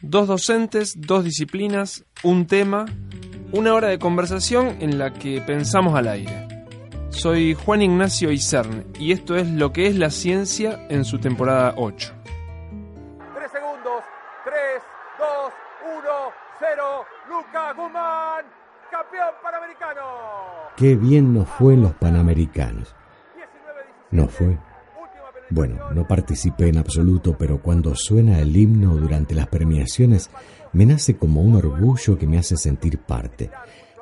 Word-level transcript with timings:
Dos 0.00 0.26
docentes, 0.26 0.94
dos 0.96 1.24
disciplinas, 1.24 2.04
un 2.22 2.46
tema, 2.46 2.86
una 3.52 3.72
hora 3.74 3.88
de 3.88 3.98
conversación 3.98 4.76
en 4.80 4.98
la 4.98 5.12
que 5.12 5.40
pensamos 5.40 5.94
al 5.94 6.08
aire. 6.08 6.48
Soy 7.10 7.54
Juan 7.54 7.80
Ignacio 7.80 8.32
Isern 8.32 8.84
y 8.98 9.12
esto 9.12 9.36
es 9.36 9.48
lo 9.48 9.72
que 9.72 9.86
es 9.86 9.96
la 9.96 10.10
ciencia 10.10 10.84
en 10.88 11.04
su 11.04 11.18
temporada 11.18 11.74
8. 11.76 12.12
3 13.34 13.52
segundos, 13.52 14.02
3, 14.44 14.56
2, 15.18 15.28
1, 15.98 16.08
0, 16.58 17.04
Lucas 17.28 17.76
Guzmán, 17.76 18.44
campeón 18.90 19.30
panamericano. 19.42 20.02
Qué 20.76 20.96
bien 20.96 21.32
nos 21.32 21.48
fue 21.48 21.74
en 21.74 21.82
los 21.82 21.94
panamericanos. 21.94 22.94
No 24.10 24.26
fue 24.26 24.58
bueno, 25.50 25.90
no 25.92 26.06
participé 26.06 26.68
en 26.68 26.78
absoluto, 26.78 27.36
pero 27.38 27.60
cuando 27.60 27.94
suena 27.94 28.40
el 28.40 28.56
himno 28.56 28.96
durante 28.96 29.34
las 29.34 29.48
premiaciones, 29.48 30.30
me 30.72 30.86
nace 30.86 31.16
como 31.16 31.42
un 31.42 31.56
orgullo 31.56 32.18
que 32.18 32.26
me 32.26 32.38
hace 32.38 32.56
sentir 32.56 32.98
parte. 32.98 33.50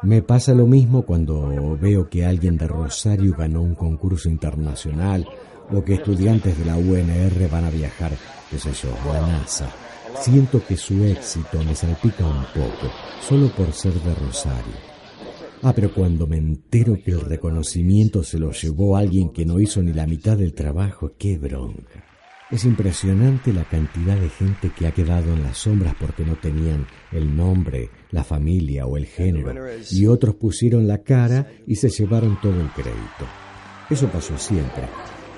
Me 0.03 0.23
pasa 0.23 0.55
lo 0.55 0.67
mismo 0.67 1.03
cuando 1.03 1.77
veo 1.79 2.09
que 2.09 2.25
alguien 2.25 2.57
de 2.57 2.67
Rosario 2.67 3.35
ganó 3.37 3.63
un 3.63 3.75
concurso 3.75 4.29
internacional 4.29 5.29
o 5.70 5.85
que 5.85 5.95
estudiantes 5.95 6.59
de 6.59 6.65
la 6.65 6.77
UNR 6.77 7.48
van 7.51 7.65
a 7.65 7.70
viajar, 7.70 8.13
qué 8.51 8.59
sé 8.59 8.73
yo, 8.73 8.91
NASA. 9.27 9.70
Siento 10.20 10.65
que 10.65 10.77
su 10.77 11.05
éxito 11.05 11.63
me 11.65 11.75
salpica 11.75 12.27
un 12.27 12.45
poco, 12.55 12.93
solo 13.20 13.48
por 13.55 13.73
ser 13.73 13.95
de 13.95 14.15
Rosario. 14.15 14.92
Ah, 15.65 15.73
pero 15.73 15.95
cuando 15.95 16.27
me 16.27 16.39
entero 16.39 16.99
que 17.05 17.13
el 17.13 17.21
reconocimiento 17.21 18.25
se 18.25 18.39
lo 18.39 18.51
llevó 18.51 18.97
alguien 18.97 19.31
que 19.31 19.47
no 19.47 19.61
hizo 19.61 19.81
ni 19.81 19.93
la 19.93 20.09
mitad 20.09 20.37
del 20.37 20.55
trabajo, 20.55 21.13
qué 21.17 21.39
bronca. 21.39 22.05
Es 22.51 22.65
impresionante 22.65 23.53
la 23.53 23.63
cantidad 23.65 24.17
de 24.17 24.29
gente 24.29 24.73
que 24.77 24.89
ha 24.89 24.93
quedado 24.93 25.33
en 25.33 25.45
las 25.45 25.59
sombras 25.59 25.95
porque 25.99 26.25
no 26.25 26.35
tenían 26.35 26.87
el 27.13 27.35
nombre, 27.37 27.91
la 28.11 28.25
familia 28.25 28.87
o 28.87 28.97
el 28.97 29.07
género, 29.07 29.55
y 29.91 30.07
otros 30.07 30.35
pusieron 30.35 30.89
la 30.89 30.99
cara 30.99 31.47
y 31.67 31.77
se 31.77 31.89
llevaron 31.89 32.39
todo 32.43 32.61
el 32.61 32.69
crédito. 32.71 33.25
Eso 33.89 34.09
pasó 34.09 34.37
siempre. 34.37 34.83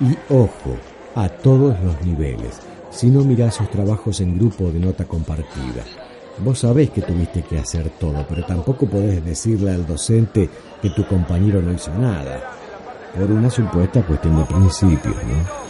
Y 0.01 0.33
ojo, 0.33 0.75
a 1.13 1.29
todos 1.29 1.79
los 1.83 2.03
niveles, 2.03 2.59
si 2.89 3.11
no 3.11 3.23
mirás 3.23 3.55
sus 3.55 3.69
trabajos 3.69 4.19
en 4.21 4.37
grupo 4.37 4.71
de 4.71 4.79
nota 4.79 5.05
compartida. 5.05 5.85
Vos 6.39 6.59
sabés 6.59 6.89
que 6.89 7.01
tuviste 7.01 7.43
que 7.43 7.57
hacer 7.57 7.89
todo, 7.91 8.25
pero 8.27 8.45
tampoco 8.45 8.85
podés 8.85 9.23
decirle 9.23 9.71
al 9.71 9.87
docente 9.87 10.49
que 10.81 10.89
tu 10.89 11.07
compañero 11.07 11.61
no 11.61 11.71
hizo 11.71 11.93
nada. 11.93 12.51
Por 13.15 13.31
una 13.31 13.49
supuesta 13.49 14.05
cuestión 14.05 14.37
de 14.37 14.45
principios, 14.45 15.15
¿no? 15.15 15.65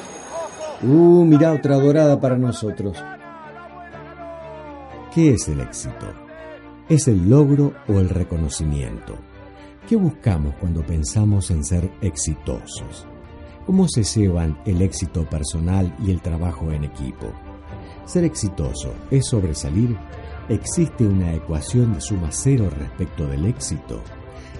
Uh, 0.91 1.23
mirá 1.25 1.53
otra 1.53 1.75
dorada 1.75 2.19
para 2.19 2.37
nosotros. 2.37 2.97
¿Qué 5.13 5.33
es 5.33 5.47
el 5.47 5.61
éxito? 5.61 6.07
¿Es 6.89 7.07
el 7.07 7.29
logro 7.29 7.73
o 7.87 7.99
el 7.99 8.09
reconocimiento? 8.09 9.15
¿Qué 9.87 9.95
buscamos 9.95 10.55
cuando 10.59 10.83
pensamos 10.83 11.51
en 11.51 11.63
ser 11.63 11.91
exitosos? 12.01 13.07
¿Cómo 13.67 13.87
se 13.87 14.03
llevan 14.03 14.57
el 14.65 14.81
éxito 14.81 15.25
personal 15.25 15.95
y 16.03 16.11
el 16.11 16.21
trabajo 16.21 16.71
en 16.71 16.83
equipo? 16.83 17.31
Ser 18.05 18.23
exitoso 18.23 18.93
es 19.09 19.27
sobresalir 19.27 19.95
¿Existe 20.47 21.07
una 21.07 21.33
ecuación 21.33 21.95
de 21.95 22.01
suma 22.01 22.27
cero 22.29 22.69
respecto 22.69 23.25
del 23.25 23.47
éxito? 23.47 23.99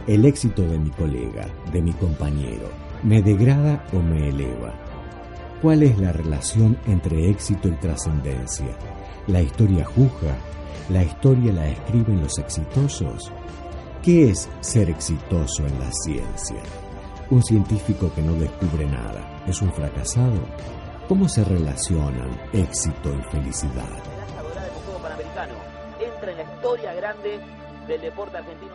¿El 0.07 0.25
éxito 0.25 0.63
de 0.63 0.79
mi 0.79 0.90
colega, 0.90 1.46
de 1.72 1.79
mi 1.79 1.94
compañero, 1.94 2.69
me 3.03 3.22
degrada 3.22 3.85
o 3.94 4.00
me 4.00 4.29
eleva? 4.29 4.74
¿Cuál 5.62 5.84
es 5.84 6.00
la 6.00 6.12
relación 6.12 6.75
entre 6.88 7.29
éxito 7.29 7.68
y 7.68 7.74
trascendencia? 7.74 8.75
¿La 9.28 9.44
historia 9.44 9.85
juzga? 9.85 10.35
¿La 10.90 11.03
historia 11.03 11.53
la 11.53 11.68
escriben 11.68 12.19
los 12.19 12.40
exitosos? 12.40 13.31
¿Qué 14.01 14.31
es 14.31 14.50
ser 14.62 14.90
exitoso 14.90 15.68
en 15.68 15.79
la 15.79 15.91
ciencia? 15.91 16.63
¿Un 17.29 17.44
científico 17.44 18.12
que 18.16 18.24
no 18.24 18.34
descubre 18.34 18.88
nada 18.88 19.44
es 19.45 19.62
un 19.62 19.72
fracasado? 19.72 20.47
¿Cómo 21.07 21.29
se 21.29 21.44
relacionan 21.44 22.31
éxito 22.53 23.13
y 23.13 23.22
felicidad? 23.31 24.15
En 26.30 26.38
la 26.38 26.44
historia 26.44 26.94
grande 26.94 27.40
del 27.88 28.02
deporte 28.02 28.38
argentino. 28.38 28.74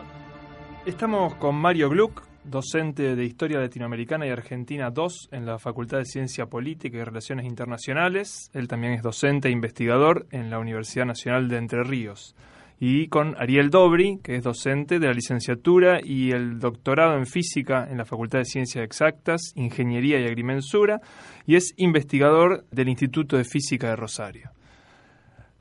Estamos 0.85 1.35
con 1.35 1.55
Mario 1.55 1.89
Gluck, 1.89 2.23
docente 2.43 3.15
de 3.15 3.25
Historia 3.25 3.59
Latinoamericana 3.59 4.25
y 4.25 4.29
Argentina 4.29 4.89
2 4.89 5.29
en 5.31 5.45
la 5.45 5.59
Facultad 5.59 5.99
de 5.99 6.05
Ciencia 6.05 6.45
Política 6.47 6.97
y 6.97 7.03
Relaciones 7.03 7.45
Internacionales. 7.45 8.49
Él 8.53 8.67
también 8.67 8.93
es 8.93 9.01
docente 9.01 9.49
e 9.49 9.51
investigador 9.51 10.27
en 10.31 10.49
la 10.49 10.59
Universidad 10.59 11.05
Nacional 11.05 11.49
de 11.49 11.57
Entre 11.57 11.83
Ríos. 11.83 12.35
Y 12.79 13.09
con 13.09 13.35
Ariel 13.37 13.69
Dobri, 13.69 14.19
que 14.23 14.35
es 14.35 14.43
docente 14.43 14.97
de 14.97 15.05
la 15.05 15.13
licenciatura 15.13 15.99
y 16.03 16.31
el 16.31 16.57
doctorado 16.57 17.15
en 17.15 17.27
física 17.27 17.87
en 17.87 17.99
la 17.99 18.05
Facultad 18.05 18.39
de 18.39 18.45
Ciencias 18.45 18.83
Exactas, 18.83 19.51
Ingeniería 19.55 20.19
y 20.19 20.25
Agrimensura, 20.25 20.99
y 21.45 21.57
es 21.57 21.73
investigador 21.77 22.65
del 22.71 22.89
Instituto 22.89 23.37
de 23.37 23.43
Física 23.43 23.89
de 23.89 23.97
Rosario. 23.97 24.49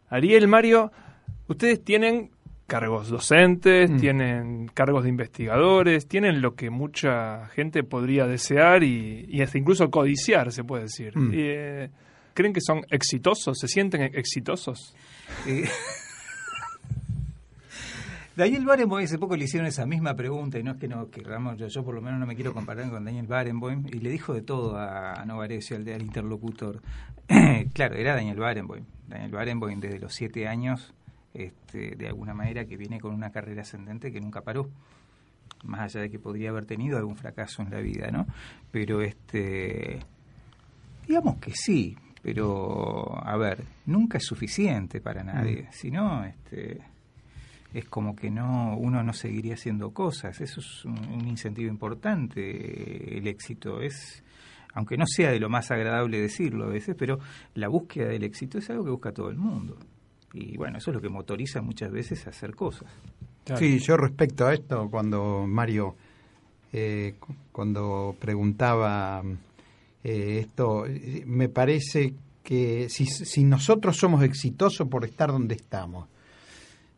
Ariel, 0.09 0.49
Mario, 0.49 0.91
Ustedes 1.50 1.83
tienen 1.83 2.31
cargos 2.69 3.09
docentes, 3.09 3.91
mm. 3.91 3.97
tienen 3.97 4.71
cargos 4.72 5.03
de 5.03 5.09
investigadores, 5.09 6.06
tienen 6.06 6.41
lo 6.41 6.55
que 6.55 6.71
mucha 6.71 7.49
gente 7.49 7.83
podría 7.83 8.28
desear 8.28 8.84
y, 8.84 9.43
hasta 9.43 9.59
incluso 9.59 9.91
codiciar, 9.91 10.53
se 10.53 10.62
puede 10.62 10.84
decir. 10.84 11.19
Mm. 11.19 11.33
Eh, 11.34 11.91
¿Creen 12.34 12.53
que 12.53 12.60
son 12.60 12.83
exitosos? 12.89 13.59
¿Se 13.59 13.66
sienten 13.66 14.03
exitosos? 14.15 14.94
Eh, 15.44 15.65
Daniel 18.37 18.65
Barenboim 18.65 19.05
hace 19.05 19.19
poco 19.19 19.37
le 19.37 19.47
hicieron 19.47 19.66
esa 19.66 19.87
misma 19.87 20.15
pregunta 20.15 20.56
y 20.56 20.62
no 20.62 20.71
es 20.71 20.77
que 20.77 20.87
no 20.87 21.10
queramos, 21.10 21.59
yo, 21.59 21.66
yo 21.66 21.84
por 21.84 21.97
lo 21.97 22.00
menos 22.00 22.21
no 22.21 22.27
me 22.27 22.37
quiero 22.37 22.55
comparar 22.55 22.89
con 22.91 23.05
Daniel 23.05 23.27
Barenboim 23.27 23.89
y 23.89 23.99
le 23.99 24.10
dijo 24.10 24.34
de 24.34 24.43
todo 24.43 24.78
a, 24.78 25.25
Novarecio, 25.27 25.77
al, 25.77 25.89
al 25.89 26.03
interlocutor. 26.03 26.81
claro, 27.75 27.97
era 27.97 28.15
Daniel 28.15 28.39
Barenboim. 28.39 28.84
Daniel 29.09 29.33
Barenboim 29.33 29.81
desde 29.81 29.99
los 29.99 30.15
siete 30.15 30.47
años 30.47 30.94
este, 31.35 31.97
de 31.97 32.09
alguna 32.09 32.35
manera 32.35 32.65
que 32.65 32.77
viene 32.77 33.01
con 33.01 33.15
una 33.15 33.31
carrera 33.31 33.63
ascendente 33.63 34.11
que 34.11 34.21
nunca 34.21 34.43
paró 34.43 34.69
más 35.65 35.81
allá 35.81 36.03
de 36.03 36.11
que 36.11 36.19
podría 36.19 36.51
haber 36.51 36.65
tenido 36.65 36.97
algún 36.97 37.17
fracaso 37.17 37.63
en 37.63 37.71
la 37.71 37.81
vida, 37.81 38.11
¿no? 38.11 38.27
Pero 38.71 39.03
este 39.03 40.01
digamos 41.07 41.37
que 41.37 41.53
sí, 41.55 41.97
pero 42.23 43.19
a 43.25 43.37
ver, 43.37 43.65
nunca 43.87 44.19
es 44.19 44.25
suficiente 44.25 45.01
para 45.01 45.23
nadie, 45.23 45.63
mm. 45.63 45.73
si 45.73 45.91
no 45.91 46.25
este 46.25 46.81
es 47.73 47.85
como 47.85 48.17
que 48.17 48.31
no 48.31 48.77
uno 48.77 49.03
no 49.03 49.13
seguiría 49.13 49.55
haciendo 49.55 49.93
cosas, 49.93 50.41
eso 50.41 50.61
es 50.61 50.85
un, 50.85 50.99
un 50.99 51.29
incentivo 51.29 51.69
importante 51.71 53.19
el 53.19 53.27
éxito 53.29 53.81
es 53.81 54.25
aunque 54.75 54.97
no 54.97 55.05
sea 55.07 55.31
de 55.31 55.41
lo 55.41 55.49
más 55.49 55.71
agradable 55.71 56.21
decirlo 56.21 56.65
a 56.65 56.69
veces, 56.69 56.95
pero 56.99 57.19
la 57.55 57.69
búsqueda 57.69 58.09
del 58.09 58.25
éxito 58.25 58.59
es 58.59 58.71
algo 58.71 58.85
que 58.85 58.91
busca 58.91 59.13
todo 59.13 59.29
el 59.31 59.37
mundo. 59.37 59.77
Y 60.32 60.56
bueno, 60.56 60.78
eso 60.78 60.91
es 60.91 60.94
lo 60.94 61.00
que 61.00 61.09
motoriza 61.09 61.60
muchas 61.60 61.91
veces 61.91 62.27
a 62.27 62.30
hacer 62.30 62.54
cosas. 62.54 62.88
Sí, 63.56 63.78
yo 63.80 63.97
respecto 63.97 64.47
a 64.47 64.54
esto, 64.54 64.88
cuando 64.91 65.44
Mario, 65.47 65.97
eh, 66.72 67.15
cuando 67.50 68.15
preguntaba 68.18 69.22
eh, 70.04 70.38
esto, 70.41 70.84
me 71.27 71.48
parece 71.48 72.15
que 72.42 72.88
si, 72.88 73.06
si 73.06 73.44
nosotros 73.44 73.97
somos 73.97 74.22
exitosos 74.22 74.88
por 74.88 75.04
estar 75.04 75.30
donde 75.30 75.54
estamos, 75.56 76.06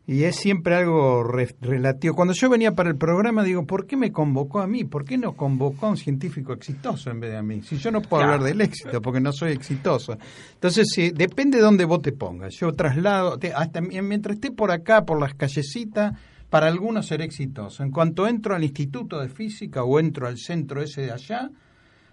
y 0.05 0.23
es 0.23 0.35
siempre 0.35 0.75
algo 0.75 1.23
relativo. 1.23 2.13
Cuando 2.15 2.33
yo 2.33 2.49
venía 2.49 2.73
para 2.73 2.89
el 2.89 2.97
programa, 2.97 3.41
digo, 3.41 3.65
¿por 3.65 3.85
qué 3.87 3.95
me 3.95 4.11
convocó 4.11 4.59
a 4.59 4.67
mí? 4.67 4.83
¿Por 4.83 5.05
qué 5.05 5.17
no 5.17 5.33
convocó 5.33 5.85
a 5.85 5.89
un 5.91 5.97
científico 5.97 6.51
exitoso 6.51 7.09
en 7.09 7.21
vez 7.21 7.31
de 7.31 7.37
a 7.37 7.41
mí? 7.41 7.61
Si 7.63 7.77
yo 7.77 7.89
no 7.89 8.01
puedo 8.01 8.23
hablar 8.23 8.43
del 8.43 8.59
éxito, 8.59 9.01
porque 9.01 9.21
no 9.21 9.31
soy 9.31 9.53
exitoso. 9.53 10.17
Entonces, 10.55 10.89
sí, 10.93 11.11
depende 11.11 11.57
de 11.57 11.63
dónde 11.63 11.85
vos 11.85 12.01
te 12.01 12.11
pongas. 12.11 12.53
Yo 12.55 12.73
traslado, 12.73 13.39
hasta 13.55 13.79
mientras 13.79 14.35
esté 14.35 14.51
por 14.51 14.71
acá, 14.71 15.05
por 15.05 15.21
las 15.21 15.35
callecitas, 15.35 16.13
para 16.49 16.67
algunos 16.67 17.07
seré 17.07 17.23
exitoso. 17.23 17.81
En 17.81 17.89
cuanto 17.89 18.27
entro 18.27 18.55
al 18.55 18.63
Instituto 18.63 19.21
de 19.21 19.29
Física 19.29 19.83
o 19.83 19.99
entro 19.99 20.27
al 20.27 20.37
centro 20.37 20.81
ese 20.83 21.03
de 21.03 21.11
allá, 21.11 21.49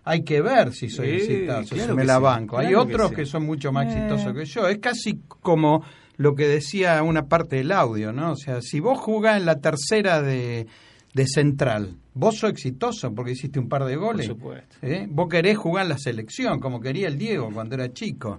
hay 0.04 0.22
que 0.22 0.40
ver 0.40 0.72
si 0.72 0.88
soy 0.88 1.10
exitoso, 1.10 1.74
claro 1.74 1.92
si 1.92 1.96
me 1.96 2.04
la 2.04 2.16
sí, 2.16 2.22
banco. 2.22 2.56
Hay 2.56 2.68
que 2.68 2.76
otros 2.76 3.10
sí. 3.10 3.16
que 3.16 3.26
son 3.26 3.44
mucho 3.44 3.70
más 3.72 3.86
Eh. 3.86 3.98
exitosos 3.98 4.32
que 4.32 4.44
yo. 4.46 4.68
Es 4.68 4.78
casi 4.78 5.20
como 5.40 5.84
lo 6.20 6.34
que 6.34 6.46
decía 6.46 7.02
una 7.02 7.28
parte 7.28 7.56
del 7.56 7.72
audio, 7.72 8.12
¿no? 8.12 8.32
O 8.32 8.36
sea, 8.36 8.60
si 8.60 8.78
vos 8.78 8.98
jugás 8.98 9.38
en 9.38 9.46
la 9.46 9.60
tercera 9.60 10.20
de, 10.20 10.66
de 11.14 11.26
Central, 11.26 11.96
vos 12.12 12.36
sos 12.36 12.50
exitoso 12.50 13.14
porque 13.14 13.32
hiciste 13.32 13.58
un 13.58 13.70
par 13.70 13.86
de 13.86 13.96
goles. 13.96 14.26
supuesto. 14.26 14.76
¿eh? 14.82 15.06
Vos 15.08 15.30
querés 15.30 15.56
jugar 15.56 15.86
en 15.86 15.88
la 15.88 15.96
selección, 15.96 16.60
como 16.60 16.78
quería 16.78 17.08
el 17.08 17.16
Diego 17.16 17.48
cuando 17.50 17.74
era 17.74 17.90
chico. 17.94 18.38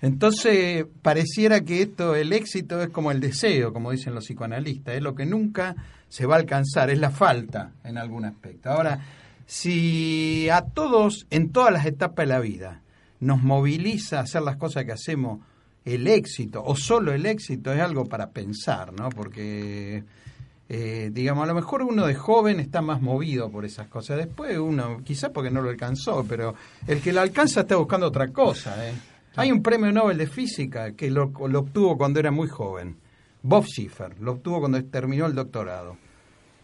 Entonces, 0.00 0.86
pareciera 1.02 1.62
que 1.62 1.82
esto, 1.82 2.14
el 2.14 2.32
éxito 2.32 2.80
es 2.80 2.90
como 2.90 3.10
el 3.10 3.18
deseo, 3.18 3.72
como 3.72 3.90
dicen 3.90 4.14
los 4.14 4.26
psicoanalistas, 4.26 4.94
es 4.94 5.02
lo 5.02 5.16
que 5.16 5.26
nunca 5.26 5.74
se 6.08 6.26
va 6.26 6.36
a 6.36 6.38
alcanzar, 6.38 6.90
es 6.90 7.00
la 7.00 7.10
falta 7.10 7.72
en 7.82 7.98
algún 7.98 8.24
aspecto. 8.24 8.70
Ahora, 8.70 9.00
si 9.46 10.48
a 10.48 10.60
todos, 10.62 11.26
en 11.30 11.50
todas 11.50 11.72
las 11.72 11.86
etapas 11.86 12.24
de 12.24 12.32
la 12.32 12.38
vida, 12.38 12.82
nos 13.18 13.42
moviliza 13.42 14.18
a 14.18 14.22
hacer 14.22 14.42
las 14.42 14.58
cosas 14.58 14.84
que 14.84 14.92
hacemos, 14.92 15.40
el 15.86 16.08
éxito, 16.08 16.62
o 16.62 16.74
solo 16.76 17.12
el 17.12 17.24
éxito, 17.24 17.72
es 17.72 17.80
algo 17.80 18.04
para 18.06 18.30
pensar, 18.30 18.92
¿no? 18.92 19.08
Porque, 19.08 20.02
eh, 20.68 21.10
digamos, 21.12 21.44
a 21.44 21.46
lo 21.46 21.54
mejor 21.54 21.82
uno 21.82 22.06
de 22.06 22.14
joven 22.16 22.58
está 22.58 22.82
más 22.82 23.00
movido 23.00 23.48
por 23.50 23.64
esas 23.64 23.86
cosas. 23.86 24.18
Después 24.18 24.58
uno, 24.58 25.02
quizás 25.04 25.30
porque 25.30 25.50
no 25.50 25.62
lo 25.62 25.70
alcanzó, 25.70 26.26
pero 26.28 26.56
el 26.88 27.00
que 27.00 27.12
lo 27.12 27.20
alcanza 27.20 27.60
está 27.60 27.76
buscando 27.76 28.08
otra 28.08 28.32
cosa, 28.32 28.88
¿eh? 28.88 28.94
Hay 29.36 29.52
un 29.52 29.62
premio 29.62 29.92
Nobel 29.92 30.18
de 30.18 30.26
Física 30.26 30.92
que 30.92 31.10
lo, 31.10 31.30
lo 31.46 31.60
obtuvo 31.60 31.96
cuando 31.96 32.18
era 32.18 32.32
muy 32.32 32.48
joven. 32.48 32.96
Bob 33.42 33.64
Schiffer, 33.66 34.18
lo 34.20 34.32
obtuvo 34.32 34.60
cuando 34.60 34.82
terminó 34.86 35.26
el 35.26 35.34
doctorado. 35.34 35.98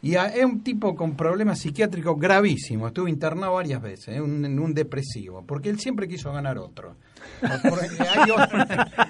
Y 0.04 0.16
a- 0.16 0.26
es 0.26 0.44
un 0.44 0.62
tipo 0.64 0.94
con 0.96 1.16
problemas 1.16 1.60
psiquiátricos 1.60 2.18
gravísimos. 2.18 2.88
Estuvo 2.88 3.06
internado 3.08 3.54
varias 3.54 3.80
veces, 3.80 4.08
¿eh? 4.16 4.20
un, 4.20 4.44
en 4.44 4.58
un 4.58 4.74
depresivo, 4.74 5.44
porque 5.46 5.70
él 5.70 5.78
siempre 5.78 6.08
quiso 6.08 6.32
ganar 6.32 6.58
otro. 6.58 6.96
Otro- 7.42 7.76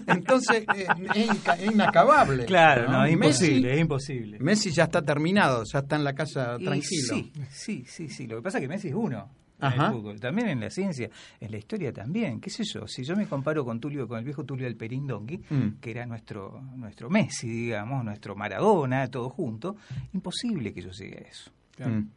Entonces, 0.06 0.64
eh, 0.76 0.86
es, 1.14 1.72
inacabable. 1.72 2.44
Claro, 2.44 2.90
no, 2.90 3.04
es 3.04 3.12
Messi- 3.12 3.14
imposible, 3.14 3.74
es 3.74 3.80
imposible. 3.80 4.38
Messi 4.40 4.70
ya 4.70 4.84
está 4.84 5.02
terminado, 5.02 5.64
ya 5.64 5.78
está 5.80 5.96
en 5.96 6.04
la 6.04 6.12
casa 6.14 6.56
Y 6.58 6.64
tranquilo. 6.64 7.14
Sí, 7.14 7.32
sí, 7.50 7.84
sí, 7.86 8.08
sí. 8.08 8.26
Lo 8.26 8.36
que 8.36 8.42
pasa 8.42 8.58
es 8.58 8.62
que 8.62 8.68
Messi 8.68 8.88
es 8.88 8.94
uno. 8.94 9.30
En 9.62 9.68
Ajá. 9.68 9.86
el 9.86 9.92
fútbol, 9.92 10.20
también 10.20 10.48
en 10.48 10.60
la 10.60 10.70
ciencia, 10.70 11.08
en 11.40 11.50
la 11.50 11.56
historia 11.56 11.92
también, 11.92 12.40
qué 12.40 12.50
sé 12.50 12.64
yo, 12.64 12.86
si 12.88 13.04
yo 13.04 13.14
me 13.16 13.26
comparo 13.26 13.64
con 13.64 13.78
Tulio, 13.80 14.08
con 14.08 14.18
el 14.18 14.24
viejo 14.24 14.44
Tulio 14.44 14.66
Alperín 14.66 15.06
Donkey, 15.06 15.38
Mm. 15.48 15.78
que 15.80 15.90
era 15.92 16.04
nuestro, 16.04 16.60
nuestro 16.76 17.08
Messi, 17.08 17.48
digamos, 17.48 18.04
nuestro 18.04 18.34
Maradona, 18.34 19.06
todo 19.08 19.30
junto, 19.30 19.76
imposible 20.12 20.72
que 20.74 20.82
yo 20.82 20.90
llegue 20.90 21.18
a 21.18 21.28
eso. 21.28 21.50
Claro. 21.76 21.92
Mm. 21.94 22.08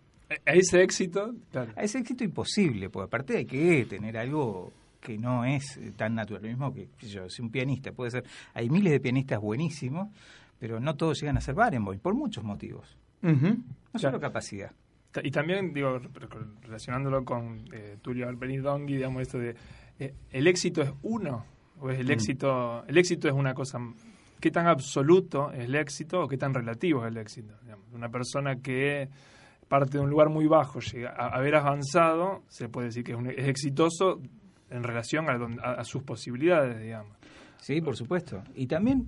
A 0.48 0.54
ese 0.54 0.82
éxito, 0.82 1.36
claro. 1.52 1.72
A 1.76 1.84
ese 1.84 2.00
éxito 2.00 2.24
imposible, 2.24 2.90
porque 2.90 3.06
aparte 3.06 3.38
hay 3.38 3.46
que 3.46 3.86
tener 3.86 4.18
algo 4.18 4.74
que 5.00 5.20
no 5.20 5.46
es 5.46 5.78
eh, 5.78 5.92
tan 5.96 6.16
natural. 6.16 6.42
Lo 6.42 6.50
mismo 6.50 6.74
que 6.74 6.88
yo, 7.08 7.30
si 7.30 7.44
un 7.44 7.52
pianista 7.52 7.92
puede 7.92 8.10
ser. 8.10 8.24
Hay 8.56 8.72
miles 8.72 8.92
de 8.92 9.00
pianistas 9.00 9.40
buenísimos, 9.40 10.10
pero 10.58 10.80
no 10.80 10.96
todos 10.96 11.22
llegan 11.22 11.38
a 11.38 11.42
ser 11.42 11.54
Barenboim, 11.54 12.00
por 12.00 12.16
muchos 12.16 12.44
motivos. 12.44 12.98
No 13.22 13.32
Claro. 13.38 14.00
solo 14.00 14.20
capacidad. 14.20 14.72
Y 15.24 15.32
también, 15.32 15.74
digo, 15.74 16.00
re- 16.00 16.28
relacionándolo 16.64 17.24
con 17.26 17.66
eh, 17.74 17.98
Tulio 18.02 18.28
Alperín 18.28 18.62
Dongui, 18.62 18.96
digamos, 18.96 19.22
esto 19.22 19.38
de, 19.40 19.56
eh, 20.00 20.14
¿el 20.32 20.48
éxito 20.48 20.82
es 20.82 20.92
uno? 21.04 21.46
¿O 21.80 21.90
es 21.90 22.00
el 22.00 22.08
Mm. 22.08 22.12
éxito, 22.12 22.86
el 22.88 22.98
éxito 22.98 23.28
es 23.28 23.34
una 23.34 23.54
cosa, 23.54 23.80
qué 24.40 24.50
tan 24.52 24.68
absoluto 24.68 25.52
es 25.52 25.66
el 25.66 25.76
éxito 25.76 26.22
o 26.24 26.28
qué 26.28 26.38
tan 26.38 26.54
relativo 26.54 27.06
es 27.06 27.12
el 27.12 27.18
éxito? 27.18 27.54
Digamos, 27.64 27.86
una 27.94 28.10
persona 28.10 28.56
que 28.58 29.10
parte 29.68 29.98
de 29.98 30.04
un 30.04 30.10
lugar 30.10 30.30
muy 30.30 30.48
bajo, 30.48 30.80
llega 30.80 31.10
a 31.18 31.36
haber 31.36 31.56
avanzado, 31.56 32.44
se 32.48 32.70
puede 32.70 32.88
decir 32.88 33.04
que 33.04 33.12
es, 33.14 33.18
un- 33.18 33.28
es 33.30 33.48
exitoso 33.48 34.22
en 34.70 34.84
relación 34.84 35.30
a, 35.30 35.38
don- 35.38 35.60
a- 35.60 35.74
a 35.74 35.84
sus 35.84 36.04
posibilidades, 36.04 36.82
digamos. 36.82 37.18
Sí, 37.60 37.82
por 37.82 37.96
supuesto. 37.96 38.44
Y 38.56 38.68
también, 38.68 39.08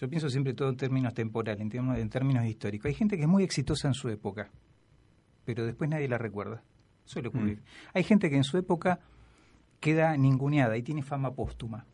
yo 0.00 0.08
pienso 0.08 0.28
siempre 0.28 0.54
todo 0.54 0.70
en 0.70 0.76
términos 0.76 1.12
temporales, 1.14 1.60
en 1.60 1.68
términos, 1.68 1.98
en 1.98 2.08
términos 2.08 2.44
históricos. 2.46 2.86
Hay 2.86 2.94
gente 2.94 3.16
que 3.16 3.22
es 3.22 3.28
muy 3.28 3.44
exitosa 3.44 3.86
en 3.88 3.94
su 3.94 4.08
época, 4.08 4.50
pero 5.44 5.64
después 5.66 5.88
nadie 5.90 6.08
la 6.08 6.18
recuerda. 6.18 6.62
Suele 7.04 7.28
ocurrir. 7.28 7.62
Hay 7.94 8.04
gente 8.04 8.30
que 8.30 8.36
en 8.36 8.44
su 8.44 8.56
época 8.58 9.00
queda 9.80 10.16
ninguneada 10.16 10.76
y 10.76 10.82
tiene 10.82 11.02
fama 11.02 11.34
póstuma. 11.34 11.84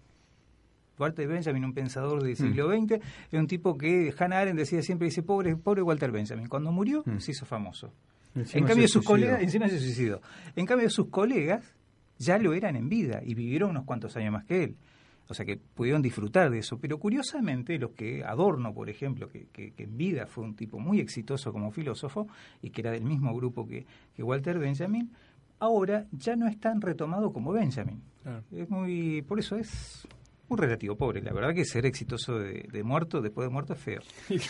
Walter 0.99 1.29
Benjamin, 1.29 1.65
un 1.65 1.73
pensador 1.75 2.23
del 2.23 2.37
siglo 2.37 2.71
XX, 2.73 2.93
es 3.31 3.39
un 3.39 3.47
tipo 3.47 3.79
que 3.79 4.13
Hannah 4.19 4.41
Arendt 4.41 4.59
decía 4.59 4.83
siempre, 4.83 5.07
dice, 5.07 5.23
pobre, 5.23 5.55
pobre 5.57 5.81
Walter 5.83 6.11
Benjamin. 6.11 6.49
Cuando 6.49 6.73
murió, 6.73 7.03
Mm. 7.07 7.19
se 7.19 7.31
hizo 7.31 7.47
famoso. 7.47 7.93
Encima 8.35 8.61
en 8.63 8.67
cambio, 8.67 8.89
sus 8.89 9.05
colegas, 9.05 9.41
encima 9.43 9.69
se 9.69 9.79
suicidó. 9.79 10.21
En 10.57 10.67
cambio, 10.67 10.91
sus 10.91 11.09
colegas 11.09 11.65
ya 12.19 12.37
lo 12.39 12.53
eran 12.53 12.75
en 12.77 12.89
vida 12.89 13.21
y 13.25 13.35
vivieron 13.35 13.71
unos 13.71 13.85
cuantos 13.85 14.17
años 14.17 14.33
más 14.33 14.45
que 14.45 14.65
él. 14.65 14.77
O 15.31 15.35
sea 15.35 15.45
que 15.45 15.57
pudieron 15.59 16.01
disfrutar 16.01 16.51
de 16.51 16.59
eso. 16.61 16.79
Pero 16.81 16.99
curiosamente, 16.99 17.79
los 17.79 17.91
que 17.91 18.25
Adorno, 18.25 18.73
por 18.73 18.89
ejemplo, 18.89 19.29
que, 19.29 19.47
que- 19.53 19.73
que 19.73 19.83
en 19.85 19.97
vida 19.97 20.27
fue 20.27 20.45
un 20.45 20.55
tipo 20.57 20.79
muy 20.79 21.01
exitoso 21.01 21.53
como 21.53 21.71
filósofo 21.71 22.27
y 22.63 22.71
que 22.71 22.81
era 22.81 22.93
del 22.93 23.05
mismo 23.05 23.35
grupo 23.35 23.67
que, 23.67 23.85
que 24.15 24.23
Walter 24.23 24.59
Benjamin, 24.59 25.11
ahora 25.59 26.07
ya 26.13 26.35
no 26.37 26.47
es 26.49 26.59
tan 26.59 26.81
retomado 26.81 27.33
como 27.33 27.53
Benjamin. 27.53 28.01
Claro. 28.23 28.43
Es 28.53 28.71
muy, 28.71 29.21
por 29.23 29.39
eso 29.39 29.57
es 29.57 30.09
muy 30.49 30.59
relativo, 30.59 30.97
pobre. 30.97 31.21
La 31.21 31.33
verdad 31.35 31.53
que 31.55 31.65
ser 31.67 31.85
exitoso 31.85 32.39
de, 32.39 32.67
de 32.73 32.83
muerto, 32.83 33.21
después 33.21 33.47
de 33.49 33.53
muerto, 33.53 33.75
es 33.75 33.81
feo. 33.81 34.01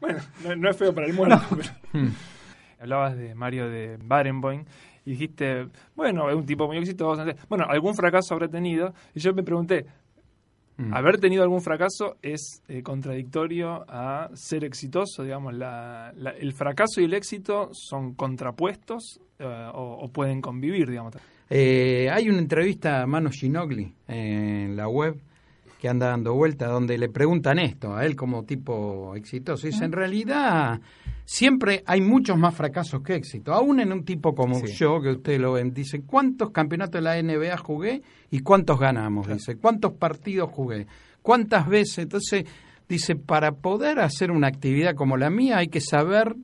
Bueno, 0.00 0.18
no, 0.44 0.54
no 0.54 0.68
es 0.70 0.76
feo 0.76 0.94
para 0.94 1.06
el 1.06 1.14
muerto. 1.14 1.40
pero- 1.56 2.08
Hablabas 2.78 3.16
de 3.16 3.34
Mario 3.34 3.70
de 3.70 3.96
Barenboim 4.04 4.64
y 5.04 5.12
dijiste, 5.12 5.68
bueno, 5.96 6.28
es 6.30 6.36
un 6.36 6.44
tipo 6.44 6.66
muy 6.66 6.76
exitoso. 6.78 7.24
Bueno, 7.48 7.64
algún 7.68 7.94
fracaso 7.94 8.34
habrá 8.34 8.48
tenido. 8.48 8.92
Y 9.14 9.20
yo 9.20 9.32
me 9.32 9.42
pregunté, 9.42 9.86
Mm. 10.88 10.94
¿haber 10.94 11.18
tenido 11.18 11.42
algún 11.42 11.60
fracaso 11.62 12.16
es 12.22 12.62
eh, 12.68 12.82
contradictorio 12.82 13.84
a 13.88 14.30
ser 14.34 14.64
exitoso? 14.64 15.22
Digamos, 15.22 15.54
la, 15.54 16.12
la- 16.16 16.30
¿el 16.30 16.52
fracaso 16.52 17.00
y 17.00 17.04
el 17.04 17.14
éxito 17.14 17.70
son 17.72 18.14
contrapuestos 18.14 19.20
eh, 19.38 19.44
o, 19.74 19.98
o 20.02 20.08
pueden 20.08 20.40
convivir, 20.40 20.88
digamos? 20.88 21.14
Eh, 21.50 22.08
hay 22.10 22.28
una 22.28 22.38
entrevista 22.38 23.02
a 23.02 23.06
Mano 23.06 23.30
Ginogli 23.30 23.92
en 24.08 24.74
la 24.76 24.88
web 24.88 25.16
que 25.82 25.88
anda 25.88 26.10
dando 26.10 26.32
vuelta 26.34 26.68
donde 26.68 26.96
le 26.96 27.08
preguntan 27.08 27.58
esto 27.58 27.96
a 27.96 28.06
él 28.06 28.14
como 28.14 28.44
tipo 28.44 29.16
exitoso. 29.16 29.66
Dice, 29.66 29.84
en 29.84 29.90
realidad 29.90 30.80
siempre 31.24 31.82
hay 31.86 32.00
muchos 32.00 32.38
más 32.38 32.54
fracasos 32.54 33.02
que 33.02 33.16
éxitos. 33.16 33.52
Aún 33.52 33.80
en 33.80 33.92
un 33.92 34.04
tipo 34.04 34.32
como 34.32 34.54
Sí. 34.64 34.74
yo, 34.74 35.00
que 35.02 35.08
ustedes 35.10 35.40
lo 35.40 35.54
ven, 35.54 35.74
dice, 35.74 36.02
¿cuántos 36.06 36.52
campeonatos 36.52 36.92
de 36.92 37.00
la 37.02 37.18
NBA 37.20 37.56
jugué 37.56 38.00
y 38.30 38.38
cuántos 38.42 38.78
ganamos? 38.78 39.26
Dice, 39.26 39.56
¿cuántos 39.56 39.94
partidos 39.94 40.50
jugué? 40.52 40.86
¿Cuántas 41.20 41.66
veces? 41.68 41.98
Entonces, 41.98 42.44
dice, 42.88 43.16
para 43.16 43.50
poder 43.50 43.98
hacer 43.98 44.30
una 44.30 44.46
actividad 44.46 44.94
como 44.94 45.16
la 45.16 45.30
mía 45.30 45.58
hay 45.58 45.66
que 45.66 45.80
saber 45.80 46.36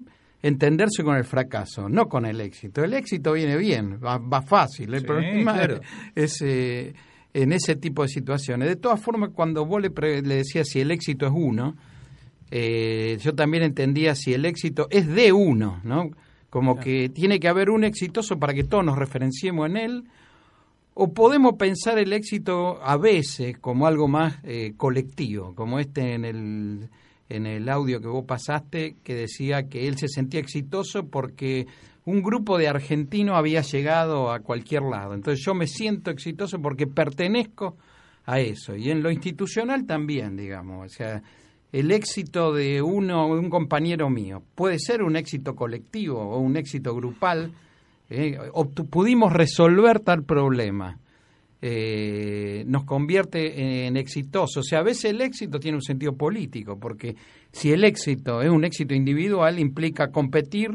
entenderse 0.42 1.04
con 1.04 1.16
el 1.16 1.22
fracaso, 1.24 1.88
no 1.88 2.08
con 2.08 2.26
el 2.26 2.40
éxito. 2.40 2.82
El 2.82 2.94
éxito 2.94 3.34
viene 3.34 3.56
bien, 3.56 4.00
va, 4.04 4.18
va 4.18 4.42
fácil. 4.42 4.94
El 4.94 5.00
Sí, 5.02 5.06
problema 5.06 5.52
claro. 5.54 5.80
es 6.16 6.42
eh, 6.42 6.92
en 7.34 7.52
ese 7.52 7.76
tipo 7.76 8.02
de 8.02 8.08
situaciones. 8.08 8.68
De 8.68 8.76
todas 8.76 9.00
formas, 9.00 9.30
cuando 9.34 9.66
vos 9.66 9.80
le, 9.82 9.90
pre- 9.90 10.22
le 10.22 10.36
decías 10.36 10.68
si 10.68 10.80
el 10.80 10.90
éxito 10.90 11.26
es 11.26 11.32
uno, 11.34 11.76
eh, 12.50 13.18
yo 13.20 13.34
también 13.34 13.62
entendía 13.62 14.14
si 14.14 14.32
el 14.32 14.44
éxito 14.44 14.88
es 14.90 15.06
de 15.06 15.32
uno, 15.32 15.80
¿no? 15.84 16.10
Como 16.50 16.76
que 16.80 17.10
tiene 17.10 17.38
que 17.38 17.48
haber 17.48 17.68
un 17.68 17.84
exitoso 17.84 18.38
para 18.38 18.54
que 18.54 18.64
todos 18.64 18.84
nos 18.84 18.96
referenciemos 18.98 19.68
en 19.68 19.76
él, 19.76 20.04
o 20.94 21.12
podemos 21.12 21.54
pensar 21.54 21.98
el 21.98 22.12
éxito 22.12 22.82
a 22.82 22.96
veces 22.96 23.58
como 23.58 23.86
algo 23.86 24.08
más 24.08 24.38
eh, 24.44 24.72
colectivo, 24.76 25.54
como 25.54 25.78
este 25.78 26.14
en 26.14 26.24
el, 26.24 26.88
en 27.28 27.46
el 27.46 27.68
audio 27.68 28.00
que 28.00 28.08
vos 28.08 28.24
pasaste, 28.24 28.96
que 29.04 29.14
decía 29.14 29.68
que 29.68 29.86
él 29.86 29.98
se 29.98 30.08
sentía 30.08 30.40
exitoso 30.40 31.06
porque 31.06 31.66
un 32.08 32.22
grupo 32.22 32.56
de 32.56 32.68
argentinos 32.68 33.36
había 33.36 33.60
llegado 33.60 34.32
a 34.32 34.40
cualquier 34.40 34.82
lado. 34.82 35.12
Entonces 35.12 35.44
yo 35.44 35.54
me 35.54 35.66
siento 35.66 36.10
exitoso 36.10 36.58
porque 36.58 36.86
pertenezco 36.86 37.76
a 38.24 38.40
eso. 38.40 38.74
Y 38.74 38.90
en 38.90 39.02
lo 39.02 39.10
institucional 39.10 39.84
también, 39.86 40.34
digamos. 40.34 40.86
O 40.86 40.88
sea, 40.88 41.22
el 41.70 41.90
éxito 41.90 42.54
de 42.54 42.80
uno, 42.80 43.26
un 43.26 43.50
compañero 43.50 44.08
mío, 44.08 44.42
puede 44.54 44.78
ser 44.78 45.02
un 45.02 45.16
éxito 45.16 45.54
colectivo 45.54 46.18
o 46.18 46.38
un 46.38 46.56
éxito 46.56 46.94
grupal. 46.94 47.52
eh, 48.08 48.38
pudimos 48.88 49.34
resolver 49.34 50.00
tal 50.00 50.24
problema. 50.24 50.98
eh, 51.60 52.64
nos 52.66 52.84
convierte 52.84 53.86
en 53.86 53.96
exitosos. 53.98 54.58
O 54.58 54.62
sea, 54.62 54.78
a 54.78 54.82
veces 54.82 55.06
el 55.06 55.20
éxito 55.20 55.58
tiene 55.58 55.76
un 55.76 55.82
sentido 55.82 56.16
político, 56.16 56.78
porque 56.78 57.16
si 57.52 57.70
el 57.72 57.84
éxito 57.84 58.40
es 58.40 58.48
un 58.48 58.64
éxito 58.64 58.94
individual, 58.94 59.58
implica 59.58 60.08
competir 60.08 60.70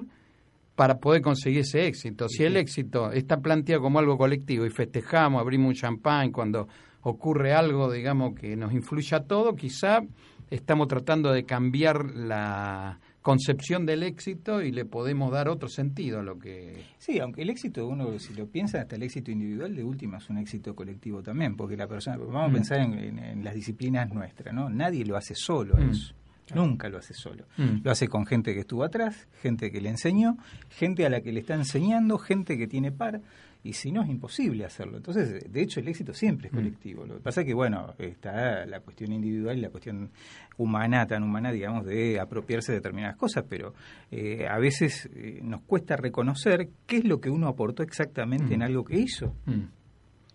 para 0.75 0.97
poder 0.99 1.21
conseguir 1.21 1.59
ese 1.59 1.85
éxito. 1.87 2.27
Si 2.29 2.43
el 2.43 2.57
éxito 2.57 3.11
está 3.11 3.37
planteado 3.39 3.81
como 3.83 3.99
algo 3.99 4.17
colectivo 4.17 4.65
y 4.65 4.69
festejamos, 4.71 5.39
abrimos 5.41 5.67
un 5.69 5.73
champán 5.75 6.31
cuando 6.31 6.67
ocurre 7.01 7.53
algo, 7.53 7.91
digamos, 7.91 8.33
que 8.33 8.55
nos 8.55 8.73
influye 8.73 9.15
a 9.15 9.23
todo, 9.23 9.55
quizá 9.55 10.01
estamos 10.49 10.87
tratando 10.87 11.31
de 11.31 11.43
cambiar 11.45 12.05
la 12.15 12.99
concepción 13.21 13.85
del 13.85 14.03
éxito 14.03 14.61
y 14.61 14.71
le 14.71 14.83
podemos 14.85 15.31
dar 15.31 15.47
otro 15.47 15.69
sentido 15.69 16.19
a 16.19 16.23
lo 16.23 16.37
que... 16.39 16.83
Sí, 16.97 17.19
aunque 17.19 17.41
el 17.43 17.49
éxito, 17.49 17.87
uno 17.87 18.19
si 18.19 18.33
lo 18.33 18.47
piensa, 18.47 18.81
hasta 18.81 18.95
el 18.97 19.03
éxito 19.03 19.31
individual 19.31 19.75
de 19.75 19.83
última 19.83 20.17
es 20.17 20.29
un 20.29 20.37
éxito 20.39 20.75
colectivo 20.75 21.21
también, 21.23 21.55
porque 21.55 21.77
la 21.77 21.87
persona, 21.87 22.17
vamos 22.17 22.35
a 22.35 22.47
Mm. 22.49 22.53
pensar 22.53 22.79
en, 22.79 23.19
en 23.19 23.43
las 23.43 23.53
disciplinas 23.55 24.11
nuestras, 24.13 24.53
¿no? 24.53 24.69
Nadie 24.69 25.05
lo 25.05 25.15
hace 25.15 25.35
solo 25.35 25.75
Mm. 25.77 25.89
eso. 25.91 26.13
Nunca 26.53 26.89
lo 26.89 26.97
hace 26.97 27.13
solo. 27.13 27.45
Mm. 27.57 27.83
Lo 27.83 27.91
hace 27.91 28.07
con 28.07 28.25
gente 28.25 28.53
que 28.53 28.61
estuvo 28.61 28.83
atrás, 28.83 29.27
gente 29.41 29.71
que 29.71 29.79
le 29.81 29.89
enseñó, 29.89 30.37
gente 30.69 31.05
a 31.05 31.09
la 31.09 31.21
que 31.21 31.31
le 31.31 31.39
está 31.39 31.55
enseñando, 31.55 32.17
gente 32.17 32.57
que 32.57 32.67
tiene 32.67 32.91
par, 32.91 33.21
y 33.65 33.73
si 33.73 33.93
no 33.93 34.03
es 34.03 34.09
imposible 34.09 34.65
hacerlo. 34.65 34.97
Entonces, 34.97 35.49
de 35.49 35.61
hecho, 35.61 35.79
el 35.79 35.87
éxito 35.87 36.13
siempre 36.13 36.47
es 36.47 36.53
Mm. 36.53 36.57
colectivo. 36.57 37.05
Lo 37.05 37.15
que 37.15 37.21
pasa 37.21 37.41
es 37.41 37.47
que, 37.47 37.53
bueno, 37.53 37.93
está 37.97 38.65
la 38.65 38.81
cuestión 38.81 39.13
individual 39.13 39.57
y 39.57 39.61
la 39.61 39.69
cuestión 39.69 40.11
humana, 40.57 41.07
tan 41.07 41.23
humana, 41.23 41.49
digamos, 41.51 41.85
de 41.85 42.19
apropiarse 42.19 42.73
de 42.73 42.79
determinadas 42.79 43.15
cosas, 43.15 43.45
pero 43.47 43.73
eh, 44.11 44.45
a 44.49 44.59
veces 44.59 45.09
eh, 45.15 45.39
nos 45.41 45.61
cuesta 45.61 45.95
reconocer 45.95 46.67
qué 46.85 46.97
es 46.97 47.05
lo 47.05 47.21
que 47.21 47.29
uno 47.29 47.47
aportó 47.47 47.83
exactamente 47.83 48.47
Mm. 48.47 48.53
en 48.53 48.61
algo 48.63 48.83
que 48.83 48.99
hizo. 48.99 49.33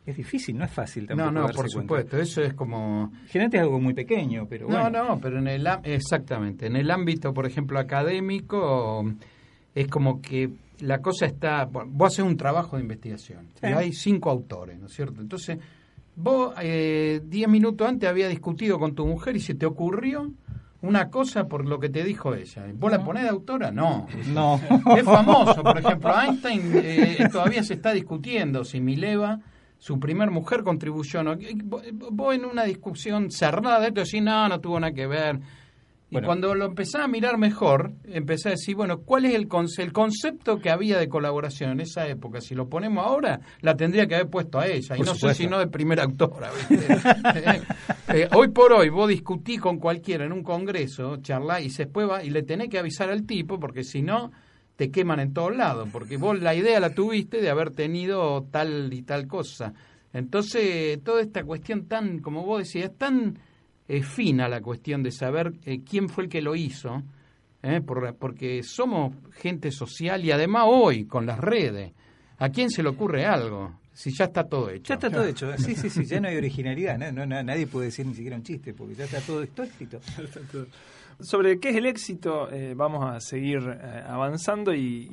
Es 0.08 0.16
difícil, 0.16 0.56
no 0.56 0.64
es 0.64 0.70
fácil 0.70 1.02
No, 1.04 1.08
tampoco. 1.08 1.30
no, 1.32 1.40
darse 1.42 1.54
por 1.56 1.64
cuenta. 1.66 1.80
supuesto, 1.82 2.16
eso 2.18 2.42
es 2.42 2.54
como... 2.54 3.12
Generalmente 3.26 3.56
es 3.58 3.62
algo 3.62 3.78
muy 3.80 3.92
pequeño, 3.92 4.46
pero 4.48 4.66
No, 4.68 4.80
bueno. 4.80 5.04
no, 5.04 5.20
pero 5.20 5.38
en 5.38 5.48
el 5.48 5.68
exactamente, 5.84 6.66
en 6.66 6.76
el 6.76 6.90
ámbito, 6.90 7.34
por 7.34 7.44
ejemplo, 7.46 7.78
académico, 7.78 9.04
es 9.74 9.86
como 9.88 10.20
que 10.22 10.50
la 10.80 10.98
cosa 11.02 11.26
está, 11.26 11.64
bueno, 11.66 11.90
vos 11.92 12.12
haces 12.14 12.24
un 12.24 12.36
trabajo 12.36 12.76
de 12.76 12.82
investigación 12.82 13.48
Sí. 13.60 13.66
y 13.66 13.72
hay 13.72 13.92
cinco 13.92 14.30
autores, 14.30 14.78
¿no 14.78 14.86
es 14.86 14.92
cierto? 14.94 15.20
Entonces, 15.20 15.58
vos 16.16 16.54
eh, 16.62 17.20
diez 17.24 17.48
minutos 17.48 17.86
antes 17.86 18.08
había 18.08 18.28
discutido 18.28 18.78
con 18.78 18.94
tu 18.94 19.06
mujer 19.06 19.36
y 19.36 19.40
se 19.40 19.54
te 19.54 19.66
ocurrió 19.66 20.32
una 20.80 21.10
cosa 21.10 21.48
por 21.48 21.66
lo 21.66 21.80
que 21.80 21.88
te 21.90 22.02
dijo 22.04 22.34
ella. 22.34 22.64
¿Vos 22.74 22.90
la 22.92 23.04
ponés 23.04 23.24
de 23.24 23.28
autora? 23.30 23.70
No. 23.72 24.06
No. 24.32 24.58
Es 24.96 25.02
famoso, 25.04 25.62
por 25.62 25.78
ejemplo, 25.78 26.10
Einstein 26.18 26.62
eh, 26.76 27.28
todavía 27.30 27.62
se 27.62 27.74
está 27.74 27.92
discutiendo 27.92 28.64
si 28.64 28.80
Mileva, 28.80 29.40
su 29.78 29.98
primer 30.00 30.30
mujer, 30.30 30.62
contribuyó 30.62 31.22
no. 31.22 31.36
Vos 32.10 32.34
en 32.34 32.44
una 32.44 32.64
discusión 32.64 33.30
cerrada, 33.30 33.86
esto 33.86 34.00
decís, 34.02 34.22
no, 34.22 34.48
no 34.48 34.60
tuvo 34.60 34.78
nada 34.80 34.92
que 34.92 35.06
ver. 35.06 35.40
Y 36.10 36.14
Bueno. 36.14 36.26
cuando 36.26 36.54
lo 36.54 36.64
empecé 36.64 36.96
a 36.96 37.06
mirar 37.06 37.36
mejor, 37.36 37.92
empecé 38.04 38.48
a 38.48 38.52
decir, 38.52 38.74
bueno, 38.74 39.00
¿cuál 39.00 39.26
es 39.26 39.34
el, 39.34 39.46
conce- 39.46 39.82
el 39.82 39.92
concepto 39.92 40.58
que 40.58 40.70
había 40.70 40.96
de 40.98 41.06
colaboración 41.06 41.70
en 41.72 41.80
esa 41.80 42.08
época? 42.08 42.40
Si 42.40 42.54
lo 42.54 42.66
ponemos 42.66 43.04
ahora, 43.06 43.40
la 43.60 43.76
tendría 43.76 44.06
que 44.06 44.14
haber 44.14 44.30
puesto 44.30 44.58
a 44.58 44.66
ella. 44.68 44.96
Y 44.96 45.00
no 45.02 45.14
sé 45.14 45.34
si 45.34 45.46
no 45.46 45.58
de 45.58 45.66
primera 45.66 46.04
autora. 46.04 46.50
Eh, 47.34 48.22
eh, 48.22 48.28
hoy 48.34 48.48
por 48.48 48.72
hoy, 48.72 48.88
vos 48.88 49.06
discutís 49.06 49.60
con 49.60 49.78
cualquiera 49.78 50.24
en 50.24 50.32
un 50.32 50.42
congreso, 50.42 51.18
charlá 51.18 51.60
y 51.60 51.68
se 51.68 51.84
después 51.84 52.08
va 52.08 52.24
y 52.24 52.30
le 52.30 52.42
tenés 52.42 52.70
que 52.70 52.78
avisar 52.78 53.10
al 53.10 53.24
tipo, 53.26 53.60
porque 53.60 53.84
si 53.84 54.00
no, 54.00 54.32
te 54.78 54.90
queman 54.92 55.18
en 55.18 55.32
todos 55.34 55.54
lados. 55.56 55.88
Porque 55.92 56.16
vos 56.16 56.40
la 56.40 56.54
idea 56.54 56.78
la 56.78 56.94
tuviste 56.94 57.40
de 57.42 57.50
haber 57.50 57.72
tenido 57.72 58.44
tal 58.50 58.92
y 58.94 59.02
tal 59.02 59.26
cosa. 59.26 59.74
Entonces, 60.12 61.02
toda 61.02 61.20
esta 61.20 61.42
cuestión 61.42 61.86
tan, 61.86 62.20
como 62.20 62.44
vos 62.44 62.60
decías, 62.60 62.92
tan 62.96 63.38
eh, 63.88 64.02
fina 64.02 64.48
la 64.48 64.60
cuestión 64.60 65.02
de 65.02 65.10
saber 65.10 65.52
eh, 65.66 65.80
quién 65.82 66.08
fue 66.08 66.24
el 66.24 66.30
que 66.30 66.40
lo 66.40 66.54
hizo, 66.54 67.02
¿eh? 67.62 67.80
Por- 67.80 68.14
porque 68.14 68.62
somos 68.62 69.14
gente 69.32 69.70
social 69.72 70.24
y 70.24 70.30
además 70.30 70.64
hoy 70.68 71.06
con 71.06 71.26
las 71.26 71.38
redes, 71.40 71.92
¿a 72.38 72.48
quién 72.50 72.70
se 72.70 72.82
le 72.84 72.90
ocurre 72.90 73.26
algo? 73.26 73.80
Si 73.92 74.12
ya 74.16 74.26
está 74.26 74.44
todo 74.44 74.70
hecho. 74.70 74.90
Ya 74.90 74.94
está 74.94 75.10
todo 75.10 75.24
hecho. 75.26 75.50
Sí, 75.58 75.74
sí, 75.74 75.90
sí, 75.90 76.04
ya 76.04 76.20
no 76.20 76.28
hay 76.28 76.36
originalidad. 76.44 76.96
No, 77.12 77.26
nadie 77.26 77.66
puede 77.66 77.86
decir 77.86 78.06
ni 78.06 78.14
siquiera 78.14 78.36
un 78.36 78.44
chiste, 78.44 78.72
porque 78.72 78.94
ya 78.94 79.06
está 79.06 79.20
todo 79.20 79.42
esto 79.42 79.64
escrito. 79.64 79.98
Sobre 81.20 81.58
qué 81.58 81.70
es 81.70 81.76
el 81.76 81.86
éxito, 81.86 82.48
eh, 82.50 82.74
vamos 82.76 83.04
a 83.04 83.20
seguir 83.20 83.58
eh, 83.68 84.04
avanzando 84.06 84.72
y, 84.72 85.08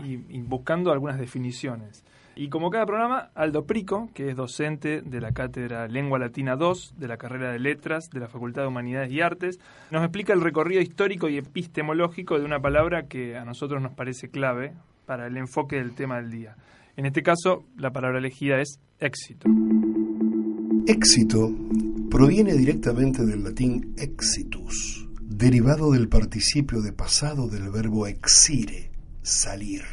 buscando 0.47 0.91
algunas 0.91 1.19
definiciones. 1.19 2.03
Y 2.35 2.49
como 2.49 2.69
cada 2.69 2.85
programa, 2.85 3.29
Aldo 3.33 3.65
Prico, 3.65 4.09
que 4.13 4.29
es 4.29 4.35
docente 4.35 5.01
de 5.01 5.21
la 5.21 5.31
Cátedra 5.31 5.87
Lengua 5.87 6.19
Latina 6.19 6.55
2 6.57 6.95
de 6.97 7.07
la 7.07 7.17
carrera 7.17 7.51
de 7.51 7.59
Letras 7.59 8.09
de 8.11 8.19
la 8.19 8.27
Facultad 8.27 8.63
de 8.63 8.67
Humanidades 8.67 9.11
y 9.11 9.21
Artes, 9.21 9.59
nos 9.89 10.03
explica 10.03 10.33
el 10.33 10.41
recorrido 10.41 10.81
histórico 10.81 11.29
y 11.29 11.37
epistemológico 11.37 12.37
de 12.37 12.45
una 12.45 12.59
palabra 12.59 13.07
que 13.07 13.37
a 13.37 13.45
nosotros 13.45 13.81
nos 13.81 13.93
parece 13.93 14.29
clave 14.29 14.73
para 15.05 15.27
el 15.27 15.37
enfoque 15.37 15.77
del 15.77 15.95
tema 15.95 16.17
del 16.17 16.29
día. 16.29 16.55
En 16.97 17.05
este 17.05 17.23
caso, 17.23 17.63
la 17.77 17.91
palabra 17.91 18.19
elegida 18.19 18.59
es 18.61 18.79
éxito. 18.99 19.49
Éxito 20.87 21.49
proviene 22.09 22.53
directamente 22.53 23.25
del 23.25 23.43
latín 23.43 23.95
exitus, 23.97 25.04
derivado 25.37 25.91
del 25.91 26.07
participio 26.07 26.81
de 26.81 26.93
pasado 26.93 27.47
del 27.49 27.69
verbo 27.69 28.07
exire, 28.07 28.91
salir. 29.21 29.83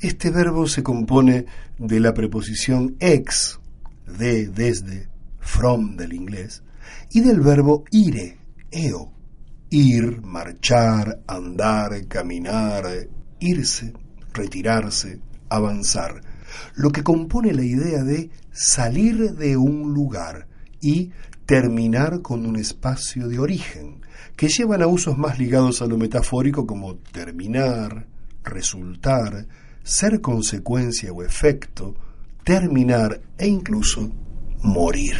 Este 0.00 0.30
verbo 0.30 0.66
se 0.66 0.82
compone 0.82 1.46
de 1.78 2.00
la 2.00 2.12
preposición 2.12 2.96
ex, 3.00 3.58
de, 4.06 4.48
desde, 4.48 5.08
from 5.38 5.96
del 5.96 6.12
inglés, 6.12 6.62
y 7.10 7.20
del 7.20 7.40
verbo 7.40 7.84
ire, 7.90 8.36
eo, 8.70 9.12
ir, 9.70 10.20
marchar, 10.20 11.22
andar, 11.26 12.06
caminar, 12.06 12.84
irse, 13.40 13.94
retirarse, 14.34 15.20
avanzar, 15.48 16.20
lo 16.74 16.90
que 16.92 17.02
compone 17.02 17.54
la 17.54 17.64
idea 17.64 18.02
de 18.02 18.30
salir 18.52 19.32
de 19.32 19.56
un 19.56 19.94
lugar 19.94 20.48
y 20.82 21.12
terminar 21.46 22.20
con 22.20 22.44
un 22.44 22.56
espacio 22.56 23.26
de 23.28 23.38
origen, 23.38 24.03
que 24.36 24.48
llevan 24.48 24.82
a 24.82 24.86
usos 24.86 25.16
más 25.16 25.38
ligados 25.38 25.82
a 25.82 25.86
lo 25.86 25.96
metafórico 25.96 26.66
como 26.66 26.96
terminar, 26.96 28.06
resultar, 28.42 29.46
ser 29.82 30.20
consecuencia 30.20 31.12
o 31.12 31.22
efecto, 31.22 31.94
terminar 32.42 33.20
e 33.38 33.46
incluso 33.46 34.10
morir. 34.62 35.16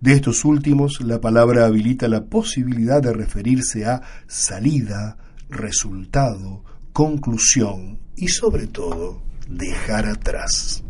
De 0.00 0.12
estos 0.12 0.44
últimos, 0.44 1.00
la 1.00 1.20
palabra 1.20 1.66
habilita 1.66 2.06
la 2.08 2.24
posibilidad 2.24 3.02
de 3.02 3.12
referirse 3.12 3.84
a 3.84 4.00
salida, 4.26 5.16
resultado, 5.50 6.62
conclusión 6.92 7.98
y 8.16 8.28
sobre 8.28 8.66
todo 8.68 9.22
dejar 9.48 10.06
atrás. 10.06 10.82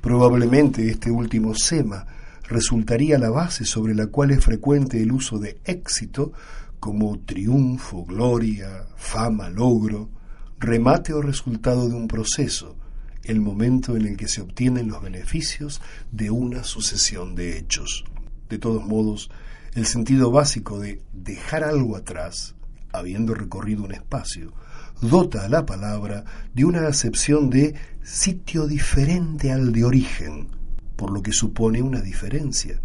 Probablemente 0.00 0.88
este 0.88 1.10
último 1.10 1.54
sema 1.54 2.06
resultaría 2.50 3.16
la 3.16 3.30
base 3.30 3.64
sobre 3.64 3.94
la 3.94 4.08
cual 4.08 4.32
es 4.32 4.44
frecuente 4.44 5.00
el 5.00 5.12
uso 5.12 5.38
de 5.38 5.60
éxito 5.64 6.32
como 6.80 7.20
triunfo, 7.20 8.04
gloria, 8.04 8.86
fama, 8.96 9.48
logro, 9.48 10.10
remate 10.58 11.12
o 11.12 11.22
resultado 11.22 11.88
de 11.88 11.94
un 11.94 12.08
proceso, 12.08 12.76
el 13.22 13.40
momento 13.40 13.96
en 13.96 14.06
el 14.06 14.16
que 14.16 14.28
se 14.28 14.40
obtienen 14.40 14.88
los 14.88 15.00
beneficios 15.00 15.80
de 16.10 16.30
una 16.30 16.64
sucesión 16.64 17.36
de 17.36 17.56
hechos. 17.56 18.04
De 18.48 18.58
todos 18.58 18.84
modos, 18.84 19.30
el 19.74 19.86
sentido 19.86 20.32
básico 20.32 20.80
de 20.80 21.02
dejar 21.12 21.62
algo 21.62 21.96
atrás, 21.96 22.56
habiendo 22.92 23.34
recorrido 23.34 23.84
un 23.84 23.92
espacio, 23.92 24.52
dota 25.00 25.44
a 25.44 25.48
la 25.48 25.64
palabra 25.64 26.24
de 26.52 26.64
una 26.64 26.88
acepción 26.88 27.48
de 27.48 27.74
sitio 28.02 28.66
diferente 28.66 29.52
al 29.52 29.72
de 29.72 29.84
origen, 29.84 30.59
por 31.00 31.12
lo 31.12 31.22
que 31.22 31.32
supone 31.32 31.80
una 31.80 32.02
diferencia. 32.02 32.78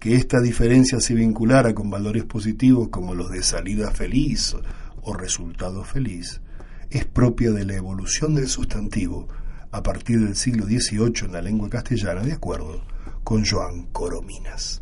Que 0.00 0.16
esta 0.16 0.40
diferencia 0.40 0.98
se 0.98 1.14
vinculara 1.14 1.72
con 1.72 1.88
valores 1.88 2.24
positivos 2.24 2.88
como 2.88 3.14
los 3.14 3.30
de 3.30 3.44
salida 3.44 3.92
feliz 3.92 4.56
o 5.02 5.14
resultado 5.14 5.84
feliz, 5.84 6.40
es 6.90 7.04
propia 7.04 7.52
de 7.52 7.64
la 7.64 7.76
evolución 7.76 8.34
del 8.34 8.48
sustantivo 8.48 9.28
a 9.70 9.84
partir 9.84 10.18
del 10.18 10.34
siglo 10.34 10.66
XVIII 10.66 11.26
en 11.26 11.32
la 11.32 11.42
lengua 11.42 11.70
castellana, 11.70 12.22
de 12.22 12.32
acuerdo 12.32 12.82
con 13.22 13.44
Joan 13.46 13.84
Corominas. 13.92 14.80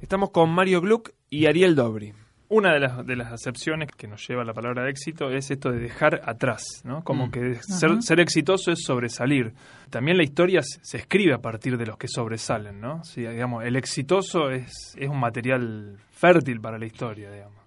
Estamos 0.00 0.30
con 0.30 0.50
Mario 0.50 0.80
Gluck 0.80 1.10
y 1.28 1.46
Ariel 1.46 1.74
Dobri. 1.74 2.12
Una 2.50 2.72
de 2.72 2.80
las, 2.80 3.04
de 3.06 3.14
las 3.14 3.30
acepciones 3.30 3.90
que 3.94 4.08
nos 4.08 4.26
lleva 4.26 4.40
a 4.40 4.44
la 4.46 4.54
palabra 4.54 4.88
éxito 4.88 5.30
es 5.30 5.50
esto 5.50 5.70
de 5.70 5.80
dejar 5.80 6.22
atrás, 6.24 6.62
¿no? 6.82 7.04
Como 7.04 7.26
Mm. 7.26 7.30
que 7.30 7.54
ser, 7.62 8.02
ser 8.02 8.20
exitoso 8.20 8.72
es 8.72 8.82
sobresalir. 8.84 9.52
También 9.90 10.16
la 10.16 10.22
historia 10.24 10.62
se, 10.62 10.96
escribe 10.96 11.34
a 11.34 11.38
partir 11.38 11.76
de 11.76 11.84
los 11.84 11.98
que 11.98 12.08
sobresalen, 12.08 12.80
¿no? 12.80 13.04
Sí, 13.04 13.20
digamos, 13.20 13.64
el 13.64 13.76
exitoso 13.76 14.50
es, 14.50 14.94
es 14.96 15.08
un 15.08 15.20
material 15.20 15.98
fértil 16.10 16.58
para 16.60 16.78
la 16.78 16.86
historia, 16.86 17.30
digamos. 17.30 17.58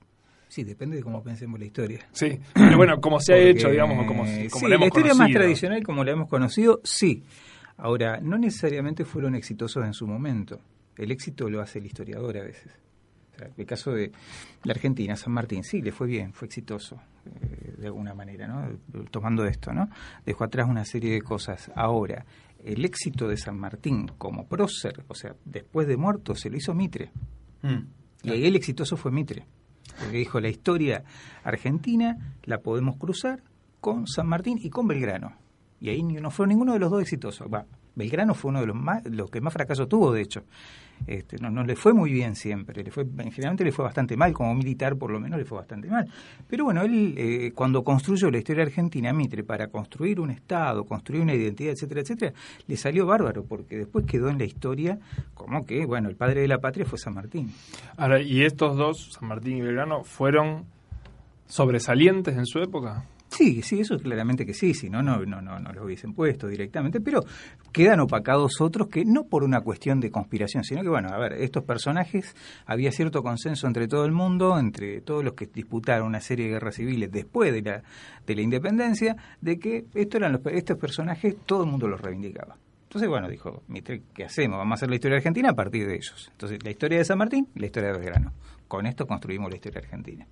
Sí, 0.48 0.64
depende 0.64 0.98
de 0.98 1.04
cómo 1.04 1.22
pensemos 1.24 1.60
la 1.60 1.66
historia. 1.66 2.00
Sí, 2.12 2.40
pero 2.54 2.76
bueno, 2.76 3.00
como 3.00 3.20
se 3.20 3.34
ha 3.34 3.36
Porque, 3.38 3.50
hecho, 3.52 3.70
digamos, 3.70 4.04
o 4.04 4.08
como, 4.08 4.26
sí, 4.26 4.48
como 4.50 4.68
la 4.68 4.76
hemos 4.76 4.86
la 4.86 4.88
historia 4.88 5.14
más 5.14 5.32
tradicional, 5.32 5.84
como 5.84 6.04
la 6.04 6.12
hemos 6.12 6.28
conocido, 6.28 6.82
sí. 6.84 7.24
Ahora, 7.78 8.20
no 8.20 8.38
necesariamente 8.38 9.06
fueron 9.06 9.36
exitosos 9.36 9.86
en 9.86 9.94
su 9.94 10.08
momento. 10.08 10.60
El 10.98 11.12
éxito 11.12 11.50
lo 11.50 11.62
hace 11.62 11.78
el 11.80 11.86
historiador 11.86 12.36
a 12.38 12.44
veces. 12.44 12.72
El 13.58 13.66
caso 13.66 13.92
de 13.92 14.12
la 14.64 14.74
Argentina, 14.74 15.16
San 15.16 15.34
Martín, 15.34 15.64
sí, 15.64 15.82
le 15.82 15.92
fue 15.92 16.08
bien, 16.08 16.34
fue 16.34 16.48
exitoso, 16.48 17.02
eh, 17.26 17.76
de 17.78 17.88
alguna 17.88 18.14
manera, 18.14 18.48
¿no? 18.48 18.80
Tomando 19.10 19.46
esto, 19.46 19.74
¿no? 19.74 19.90
Dejó 20.26 20.44
atrás 20.44 20.68
una 20.70 20.86
serie 20.86 21.14
de 21.14 21.22
cosas. 21.22 21.72
Ahora, 21.76 22.26
el 22.64 22.86
éxito 22.86 23.28
de 23.28 23.38
San 23.38 23.58
Martín 23.58 24.12
como 24.18 24.48
prócer, 24.48 25.04
o 25.08 25.16
sea, 25.16 25.36
después 25.46 25.88
de 25.88 25.98
muerto, 25.98 26.36
se 26.36 26.50
lo 26.50 26.58
hizo 26.58 26.74
Mitre. 26.74 27.12
Mm. 27.62 27.80
Y 28.24 28.30
ahí 28.30 28.46
el 28.46 28.56
exitoso 28.56 28.98
fue 28.98 29.12
Mitre. 29.12 29.46
Porque 30.00 30.18
dijo, 30.18 30.40
la 30.40 30.50
historia 30.50 31.04
argentina 31.44 32.36
la 32.44 32.60
podemos 32.60 32.98
cruzar 32.98 33.44
con 33.80 34.08
San 34.08 34.28
Martín 34.28 34.58
y 34.62 34.70
con 34.70 34.88
Belgrano. 34.88 35.36
Y 35.80 35.90
ahí 35.90 36.04
no 36.04 36.30
fue 36.30 36.48
ninguno 36.48 36.74
de 36.74 36.80
los 36.80 36.92
dos 36.92 37.02
exitosos. 37.02 37.48
Va, 37.52 37.66
Belgrano 37.96 38.34
fue 38.34 38.50
uno 38.50 38.62
de 38.62 38.68
los 38.68 38.76
más, 38.76 39.06
los 39.06 39.30
que 39.30 39.42
más 39.42 39.54
fracaso 39.54 39.88
tuvo, 39.88 40.12
de 40.12 40.22
hecho. 40.22 40.44
Este, 41.08 41.38
no, 41.38 41.64
le 41.64 41.76
fue 41.76 41.94
muy 41.94 42.12
bien 42.12 42.36
siempre, 42.36 42.84
le 42.84 42.92
fue, 42.92 43.06
generalmente 43.06 43.64
le 43.64 43.72
fue 43.72 43.84
bastante 43.84 44.16
mal, 44.16 44.34
como 44.34 44.54
militar 44.54 44.96
por 44.96 45.10
lo 45.10 45.20
menos 45.20 45.40
le 45.40 45.46
fue 45.46 45.58
bastante 45.58 45.90
mal. 45.90 46.08
Pero 46.48 46.66
bueno, 46.66 46.84
él 46.84 47.16
eh, 47.18 47.52
cuando 47.56 47.84
construyó 47.84 48.30
la 48.30 48.38
historia 48.38 48.64
argentina, 48.64 49.12
Mitre, 49.12 49.44
para 49.44 49.68
construir 49.68 50.20
un 50.20 50.30
Estado, 50.30 50.84
construir 50.86 51.24
una 51.24 51.34
identidad, 51.34 51.74
etcétera, 51.74 52.02
etcétera, 52.02 52.34
le 52.68 52.78
salió 52.78 53.06
bárbaro, 53.06 53.44
porque 53.44 53.78
después 53.78 54.06
quedó 54.06 54.30
en 54.30 54.38
la 54.38 54.46
historia 54.46 55.00
como 55.34 55.66
que, 55.66 55.86
bueno, 55.86 56.08
el 56.08 56.16
padre 56.16 56.42
de 56.42 56.48
la 56.48 56.60
patria 56.60 56.86
fue 56.86 57.00
San 57.00 57.16
Martín. 57.16 57.52
Ahora, 57.98 58.22
¿y 58.22 58.44
estos 58.44 58.78
dos, 58.78 59.14
San 59.14 59.28
Martín 59.28 59.58
y 59.58 59.62
Belgrano, 59.62 60.04
fueron 60.04 60.66
sobresalientes 61.48 62.38
en 62.38 62.46
su 62.46 62.60
época? 62.60 63.06
Sí, 63.32 63.62
sí, 63.62 63.80
eso 63.80 63.98
claramente 63.98 64.46
que 64.46 64.54
sí, 64.54 64.74
si 64.74 64.90
no, 64.90 65.02
no, 65.02 65.26
no, 65.26 65.42
no, 65.42 65.58
no 65.58 65.72
lo 65.72 65.86
hubiesen 65.86 66.14
puesto 66.14 66.48
directamente, 66.48 67.00
pero 67.00 67.22
quedan 67.72 68.02
opacados 68.02 68.60
otros 68.60 68.90
que 68.90 69.06
no 69.06 69.24
por 69.24 69.46
una 69.46 69.62
cuestión 69.62 70.02
de 70.02 70.12
conspiración, 70.12 70.66
sino 70.66 70.82
que, 70.82 70.90
bueno, 70.90 71.08
a 71.14 71.18
ver, 71.18 71.34
estos 71.34 71.64
personajes, 71.64 72.36
había 72.66 72.92
cierto 72.92 73.24
consenso 73.24 73.68
entre 73.68 73.88
todo 73.88 74.04
el 74.04 74.12
mundo, 74.12 74.60
entre 74.60 75.00
todos 75.00 75.24
los 75.24 75.34
que 75.34 75.46
disputaron 75.46 76.08
una 76.08 76.20
serie 76.20 76.48
de 76.48 76.52
guerras 76.52 76.76
civiles 76.76 77.10
después 77.10 77.54
de 77.54 77.62
la, 77.62 77.84
de 78.28 78.36
la 78.36 78.42
independencia, 78.42 79.16
de 79.40 79.58
que 79.58 79.86
estos, 79.96 80.20
eran 80.20 80.34
los, 80.34 80.42
estos 80.48 80.78
personajes 80.78 81.38
todo 81.46 81.64
el 81.64 81.72
mundo 81.72 81.88
los 81.88 82.02
reivindicaba. 82.02 82.58
Entonces, 82.84 83.08
bueno, 83.08 83.30
dijo, 83.30 83.64
¿qué 84.14 84.26
hacemos? 84.26 84.58
Vamos 84.58 84.74
a 84.74 84.76
hacer 84.76 84.90
la 84.90 84.96
historia 84.96 85.16
argentina 85.16 85.52
a 85.52 85.56
partir 85.56 85.88
de 85.88 85.96
ellos. 85.96 86.28
Entonces, 86.34 86.62
la 86.62 86.72
historia 86.72 86.98
de 86.98 87.06
San 87.06 87.18
Martín 87.18 87.48
la 87.56 87.68
historia 87.68 87.94
de 87.94 87.98
Belgrano. 87.98 88.34
Con 88.68 88.86
esto 88.86 89.08
construimos 89.08 89.50
la 89.50 89.56
historia 89.56 89.80
argentina. 89.80 90.28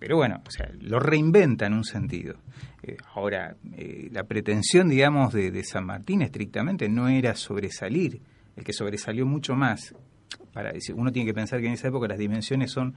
Pero 0.00 0.16
bueno, 0.16 0.42
o 0.46 0.50
sea, 0.50 0.70
lo 0.80 0.98
reinventa 0.98 1.66
en 1.66 1.74
un 1.74 1.84
sentido. 1.84 2.36
Eh, 2.82 2.96
ahora, 3.14 3.54
eh, 3.76 4.08
la 4.10 4.24
pretensión, 4.24 4.88
digamos, 4.88 5.34
de, 5.34 5.62
San 5.62 5.84
Martín 5.84 6.22
estrictamente 6.22 6.88
no 6.88 7.06
era 7.08 7.34
sobresalir. 7.34 8.18
El 8.56 8.64
que 8.64 8.72
sobresalió 8.72 9.26
mucho 9.26 9.54
más, 9.54 9.94
para 10.54 10.72
uno 10.94 11.12
tiene 11.12 11.26
que 11.26 11.34
pensar 11.34 11.60
que 11.60 11.66
en 11.66 11.74
esa 11.74 11.88
época 11.88 12.08
las 12.08 12.18
dimensiones 12.18 12.70
son 12.70 12.94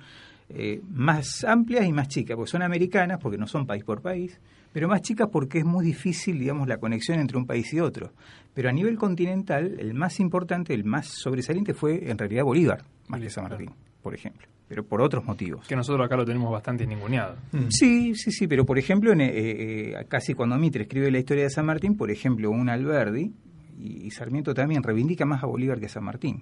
eh, 0.48 0.81
más 0.88 1.43
amplias 1.43 1.86
y 1.86 1.91
más 1.91 2.07
chicas, 2.07 2.38
porque 2.38 2.51
son 2.51 2.62
americanas, 2.62 3.19
porque 3.22 3.38
no 3.38 3.48
son 3.48 3.67
país 3.67 3.83
por 3.83 4.01
país, 4.01 4.39
pero 4.72 4.88
más 4.88 5.01
chicas 5.01 5.27
porque 5.29 5.60
es 5.60 5.65
muy 5.65 5.86
difícil, 5.86 6.39
digamos, 6.39 6.69
la 6.69 6.77
conexión 6.77 7.19
entre 7.19 7.38
un 7.38 7.45
país 7.45 7.74
y 7.74 7.81
otro. 7.81 8.13
Pero 8.53 8.69
a 8.69 8.72
nivel 8.72 8.98
continental, 8.98 9.75
el 9.77 9.93
más 9.93 10.22
importante, 10.22 10.74
el 10.74 10.86
más 10.86 11.07
sobresaliente 11.07 11.74
fue 11.74 12.10
en 12.10 12.17
realidad 12.17 12.45
Bolívar, 12.45 12.86
más 13.10 13.19
que 13.19 13.29
San 13.29 13.43
Martín, 13.43 13.72
por 14.03 14.13
ejemplo 14.13 14.48
pero 14.74 14.83
por 14.88 15.01
otros 15.01 15.24
motivos. 15.24 15.67
Que 15.67 15.75
nosotros 15.75 16.03
acá 16.03 16.15
lo 16.15 16.25
tenemos 16.25 16.51
bastante 16.51 16.88
ninguneado. 16.88 17.36
Mm. 17.51 17.67
Sí, 17.69 18.15
sí, 18.15 18.31
sí, 18.31 18.48
pero 18.48 18.65
por 18.65 18.79
ejemplo, 18.79 19.12
en, 19.12 19.22
eh, 19.22 19.31
eh, 19.31 20.05
casi 20.07 20.33
cuando 20.33 20.57
Mitre 20.57 20.83
escribe 20.83 21.12
la 21.12 21.19
historia 21.19 21.43
de 21.43 21.51
San 21.51 21.67
Martín, 21.67 21.95
por 21.95 22.10
ejemplo, 22.10 22.50
un 22.50 22.69
Alberdi, 22.69 23.31
y, 23.77 24.10
Sarmiento 24.10 24.53
también 24.53 24.81
reivindica 24.81 25.25
más 25.25 25.43
a 25.43 25.45
Bolívar 25.45 25.79
que 25.79 25.86
a 25.86 25.89
San 25.89 26.03
Martín. 26.03 26.41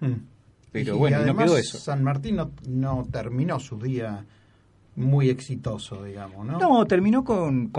Mm. 0.00 0.12
Pero 0.72 0.96
bueno, 0.96 1.24
no 1.24 1.36
quedó 1.36 1.58
eso. 1.58 1.78
San 1.78 2.02
Martín 2.02 2.38
no, 2.66 3.06
terminó 3.10 3.58
su 3.60 3.78
día 3.78 4.24
muy 4.94 5.28
exitoso, 5.28 6.02
digamos, 6.02 6.46
¿no? 6.46 6.58
No, 6.58 6.86
terminó 6.86 7.24
con... 7.24 7.70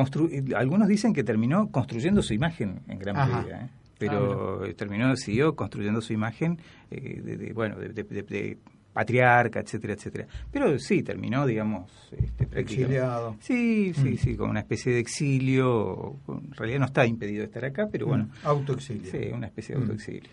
algunos 0.55 0.87
dicen 0.87 1.13
que 1.13 1.23
terminó 1.23 1.71
construyendo 1.71 2.21
su 2.21 2.35
imagen 2.35 2.81
en 2.87 2.99
gran 2.99 3.15
medida, 3.15 3.65
¿eh? 3.65 3.69
Pero 3.97 4.61
ah, 4.63 4.67
terminó, 4.75 5.15
siguió 5.15 5.55
construyendo 5.55 6.01
su 6.01 6.13
imagen 6.13 6.59
de, 6.89 7.51
bueno, 7.53 7.77
de, 7.77 7.89
de, 8.03 8.57
patriarca, 8.97 9.59
etcétera, 9.59 9.93
etcétera. 9.93 10.25
Pero 10.51 10.79
sí, 10.79 11.03
terminó, 11.03 11.45
digamos, 11.45 11.91
este, 12.11 12.59
exiliado. 12.59 13.35
Sí, 13.39 13.93
sí, 13.93 14.09
mm. 14.09 14.17
sí, 14.17 14.35
con 14.35 14.49
una 14.49 14.61
especie 14.61 14.91
de 14.91 14.99
exilio. 14.99 16.15
En 16.27 16.51
realidad 16.53 16.79
no 16.79 16.85
está 16.87 17.05
impedido 17.05 17.43
estar 17.43 17.63
acá, 17.63 17.87
pero 17.91 18.07
bueno. 18.07 18.23
Mm. 18.23 18.47
Autoexilio. 18.47 19.11
Sí, 19.11 19.29
una 19.31 19.45
especie 19.45 19.75
de 19.75 19.79
mm. 19.79 19.83
autoexilio. 19.83 20.31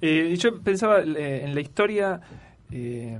Eh, 0.00 0.34
yo 0.38 0.60
pensaba 0.62 1.00
eh, 1.00 1.44
en 1.44 1.54
la 1.54 1.60
historia. 1.60 2.20
Eh, 2.70 3.18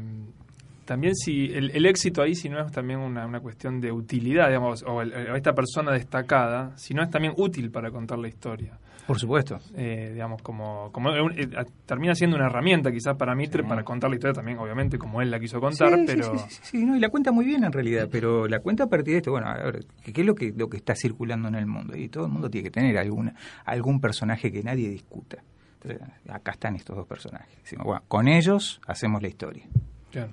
también 0.87 1.15
si 1.15 1.53
el, 1.53 1.85
éxito 1.85 2.23
ahí 2.23 2.35
si 2.35 2.49
no 2.49 2.59
es 2.65 2.73
también 2.73 3.01
una, 3.01 3.27
una 3.27 3.41
cuestión 3.41 3.79
de 3.83 3.93
utilidad, 3.93 4.49
digamos, 4.49 4.83
o 4.87 5.03
esta 5.03 5.55
persona 5.55 5.93
destacada, 5.93 6.73
si 6.79 6.95
no 6.95 7.03
es 7.03 7.11
también 7.11 7.35
útil 7.37 7.71
para 7.71 7.91
contar 7.91 8.19
la 8.19 8.29
historia. 8.29 8.79
Por 9.09 9.19
supuesto. 9.19 9.59
Eh, 9.75 10.11
digamos, 10.13 10.43
como, 10.43 10.93
como 10.93 11.11
eh, 11.31 11.49
termina 11.87 12.15
siendo 12.15 12.37
una 12.37 12.45
herramienta 12.45 12.93
quizás 12.93 13.17
para 13.17 13.35
Mitre 13.35 13.65
para 13.65 13.83
contar 13.83 14.11
la 14.11 14.17
historia 14.17 14.35
también, 14.35 14.59
obviamente, 14.59 14.99
como 14.99 15.23
él 15.23 15.31
la 15.31 15.41
quiso 15.41 15.59
contar, 15.63 15.99
pero... 16.07 16.37
Sí, 16.37 16.59
sí, 16.61 16.85
no, 16.85 16.95
y 16.95 17.01
la 17.01 17.09
cuenta 17.09 17.33
muy 17.33 17.47
bien 17.47 17.65
en 17.65 17.73
realidad, 17.73 18.07
pero 18.13 18.47
la 18.47 18.61
cuenta 18.61 18.85
a 18.85 18.87
partir 18.87 19.15
de 19.15 19.17
esto, 19.17 19.31
bueno, 19.31 19.49
a 19.49 19.55
ver, 19.55 19.87
¿qué 20.05 20.21
es 20.21 20.27
lo 20.27 20.35
que, 20.35 20.53
lo 20.55 20.69
que 20.69 20.77
está 20.77 20.95
circulando 20.95 21.49
en 21.49 21.55
el 21.55 21.65
mundo? 21.65 21.97
Y 21.97 22.11
todo 22.11 22.27
el 22.27 22.33
mundo 22.33 22.51
tiene 22.51 22.65
que 22.65 22.71
tener 22.71 22.99
alguna, 22.99 23.35
algún 23.65 23.99
personaje 23.99 24.53
que 24.53 24.63
nadie 24.63 24.91
discuta. 24.91 25.39
Entonces, 25.81 26.07
acá 26.29 26.51
están 26.51 26.77
estos 26.77 26.95
dos 26.95 27.07
personajes. 27.07 27.57
Decimos, 27.63 27.87
bueno, 27.87 28.03
con 28.09 28.29
ellos 28.29 28.79
hacemos 28.87 29.23
la 29.23 29.29
historia. 29.29 29.65
Claro. 30.11 30.33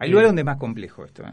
Hay 0.00 0.10
lugares 0.10 0.30
donde 0.30 0.42
es 0.42 0.46
más 0.46 0.58
complejo 0.58 1.04
esto, 1.04 1.22
¿eh? 1.22 1.32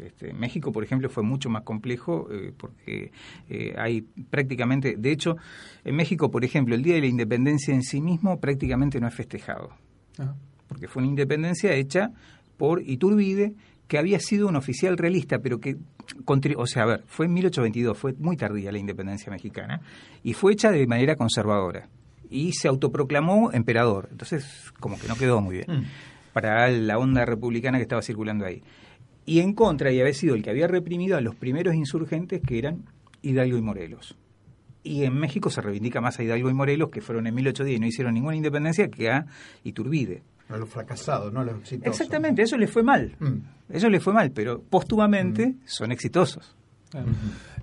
Este, 0.00 0.32
México, 0.32 0.70
por 0.70 0.84
ejemplo, 0.84 1.08
fue 1.08 1.22
mucho 1.22 1.48
más 1.48 1.62
complejo 1.62 2.28
eh, 2.30 2.52
porque 2.56 3.10
eh, 3.48 3.74
hay 3.76 4.02
prácticamente, 4.02 4.96
de 4.96 5.12
hecho, 5.12 5.36
en 5.84 5.96
México, 5.96 6.30
por 6.30 6.44
ejemplo, 6.44 6.74
el 6.74 6.82
Día 6.82 6.94
de 6.94 7.00
la 7.00 7.06
Independencia 7.06 7.74
en 7.74 7.82
sí 7.82 8.00
mismo 8.00 8.38
prácticamente 8.38 9.00
no 9.00 9.08
es 9.08 9.14
festejado, 9.14 9.70
porque 10.68 10.88
fue 10.88 11.02
una 11.02 11.10
independencia 11.10 11.72
hecha 11.72 12.10
por 12.56 12.82
Iturbide, 12.82 13.54
que 13.86 13.98
había 13.98 14.20
sido 14.20 14.48
un 14.48 14.56
oficial 14.56 14.98
realista, 14.98 15.38
pero 15.38 15.58
que, 15.58 15.76
o 16.56 16.66
sea, 16.66 16.82
a 16.82 16.86
ver, 16.86 17.04
fue 17.06 17.26
en 17.26 17.32
1822, 17.32 17.96
fue 17.96 18.12
muy 18.18 18.36
tardía 18.36 18.70
la 18.70 18.78
independencia 18.78 19.32
mexicana, 19.32 19.80
y 20.22 20.34
fue 20.34 20.52
hecha 20.52 20.70
de 20.70 20.86
manera 20.86 21.16
conservadora, 21.16 21.88
y 22.28 22.52
se 22.52 22.68
autoproclamó 22.68 23.50
emperador, 23.52 24.08
entonces 24.10 24.70
como 24.78 24.98
que 24.98 25.08
no 25.08 25.16
quedó 25.16 25.40
muy 25.40 25.56
bien. 25.56 25.80
Mm. 25.80 25.84
para 26.34 26.68
la 26.68 26.98
onda 26.98 27.24
republicana 27.24 27.78
que 27.78 27.82
estaba 27.82 28.02
circulando 28.02 28.44
ahí 28.44 28.62
y 29.28 29.40
en 29.40 29.52
contra, 29.52 29.92
y 29.92 30.00
había 30.00 30.14
sido 30.14 30.34
el 30.34 30.42
que 30.42 30.48
había 30.48 30.66
reprimido 30.66 31.18
a 31.18 31.20
los 31.20 31.34
primeros 31.34 31.74
insurgentes 31.74 32.40
que 32.40 32.58
eran 32.58 32.84
Hidalgo 33.20 33.58
y 33.58 33.60
Morelos. 33.60 34.16
Y 34.82 35.04
en 35.04 35.20
México 35.20 35.50
se 35.50 35.60
reivindica 35.60 36.00
más 36.00 36.18
a 36.18 36.22
Hidalgo 36.22 36.48
y 36.48 36.54
Morelos, 36.54 36.88
que 36.88 37.02
fueron 37.02 37.26
en 37.26 37.34
1810 37.34 37.76
y 37.76 37.78
no 37.78 37.86
hicieron 37.86 38.14
ninguna 38.14 38.36
independencia, 38.36 38.88
que 38.88 39.10
a 39.10 39.26
Iturbide. 39.64 40.22
A 40.48 40.56
los 40.56 40.70
fracasados, 40.70 41.30
no 41.30 41.40
a 41.40 41.44
los 41.44 41.58
exitosos. 41.58 42.00
Exactamente, 42.00 42.40
eso 42.40 42.56
les 42.56 42.70
fue 42.70 42.82
mal. 42.82 43.16
Mm. 43.18 43.34
Eso 43.68 43.90
les 43.90 44.02
fue 44.02 44.14
mal, 44.14 44.30
pero 44.30 44.62
póstumamente 44.62 45.48
mm. 45.48 45.56
son 45.66 45.92
exitosos. 45.92 46.56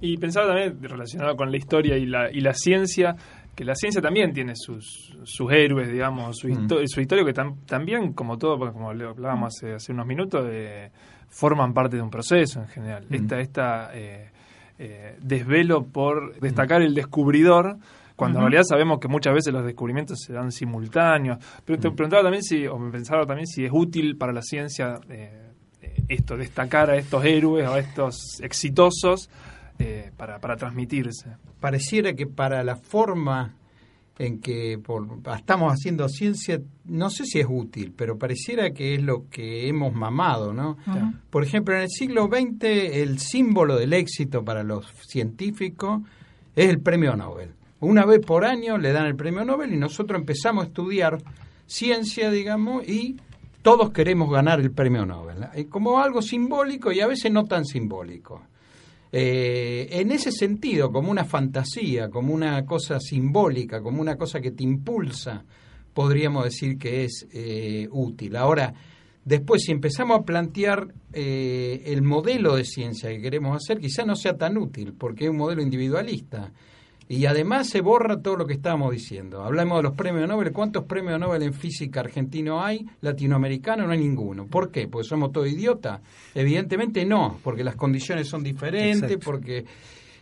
Y 0.01 0.17
pensaba 0.17 0.49
también, 0.49 0.77
relacionado 0.83 1.35
con 1.35 1.49
la 1.49 1.57
historia 1.57 1.97
y 1.97 2.05
la, 2.05 2.31
y 2.31 2.41
la 2.41 2.53
ciencia, 2.53 3.15
que 3.55 3.63
la 3.63 3.73
ciencia 3.73 4.01
también 4.01 4.33
tiene 4.33 4.53
sus, 4.55 5.17
sus 5.23 5.51
héroes, 5.51 5.89
digamos, 5.89 6.37
su, 6.37 6.49
mm. 6.49 6.67
su 6.87 7.01
historia, 7.01 7.23
que 7.23 7.33
también, 7.65 8.13
como 8.13 8.37
todo, 8.37 8.59
como 8.71 8.89
hablábamos 8.89 9.55
hace, 9.55 9.75
hace 9.75 9.93
unos 9.93 10.05
minutos, 10.05 10.45
de 10.45 10.91
forman 11.29 11.73
parte 11.73 11.95
de 11.95 12.01
un 12.01 12.09
proceso 12.09 12.59
en 12.61 12.67
general. 12.67 13.05
Esta, 13.09 13.39
esta 13.39 13.91
eh, 13.93 14.29
eh, 14.77 15.17
desvelo 15.21 15.85
por 15.85 16.39
destacar 16.39 16.81
el 16.81 16.93
descubridor, 16.93 17.77
cuando 18.15 18.39
en 18.39 18.43
realidad 18.43 18.63
sabemos 18.63 18.99
que 18.99 19.07
muchas 19.07 19.33
veces 19.33 19.53
los 19.53 19.65
descubrimientos 19.65 20.19
se 20.19 20.33
dan 20.33 20.51
simultáneos. 20.51 21.37
Pero 21.65 21.79
te 21.79 21.91
preguntaba 21.91 22.23
también 22.23 22.43
si, 22.43 22.67
o 22.67 22.77
me 22.77 22.91
pensaba 22.91 23.25
también 23.25 23.47
si 23.47 23.65
es 23.65 23.71
útil 23.73 24.17
para 24.17 24.31
la 24.31 24.41
ciencia 24.41 24.99
eh, 25.09 25.51
esto, 26.07 26.37
destacar 26.37 26.89
a 26.89 26.95
estos 26.95 27.23
héroes 27.23 27.67
o 27.67 27.73
a 27.73 27.79
estos 27.79 28.39
exitosos 28.41 29.29
para, 30.17 30.39
para 30.39 30.55
transmitirse. 30.55 31.37
Pareciera 31.59 32.13
que 32.13 32.27
para 32.27 32.63
la 32.63 32.75
forma 32.75 33.55
en 34.17 34.39
que 34.39 34.79
por, 34.81 35.05
estamos 35.35 35.73
haciendo 35.73 36.07
ciencia, 36.07 36.61
no 36.85 37.09
sé 37.09 37.25
si 37.25 37.39
es 37.39 37.47
útil, 37.49 37.93
pero 37.95 38.17
pareciera 38.17 38.71
que 38.71 38.95
es 38.95 39.03
lo 39.03 39.29
que 39.29 39.67
hemos 39.67 39.93
mamado, 39.93 40.53
¿no? 40.53 40.77
Por 41.29 41.43
ejemplo, 41.43 41.75
en 41.75 41.81
el 41.81 41.89
siglo 41.89 42.27
XX 42.27 42.63
el 42.63 43.19
símbolo 43.19 43.75
del 43.75 43.93
éxito 43.93 44.43
para 44.45 44.63
los 44.63 44.85
científicos 45.07 46.01
es 46.55 46.69
el 46.69 46.79
premio 46.79 47.15
Nobel. 47.15 47.51
Una 47.81 48.05
vez 48.05 48.25
por 48.25 48.45
año 48.45 48.77
le 48.77 48.93
dan 48.93 49.05
el 49.05 49.15
premio 49.15 49.43
Nobel 49.43 49.73
y 49.73 49.77
nosotros 49.77 50.19
empezamos 50.19 50.63
a 50.63 50.67
estudiar 50.67 51.17
ciencia, 51.65 52.31
digamos, 52.31 52.87
y 52.87 53.17
todos 53.61 53.91
queremos 53.91 54.31
ganar 54.31 54.61
el 54.61 54.71
premio 54.71 55.05
Nobel. 55.05 55.67
Como 55.69 55.99
algo 55.99 56.21
simbólico 56.21 56.93
y 56.93 57.01
a 57.01 57.07
veces 57.07 57.31
no 57.33 57.43
tan 57.45 57.65
simbólico. 57.65 58.43
Eh, 59.17 60.01
en 60.01 60.11
ese 60.11 60.29
sentido, 60.29 60.91
como 60.91 61.09
una 61.09 61.23
fantasía, 61.23 62.09
como 62.09 62.33
una 62.33 62.65
cosa 62.65 62.99
simbólica, 62.99 63.81
como 63.81 64.01
una 64.01 64.17
cosa 64.17 64.41
que 64.41 64.51
te 64.51 64.65
impulsa, 64.65 65.45
podríamos 65.93 66.43
decir 66.43 66.77
que 66.77 67.05
es 67.05 67.25
eh, 67.31 67.87
útil. 67.91 68.35
Ahora, 68.35 68.73
después, 69.23 69.61
si 69.63 69.71
empezamos 69.71 70.19
a 70.19 70.23
plantear 70.23 70.93
eh, 71.13 71.83
el 71.85 72.01
modelo 72.01 72.57
de 72.57 72.65
ciencia 72.65 73.09
que 73.09 73.21
queremos 73.21 73.55
hacer, 73.55 73.79
quizá 73.79 74.03
no 74.03 74.17
sea 74.17 74.35
tan 74.35 74.57
útil, 74.57 74.91
porque 74.91 75.23
es 75.23 75.29
un 75.29 75.37
modelo 75.37 75.61
individualista. 75.61 76.51
Y 77.07 77.25
además 77.27 77.69
se 77.69 77.81
borra 77.81 78.19
todo 78.19 78.35
lo 78.35 78.47
que 78.47 78.53
estábamos 78.53 78.91
diciendo. 78.91 79.43
Hablamos 79.43 79.77
de 79.77 79.83
los 79.83 79.93
premios 79.93 80.27
Nobel. 80.27 80.51
¿Cuántos 80.51 80.85
premios 80.85 81.19
Nobel 81.19 81.43
en 81.43 81.53
física 81.53 81.99
argentino 81.99 82.63
hay? 82.63 82.83
Latinoamericano 83.01 83.85
no 83.85 83.91
hay 83.91 83.99
ninguno. 83.99 84.47
¿Por 84.47 84.71
qué? 84.71 84.87
¿Porque 84.87 85.07
somos 85.07 85.31
todos 85.31 85.47
idiotas? 85.47 86.01
Evidentemente 86.33 87.05
no, 87.05 87.39
porque 87.43 87.63
las 87.63 87.75
condiciones 87.75 88.27
son 88.27 88.43
diferentes, 88.43 89.17
porque 89.23 89.65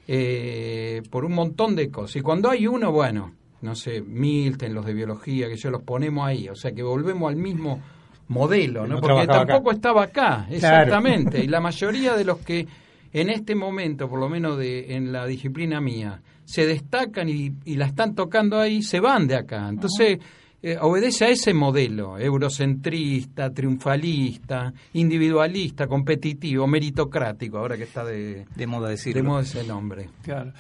eh, 0.08 1.02
por 1.10 1.24
un 1.24 1.34
montón 1.34 1.74
de 1.76 1.90
cosas. 1.90 2.18
Y 2.18 2.22
cuando 2.22 2.50
hay 2.50 2.68
uno, 2.68 2.92
bueno, 2.92 3.32
no 3.62 3.76
sé, 3.76 4.02
Milton, 4.02 4.74
los 4.74 4.86
de 4.86 4.94
biología, 4.94 5.48
que 5.48 5.56
yo 5.56 5.72
los 5.72 5.84
ponemos 5.84 6.28
ahí. 6.28 6.50
O 6.50 6.56
sea 6.56 6.74
que 6.74 6.84
volvemos 6.84 7.30
al 7.30 7.38
mismo 7.38 7.82
modelo, 8.28 8.86
¿no? 8.88 9.00
porque 9.00 9.28
tampoco 9.28 9.72
estaba 9.72 10.04
acá, 10.04 10.48
exactamente. 10.50 11.44
Y 11.44 11.48
la 11.48 11.62
mayoría 11.62 12.16
de 12.16 12.26
los 12.26 12.40
que 12.40 12.68
en 13.14 13.30
este 13.30 13.56
momento, 13.56 14.10
por 14.10 14.20
lo 14.20 14.28
menos 14.28 14.58
de, 14.58 14.96
en 14.96 15.12
la 15.12 15.26
disciplina 15.26 15.80
mía, 15.80 16.22
se 16.54 16.68
destacan 16.68 17.28
y, 17.30 17.52
la 17.76 17.88
están 17.88 18.14
tocando 18.14 18.60
ahí, 18.60 18.84
se 18.84 19.00
van 19.00 19.26
de 19.26 19.36
acá. 19.36 19.68
Entonces, 19.68 20.20
eh, 20.62 20.78
obedece 20.80 21.26
a 21.26 21.30
ese 21.30 21.52
modelo, 21.52 22.20
eurocentrista, 22.20 23.50
triunfalista, 23.50 24.72
individualista, 24.94 25.88
competitivo, 25.88 26.68
meritocrático, 26.68 27.58
ahora 27.58 27.76
que 27.76 27.86
está 27.86 28.06
de, 28.06 28.46
de 28.56 28.68
moda 28.68 28.90
decirlo. 28.90 29.24
De 29.24 29.28
moda 29.28 29.42
ese 29.42 29.64
nombre. 29.64 30.10
Claro. 30.22 30.54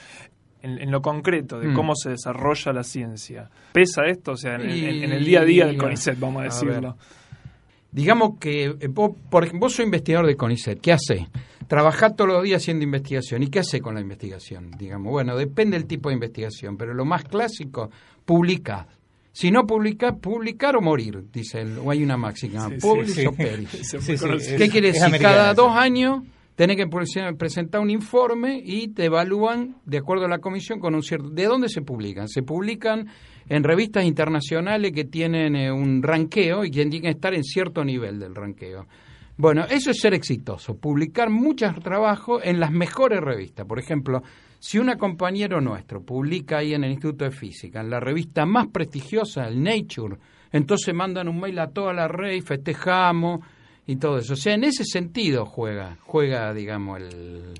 En, 0.63 0.89
lo 0.89 0.99
concreto 1.03 1.59
de 1.59 1.67
mm. 1.67 1.75
cómo 1.75 1.93
se 1.95 2.09
desarrolla 2.09 2.73
la 2.73 2.83
ciencia. 2.83 3.51
¿Pesa 3.71 4.05
esto? 4.07 4.31
O 4.31 4.37
sea, 4.37 4.55
en, 4.55 4.63
el 4.63 5.23
día 5.23 5.41
a 5.41 5.45
día 5.45 5.67
del 5.67 5.77
CONICET, 5.77 6.19
vamos 6.19 6.41
a 6.41 6.45
decirlo. 6.45 6.97
digamos 7.91 8.39
que 8.39 8.65
eh, 8.65 8.87
vos, 8.89 9.11
por 9.29 9.43
ejemplo, 9.43 9.67
vos 9.67 9.73
sos 9.73 9.85
investigador 9.85 10.25
de 10.25 10.35
CONICET, 10.35 10.81
¿qué 10.81 10.93
hace? 10.93 11.27
Trabajar 11.67 12.15
todos 12.15 12.31
los 12.31 12.43
días 12.43 12.61
haciendo 12.61 12.83
investigación. 12.83 13.43
¿Y 13.43 13.47
qué 13.47 13.59
hace 13.59 13.81
con 13.81 13.95
la 13.95 14.01
investigación? 14.01 14.71
Digamos, 14.77 15.11
bueno, 15.11 15.35
depende 15.35 15.77
del 15.77 15.87
tipo 15.87 16.09
de 16.09 16.15
investigación, 16.15 16.77
pero 16.77 16.93
lo 16.93 17.05
más 17.05 17.23
clásico, 17.23 17.89
publica. 18.25 18.87
Si 19.31 19.49
no 19.49 19.65
publica, 19.65 20.15
publicar 20.15 20.75
o 20.75 20.81
morir, 20.81 21.23
dice 21.31 21.61
él. 21.61 21.79
O 21.83 21.89
hay 21.89 22.03
una 22.03 22.17
máxima, 22.17 22.69
sí, 22.69 23.25
o 23.25 23.33
¿Qué 24.57 24.69
quiere 24.69 24.91
decir? 24.91 25.19
Cada 25.19 25.53
dos 25.53 25.71
años 25.71 26.23
tenés 26.55 26.77
que 26.77 26.87
presentar 27.35 27.81
un 27.81 27.89
informe 27.89 28.61
y 28.63 28.89
te 28.89 29.05
evalúan, 29.05 29.77
de 29.85 29.97
acuerdo 29.97 30.25
a 30.25 30.29
la 30.29 30.39
comisión, 30.39 30.79
con 30.79 30.93
un 30.93 31.01
cierto... 31.01 31.29
¿De 31.29 31.45
dónde 31.45 31.67
se 31.69 31.81
publican? 31.81 32.27
Se 32.27 32.43
publican 32.43 33.07
en 33.49 33.63
revistas 33.63 34.05
internacionales 34.05 34.91
que 34.91 35.05
tienen 35.05 35.55
eh, 35.55 35.71
un 35.71 36.03
ranqueo 36.03 36.63
y 36.63 36.69
que 36.69 36.85
tienen 36.85 37.01
que 37.01 37.09
estar 37.09 37.33
en 37.33 37.43
cierto 37.43 37.83
nivel 37.83 38.19
del 38.19 38.35
ranqueo. 38.35 38.85
Bueno, 39.35 39.65
eso 39.67 39.89
es 39.89 39.99
ser 39.99 40.13
exitoso, 40.13 40.77
publicar 40.77 41.29
muchos 41.31 41.73
trabajos 41.79 42.41
en 42.45 42.59
las 42.59 42.71
mejores 42.71 43.19
revistas. 43.19 43.65
Por 43.65 43.79
ejemplo, 43.79 44.21
si 44.59 44.77
un 44.77 44.91
compañero 44.95 45.59
nuestro 45.59 46.03
publica 46.03 46.59
ahí 46.59 46.73
en 46.73 46.83
el 46.83 46.91
Instituto 46.91 47.25
de 47.25 47.31
Física, 47.31 47.81
en 47.81 47.89
la 47.89 47.99
revista 47.99 48.45
más 48.45 48.67
prestigiosa, 48.67 49.47
el 49.47 49.63
Nature, 49.63 50.17
entonces 50.51 50.93
mandan 50.93 51.27
un 51.27 51.39
mail 51.39 51.57
a 51.57 51.71
toda 51.71 51.93
la 51.93 52.07
red, 52.07 52.43
festejamos 52.43 53.39
y 53.87 53.95
todo 53.95 54.17
eso. 54.17 54.33
O 54.33 54.37
sea, 54.37 54.53
en 54.53 54.65
ese 54.65 54.85
sentido 54.85 55.47
juega, 55.47 55.97
juega, 56.01 56.53
digamos, 56.53 57.01
el, 57.01 57.53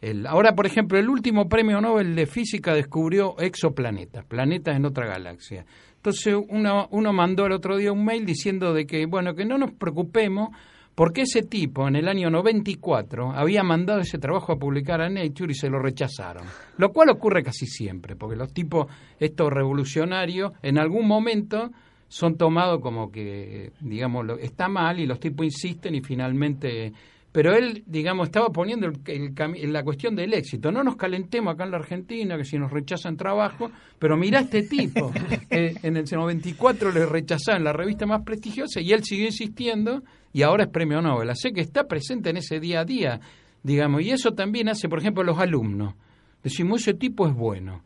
el... 0.00 0.26
Ahora, 0.26 0.56
por 0.56 0.66
ejemplo, 0.66 0.98
el 0.98 1.08
último 1.08 1.48
premio 1.48 1.80
Nobel 1.80 2.16
de 2.16 2.26
Física 2.26 2.74
descubrió 2.74 3.38
exoplanetas, 3.38 4.24
planetas 4.24 4.76
en 4.76 4.84
otra 4.84 5.06
galaxia. 5.06 5.64
Entonces 5.94 6.34
uno, 6.48 6.88
uno 6.90 7.12
mandó 7.12 7.46
el 7.46 7.52
otro 7.52 7.76
día 7.76 7.92
un 7.92 8.04
mail 8.04 8.26
diciendo 8.26 8.74
de 8.74 8.84
que, 8.84 9.06
bueno, 9.06 9.34
que 9.34 9.44
no 9.44 9.56
nos 9.56 9.72
preocupemos 9.72 10.50
porque 10.94 11.22
ese 11.22 11.42
tipo 11.42 11.88
en 11.88 11.96
el 11.96 12.08
año 12.08 12.30
94 12.30 13.32
había 13.32 13.62
mandado 13.62 14.00
ese 14.00 14.18
trabajo 14.18 14.52
a 14.52 14.58
publicar 14.58 15.00
a 15.00 15.08
Nature 15.08 15.52
y 15.52 15.54
se 15.54 15.68
lo 15.68 15.80
rechazaron. 15.80 16.44
Lo 16.78 16.92
cual 16.92 17.10
ocurre 17.10 17.42
casi 17.42 17.66
siempre, 17.66 18.14
porque 18.14 18.36
los 18.36 18.52
tipos, 18.52 18.86
estos 19.18 19.52
revolucionarios, 19.52 20.52
en 20.62 20.78
algún 20.78 21.08
momento 21.08 21.70
son 22.06 22.36
tomados 22.36 22.80
como 22.80 23.10
que, 23.10 23.72
digamos, 23.80 24.24
está 24.40 24.68
mal 24.68 25.00
y 25.00 25.06
los 25.06 25.18
tipos 25.18 25.44
insisten 25.44 25.94
y 25.94 26.00
finalmente... 26.00 26.92
Pero 27.32 27.52
él, 27.52 27.82
digamos, 27.86 28.28
estaba 28.28 28.50
poniendo 28.50 28.86
el, 28.86 29.72
la 29.72 29.82
cuestión 29.82 30.14
del 30.14 30.34
éxito. 30.34 30.70
No 30.70 30.84
nos 30.84 30.94
calentemos 30.94 31.52
acá 31.52 31.64
en 31.64 31.72
la 31.72 31.78
Argentina, 31.78 32.36
que 32.36 32.44
si 32.44 32.56
nos 32.56 32.70
rechazan 32.70 33.16
trabajo, 33.16 33.72
pero 33.98 34.16
mira 34.16 34.38
este 34.38 34.62
tipo. 34.62 35.10
en 35.50 35.96
el 35.96 36.04
94 36.04 36.92
le 36.92 37.06
rechazaron 37.06 37.64
la 37.64 37.72
revista 37.72 38.06
más 38.06 38.22
prestigiosa 38.22 38.80
y 38.80 38.92
él 38.92 39.02
siguió 39.02 39.26
insistiendo 39.26 40.04
y 40.34 40.42
ahora 40.42 40.64
es 40.64 40.68
premio 40.68 41.00
Nobel. 41.00 41.30
Así 41.30 41.52
que 41.52 41.60
está 41.60 41.84
presente 41.84 42.28
en 42.28 42.36
ese 42.36 42.58
día 42.58 42.80
a 42.80 42.84
día, 42.84 43.20
digamos, 43.62 44.02
y 44.02 44.10
eso 44.10 44.32
también 44.32 44.68
hace, 44.68 44.88
por 44.88 44.98
ejemplo, 44.98 45.22
los 45.22 45.38
alumnos. 45.38 45.94
Decimos, 46.42 46.82
ese 46.82 46.92
tipo 46.92 47.26
es 47.26 47.34
bueno. 47.34 47.82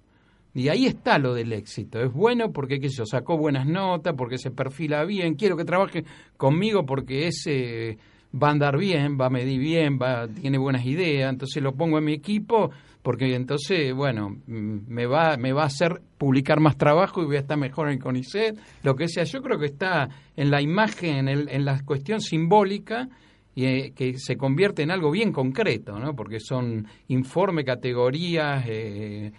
Y 0.54 0.70
ahí 0.70 0.86
está 0.86 1.18
lo 1.18 1.34
del 1.34 1.52
éxito. 1.52 2.00
Es 2.00 2.10
bueno 2.10 2.50
porque, 2.50 2.80
qué 2.80 2.88
sé 2.88 2.96
yo, 2.96 3.06
sacó 3.06 3.36
buenas 3.36 3.66
notas, 3.66 4.14
porque 4.16 4.38
se 4.38 4.50
perfila 4.50 5.04
bien, 5.04 5.34
quiero 5.34 5.58
que 5.58 5.64
trabaje 5.66 6.04
conmigo 6.38 6.86
porque 6.86 7.28
ese 7.28 7.98
va 8.34 8.48
a 8.48 8.52
andar 8.52 8.78
bien, 8.78 9.18
va 9.20 9.26
a 9.26 9.30
medir 9.30 9.60
bien, 9.60 9.98
va, 10.00 10.26
tiene 10.26 10.56
buenas 10.56 10.86
ideas, 10.86 11.30
entonces 11.30 11.62
lo 11.62 11.74
pongo 11.74 11.98
en 11.98 12.04
mi 12.04 12.14
equipo 12.14 12.70
porque 13.08 13.34
entonces, 13.34 13.94
bueno, 13.94 14.28
mm, 14.28 14.80
me 14.86 15.06
va, 15.06 15.38
me 15.38 15.54
va 15.54 15.62
a 15.62 15.68
hacer 15.68 16.02
publicar 16.18 16.60
más 16.60 16.76
trabajo 16.76 17.22
y 17.22 17.24
voy 17.24 17.36
a 17.36 17.38
estar 17.38 17.56
mejor 17.56 17.90
en 17.90 17.98
CONICET, 17.98 18.58
lo 18.82 18.94
que 18.96 19.08
sea. 19.08 19.24
Yo 19.24 19.40
creo 19.40 19.58
que 19.58 19.64
está 19.64 20.10
en 20.36 20.50
la 20.50 20.60
imagen, 20.60 21.26
en, 21.26 21.48
en 21.48 21.64
la 21.64 21.80
cuestión 21.86 22.20
simbólica, 22.20 23.08
y 23.54 23.64
eh, 23.64 23.92
que 23.96 24.18
se 24.18 24.36
convierte 24.36 24.82
en 24.82 24.90
algo 24.90 25.10
bien 25.10 25.32
concreto, 25.32 25.98
¿no? 25.98 26.14
Porque 26.14 26.38
son 26.38 26.86
informe, 27.06 27.64
categorías, 27.64 28.62
eh, 28.68 29.32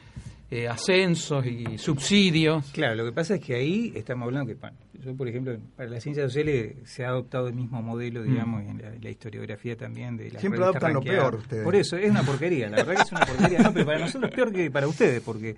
eh, 0.52 0.68
ascensos 0.68 1.46
y 1.46 1.78
subsidios. 1.78 2.72
Claro, 2.72 2.96
lo 2.96 3.06
que 3.06 3.12
pasa 3.12 3.36
es 3.36 3.42
que 3.42 3.56
ahí 3.56 3.94
estamos 3.96 4.26
hablando 4.26 4.52
que, 4.52 4.60
yo 5.00 5.16
por 5.16 5.28
ejemplo, 5.28 5.58
para 5.76 5.90
las 5.90 6.04
ciencias 6.04 6.32
sociales 6.32 6.76
se 6.86 7.06
ha 7.06 7.10
adoptado 7.10 7.48
el 7.48 7.54
mismo 7.54 7.82
modelo, 7.82 8.24
digamos, 8.24 8.64
mm. 8.64 8.70
en 8.70 9.02
la, 9.02 9.10
historiografía 9.10 9.76
también 9.76 10.18
de 10.18 10.32
la 10.32 10.40
Siempre 10.40 10.64
adoptan 10.64 10.94
lo 10.94 11.02
peor 11.02 11.36
ustedes. 11.36 11.64
Por 11.64 11.76
eso, 11.76 11.98
es 11.98 12.10
una 12.10 12.24
porquería, 12.24 12.70
la 12.70 12.78
verdad 12.78 12.96
que 12.96 13.02
es 13.02 13.12
una 13.12 13.26
porquería, 13.26 13.60
no, 13.60 13.74
pero 13.74 13.86
para 13.86 14.00
nosotros 14.00 14.30
es 14.30 14.36
peor 14.36 14.52
que 14.52 14.72
para 14.72 14.88
ustedes, 14.88 15.22
porque... 15.22 15.56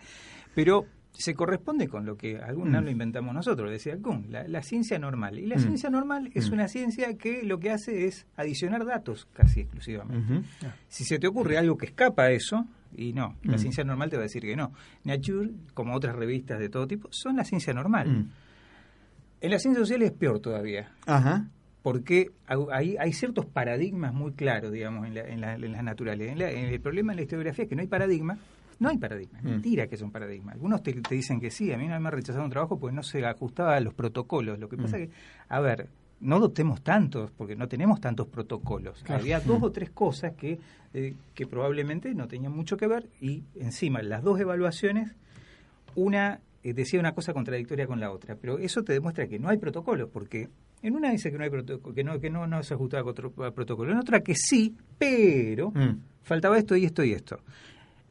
Pero 0.54 0.86
se 1.14 1.34
corresponde 1.34 1.88
con 1.88 2.06
lo 2.06 2.18
que 2.18 2.38
algún 2.38 2.72
mm. 2.72 2.84
lo 2.84 2.90
inventamos 2.90 3.34
nosotros, 3.34 3.70
decía 3.70 3.98
Kuhn, 3.98 4.28
la, 4.30 4.62
ciencia 4.64 4.98
normal. 5.00 5.40
Y 5.40 5.46
la 5.46 5.58
mm. 5.58 5.60
ciencia 5.60 5.90
normal 5.90 6.32
es 6.34 6.50
mm. 6.50 6.54
una 6.54 6.68
ciencia 6.68 7.18
que 7.18 7.44
lo 7.44 7.60
que 7.60 7.72
hace 7.72 8.08
es 8.08 8.26
adicionar 8.36 8.86
datos 8.86 9.28
casi 9.34 9.62
exclusivamente. 9.62 10.48
Si 10.88 11.04
se 11.04 11.20
te 11.20 11.28
ocurre 11.28 11.58
algo 11.58 11.78
que 11.78 11.88
escapa 11.88 12.24
a 12.24 12.32
eso, 12.32 12.66
y 12.96 13.14
no, 13.14 13.36
la 13.44 13.58
ciencia 13.58 13.84
normal 13.84 14.10
te 14.10 14.18
va 14.18 14.24
a 14.24 14.26
decir 14.26 14.42
que 14.42 14.56
no. 14.56 14.72
Nature, 15.04 15.52
como 15.74 15.96
otras 15.96 16.16
revistas 16.16 16.60
de 16.60 16.70
todo 16.70 16.88
tipo, 16.88 17.08
son 17.12 17.38
la 17.38 17.44
ciencia 17.44 17.74
normal. 17.74 18.28
En 19.42 19.52
la 19.52 19.60
ciencia 19.60 19.82
social 19.82 20.02
es 20.04 20.12
peor 20.12 20.40
todavía. 20.40 20.92
Ajá. 21.06 21.48
Porque 21.82 22.32
hay, 22.48 22.96
hay 23.00 23.14
ciertos 23.14 23.48
paradigmas 23.48 24.14
muy 24.14 24.34
claros, 24.34 24.72
digamos, 24.72 25.08
en, 25.08 25.18
en, 25.18 25.42
las 25.42 25.84
naturales. 25.84 26.40
el 26.40 26.82
problema 26.82 27.14
en 27.14 27.18
la 27.18 27.24
historiografía 27.24 27.64
es 27.64 27.70
que 27.70 27.76
no 27.76 27.82
hay 27.82 27.88
paradigma 27.88 28.38
no 28.82 28.90
hay 28.90 28.98
paradigma, 28.98 29.38
es 29.38 29.46
mm. 29.46 29.48
mentira 29.48 29.86
que 29.86 29.94
es 29.94 30.02
un 30.02 30.12
paradigma. 30.12 30.54
Algunos 30.54 30.82
te, 30.82 30.92
dicen 31.08 31.40
que 31.40 31.52
sí, 31.52 31.72
a 31.72 31.78
mí 31.78 31.88
no 31.88 32.00
me 32.00 32.08
ha 32.08 32.12
rechazado 32.12 32.44
un 32.44 32.50
trabajo 32.50 32.80
porque 32.80 32.96
no 32.96 33.04
se 33.04 33.24
ajustaba 33.24 33.76
a 33.76 33.80
los 33.80 33.94
protocolos. 33.94 34.58
Lo 34.58 34.68
que 34.70 34.76
pasa 34.76 34.98
es 34.98 35.08
mm. 35.08 35.12
que, 35.12 35.18
a 35.50 35.60
ver, 35.60 35.90
no 36.22 36.38
adoptemos 36.38 36.82
tantos, 36.82 37.32
porque 37.32 37.56
no 37.56 37.68
tenemos 37.68 38.00
tantos 38.00 38.28
protocolos. 38.28 39.04
Había 39.10 39.40
dos 39.40 39.62
o 39.62 39.72
tres 39.72 39.90
cosas 39.90 40.34
que, 40.34 40.60
eh, 40.94 41.16
que 41.34 41.48
probablemente 41.48 42.14
no 42.14 42.28
tenían 42.28 42.54
mucho 42.54 42.78
que 42.78 42.88
ver 42.88 43.08
y 43.20 43.44
encima 43.60 44.02
las 44.02 44.24
dos 44.24 44.40
evaluaciones, 44.40 45.16
una 45.96 46.40
eh, 46.64 46.74
decía 46.74 47.00
una 47.00 47.14
cosa 47.14 47.34
contradictoria 47.34 47.88
con 47.88 48.00
la 48.00 48.12
otra. 48.12 48.36
Pero 48.36 48.60
eso 48.60 48.84
te 48.84 48.94
demuestra 48.94 49.28
que 49.28 49.40
no 49.40 49.50
hay 49.50 49.58
protocolos, 49.58 50.10
porque 50.10 50.50
en 50.84 50.96
una 50.96 51.12
dice 51.12 51.32
que 51.32 51.38
no 51.38 51.44
hay 51.44 51.50
que 51.50 52.04
no, 52.04 52.20
que 52.20 52.30
no, 52.30 52.48
no 52.48 52.64
se 52.64 52.74
ajustaba 52.76 53.12
a 53.12 53.52
protocolo, 53.52 53.92
en 53.92 53.98
otra 53.98 54.22
que 54.22 54.36
sí, 54.36 54.76
pero 54.98 55.72
mm. 55.72 56.00
faltaba 56.22 56.58
esto 56.58 56.76
y 56.76 56.86
esto 56.86 57.04
y 57.04 57.14
esto. 57.14 57.40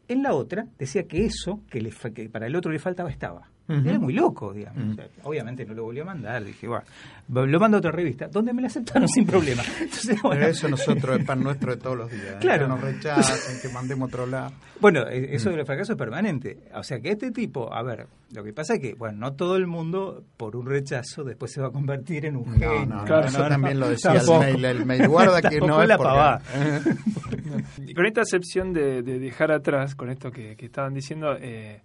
En 0.09 0.25
la 0.25 0.35
otra 0.35 0.67
decía 0.77 1.05
que 1.05 1.25
eso 1.25 1.61
que, 1.71 1.81
le, 1.81 1.93
que 2.13 2.29
para 2.29 2.49
el 2.49 2.57
otro 2.57 2.73
le 2.73 2.81
faltaba 2.81 3.11
estaba. 3.11 3.49
Era 3.71 3.99
muy 3.99 4.13
loco, 4.13 4.53
digamos. 4.53 4.99
obviamente 5.23 5.65
no 5.65 5.75
lo 5.75 5.85
volvió 5.85 6.03
a 6.03 6.07
mandar. 6.07 6.45
Dije, 6.45 6.67
bueno, 6.67 6.85
lo 7.29 7.61
mando 7.61 7.77
a 7.77 7.79
otra 7.79 7.93
revista, 7.93 8.29
donde 8.29 8.53
me 8.53 8.63
la 8.63 8.69
aceptaron 8.69 9.09
sin 9.09 9.27
problema. 9.27 9.63
Pero 10.23 10.47
eso 10.47 10.69
nosotros 10.69 11.19
es 11.21 11.25
pan 11.25 11.43
nuestro 11.43 11.75
de 11.75 11.81
todos 11.81 11.97
los 11.97 12.11
días. 12.11 12.35
¿eh? 12.35 12.37
Claro. 12.41 12.65
Que 12.65 12.69
nos 12.69 12.81
rechazan, 12.81 13.61
que 13.63 13.69
mandemos 13.69 14.09
otro 14.09 14.27
lado. 14.27 14.53
Bueno, 14.81 15.07
e, 15.09 15.35
eso 15.35 15.51
del 15.51 15.65
fracaso 15.65 15.93
es 15.93 15.99
permanente. 15.99 16.59
O 16.75 16.83
sea 16.83 17.01
que 17.01 17.11
este 17.11 17.31
tipo, 17.31 17.73
a 17.73 17.83
ver, 17.83 18.07
lo 18.33 18.43
que 18.43 18.53
pasa 18.53 18.75
es 18.75 18.81
que, 18.81 18.95
bueno, 18.95 19.19
no 19.19 19.33
todo 19.35 19.57
el 19.57 19.67
mundo 19.67 20.25
por 20.37 20.57
un 20.57 20.67
rechazo 20.67 21.25
después 21.25 21.53
se 21.53 21.61
va 21.61 21.69
a 21.69 21.71
convertir 21.71 22.27
en 22.27 22.37
un 22.37 22.53
genio. 22.53 22.87
No, 22.87 23.05
no, 23.05 23.21
eso 23.21 23.47
también 23.49 23.79
lo 23.79 23.89
decía 23.89 24.13
el 24.13 24.39
mail, 24.39 24.65
el 24.65 24.87
mail. 24.87 25.09
Guarda 25.09 25.43
que 25.43 25.61
no 25.61 25.83
es 25.83 25.89
la 25.89 25.99
pavada. 25.99 26.43
con 27.95 28.07
esta 28.07 28.23
excepción 28.23 28.73
de, 28.73 29.03
dejar 29.03 29.53
atrás, 29.53 29.95
con 29.95 30.11
esto 30.11 30.31
que, 30.31 30.57
estaban 30.59 30.95
diciendo... 30.95 31.37
Eh, 31.39 31.81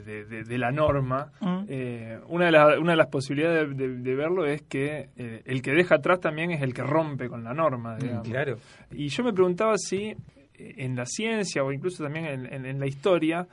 de, 0.00 0.58
la 0.58 0.70
norma, 0.70 1.32
mm. 1.40 1.64
eh, 1.68 2.18
una, 2.28 2.50
de 2.50 2.78
una 2.78 2.92
de 2.92 2.96
las 2.96 3.08
posibilidades 3.08 3.76
de, 3.76 4.14
verlo 4.14 4.46
es 4.46 4.62
que 4.62 5.10
eh, 5.16 5.42
el 5.44 5.60
que 5.62 5.72
deja 5.72 5.96
atrás 5.96 6.20
también 6.20 6.50
es 6.50 6.62
el 6.62 6.72
que 6.74 6.82
rompe 6.82 7.28
con 7.28 7.44
la 7.44 7.52
norma. 7.54 7.96
Mm, 7.96 8.22
claro. 8.22 8.56
Y 8.90 9.08
yo 9.08 9.22
me 9.24 9.32
preguntaba 9.32 9.74
si 9.76 10.06
eh, 10.06 10.16
en 10.54 10.96
la 10.96 11.04
ciencia 11.06 11.62
o 11.64 11.72
incluso 11.72 12.02
también 12.02 12.26
en, 12.26 12.78
la 12.80 12.86
historia 12.86 13.46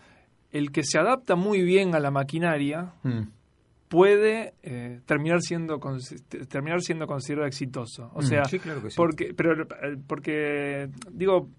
el 0.51 0.71
que 0.71 0.83
se 0.83 0.97
adapta 0.99 1.35
muy 1.35 1.61
bien 1.63 1.93
a 1.95 1.99
la 1.99 2.11
maquinaria 2.11 2.93
Mm. 3.03 3.21
puede 3.87 4.53
eh, 4.63 4.99
terminar 5.05 5.41
siendo 5.41 5.79
terminar 6.47 6.81
siendo 6.81 7.07
considerado 7.07 7.47
exitoso. 7.47 8.11
O 8.13 8.19
Mm, 8.21 8.23
sea, 8.23 8.45
sí, 8.45 8.59
claro 8.59 8.81
que 8.81 8.89
sí. 8.91 8.95
porque 8.97 9.33
pero 9.35 9.67
porque 10.07 10.89
digo 11.11 11.49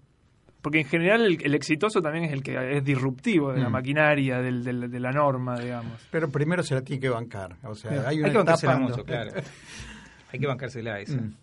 porque 0.61 0.79
en 0.81 0.85
general 0.85 1.21
el, 1.25 1.43
el 1.43 1.55
exitoso 1.55 2.01
también 2.01 2.25
es 2.25 2.33
el 2.33 2.43
que 2.43 2.77
es 2.77 2.83
disruptivo 2.83 3.51
de 3.53 3.59
la 3.61 3.69
Mm. 3.69 3.71
maquinaria, 3.71 4.39
del, 4.41 4.63
del- 4.63 4.89
de 4.91 4.99
la 4.99 5.11
norma, 5.11 5.59
digamos. 5.59 5.93
Pero 6.11 6.29
primero 6.29 6.61
se 6.63 6.75
la 6.75 6.81
tiene 6.81 6.99
que 7.01 7.09
bancar. 7.09 7.55
O 7.63 7.73
sea, 7.75 7.91
hay 8.07 8.17
Hay 8.17 8.19
una 8.19 8.29
que 8.31 8.37
bancársela 8.37 8.73
etapa 8.73 8.87
mucho, 8.87 9.03
claro. 9.03 9.31
Hay 10.33 10.39
que 10.39 10.47
bancársela 10.47 10.99
esa. 10.99 11.17
Mm. 11.19 11.33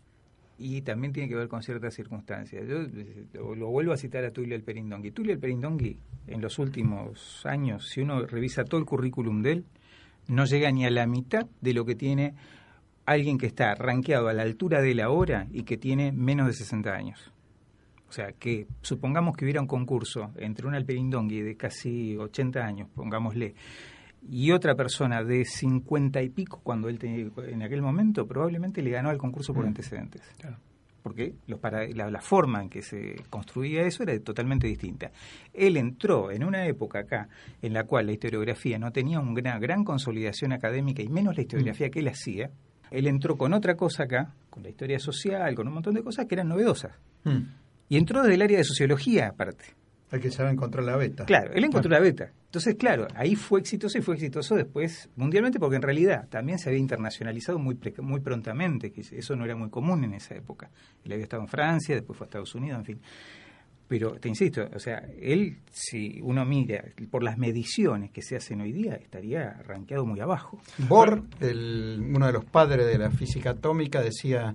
Y 0.60 0.80
también 0.82 1.12
tiene 1.12 1.28
que 1.28 1.36
ver 1.36 1.46
con 1.46 1.62
ciertas 1.62 1.94
circunstancias. 1.94 2.66
Yo 2.66 2.80
eh, 2.82 3.26
lo, 3.34 3.54
lo 3.54 3.68
vuelvo 3.68 3.92
a 3.92 3.96
citar 3.96 4.24
a 4.24 4.30
Tulio 4.32 4.56
el 4.56 4.62
Perindongui. 4.62 5.10
Tulio 5.12 5.32
el 5.34 5.38
Perindongui, 5.38 5.98
en 6.26 6.40
los 6.40 6.58
últimos 6.58 7.44
años, 7.46 7.88
si 7.88 8.00
uno 8.00 8.24
revisa 8.26 8.64
todo 8.64 8.80
el 8.80 8.86
currículum 8.86 9.42
de 9.42 9.52
él, 9.52 9.64
no 10.26 10.46
llega 10.46 10.70
ni 10.72 10.84
a 10.84 10.90
la 10.90 11.06
mitad 11.06 11.46
de 11.60 11.74
lo 11.74 11.84
que 11.84 11.94
tiene 11.94 12.34
alguien 13.06 13.38
que 13.38 13.46
está 13.46 13.74
rankeado 13.74 14.28
a 14.28 14.32
la 14.32 14.42
altura 14.42 14.80
de 14.82 14.90
él 14.92 15.00
ahora 15.00 15.46
y 15.52 15.62
que 15.62 15.76
tiene 15.76 16.10
menos 16.12 16.46
de 16.48 16.52
60 16.54 16.92
años. 16.92 17.32
O 18.08 18.12
sea, 18.12 18.32
que 18.32 18.66
supongamos 18.80 19.36
que 19.36 19.44
hubiera 19.44 19.60
un 19.60 19.66
concurso 19.66 20.32
entre 20.36 20.66
un 20.66 20.74
alperindongui 20.74 21.42
de 21.42 21.56
casi 21.56 22.16
80 22.16 22.60
años, 22.60 22.88
pongámosle, 22.94 23.54
y 24.30 24.50
otra 24.50 24.74
persona 24.74 25.22
de 25.22 25.44
50 25.44 26.22
y 26.22 26.30
pico 26.30 26.60
cuando 26.62 26.88
él 26.88 26.98
tenía, 26.98 27.26
en 27.48 27.62
aquel 27.62 27.82
momento, 27.82 28.26
probablemente 28.26 28.82
le 28.82 28.90
ganó 28.90 29.10
al 29.10 29.18
concurso 29.18 29.52
por 29.52 29.64
Mm. 29.64 29.68
antecedentes. 29.68 30.22
Claro. 30.38 30.56
Porque 31.02 31.34
los 31.46 31.60
para, 31.60 31.86
la, 31.88 32.10
la 32.10 32.20
forma 32.20 32.62
en 32.62 32.68
que 32.68 32.82
se 32.82 33.16
construía 33.30 33.82
eso 33.82 34.02
era 34.02 34.18
totalmente 34.20 34.66
distinta. 34.66 35.10
Él 35.54 35.76
entró 35.76 36.30
en 36.32 36.44
una 36.44 36.66
época 36.66 37.00
acá 37.00 37.28
en 37.62 37.72
la 37.72 37.84
cual 37.84 38.06
la 38.06 38.12
historiografía 38.12 38.78
no 38.78 38.90
tenía 38.90 39.20
una 39.20 39.58
gran 39.58 39.84
consolidación 39.84 40.52
académica 40.52 41.02
y 41.02 41.08
menos 41.08 41.36
la 41.36 41.42
historiografía 41.42 41.88
que 41.90 42.00
él 42.00 42.08
hacía. 42.08 42.50
Él 42.90 43.06
entró 43.06 43.36
con 43.36 43.52
otra 43.54 43.76
cosa 43.76 44.04
acá, 44.04 44.34
con 44.50 44.62
la 44.64 44.70
historia 44.70 44.98
social, 44.98 45.54
con 45.54 45.68
un 45.68 45.74
montón 45.74 45.94
de 45.94 46.02
cosas 46.02 46.26
que 46.26 46.34
eran 46.34 46.48
novedosas. 46.48 46.92
Mm. 47.24 47.38
Y 47.88 47.96
entró 47.96 48.22
desde 48.22 48.34
el 48.34 48.42
área 48.42 48.58
de 48.58 48.64
sociología 48.64 49.28
aparte. 49.28 49.64
Hay 50.10 50.20
que 50.20 50.30
saber 50.30 50.52
encontrar 50.54 50.84
la 50.84 50.96
beta. 50.96 51.26
Claro, 51.26 51.52
él 51.52 51.64
encontró 51.64 51.90
la 51.90 52.00
beta. 52.00 52.32
Entonces, 52.46 52.76
claro, 52.76 53.06
ahí 53.14 53.34
fue 53.36 53.60
exitoso 53.60 53.98
y 53.98 54.00
fue 54.00 54.14
exitoso 54.14 54.54
después 54.56 55.10
mundialmente 55.16 55.58
porque 55.58 55.76
en 55.76 55.82
realidad 55.82 56.26
también 56.30 56.58
se 56.58 56.70
había 56.70 56.80
internacionalizado 56.80 57.58
muy, 57.58 57.74
pre- 57.74 57.94
muy 58.00 58.20
prontamente, 58.20 58.90
que 58.90 59.02
eso 59.02 59.36
no 59.36 59.44
era 59.44 59.54
muy 59.54 59.68
común 59.68 60.04
en 60.04 60.14
esa 60.14 60.34
época. 60.34 60.70
Él 61.04 61.12
había 61.12 61.24
estado 61.24 61.42
en 61.42 61.48
Francia, 61.48 61.94
después 61.94 62.16
fue 62.16 62.24
a 62.24 62.28
Estados 62.28 62.54
Unidos, 62.54 62.78
en 62.78 62.84
fin. 62.86 63.00
Pero 63.86 64.12
te 64.18 64.28
insisto, 64.28 64.66
o 64.74 64.78
sea, 64.78 65.06
él, 65.20 65.58
si 65.70 66.20
uno 66.22 66.44
mira 66.46 66.84
por 67.10 67.22
las 67.22 67.36
mediciones 67.38 68.10
que 68.10 68.22
se 68.22 68.36
hacen 68.36 68.60
hoy 68.62 68.72
día, 68.72 68.94
estaría 68.94 69.52
rankeado 69.66 70.04
muy 70.06 70.20
abajo. 70.20 70.58
Bohr, 70.88 71.22
el- 71.40 72.02
uno 72.14 72.26
de 72.26 72.32
los 72.32 72.44
padres 72.46 72.86
de 72.86 72.96
la 72.98 73.10
física 73.10 73.50
atómica, 73.50 74.00
decía, 74.02 74.54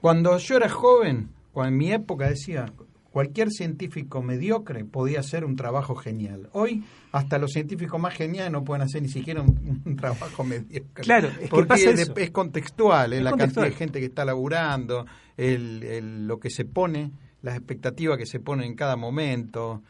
cuando 0.00 0.36
yo 0.38 0.56
era 0.56 0.68
joven, 0.68 1.28
en 1.62 1.76
mi 1.76 1.92
época 1.92 2.28
decía, 2.28 2.72
cualquier 3.10 3.50
científico 3.50 4.22
mediocre 4.22 4.84
podía 4.84 5.20
hacer 5.20 5.44
un 5.44 5.54
trabajo 5.54 5.94
genial. 5.94 6.48
Hoy, 6.52 6.82
hasta 7.12 7.38
los 7.38 7.52
científicos 7.52 8.00
más 8.00 8.14
geniales 8.14 8.50
no 8.50 8.64
pueden 8.64 8.82
hacer 8.82 9.02
ni 9.02 9.08
siquiera 9.08 9.42
un, 9.42 9.82
un 9.86 9.96
trabajo 9.96 10.42
mediocre. 10.42 11.04
Claro, 11.04 11.28
es 11.28 11.38
que 11.38 11.46
Porque 11.48 11.66
pasa 11.68 11.92
de- 11.92 12.02
eso. 12.02 12.14
es 12.16 12.30
contextual, 12.32 13.12
Es 13.12 13.22
la 13.22 13.30
contextual. 13.30 13.66
cantidad 13.66 13.78
de 13.78 13.84
gente 13.84 14.00
que 14.00 14.06
está 14.06 14.24
laburando, 14.24 15.06
el, 15.36 15.82
el- 15.84 16.26
lo 16.26 16.40
que 16.40 16.50
se 16.50 16.64
pone, 16.64 17.12
las 17.42 17.54
expectativas 17.56 18.18
que 18.18 18.26
se 18.26 18.40
ponen 18.40 18.66
en 18.66 18.74
cada 18.74 18.96
momento. 18.96 19.82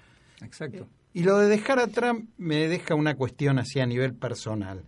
Exacto. 0.42 0.86
Y 1.14 1.22
lo 1.22 1.38
de 1.38 1.48
dejar 1.48 1.78
atrás 1.78 2.16
me 2.36 2.66
deja 2.68 2.94
una 2.96 3.14
cuestión 3.14 3.58
así 3.58 3.78
a 3.80 3.86
nivel 3.86 4.14
personal. 4.14 4.82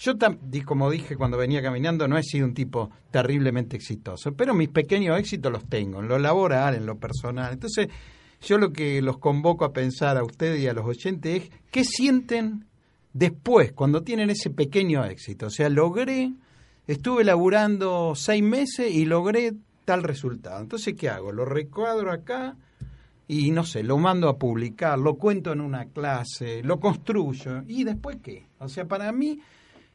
Yo, 0.00 0.14
como 0.64 0.90
dije 0.90 1.16
cuando 1.16 1.36
venía 1.36 1.60
caminando, 1.60 2.06
no 2.06 2.16
he 2.16 2.22
sido 2.22 2.46
un 2.46 2.54
tipo 2.54 2.88
terriblemente 3.10 3.76
exitoso, 3.76 4.32
pero 4.32 4.54
mis 4.54 4.68
pequeños 4.68 5.18
éxitos 5.18 5.50
los 5.50 5.68
tengo, 5.68 5.98
en 5.98 6.06
lo 6.06 6.20
laboral, 6.20 6.76
en 6.76 6.86
lo 6.86 6.98
personal. 6.98 7.52
Entonces, 7.52 7.88
yo 8.40 8.58
lo 8.58 8.72
que 8.72 9.02
los 9.02 9.18
convoco 9.18 9.64
a 9.64 9.72
pensar 9.72 10.16
a 10.16 10.22
ustedes 10.22 10.60
y 10.60 10.68
a 10.68 10.72
los 10.72 10.84
oyentes 10.84 11.42
es 11.42 11.50
qué 11.72 11.82
sienten 11.84 12.66
después, 13.12 13.72
cuando 13.72 14.04
tienen 14.04 14.30
ese 14.30 14.50
pequeño 14.50 15.04
éxito. 15.04 15.46
O 15.46 15.50
sea, 15.50 15.68
logré, 15.68 16.32
estuve 16.86 17.24
laburando 17.24 18.14
seis 18.14 18.42
meses 18.42 18.94
y 18.94 19.04
logré 19.04 19.54
tal 19.84 20.04
resultado. 20.04 20.60
Entonces, 20.60 20.94
¿qué 20.94 21.08
hago? 21.08 21.32
Lo 21.32 21.44
recuadro 21.44 22.12
acá 22.12 22.56
y 23.26 23.50
no 23.50 23.64
sé, 23.64 23.82
lo 23.82 23.98
mando 23.98 24.28
a 24.28 24.38
publicar, 24.38 24.96
lo 24.96 25.16
cuento 25.16 25.52
en 25.52 25.60
una 25.60 25.86
clase, 25.86 26.62
lo 26.62 26.78
construyo. 26.78 27.64
¿Y 27.66 27.82
después 27.82 28.18
qué? 28.22 28.46
O 28.60 28.68
sea, 28.68 28.86
para 28.86 29.10
mí, 29.10 29.40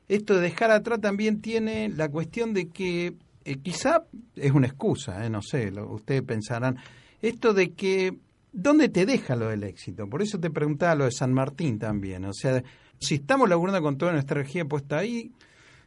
esto 0.07 0.35
de 0.35 0.41
dejar 0.41 0.71
atrás 0.71 0.99
también 1.01 1.41
tiene 1.41 1.89
la 1.89 2.09
cuestión 2.09 2.53
de 2.53 2.67
que 2.69 3.13
eh, 3.45 3.57
quizá 3.61 4.03
es 4.35 4.51
una 4.51 4.67
excusa, 4.67 5.25
eh, 5.25 5.29
no 5.29 5.41
sé, 5.41 5.71
lo- 5.71 5.91
ustedes 5.91 6.21
pensarán, 6.23 6.77
esto 7.21 7.53
de 7.53 7.71
que, 7.71 8.17
¿dónde 8.51 8.89
te 8.89 9.05
deja 9.05 9.35
lo 9.35 9.49
del 9.49 9.63
éxito? 9.63 10.07
Por 10.07 10.21
eso 10.21 10.39
te 10.39 10.49
preguntaba 10.49 10.95
lo 10.95 11.05
de 11.05 11.11
San 11.11 11.33
Martín 11.33 11.79
también. 11.79 12.25
O 12.25 12.33
sea, 12.33 12.63
si 12.99 13.15
estamos 13.15 13.49
laburando 13.49 13.81
con 13.81 13.97
toda 13.97 14.11
nuestra 14.13 14.39
energía 14.39 14.65
puesta 14.65 14.97
ahí, 14.99 15.31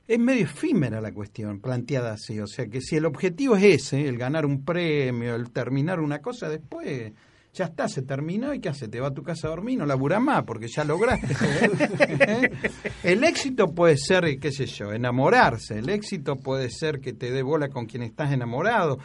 es 0.08 0.18
medio 0.18 0.44
efímera 0.44 1.00
la 1.00 1.12
cuestión, 1.12 1.60
planteada 1.60 2.12
así. 2.12 2.38
O 2.40 2.46
sea, 2.46 2.66
que 2.68 2.80
si 2.80 2.96
el 2.96 3.04
objetivo 3.06 3.56
es 3.56 3.64
ese, 3.64 4.08
el 4.08 4.18
ganar 4.18 4.46
un 4.46 4.64
premio, 4.64 5.34
el 5.34 5.50
terminar 5.50 6.00
una 6.00 6.20
cosa, 6.20 6.48
después 6.48 7.12
ya 7.56 7.64
está, 7.64 7.88
se 7.88 8.02
terminó 8.02 8.52
y 8.52 8.60
¿qué 8.60 8.68
hace? 8.68 8.86
Te 8.86 9.00
va 9.00 9.08
a 9.08 9.14
tu 9.14 9.22
casa 9.22 9.46
a 9.46 9.50
dormir, 9.50 9.78
no 9.78 9.86
laburás 9.86 10.20
más 10.20 10.44
porque 10.44 10.68
ya 10.68 10.84
lograste. 10.84 11.34
¿Eh? 11.42 12.50
El 13.02 13.24
éxito 13.24 13.68
puede 13.68 13.96
ser, 13.96 14.38
qué 14.38 14.52
sé 14.52 14.66
yo, 14.66 14.92
enamorarse. 14.92 15.78
El 15.78 15.88
éxito 15.88 16.36
puede 16.36 16.70
ser 16.70 17.00
que 17.00 17.14
te 17.14 17.30
dé 17.30 17.42
bola 17.42 17.68
con 17.68 17.86
quien 17.86 18.02
estás 18.02 18.30
enamorado. 18.32 18.98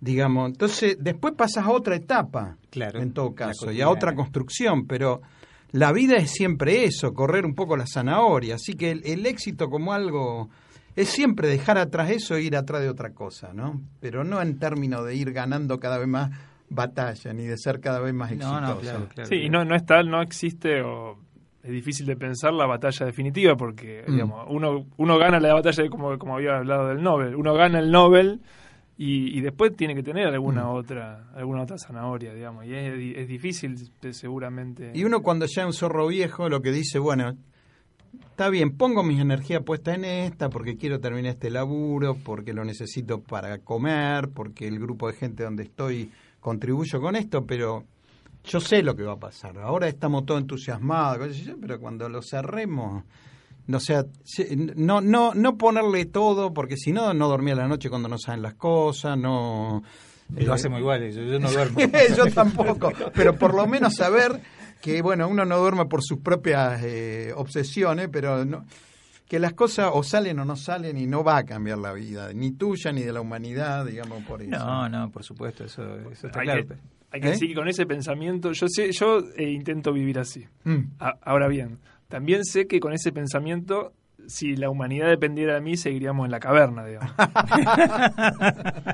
Digamos, 0.00 0.50
entonces 0.50 0.96
después 0.98 1.34
pasas 1.36 1.64
a 1.64 1.70
otra 1.70 1.94
etapa, 1.94 2.56
Claro, 2.70 3.00
en 3.00 3.12
todo 3.12 3.36
caso, 3.36 3.70
y 3.70 3.80
a 3.80 3.88
otra 3.88 4.16
construcción, 4.16 4.88
pero 4.88 5.22
la 5.70 5.92
vida 5.92 6.16
es 6.16 6.32
siempre 6.32 6.84
eso, 6.84 7.14
correr 7.14 7.46
un 7.46 7.54
poco 7.54 7.76
la 7.76 7.86
zanahoria, 7.86 8.56
así 8.56 8.74
que 8.74 8.90
el, 8.90 9.02
el 9.04 9.24
éxito 9.26 9.70
como 9.70 9.92
algo 9.92 10.50
es 10.96 11.08
siempre 11.08 11.46
dejar 11.46 11.78
atrás 11.78 12.10
eso 12.10 12.34
e 12.34 12.42
ir 12.42 12.56
atrás 12.56 12.82
de 12.82 12.88
otra 12.88 13.12
cosa, 13.12 13.52
¿no? 13.54 13.80
Pero 14.00 14.24
no 14.24 14.42
en 14.42 14.58
términos 14.58 15.06
de 15.06 15.14
ir 15.14 15.32
ganando 15.32 15.78
cada 15.78 15.98
vez 15.98 16.08
más 16.08 16.30
batalla, 16.74 17.32
ni 17.32 17.44
de 17.44 17.56
ser 17.56 17.80
cada 17.80 18.00
vez 18.00 18.14
más 18.14 18.30
exitoso. 18.32 18.60
No, 18.60 18.74
no, 18.74 18.78
claro, 18.80 19.08
claro. 19.08 19.28
Sí, 19.28 19.36
y 19.36 19.48
no, 19.48 19.64
no 19.64 19.74
es 19.74 19.84
tal, 19.84 20.08
no 20.10 20.22
existe 20.22 20.82
o 20.82 21.18
es 21.62 21.70
difícil 21.70 22.06
de 22.06 22.16
pensar 22.16 22.52
la 22.52 22.66
batalla 22.66 23.06
definitiva 23.06 23.56
porque 23.56 24.04
Mm. 24.06 24.12
digamos, 24.12 24.46
uno, 24.50 24.86
uno 24.96 25.18
gana 25.18 25.38
la 25.38 25.54
batalla 25.54 25.88
como, 25.88 26.18
como 26.18 26.36
había 26.36 26.56
hablado 26.58 26.88
del 26.88 27.02
Nobel, 27.02 27.36
uno 27.36 27.54
gana 27.54 27.78
el 27.78 27.90
Nobel 27.90 28.40
y, 28.98 29.38
y 29.38 29.40
después 29.40 29.74
tiene 29.76 29.94
que 29.94 30.02
tener 30.02 30.26
alguna 30.26 30.64
Mm. 30.64 30.74
otra 30.74 31.28
alguna 31.34 31.62
otra 31.62 31.76
zanahoria, 31.78 32.34
digamos, 32.34 32.66
y 32.66 32.74
es, 32.74 32.98
di- 32.98 33.14
es 33.16 33.28
difícil 33.28 33.76
eh, 34.02 34.12
seguramente. 34.12 34.90
Y 34.94 35.04
uno 35.04 35.22
cuando 35.22 35.46
ya 35.46 35.62
es 35.62 35.66
un 35.66 35.72
zorro 35.72 36.06
viejo 36.08 36.48
lo 36.48 36.60
que 36.62 36.72
dice, 36.72 36.98
bueno, 36.98 37.36
está 38.30 38.48
bien, 38.50 38.76
pongo 38.76 39.02
mis 39.02 39.20
energías 39.20 39.62
puestas 39.62 39.96
en 39.96 40.04
esta 40.04 40.48
porque 40.50 40.76
quiero 40.76 41.00
terminar 41.00 41.32
este 41.34 41.50
laburo, 41.50 42.16
porque 42.24 42.52
lo 42.52 42.64
necesito 42.64 43.20
para 43.22 43.58
comer, 43.58 44.28
porque 44.34 44.66
el 44.66 44.78
grupo 44.78 45.06
de 45.08 45.14
gente 45.14 45.44
donde 45.44 45.62
estoy 45.62 46.10
contribuyo 46.42 47.00
con 47.00 47.16
esto, 47.16 47.46
pero 47.46 47.84
yo 48.44 48.60
sé 48.60 48.82
lo 48.82 48.94
que 48.96 49.04
va 49.04 49.12
a 49.12 49.18
pasar. 49.18 49.56
Ahora 49.58 49.88
estamos 49.88 50.26
todos 50.26 50.40
entusiasmados, 50.40 51.28
pero 51.60 51.78
cuando 51.80 52.08
lo 52.08 52.20
cerremos, 52.20 53.04
no 53.68 53.78
sea, 53.80 54.04
se- 54.24 54.54
no, 54.56 55.00
no, 55.00 55.32
no 55.34 55.56
ponerle 55.56 56.04
todo, 56.06 56.52
porque 56.52 56.76
si 56.76 56.92
no, 56.92 57.14
no 57.14 57.28
dormía 57.28 57.54
la 57.54 57.68
noche 57.68 57.88
cuando 57.88 58.08
no 58.08 58.18
saben 58.18 58.42
las 58.42 58.54
cosas, 58.54 59.16
no... 59.16 59.82
Lo 60.34 60.40
eh, 60.40 60.54
hacemos 60.54 60.80
igual, 60.80 61.08
yo, 61.12 61.22
yo 61.22 61.38
no 61.38 61.50
duermo. 61.52 61.78
yo 62.16 62.26
tampoco, 62.32 62.92
pero 63.14 63.36
por 63.38 63.54
lo 63.54 63.66
menos 63.68 63.94
saber 63.94 64.40
que, 64.80 65.00
bueno, 65.00 65.28
uno 65.28 65.44
no 65.44 65.58
duerme 65.58 65.86
por 65.86 66.02
sus 66.02 66.18
propias 66.18 66.82
eh, 66.82 67.32
obsesiones, 67.36 68.08
pero 68.10 68.44
no, 68.44 68.64
que 69.32 69.38
las 69.38 69.54
cosas 69.54 69.88
o 69.94 70.02
salen 70.02 70.38
o 70.40 70.44
no 70.44 70.56
salen 70.56 70.98
y 70.98 71.06
no 71.06 71.24
va 71.24 71.38
a 71.38 71.44
cambiar 71.46 71.78
la 71.78 71.94
vida, 71.94 72.34
ni 72.34 72.50
tuya 72.52 72.92
ni 72.92 73.00
de 73.00 73.14
la 73.14 73.22
humanidad, 73.22 73.86
digamos, 73.86 74.22
por 74.24 74.42
eso. 74.42 74.50
No, 74.50 74.90
no, 74.90 75.10
por 75.10 75.24
supuesto, 75.24 75.64
eso, 75.64 75.82
eso 76.10 76.26
está 76.26 76.40
hay, 76.40 76.44
claro. 76.46 76.66
que, 76.66 76.74
hay 77.12 77.20
que 77.22 77.28
¿Eh? 77.28 77.30
decir 77.30 77.48
que 77.48 77.54
con 77.54 77.66
ese 77.66 77.86
pensamiento, 77.86 78.52
yo 78.52 78.66
sé, 78.68 78.92
yo 78.92 79.20
eh, 79.38 79.48
intento 79.50 79.90
vivir 79.90 80.18
así. 80.18 80.46
Mm. 80.64 80.80
A- 80.98 81.16
ahora 81.22 81.48
bien, 81.48 81.78
también 82.08 82.44
sé 82.44 82.66
que 82.66 82.78
con 82.78 82.92
ese 82.92 83.10
pensamiento, 83.10 83.94
si 84.26 84.54
la 84.54 84.68
humanidad 84.68 85.08
dependiera 85.08 85.54
de 85.54 85.62
mí, 85.62 85.78
seguiríamos 85.78 86.26
en 86.26 86.30
la 86.30 86.38
caverna, 86.38 86.84
digamos. 86.84 87.10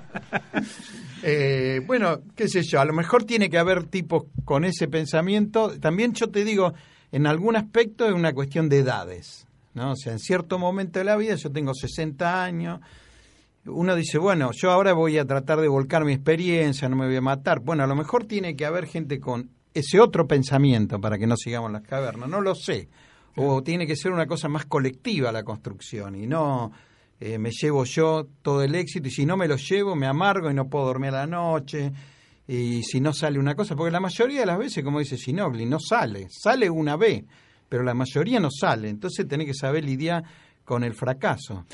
Eh, 1.24 1.83
bueno, 1.85 2.20
qué 2.37 2.46
sé 2.48 2.62
yo, 2.62 2.81
a 2.81 2.85
lo 2.85 2.92
mejor 2.92 3.24
tiene 3.24 3.51
que 3.51 3.59
haber 3.59 3.83
tipos 3.85 4.27
con 4.44 4.64
ese 4.64 4.87
pensamiento. 4.87 5.77
También 5.81 6.12
yo 6.14 6.31
te 6.31 6.44
digo, 6.44 6.74
en 7.11 7.27
algún 7.27 7.57
aspecto 7.57 8.07
es 8.07 8.12
una 8.12 8.33
cuestión 8.33 8.68
de 8.68 8.79
edades, 8.79 9.47
¿no? 9.78 9.92
O 9.92 9.96
sea, 9.96 10.12
en 10.12 10.18
cierto 10.18 10.58
momento 10.58 10.98
de 10.98 11.04
la 11.04 11.16
vida, 11.16 11.34
yo 11.36 11.50
tengo 11.50 11.72
60 11.72 12.44
años, 12.44 12.80
uno 13.64 13.94
dice, 13.94 14.18
bueno, 14.18 14.50
yo 14.52 14.70
ahora 14.70 14.92
voy 14.92 15.18
a 15.18 15.24
tratar 15.24 15.60
de 15.60 15.68
volcar 15.68 16.04
mi 16.04 16.12
experiencia, 16.12 16.88
no 16.88 16.96
me 16.96 17.06
voy 17.06 17.16
a 17.16 17.20
matar. 17.20 17.60
Bueno, 17.60 17.84
a 17.84 17.86
lo 17.86 17.96
mejor 17.96 18.26
tiene 18.26 18.56
que 18.56 18.66
haber 18.66 18.86
gente 18.86 19.20
con 19.20 19.50
ese 19.72 20.00
otro 20.00 20.26
pensamiento 20.26 21.00
para 21.00 21.18
que 21.18 21.26
no 21.26 21.36
sigamos 21.36 21.72
las 21.72 21.82
cavernas, 21.82 22.28
no 22.28 22.40
lo 22.40 22.54
sé. 22.54 22.88
O 23.36 23.62
tiene 23.62 23.86
que 23.86 23.94
ser 23.94 24.12
una 24.12 24.26
cosa 24.26 24.48
más 24.48 24.66
colectiva 24.66 25.30
la 25.30 25.44
construcción 25.44 26.16
y 26.16 26.26
no 26.26 26.72
eh, 27.20 27.38
me 27.38 27.50
llevo 27.50 27.84
yo 27.84 28.26
todo 28.42 28.62
el 28.62 28.74
éxito 28.74 29.08
y 29.08 29.10
si 29.12 29.26
no 29.26 29.36
me 29.36 29.46
lo 29.46 29.56
llevo 29.56 29.94
me 29.94 30.06
amargo 30.06 30.50
y 30.50 30.54
no 30.54 30.68
puedo 30.68 30.86
dormir 30.86 31.10
a 31.10 31.18
la 31.18 31.26
noche 31.26 31.92
y 32.48 32.82
si 32.82 33.00
no 33.00 33.12
sale 33.12 33.38
una 33.38 33.54
cosa, 33.54 33.76
porque 33.76 33.92
la 33.92 34.00
mayoría 34.00 34.40
de 34.40 34.46
las 34.46 34.58
veces, 34.58 34.82
como 34.82 35.00
dice 35.00 35.18
Ginobili, 35.18 35.66
no 35.66 35.78
sale, 35.78 36.28
sale 36.30 36.70
una 36.70 36.96
vez, 36.96 37.24
pero 37.68 37.83
la 37.83 37.94
mayoría 37.94 38.40
no 38.40 38.48
sale, 38.50 38.88
entonces 38.88 39.26
tenés 39.26 39.46
que 39.46 39.54
saber 39.54 39.85
lidiar 39.85 40.24
con 40.64 40.85
el 40.85 40.94
fracaso. 40.94 41.64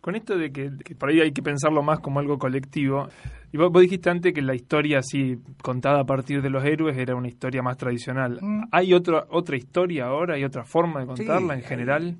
Con 0.00 0.16
esto 0.16 0.36
de 0.36 0.52
que, 0.52 0.70
por 0.98 1.08
ahí 1.08 1.20
hay 1.20 1.32
que 1.32 1.42
pensarlo 1.42 1.82
más 1.82 2.00
como 2.00 2.20
algo 2.20 2.38
colectivo, 2.38 3.08
y 3.52 3.56
vos, 3.56 3.72
dijiste 3.80 4.10
antes 4.10 4.34
que 4.34 4.42
la 4.42 4.54
historia 4.54 4.98
así 4.98 5.38
contada 5.62 6.00
a 6.00 6.04
partir 6.04 6.42
de 6.42 6.50
los 6.50 6.64
héroes 6.64 6.98
era 6.98 7.14
una 7.14 7.28
historia 7.28 7.62
más 7.62 7.78
tradicional. 7.78 8.38
Mm. 8.40 8.64
¿Hay 8.70 8.92
otra 8.92 9.26
otra 9.30 9.56
historia 9.56 10.06
ahora? 10.06 10.34
¿Hay 10.34 10.44
otra 10.44 10.64
forma 10.64 11.00
de 11.00 11.06
contarla 11.06 11.54
en 11.54 11.62
general? 11.62 12.16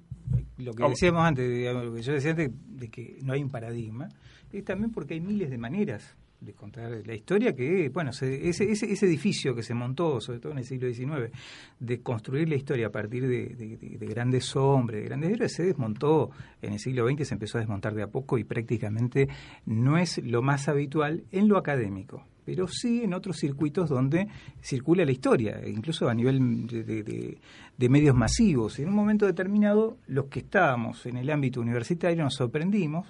Lo 0.57 0.73
que 0.73 0.88
decíamos 0.88 1.23
antes, 1.25 1.75
lo 1.75 1.92
que 1.92 2.03
yo 2.03 2.12
decía 2.12 2.31
antes, 2.31 2.51
de 2.53 2.88
que 2.88 3.18
no 3.23 3.35
hay 3.35 3.42
un 3.42 3.51
paradigma, 3.51 4.09
es 4.51 4.64
también 4.64 4.90
porque 4.90 5.14
hay 5.14 5.20
miles 5.20 5.51
de 5.51 5.59
maneras 5.59 6.16
de 6.44 6.52
contar 6.52 7.02
la 7.04 7.14
historia 7.14 7.54
que, 7.54 7.88
bueno, 7.88 8.11
ese, 8.11 8.48
ese, 8.48 9.07
edificio 9.07 9.54
que 9.54 9.62
se 9.62 9.74
montó, 9.74 10.20
sobre 10.20 10.38
todo 10.38 10.52
en 10.52 10.59
el 10.59 10.64
siglo 10.64 10.92
XIX, 10.92 11.33
de 11.80 12.00
construir 12.00 12.48
la 12.48 12.57
historia 12.57 12.88
a 12.88 12.90
partir 12.90 13.26
de, 13.26 14.07
grandes 14.07 14.54
hombres, 14.57 15.02
de 15.02 15.09
grandes 15.09 15.30
héroes, 15.30 15.52
se 15.52 15.64
desmontó 15.64 16.30
en 16.61 16.74
el 16.74 16.78
siglo 16.78 17.09
XX, 17.09 17.26
se 17.26 17.35
empezó 17.35 17.59
a 17.59 17.61
desmontar 17.61 17.94
de 17.94 18.02
a 18.02 18.09
poco 18.09 18.38
y 18.38 18.44
prácticamente 18.44 19.28
no 19.66 19.98
es 19.98 20.18
lo 20.18 20.42
más 20.42 20.68
habitual 20.68 21.24
en 21.33 21.48
lo 21.48 21.59
académico 21.59 22.24
pero 22.44 22.68
sí 22.68 23.02
en 23.02 23.14
otros 23.14 23.38
circuitos 23.38 23.88
donde 23.88 24.28
circula 24.61 25.07
la 25.07 25.12
historia, 25.12 25.66
incluso 25.66 26.11
a 26.11 26.14
nivel 26.14 26.66
de, 26.66 27.38
de, 27.78 27.88
medios 27.88 28.14
masivos. 28.14 28.78
En 28.80 28.88
un 28.88 28.94
momento 28.94 29.24
determinado, 29.24 29.96
los 30.09 30.26
que 30.26 30.40
estábamos 30.40 31.07
en 31.07 31.16
el 31.16 31.30
ámbito 31.30 31.62
universitario 31.62 32.22
nos 32.22 32.35
sorprendimos, 32.35 33.07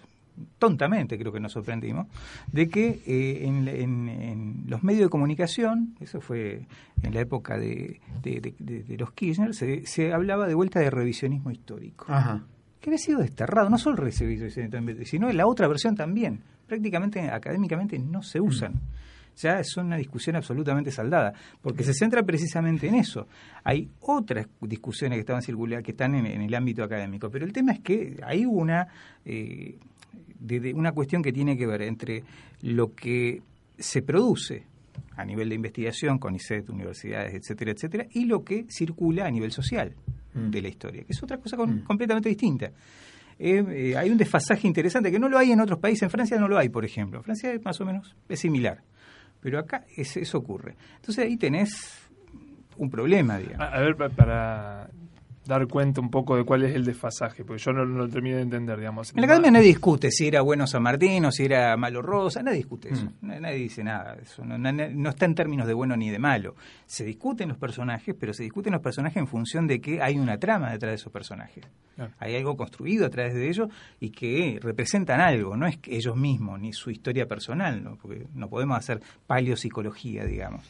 tontamente 0.59 1.19
creo 1.19 1.33
que 1.33 1.41
nos 1.41 1.53
sorprendimos, 1.53 2.07
de 2.51 2.69
que 2.69 3.03
eh, 3.07 3.47
en, 3.47 4.65
los 4.67 4.83
medios 4.83 5.05
de 5.05 5.09
comunicación, 5.09 5.95
eso 6.01 6.21
fue 6.21 6.67
en 7.03 7.15
la 7.15 7.21
época 7.21 7.59
de, 7.59 8.01
los 8.99 9.13
Kirchner, 9.13 9.55
se, 9.55 9.87
se, 9.87 10.13
hablaba 10.13 10.47
de 10.47 10.55
vuelta 10.55 10.81
de 10.81 10.91
revisionismo 10.91 11.51
histórico. 11.51 12.07
Que 12.81 12.91
había 12.91 12.99
sido 12.99 13.21
desterrado, 13.21 13.71
no 13.71 13.79
solo 13.79 13.97
el 13.97 14.03
revisionismo, 14.03 15.05
sino 15.05 15.33
la 15.33 15.47
otra 15.47 15.69
versión 15.69 15.95
también. 15.95 16.41
Prácticamente 16.67 17.21
académicamente 17.31 17.99
no 17.99 18.23
se 18.23 18.41
usan. 18.41 18.81
Ya 19.37 19.59
es 19.59 19.77
una 19.77 19.97
discusión 19.97 20.37
absolutamente 20.37 20.91
saldada, 20.93 21.33
porque 21.61 21.83
se 21.83 21.93
centra 21.93 22.23
precisamente 22.23 22.87
en 22.87 22.95
eso. 22.95 23.27
Hay 23.65 23.91
otras 24.01 24.47
discusiones 24.61 25.17
que 25.17 25.21
estaban 25.21 25.43
circulando, 25.43 25.83
que 25.83 25.91
están 25.91 26.15
en, 26.15 26.27
el 26.27 26.55
ámbito 26.55 26.85
académico, 26.85 27.31
pero 27.31 27.45
el 27.45 27.53
tema 27.53 27.73
es 27.73 27.81
que 27.81 28.21
hay 28.23 28.45
una 28.45 28.87
eh, 29.25 29.79
de, 30.39 30.73
una 30.75 30.93
cuestión 30.93 31.23
que 31.23 31.33
tiene 31.33 31.57
que 31.57 31.67
ver 31.67 31.83
entre 31.83 32.23
lo 32.63 32.95
que 32.95 33.43
se 33.79 34.03
produce 34.03 34.65
a 35.17 35.25
nivel 35.25 35.49
de 35.49 35.55
investigación, 35.55 36.19
con 36.19 36.35
ICET, 36.35 36.69
universidades, 36.71 37.35
etcétera, 37.35 37.73
etcétera, 37.73 38.07
y 38.13 38.25
lo 38.25 38.45
que 38.45 38.67
circula 38.69 39.27
a 39.27 39.31
nivel 39.31 39.53
social 39.53 39.95
mm. 40.35 40.51
de 40.51 40.63
la 40.63 40.69
historia, 40.69 41.05
que 41.05 41.13
es 41.13 41.23
otra 41.23 41.39
cosa 41.39 41.57
mm. 41.57 41.85
completamente 41.85 42.29
distinta. 42.29 42.71
Eh, 43.39 43.65
eh, 43.69 43.97
hay 43.97 44.11
un 44.11 44.19
desfasaje 44.19 44.67
interesante 44.67 45.11
que 45.11 45.19
no 45.19 45.29
lo 45.29 45.39
hay 45.39 45.53
en 45.53 45.61
otros 45.61 45.79
países. 45.79 46.05
En 46.05 46.11
Francia 46.11 46.39
no 46.39 46.49
lo 46.49 46.57
hay, 46.57 46.69
por 46.69 46.85
ejemplo. 46.85 47.19
En 47.19 47.25
Francia 47.25 47.53
más 47.65 47.81
o 47.81 47.85
menos 47.85 48.15
es 48.29 48.39
similar. 48.39 48.83
Pero 49.41 49.59
acá 49.59 49.85
eso 49.97 50.39
ocurre. 50.39 50.77
Entonces 50.97 51.25
ahí 51.25 51.37
tenés 51.37 52.09
un 52.77 52.91
problema, 52.91 53.39
digamos. 53.39 53.69
A, 53.73 53.81
ver, 53.81 53.97
para 53.97 54.89
dar 55.47 55.67
cuenta 55.67 56.01
un 56.01 56.11
poco 56.11 56.37
de 56.37 56.45
cuál 56.45 56.65
es 56.65 56.75
el 56.75 56.85
desfasaje, 56.85 57.45
porque 57.45 57.63
yo 57.63 57.73
no, 57.73 57.85
lo 57.85 58.09
terminé 58.09 58.37
de 58.37 58.43
entender, 58.43 58.79
digamos. 58.79 59.13
En 59.15 59.21
la 59.21 59.27
academia 59.27 59.51
nadie 59.51 59.69
discute 59.69 60.11
si 60.11 60.29
era 60.29 60.41
bueno 60.41 60.67
San 60.67 60.83
Martín 60.83 61.25
o 61.27 61.33
si 61.33 61.45
era 61.45 61.77
malo 61.77 62.03
Rosa, 62.03 62.43
nadie 62.43 62.59
discute 62.59 62.93
eso, 62.93 63.07
mm. 63.21 63.41
nadie 63.41 63.57
dice 63.57 63.85
nada, 63.85 64.17
eso 64.23 64.45
no, 64.45 64.59
no, 64.59 65.11
está 65.11 65.27
en 65.27 65.35
términos 65.35 65.67
de 65.67 65.75
bueno 65.75 65.97
ni 65.97 66.11
de 66.11 66.19
malo. 66.19 66.55
Se 66.87 67.05
discuten 67.05 67.49
los 67.49 67.59
personajes, 67.59 68.15
pero 68.19 68.33
se 68.33 68.43
discuten 68.43 68.73
los 68.73 68.83
personajes 68.83 69.19
en 69.19 69.27
función 69.27 69.67
de 69.67 69.81
que 69.81 70.03
hay 70.03 70.19
una 70.19 70.39
trama 70.39 70.71
detrás 70.73 70.93
de 70.93 70.97
esos 70.97 71.13
personajes. 71.13 71.65
Hay 72.19 72.35
algo 72.35 72.57
construido 72.57 73.07
a 73.07 73.11
través 73.11 73.35
de 73.35 73.49
ellos 73.49 73.69
y 74.01 74.11
que 74.11 74.59
representan 74.61 75.21
algo, 75.21 75.57
no 75.57 75.67
es 75.67 75.79
que 75.79 75.97
ellos 75.97 76.17
mismos 76.17 76.61
ni 76.61 76.73
su 76.73 76.91
historia 76.91 77.27
personal, 77.27 77.83
¿no? 77.83 77.97
porque 77.97 78.27
no 78.35 78.49
podemos 78.49 78.77
hacer 78.77 79.01
paleopsicología, 79.27 80.25
digamos. 80.25 80.63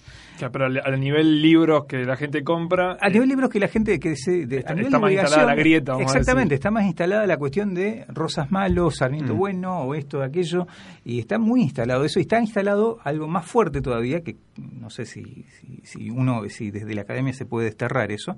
pero 0.53 0.67
al, 0.67 1.01
nivel 1.01 1.41
libros 1.41 1.87
que 1.87 2.05
la 2.05 2.17
gente 2.17 2.45
compra... 2.45 2.99
A 3.01 3.09
nivel 3.09 3.29
libros 3.29 3.51
que 3.51 3.61
la 3.61 3.69
gente 3.69 3.99
que 3.99 4.17
se... 4.17 4.47
De, 4.47 4.63
está 4.66 4.98
más 4.98 5.12
instalada 5.12 5.46
la 5.46 5.55
grieta. 5.55 5.96
exactamente, 6.00 6.55
está 6.55 6.70
más 6.70 6.85
instalada 6.85 7.27
la 7.27 7.37
cuestión 7.37 7.74
de 7.74 8.05
Rosas 8.09 8.50
malos, 8.50 8.96
Sarmiento 8.96 9.35
mm. 9.35 9.38
bueno 9.38 9.79
o 9.81 9.94
esto, 9.94 10.22
aquello, 10.22 10.66
y 11.05 11.20
está 11.20 11.38
muy 11.38 11.62
instalado 11.62 12.05
eso, 12.05 12.18
y 12.18 12.22
está 12.22 12.40
instalado 12.40 12.98
algo 13.05 13.29
más 13.29 13.46
fuerte 13.46 13.81
todavía, 13.81 14.20
que 14.20 14.37
no 14.57 14.90
sé 14.90 15.07
si, 15.07 15.46
si, 15.83 16.11
uno, 16.11 16.42
si 16.48 16.70
desde 16.70 16.94
la 16.94 17.03
academia 17.03 17.33
se 17.33 17.46
puede 17.46 17.66
desterrar 17.66 18.12
eso, 18.12 18.37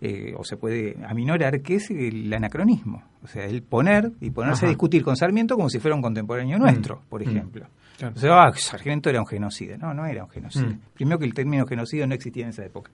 eh, 0.00 0.34
o 0.36 0.44
se 0.44 0.56
puede 0.56 0.96
aminorar, 1.06 1.60
que 1.60 1.74
es 1.74 1.90
el 1.90 2.32
anacronismo. 2.32 3.02
O 3.22 3.26
sea, 3.26 3.44
el 3.44 3.62
poner 3.62 4.12
y 4.20 4.30
ponerse 4.30 4.64
a 4.64 4.68
discutir 4.70 5.02
con 5.02 5.14
Sarmiento 5.14 5.56
como 5.56 5.68
si 5.68 5.78
fuera 5.78 5.94
un 5.94 6.00
contemporáneo 6.00 6.58
mm. 6.58 6.60
nuestro, 6.60 7.02
por 7.08 7.24
mm. 7.24 7.28
ejemplo. 7.28 7.66
O 8.14 8.18
sea, 8.18 8.44
ah, 8.44 8.52
Sarmiento 8.54 9.10
era 9.10 9.20
un 9.20 9.26
genocida. 9.26 9.76
No, 9.76 9.92
no 9.92 10.06
era 10.06 10.24
un 10.24 10.30
genocida. 10.30 10.74
Primero 10.94 11.18
que 11.18 11.26
el 11.26 11.34
término 11.34 11.66
genocida 11.66 12.06
no 12.06 12.14
existía 12.14 12.44
en 12.44 12.50
esa 12.50 12.64
época. 12.64 12.90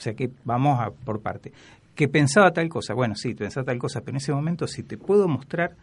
O 0.00 0.02
sea 0.02 0.14
que 0.14 0.30
vamos 0.44 0.80
a 0.80 0.90
por 0.90 1.20
parte. 1.20 1.52
Que 1.94 2.08
pensaba 2.08 2.50
tal 2.52 2.70
cosa, 2.70 2.94
bueno, 2.94 3.14
sí, 3.14 3.34
pensaba 3.34 3.66
tal 3.66 3.78
cosa, 3.78 4.00
pero 4.00 4.12
en 4.12 4.16
ese 4.16 4.32
momento 4.32 4.66
si 4.66 4.82
te 4.82 4.96
puedo 4.96 5.28
mostrar 5.28 5.76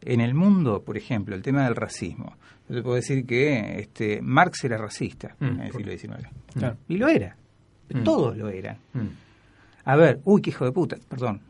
en 0.00 0.20
el 0.20 0.32
mundo, 0.32 0.82
por 0.82 0.96
ejemplo, 0.96 1.34
el 1.34 1.42
tema 1.42 1.64
del 1.64 1.74
racismo. 1.74 2.36
Yo 2.68 2.76
te 2.76 2.82
puedo 2.82 2.94
decir 2.94 3.26
que 3.26 3.80
este, 3.80 4.22
Marx 4.22 4.62
era 4.62 4.78
racista 4.78 5.34
mm, 5.40 5.44
en 5.44 5.60
el 5.60 5.72
siglo 5.72 5.90
XIX. 5.98 6.28
Y 6.88 6.98
lo 6.98 7.08
era. 7.08 7.36
Mm. 7.92 8.04
Todos 8.04 8.36
lo 8.36 8.48
eran. 8.48 8.76
Mm. 8.92 9.08
A 9.86 9.96
ver, 9.96 10.20
uy, 10.24 10.40
qué 10.40 10.50
hijo 10.50 10.64
de 10.64 10.70
puta, 10.70 10.96
perdón. 11.08 11.40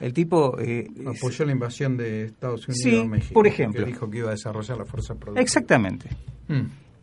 El 0.00 0.14
tipo... 0.14 0.58
Eh, 0.58 0.88
Apoyó 1.06 1.44
la 1.44 1.52
invasión 1.52 1.98
de 1.98 2.24
Estados 2.24 2.66
Unidos 2.66 3.04
a 3.04 3.08
México. 3.08 3.34
por 3.34 3.46
ejemplo. 3.46 3.84
Que 3.84 3.90
dijo 3.92 4.08
que 4.08 4.18
iba 4.18 4.28
a 4.28 4.32
desarrollar 4.32 4.78
la 4.78 4.86
fuerza 4.86 5.14
productiva. 5.16 5.42
Exactamente. 5.42 6.08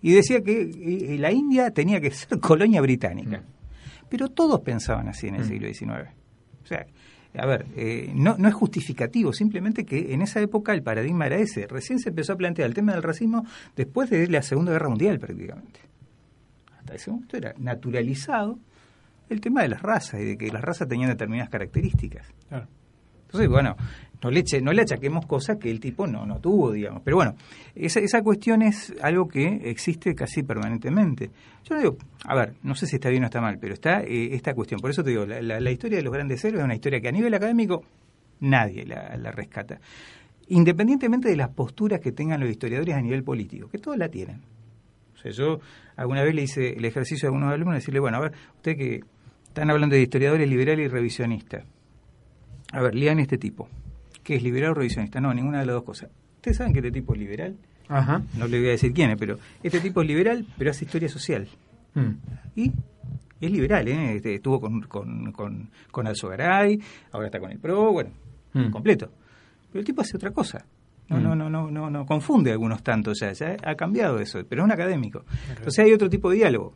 Y 0.01 0.13
decía 0.13 0.41
que 0.41 0.61
eh, 0.61 1.17
la 1.19 1.31
India 1.31 1.69
tenía 1.69 2.01
que 2.01 2.09
ser 2.09 2.39
colonia 2.41 2.81
británica. 2.81 3.43
Pero 4.11 4.27
todos 4.27 4.59
pensaban 4.59 5.07
así 5.07 5.29
en 5.29 5.35
el 5.35 5.43
mm. 5.43 5.47
siglo 5.47 5.73
XIX. 5.73 6.09
O 6.63 6.67
sea, 6.67 6.85
a 7.33 7.45
ver, 7.45 7.65
eh, 7.77 8.11
no, 8.13 8.35
no 8.37 8.49
es 8.49 8.53
justificativo, 8.53 9.31
simplemente 9.31 9.85
que 9.85 10.13
en 10.13 10.21
esa 10.21 10.41
época 10.41 10.73
el 10.73 10.83
paradigma 10.83 11.27
era 11.27 11.37
ese. 11.37 11.65
Recién 11.65 11.97
se 11.99 12.09
empezó 12.09 12.33
a 12.33 12.35
plantear 12.35 12.67
el 12.67 12.73
tema 12.73 12.91
del 12.91 13.03
racismo 13.03 13.45
después 13.73 14.09
de 14.09 14.27
la 14.27 14.41
Segunda 14.41 14.73
Guerra 14.73 14.89
Mundial 14.89 15.17
prácticamente. 15.17 15.79
Hasta 16.77 16.93
ese 16.93 17.09
momento 17.09 17.37
era 17.37 17.53
naturalizado 17.57 18.59
el 19.29 19.39
tema 19.39 19.61
de 19.61 19.69
las 19.69 19.81
razas 19.81 20.19
y 20.19 20.25
de 20.25 20.37
que 20.37 20.51
las 20.51 20.61
razas 20.61 20.89
tenían 20.89 21.09
determinadas 21.09 21.49
características. 21.49 22.27
Claro. 22.49 22.67
Entonces, 23.31 23.49
bueno, 23.49 23.77
no 24.21 24.29
le, 24.29 24.43
no 24.61 24.73
le 24.73 24.81
achaquemos 24.81 25.25
cosas 25.25 25.57
que 25.57 25.71
el 25.71 25.79
tipo 25.79 26.05
no, 26.05 26.25
no 26.25 26.39
tuvo, 26.39 26.73
digamos. 26.73 27.01
Pero 27.01 27.15
bueno, 27.15 27.35
esa, 27.73 28.21
cuestión 28.21 28.61
es 28.61 28.93
algo 29.01 29.29
que 29.29 29.61
existe 29.63 30.13
casi 30.13 30.43
permanentemente. 30.43 31.31
Yo 31.63 31.77
digo, 31.77 31.97
a 32.25 32.35
ver, 32.35 32.55
no 32.63 32.75
sé 32.75 32.87
si 32.87 32.97
está 32.97 33.09
bien 33.09 33.23
o 33.23 33.27
está 33.27 33.39
mal, 33.39 33.57
pero 33.57 33.73
está 33.73 34.01
eh, 34.01 34.35
esta 34.35 34.53
cuestión. 34.53 34.81
Por 34.81 34.91
eso 34.91 35.01
te 35.01 35.11
digo, 35.11 35.25
la, 35.25 35.71
historia 35.71 35.97
de 35.97 36.03
los 36.03 36.13
grandes 36.13 36.43
héroes 36.43 36.59
es 36.59 36.65
una 36.65 36.75
historia 36.75 36.99
que 36.99 37.07
a 37.07 37.11
nivel 37.11 37.33
académico 37.33 37.83
nadie 38.41 38.85
la, 38.85 39.31
rescata. 39.31 39.79
Independientemente 40.49 41.29
de 41.29 41.37
las 41.37 41.49
posturas 41.49 42.01
que 42.01 42.11
tengan 42.11 42.41
los 42.41 42.49
historiadores 42.49 42.93
a 42.93 43.01
nivel 43.01 43.23
político, 43.23 43.69
que 43.69 43.77
todos 43.77 43.97
la 43.97 44.09
tienen. 44.09 44.41
O 45.15 45.17
sea, 45.17 45.31
yo 45.31 45.61
alguna 45.95 46.21
vez 46.23 46.35
le 46.35 46.41
hice 46.41 46.73
el 46.73 46.83
ejercicio 46.83 47.27
a 47.27 47.29
algunos 47.29 47.53
alumnos 47.53 47.75
de 47.75 47.79
decirle, 47.79 48.01
bueno, 48.01 48.17
a 48.17 48.21
ver, 48.21 48.33
usted 48.57 48.75
que 48.75 48.99
están 49.47 49.69
hablando 49.69 49.95
de 49.95 50.01
historiadores 50.01 50.49
liberales 50.49 50.85
y 50.85 50.89
revisionistas 50.89 51.63
a 52.71 52.81
ver, 52.81 52.95
lean 52.95 53.19
este 53.19 53.37
tipo. 53.37 53.67
¿Qué 54.23 54.35
es 54.35 54.43
liberal 54.43 54.71
o 54.71 54.73
revisionista? 54.75 55.19
No, 55.19 55.33
ninguna 55.33 55.59
de 55.59 55.65
las 55.65 55.75
dos 55.75 55.83
cosas. 55.83 56.09
¿Ustedes 56.35 56.57
saben 56.57 56.73
que 56.73 56.79
este 56.79 56.91
tipo 56.91 57.13
es 57.13 57.19
liberal? 57.19 57.57
Ajá. 57.87 58.21
No 58.37 58.47
le 58.47 58.59
voy 58.59 58.67
a 58.69 58.71
decir 58.71 58.93
quién 58.93 59.11
es, 59.11 59.17
pero 59.17 59.37
este 59.61 59.79
tipo 59.79 60.01
es 60.01 60.07
liberal, 60.07 60.45
pero 60.57 60.71
hace 60.71 60.85
historia 60.85 61.09
social. 61.09 61.47
Mm. 61.93 62.11
Y 62.55 62.71
es 63.41 63.51
liberal, 63.51 63.87
¿eh? 63.87 64.15
Este, 64.15 64.35
estuvo 64.35 64.61
con, 64.61 64.81
con, 64.83 65.31
con, 65.31 65.69
con 65.91 66.07
Alzogaray, 66.07 66.79
ahora 67.11 67.27
está 67.27 67.39
con 67.39 67.51
el 67.51 67.59
PRO, 67.59 67.91
bueno, 67.91 68.11
mm. 68.53 68.69
completo. 68.69 69.11
Pero 69.71 69.79
el 69.79 69.85
tipo 69.85 70.01
hace 70.01 70.15
otra 70.15 70.31
cosa. 70.31 70.65
No, 71.09 71.17
mm. 71.17 71.23
no, 71.23 71.35
no, 71.35 71.49
no, 71.49 71.71
no, 71.71 71.89
no 71.89 72.05
confunde 72.05 72.51
a 72.51 72.53
algunos 72.53 72.81
tantos 72.83 73.19
ya, 73.19 73.33
ya 73.33 73.57
ha 73.63 73.75
cambiado 73.75 74.19
eso, 74.19 74.39
pero 74.47 74.61
es 74.61 74.65
un 74.65 74.71
académico. 74.71 75.25
Entonces 75.49 75.79
hay 75.79 75.91
otro 75.91 76.09
tipo 76.09 76.29
de 76.29 76.37
diálogo 76.37 76.75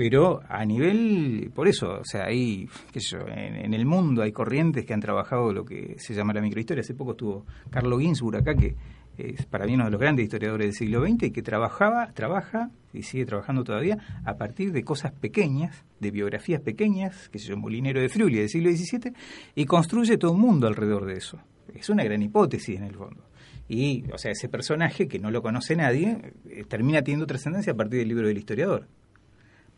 pero 0.00 0.40
a 0.48 0.64
nivel, 0.64 1.52
por 1.54 1.68
eso, 1.68 1.98
o 2.00 2.04
sea, 2.06 2.24
hay, 2.24 2.66
qué 2.90 3.00
sé 3.00 3.18
yo, 3.18 3.28
en, 3.28 3.74
el 3.74 3.84
mundo 3.84 4.22
hay 4.22 4.32
corrientes 4.32 4.86
que 4.86 4.94
han 4.94 5.00
trabajado 5.00 5.52
lo 5.52 5.62
que 5.62 5.96
se 5.98 6.14
llama 6.14 6.32
la 6.32 6.40
microhistoria. 6.40 6.80
Hace 6.80 6.94
poco 6.94 7.10
estuvo 7.10 7.44
Carlo 7.68 7.98
Ginsburg 7.98 8.36
acá, 8.38 8.54
que 8.54 8.76
es 9.18 9.44
para 9.44 9.66
mí 9.66 9.74
uno 9.74 9.84
de 9.84 9.90
los 9.90 10.00
grandes 10.00 10.24
historiadores 10.24 10.68
del 10.68 10.72
siglo 10.74 11.06
XX 11.06 11.24
y 11.24 11.30
que 11.32 11.42
trabajaba, 11.42 12.12
trabaja 12.14 12.70
y 12.94 13.02
sigue 13.02 13.26
trabajando 13.26 13.62
todavía 13.62 13.98
a 14.24 14.38
partir 14.38 14.72
de 14.72 14.84
cosas 14.84 15.12
pequeñas, 15.12 15.84
de 15.98 16.10
biografías 16.10 16.62
pequeñas, 16.62 17.28
que 17.28 17.38
se 17.38 17.50
llama 17.50 17.60
Molinero 17.64 18.00
de 18.00 18.08
Friuli 18.08 18.38
del 18.38 18.48
siglo 18.48 18.70
XVII, 18.70 19.12
y 19.54 19.66
construye 19.66 20.16
todo 20.16 20.32
un 20.32 20.40
mundo 20.40 20.66
alrededor 20.66 21.04
de 21.04 21.18
eso. 21.18 21.38
Es 21.74 21.90
una 21.90 22.04
gran 22.04 22.22
hipótesis 22.22 22.74
en 22.74 22.84
el 22.84 22.94
fondo. 22.94 23.22
Y, 23.68 24.04
o 24.14 24.16
sea, 24.16 24.32
ese 24.32 24.48
personaje 24.48 25.06
que 25.08 25.18
no 25.18 25.30
lo 25.30 25.42
conoce 25.42 25.76
nadie, 25.76 26.32
eh, 26.48 26.64
termina 26.66 27.02
teniendo 27.02 27.26
trascendencia 27.26 27.74
a 27.74 27.76
partir 27.76 27.98
del 27.98 28.08
libro 28.08 28.28
del 28.28 28.38
historiador. 28.38 28.88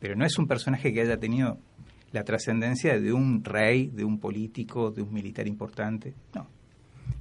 Pero 0.03 0.17
no 0.17 0.27
es 0.27 0.37
un 0.37 0.49
personaje 0.49 0.93
que 0.93 1.01
haya 1.01 1.17
tenido 1.17 1.59
la 2.11 2.25
trascendencia 2.25 2.99
de 2.99 3.13
un 3.13 3.45
rey, 3.45 3.87
de 3.87 4.05
un 4.05 4.19
político, 4.19 4.91
de 4.91 5.01
un 5.01 5.13
militar 5.15 5.47
importante. 5.47 6.13
No. 6.35 6.49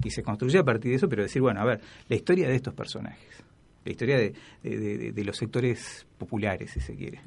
Y 0.04 0.10
se 0.10 0.24
construye 0.24 0.58
a 0.58 0.64
partir 0.64 0.90
de 0.90 0.98
eso, 0.98 1.08
pero 1.08 1.22
decir, 1.22 1.44
bueno, 1.44 1.62
a 1.62 1.66
ver, 1.66 1.80
la 2.10 2.16
historia 2.16 2.48
de 2.50 2.56
estos 2.56 2.74
personajes, 2.74 3.44
la 3.86 3.92
historia 3.92 4.18
de, 4.18 4.34
de, 4.64 5.12
de 5.12 5.24
los 5.24 5.38
sectores 5.38 6.08
populares, 6.18 6.72
si 6.72 6.80
se 6.80 6.96
quiere, 6.96 7.22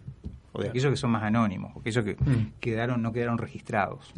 o 0.52 0.60
de 0.60 0.70
aquellos 0.70 0.90
que 0.90 0.96
son 0.96 1.12
más 1.12 1.22
anónimos, 1.22 1.70
o 1.76 1.80
aquellos 1.80 2.04
que 2.04 2.14
Mm. 2.14 2.54
quedaron 2.58 3.00
no 3.00 3.12
quedaron 3.12 3.38
registrados. 3.38 4.12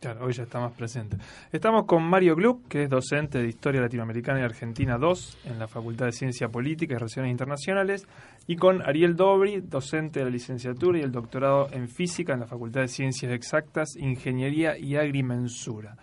Claro, 0.00 0.26
hoy 0.26 0.32
ya 0.32 0.44
está 0.44 0.60
más 0.60 0.72
presente. 0.74 1.16
Estamos 1.50 1.84
con 1.84 2.04
Mario 2.04 2.36
Gluck, 2.36 2.68
que 2.68 2.84
es 2.84 2.88
docente 2.88 3.38
de 3.38 3.48
Historia 3.48 3.80
Latinoamericana 3.80 4.38
y 4.38 4.42
Argentina 4.44 4.96
2 4.96 5.38
en 5.46 5.58
la 5.58 5.66
Facultad 5.66 6.06
de 6.06 6.12
Ciencia 6.12 6.48
Política 6.48 6.94
y 6.94 6.98
Relaciones 6.98 7.32
Internacionales, 7.32 8.06
y 8.46 8.54
con 8.54 8.80
Ariel 8.82 9.16
Dobri, 9.16 9.60
docente 9.60 10.20
de 10.20 10.26
la 10.26 10.30
licenciatura 10.30 11.00
y 11.00 11.02
el 11.02 11.10
doctorado 11.10 11.68
en 11.72 11.88
Física 11.88 12.32
en 12.32 12.40
la 12.40 12.46
Facultad 12.46 12.82
de 12.82 12.88
Ciencias 12.88 13.32
Exactas, 13.32 13.96
Ingeniería 13.96 14.78
y 14.78 14.94
Agrimensura. 14.94 15.96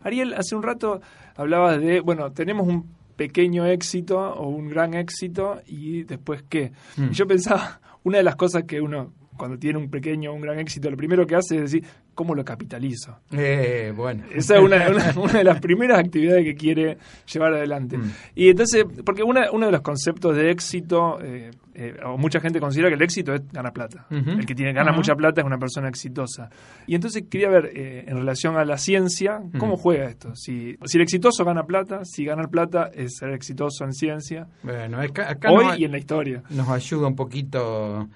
Ariel, 0.00 0.32
hace 0.32 0.56
un 0.56 0.62
rato 0.62 1.02
hablabas 1.36 1.78
de, 1.78 2.00
bueno, 2.00 2.32
tenemos 2.32 2.66
un 2.66 2.88
pequeño 3.16 3.66
éxito 3.66 4.18
o 4.18 4.48
un 4.48 4.70
gran 4.70 4.94
éxito 4.94 5.60
y 5.66 6.04
después 6.04 6.42
qué. 6.48 6.72
Mm. 6.96 7.10
Y 7.10 7.12
yo 7.12 7.26
pensaba, 7.26 7.82
una 8.02 8.16
de 8.16 8.24
las 8.24 8.36
cosas 8.36 8.64
que 8.64 8.80
uno 8.80 9.12
cuando 9.36 9.58
tiene 9.58 9.78
un 9.78 9.90
pequeño 9.90 10.30
o 10.30 10.34
un 10.34 10.40
gran 10.40 10.58
éxito, 10.58 10.90
lo 10.90 10.96
primero 10.96 11.26
que 11.26 11.34
hace 11.34 11.56
es 11.56 11.62
decir, 11.62 11.84
¿cómo 12.14 12.34
lo 12.34 12.44
capitalizo? 12.44 13.18
Eh, 13.32 13.92
bueno. 13.96 14.24
Esa 14.34 14.56
es 14.56 14.60
una, 14.62 14.88
una- 14.88 15.12
una 15.16 15.32
de 15.32 15.44
las 15.44 15.60
primeras 15.60 15.98
actividades 15.98 16.44
que 16.44 16.54
quiere 16.54 16.98
llevar 17.32 17.54
adelante. 17.54 17.98
Mm. 17.98 18.12
Y 18.34 18.48
entonces, 18.50 18.84
porque 19.04 19.22
una, 19.22 19.50
uno 19.50 19.66
de 19.66 19.72
los 19.72 19.80
conceptos 19.82 20.36
de 20.36 20.50
éxito, 20.50 21.18
eh, 21.22 21.50
eh, 21.74 21.94
o 22.04 22.18
mucha 22.18 22.38
gente 22.40 22.60
considera 22.60 22.88
que 22.90 22.96
el 22.96 23.02
éxito 23.02 23.34
es 23.34 23.42
ganar 23.50 23.72
plata. 23.72 24.06
El 24.10 24.44
que 24.44 24.54
tiene 24.54 24.72
gana 24.74 24.92
mucha 24.92 25.14
plata 25.14 25.40
es 25.40 25.46
una 25.46 25.58
persona 25.58 25.88
exitosa. 25.88 26.50
Y 26.86 26.94
entonces 26.94 27.24
quería 27.30 27.48
ver, 27.48 27.70
eh, 27.74 28.04
en 28.06 28.16
relación 28.18 28.56
a 28.56 28.64
la 28.64 28.76
ciencia, 28.76 29.40
¿cómo 29.58 29.74
Mm. 29.74 29.78
juega 29.78 30.04
esto? 30.08 30.34
Si, 30.36 30.76
si 30.84 30.98
el 30.98 31.02
exitoso 31.02 31.44
gana 31.44 31.64
plata, 31.64 32.04
si 32.04 32.24
ganar 32.26 32.50
plata 32.50 32.90
es 32.94 33.16
ser 33.16 33.30
exitoso 33.30 33.84
en 33.84 33.92
ciencia, 33.94 34.46
Bueno, 34.62 35.00
acá, 35.00 35.30
acá 35.30 35.50
hoy 35.50 35.64
y 35.78 35.84
en 35.84 35.92
la 35.92 35.98
historia. 35.98 36.42
nos 36.50 36.68
ayuda 36.68 37.06
un 37.08 37.16
poquito 37.16 38.08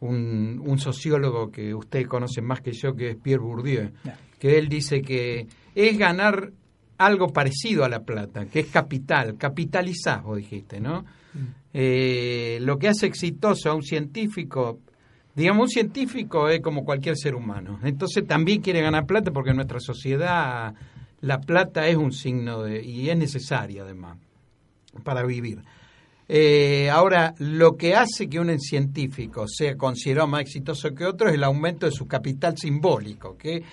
un, 0.00 0.62
un 0.64 0.78
sociólogo 0.78 1.50
que 1.50 1.74
usted 1.74 2.06
conoce 2.06 2.40
más 2.40 2.60
que 2.60 2.72
yo, 2.72 2.94
que 2.94 3.10
es 3.10 3.16
Pierre 3.16 3.42
Bourdieu, 3.42 3.90
que 4.38 4.58
él 4.58 4.68
dice 4.68 5.02
que 5.02 5.46
es 5.74 5.98
ganar 5.98 6.52
algo 6.98 7.32
parecido 7.32 7.84
a 7.84 7.88
la 7.88 8.00
plata, 8.00 8.46
que 8.46 8.60
es 8.60 8.66
capital, 8.66 9.36
capitalizar, 9.38 10.22
vos 10.22 10.36
dijiste, 10.36 10.80
¿no? 10.80 11.04
Eh, 11.72 12.58
lo 12.60 12.78
que 12.78 12.88
hace 12.88 13.06
exitoso 13.06 13.70
a 13.70 13.74
un 13.74 13.82
científico, 13.82 14.80
digamos, 15.34 15.62
un 15.62 15.68
científico 15.68 16.48
es 16.48 16.60
como 16.60 16.84
cualquier 16.84 17.16
ser 17.16 17.34
humano. 17.34 17.78
Entonces 17.84 18.26
también 18.26 18.60
quiere 18.60 18.82
ganar 18.82 19.06
plata 19.06 19.30
porque 19.30 19.50
en 19.50 19.56
nuestra 19.56 19.80
sociedad 19.80 20.74
la 21.20 21.40
plata 21.40 21.86
es 21.86 21.96
un 21.96 22.12
signo 22.12 22.62
de, 22.62 22.82
y 22.82 23.08
es 23.08 23.16
necesaria 23.16 23.82
además 23.82 24.18
para 25.04 25.24
vivir. 25.24 25.62
Eh, 26.32 26.88
ahora, 26.88 27.34
lo 27.38 27.76
que 27.76 27.96
hace 27.96 28.28
que 28.28 28.38
un 28.38 28.56
científico 28.60 29.48
sea 29.48 29.76
considerado 29.76 30.28
más 30.28 30.42
exitoso 30.42 30.94
que 30.94 31.04
otro 31.04 31.28
es 31.28 31.34
el 31.34 31.42
aumento 31.42 31.86
de 31.86 31.92
su 31.92 32.06
capital 32.06 32.56
simbólico, 32.56 33.36
que 33.36 33.64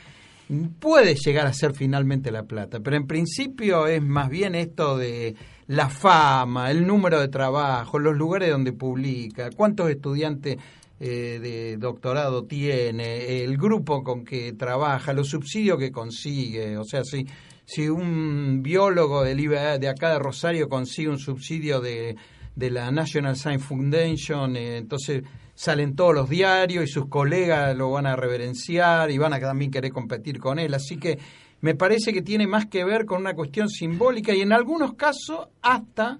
puede 0.79 1.13
llegar 1.13 1.45
a 1.45 1.53
ser 1.53 1.75
finalmente 1.75 2.31
la 2.31 2.45
plata, 2.45 2.79
pero 2.79 2.97
en 2.97 3.05
principio 3.05 3.85
es 3.85 4.01
más 4.01 4.27
bien 4.29 4.55
esto 4.55 4.97
de 4.97 5.35
la 5.67 5.87
fama, 5.87 6.71
el 6.71 6.87
número 6.87 7.19
de 7.21 7.27
trabajo, 7.27 7.99
los 7.99 8.17
lugares 8.17 8.49
donde 8.49 8.73
publica, 8.73 9.51
cuántos 9.55 9.91
estudiantes 9.91 10.57
eh, 10.99 11.37
de 11.39 11.77
doctorado 11.77 12.45
tiene, 12.45 13.43
el 13.43 13.55
grupo 13.55 14.03
con 14.03 14.25
que 14.25 14.53
trabaja, 14.53 15.13
los 15.13 15.29
subsidios 15.29 15.77
que 15.77 15.91
consigue, 15.91 16.75
o 16.75 16.85
sea, 16.85 17.03
si, 17.03 17.23
si 17.65 17.87
un 17.87 18.63
biólogo 18.63 19.27
IBA 19.27 19.77
de 19.77 19.89
acá 19.89 20.13
de 20.13 20.17
Rosario 20.17 20.67
consigue 20.67 21.09
un 21.09 21.19
subsidio 21.19 21.81
de, 21.81 22.15
de 22.57 22.71
la 22.71 22.89
National 22.89 23.35
Science 23.35 23.63
Foundation, 23.63 24.55
eh, 24.55 24.77
entonces 24.77 25.23
salen 25.53 25.95
todos 25.95 26.15
los 26.15 26.27
diarios 26.27 26.85
y 26.85 26.87
sus 26.87 27.07
colegas 27.07 27.77
lo 27.77 27.91
van 27.91 28.07
a 28.07 28.15
reverenciar 28.15 29.11
y 29.11 29.19
van 29.19 29.33
a 29.33 29.39
también 29.39 29.69
querer 29.69 29.91
competir 29.91 30.39
con 30.39 30.57
él. 30.57 30.73
Así 30.73 30.97
que 30.97 31.19
me 31.61 31.75
parece 31.75 32.11
que 32.11 32.23
tiene 32.23 32.47
más 32.47 32.65
que 32.65 32.83
ver 32.83 33.05
con 33.05 33.21
una 33.21 33.35
cuestión 33.35 33.69
simbólica 33.69 34.33
y 34.33 34.41
en 34.41 34.53
algunos 34.53 34.95
casos 34.95 35.49
hasta 35.61 36.17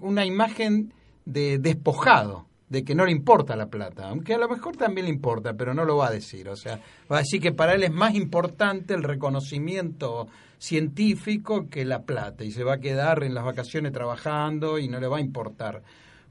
una 0.00 0.24
imagen 0.24 0.94
de 1.26 1.58
despojado, 1.58 2.46
de 2.70 2.82
que 2.82 2.94
no 2.94 3.04
le 3.04 3.12
importa 3.12 3.54
la 3.54 3.66
plata, 3.66 4.08
aunque 4.08 4.32
a 4.32 4.38
lo 4.38 4.48
mejor 4.48 4.76
también 4.76 5.06
le 5.06 5.12
importa, 5.12 5.52
pero 5.52 5.74
no 5.74 5.84
lo 5.84 5.98
va 5.98 6.08
a 6.08 6.12
decir. 6.12 6.48
O 6.48 6.56
sea, 6.56 6.80
va 7.12 7.18
a 7.18 7.20
decir 7.20 7.42
que 7.42 7.52
para 7.52 7.74
él 7.74 7.82
es 7.82 7.92
más 7.92 8.14
importante 8.14 8.94
el 8.94 9.02
reconocimiento 9.02 10.28
científico 10.64 11.68
que 11.68 11.84
la 11.84 12.04
plata 12.04 12.42
y 12.42 12.50
se 12.50 12.64
va 12.64 12.74
a 12.74 12.80
quedar 12.80 13.22
en 13.22 13.34
las 13.34 13.44
vacaciones 13.44 13.92
trabajando 13.92 14.78
y 14.78 14.88
no 14.88 14.98
le 14.98 15.08
va 15.08 15.18
a 15.18 15.20
importar 15.20 15.82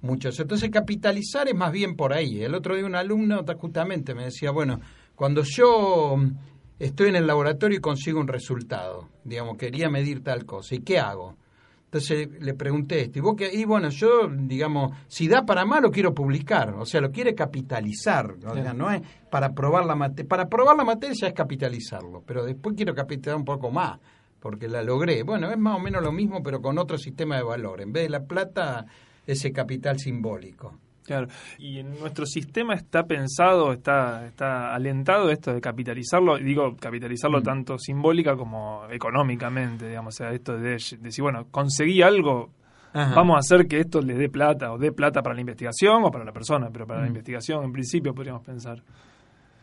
mucho 0.01 0.29
eso. 0.29 0.41
Entonces 0.41 0.71
capitalizar 0.71 1.47
es 1.47 1.55
más 1.55 1.71
bien 1.71 1.95
por 1.95 2.13
ahí. 2.13 2.41
El 2.41 2.55
otro 2.55 2.75
día 2.75 2.85
un 2.85 2.95
alumno 2.95 3.45
justamente 3.55 4.15
me 4.15 4.25
decía, 4.25 4.49
bueno, 4.49 4.79
cuando 5.15 5.43
yo 5.43 6.15
mm, 6.17 6.31
estoy 6.79 7.09
en 7.09 7.17
el 7.17 7.27
laboratorio 7.27 7.77
y 7.77 7.81
consigo 7.81 8.19
un 8.19 8.27
resultado, 8.27 9.09
digamos, 9.23 9.55
quería 9.55 9.89
medir 9.89 10.23
tal 10.23 10.45
cosa, 10.45 10.75
¿y 10.75 10.79
qué 10.79 10.97
hago? 10.97 11.37
Entonces 11.85 12.27
le 12.41 12.55
pregunté 12.55 13.01
esto, 13.01 13.19
y 13.19 13.21
vos 13.21 13.35
qué? 13.37 13.51
y 13.53 13.65
bueno, 13.65 13.89
yo, 13.89 14.27
digamos, 14.27 14.93
si 15.07 15.27
da 15.27 15.45
para 15.45 15.63
más 15.63 15.79
lo 15.79 15.91
quiero 15.91 16.11
publicar, 16.11 16.73
o 16.73 16.87
sea, 16.87 17.01
lo 17.01 17.11
quiere 17.11 17.35
capitalizar, 17.35 18.35
o 18.43 18.55
sea, 18.55 18.73
no 18.73 18.89
es 18.89 19.03
para 19.29 19.53
probar 19.53 19.85
la 19.85 19.93
materia, 19.93 20.27
para 20.27 20.49
probar 20.49 20.75
la 20.75 20.85
materia 20.85 21.15
ya 21.21 21.27
es 21.27 21.35
capitalizarlo, 21.35 22.23
pero 22.25 22.43
después 22.43 22.75
quiero 22.75 22.95
capitalizar 22.95 23.35
un 23.35 23.45
poco 23.45 23.69
más, 23.69 23.99
porque 24.43 24.67
la 24.67 24.83
logré. 24.83 25.23
Bueno, 25.23 25.49
es 25.49 25.57
más 25.57 25.77
o 25.77 25.79
menos 25.79 26.03
lo 26.03 26.11
mismo, 26.11 26.43
pero 26.43 26.61
con 26.61 26.77
otro 26.77 26.97
sistema 26.97 27.37
de 27.37 27.43
valor. 27.43 27.79
En 27.79 27.93
vez 27.93 28.03
de 28.03 28.09
la 28.09 28.25
plata, 28.25 28.85
ese 29.25 29.53
capital 29.53 29.97
simbólico. 29.99 30.77
Claro. 31.05 31.27
Y 31.57 31.79
en 31.79 31.97
nuestro 31.99 32.25
sistema 32.25 32.73
está 32.75 33.03
pensado, 33.05 33.71
está, 33.71 34.25
está 34.27 34.73
alentado 34.75 35.29
esto 35.29 35.53
de 35.53 35.61
capitalizarlo, 35.61 36.37
y 36.37 36.43
digo, 36.43 36.75
capitalizarlo 36.77 37.39
Mm. 37.39 37.43
tanto 37.43 37.77
simbólica 37.77 38.35
como 38.35 38.83
económicamente, 38.91 39.87
digamos, 39.87 40.15
o 40.15 40.17
sea, 40.17 40.31
esto 40.33 40.57
de 40.57 40.71
de 40.77 40.97
decir, 40.99 41.21
bueno, 41.21 41.47
conseguí 41.51 42.01
algo, 42.01 42.51
Ajá. 42.93 43.15
vamos 43.15 43.35
a 43.35 43.39
hacer 43.39 43.67
que 43.67 43.79
esto 43.79 44.01
le 44.01 44.13
dé 44.15 44.29
plata, 44.29 44.71
o 44.73 44.77
dé 44.77 44.91
plata 44.91 45.21
para 45.21 45.35
la 45.35 45.41
investigación 45.41 46.03
o 46.03 46.11
para 46.11 46.23
la 46.25 46.31
persona, 46.33 46.69
pero 46.71 46.85
para 46.87 46.99
la 47.01 47.05
Mm. 47.05 47.09
investigación 47.09 47.63
en 47.63 47.71
principio 47.73 48.13
podríamos 48.13 48.43
pensar. 48.43 48.81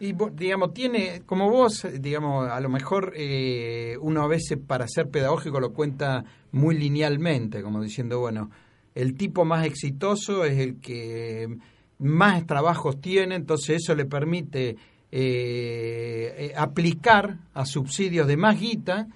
Y 0.01 0.15
digamos, 0.33 0.73
tiene, 0.73 1.23
como 1.27 1.51
vos, 1.51 1.87
digamos, 2.01 2.49
a 2.49 2.59
lo 2.61 2.71
mejor 2.71 3.13
eh, 3.15 3.99
uno 4.01 4.23
a 4.23 4.27
veces 4.27 4.59
para 4.67 4.89
ser 4.89 5.11
pedagógico 5.11 5.61
lo 5.61 5.75
cuenta 5.75 6.25
muy 6.53 6.75
linealmente, 6.75 7.63
como 7.63 7.83
diciendo, 7.83 8.19
bueno, 8.19 8.51
el 8.95 9.15
tipo 9.15 9.45
más 9.45 9.67
exitoso 9.67 10.47
es 10.47 10.59
el 10.59 10.81
que 10.81 11.55
más 11.99 12.47
trabajos 12.47 12.99
tiene, 13.03 13.35
entonces 13.35 13.83
eso 13.83 13.95
le 13.95 14.07
permite 14.07 14.71
eh, 14.71 14.77
eh, 15.13 16.53
aplicar 16.57 17.37
a 17.53 17.67
subsidios 17.67 18.27
de 18.27 18.39
más 18.39 18.59
guita, 18.59 19.07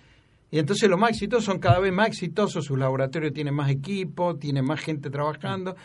y 0.51 0.59
entonces 0.59 0.91
los 0.91 1.01
más 1.01 1.13
exitosos 1.13 1.47
son 1.47 1.61
cada 1.61 1.81
vez 1.81 1.95
más 1.95 2.09
exitosos, 2.09 2.63
sus 2.63 2.79
laboratorios 2.79 3.33
tienen 3.33 3.55
más 3.55 3.71
equipo, 3.71 4.37
tienen 4.37 4.67
más 4.67 4.81
gente 4.81 5.09
trabajando. 5.09 5.77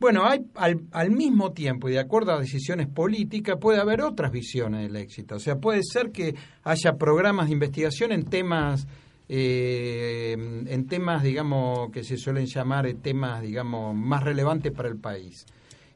Bueno, 0.00 0.24
hay 0.24 0.46
al, 0.54 0.82
al 0.92 1.10
mismo 1.10 1.52
tiempo 1.52 1.88
y 1.88 1.92
de 1.92 1.98
acuerdo 1.98 2.32
a 2.32 2.40
decisiones 2.40 2.86
políticas 2.86 3.56
puede 3.60 3.80
haber 3.80 4.00
otras 4.02 4.30
visiones 4.30 4.82
del 4.82 4.96
éxito. 4.96 5.36
O 5.36 5.40
sea, 5.40 5.56
puede 5.56 5.80
ser 5.82 6.12
que 6.12 6.36
haya 6.62 6.96
programas 6.96 7.46
de 7.46 7.54
investigación 7.54 8.12
en 8.12 8.24
temas, 8.24 8.86
eh, 9.28 10.36
en 10.66 10.86
temas, 10.86 11.24
digamos, 11.24 11.90
que 11.90 12.04
se 12.04 12.16
suelen 12.16 12.46
llamar 12.46 12.86
eh, 12.86 12.94
temas, 12.94 13.42
digamos, 13.42 13.94
más 13.96 14.22
relevantes 14.22 14.72
para 14.72 14.88
el 14.88 14.98
país 14.98 15.44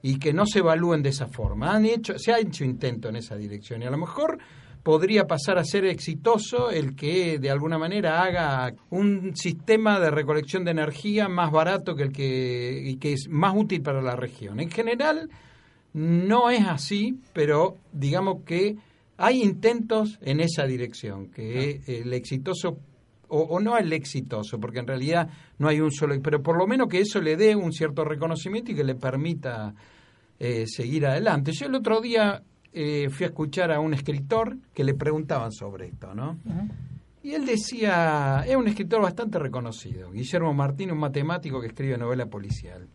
y 0.03 0.19
que 0.19 0.33
no 0.33 0.47
se 0.47 0.59
evalúen 0.59 1.03
de 1.03 1.11
esa 1.11 1.29
forma. 1.29 1.73
Han 1.73 1.87
hecho, 1.87 2.19
se 2.19 2.33
ha 2.33 2.41
hecho 2.41 2.65
intento 2.65 3.09
en 3.09 3.17
esa 3.17 3.37
dirección 3.37 3.83
y 3.83 3.87
a 3.87 3.91
lo 3.91 3.99
mejor 3.99 4.39
podría 4.83 5.27
pasar 5.27 5.59
a 5.59 5.65
ser 5.65 5.85
exitoso 5.85 6.71
el 6.71 6.97
que 6.97 7.39
de 7.39 7.51
alguna 7.51 7.79
manera 7.79 8.23
haga 8.23 8.75
un 8.91 9.37
sistema 9.37 10.01
de 10.01 10.11
recolección 10.11 10.65
de 10.65 10.73
energía 10.73 11.29
más 11.29 11.53
barato 11.53 11.95
que 11.95 12.03
el 12.03 12.13
que 12.13 12.83
y 12.85 12.97
que 12.97 13.13
es 13.13 13.29
más 13.29 13.55
útil 13.57 13.83
para 13.83 14.03
la 14.03 14.17
región. 14.17 14.61
En 14.61 14.71
general 14.71 15.31
no 15.95 16.51
es 16.51 16.67
así, 16.67 17.19
pero 17.33 17.77
digamos 17.93 18.43
que 18.45 18.77
hay 19.19 19.43
intentos 19.43 20.19
en 20.23 20.41
esa 20.41 20.65
dirección, 20.65 21.29
que 21.29 21.81
el 21.87 22.13
exitoso 22.13 22.79
o, 23.35 23.61
no 23.61 23.75
al 23.75 23.91
exitoso, 23.93 24.61
porque 24.61 24.81
en 24.81 24.87
realidad 24.87 25.29
no 25.59 25.69
hay 25.69 25.81
un 25.81 25.91
solo, 25.91 26.15
pero 26.23 26.43
por 26.43 26.59
lo 26.59 26.67
menos 26.67 26.89
que 26.89 27.01
eso 27.01 27.19
le 27.21 27.37
dé 27.37 27.57
un 27.57 27.73
cierto 27.73 28.05
reconocimiento 28.05 28.73
y 28.73 28.75
que 28.75 28.85
le 28.85 28.95
permita 28.95 29.75
eh, 30.39 30.67
seguir 30.67 31.07
adelante. 31.07 31.53
Yo 31.53 31.67
el 31.67 31.75
otro 31.75 32.03
día 32.03 32.43
eh, 32.73 33.09
fui 33.11 33.25
a 33.25 33.29
escuchar 33.29 33.71
a 33.71 33.81
un 33.81 33.95
escritor 33.95 34.57
que 34.73 34.85
le 34.85 34.95
preguntaban 34.95 35.53
sobre 35.53 35.89
esto, 35.89 36.15
¿no? 36.15 36.39
Y 37.23 37.33
él 37.33 37.45
decía, 37.47 38.45
es 38.47 38.57
un 38.57 38.67
escritor 38.67 39.03
bastante 39.03 39.39
reconocido, 39.39 40.11
Guillermo 40.11 40.53
Martín, 40.55 40.91
un 40.91 40.99
matemático 40.99 41.61
que 41.61 41.69
escribe 41.69 41.97
novela 41.97 42.27
policial. 42.27 42.89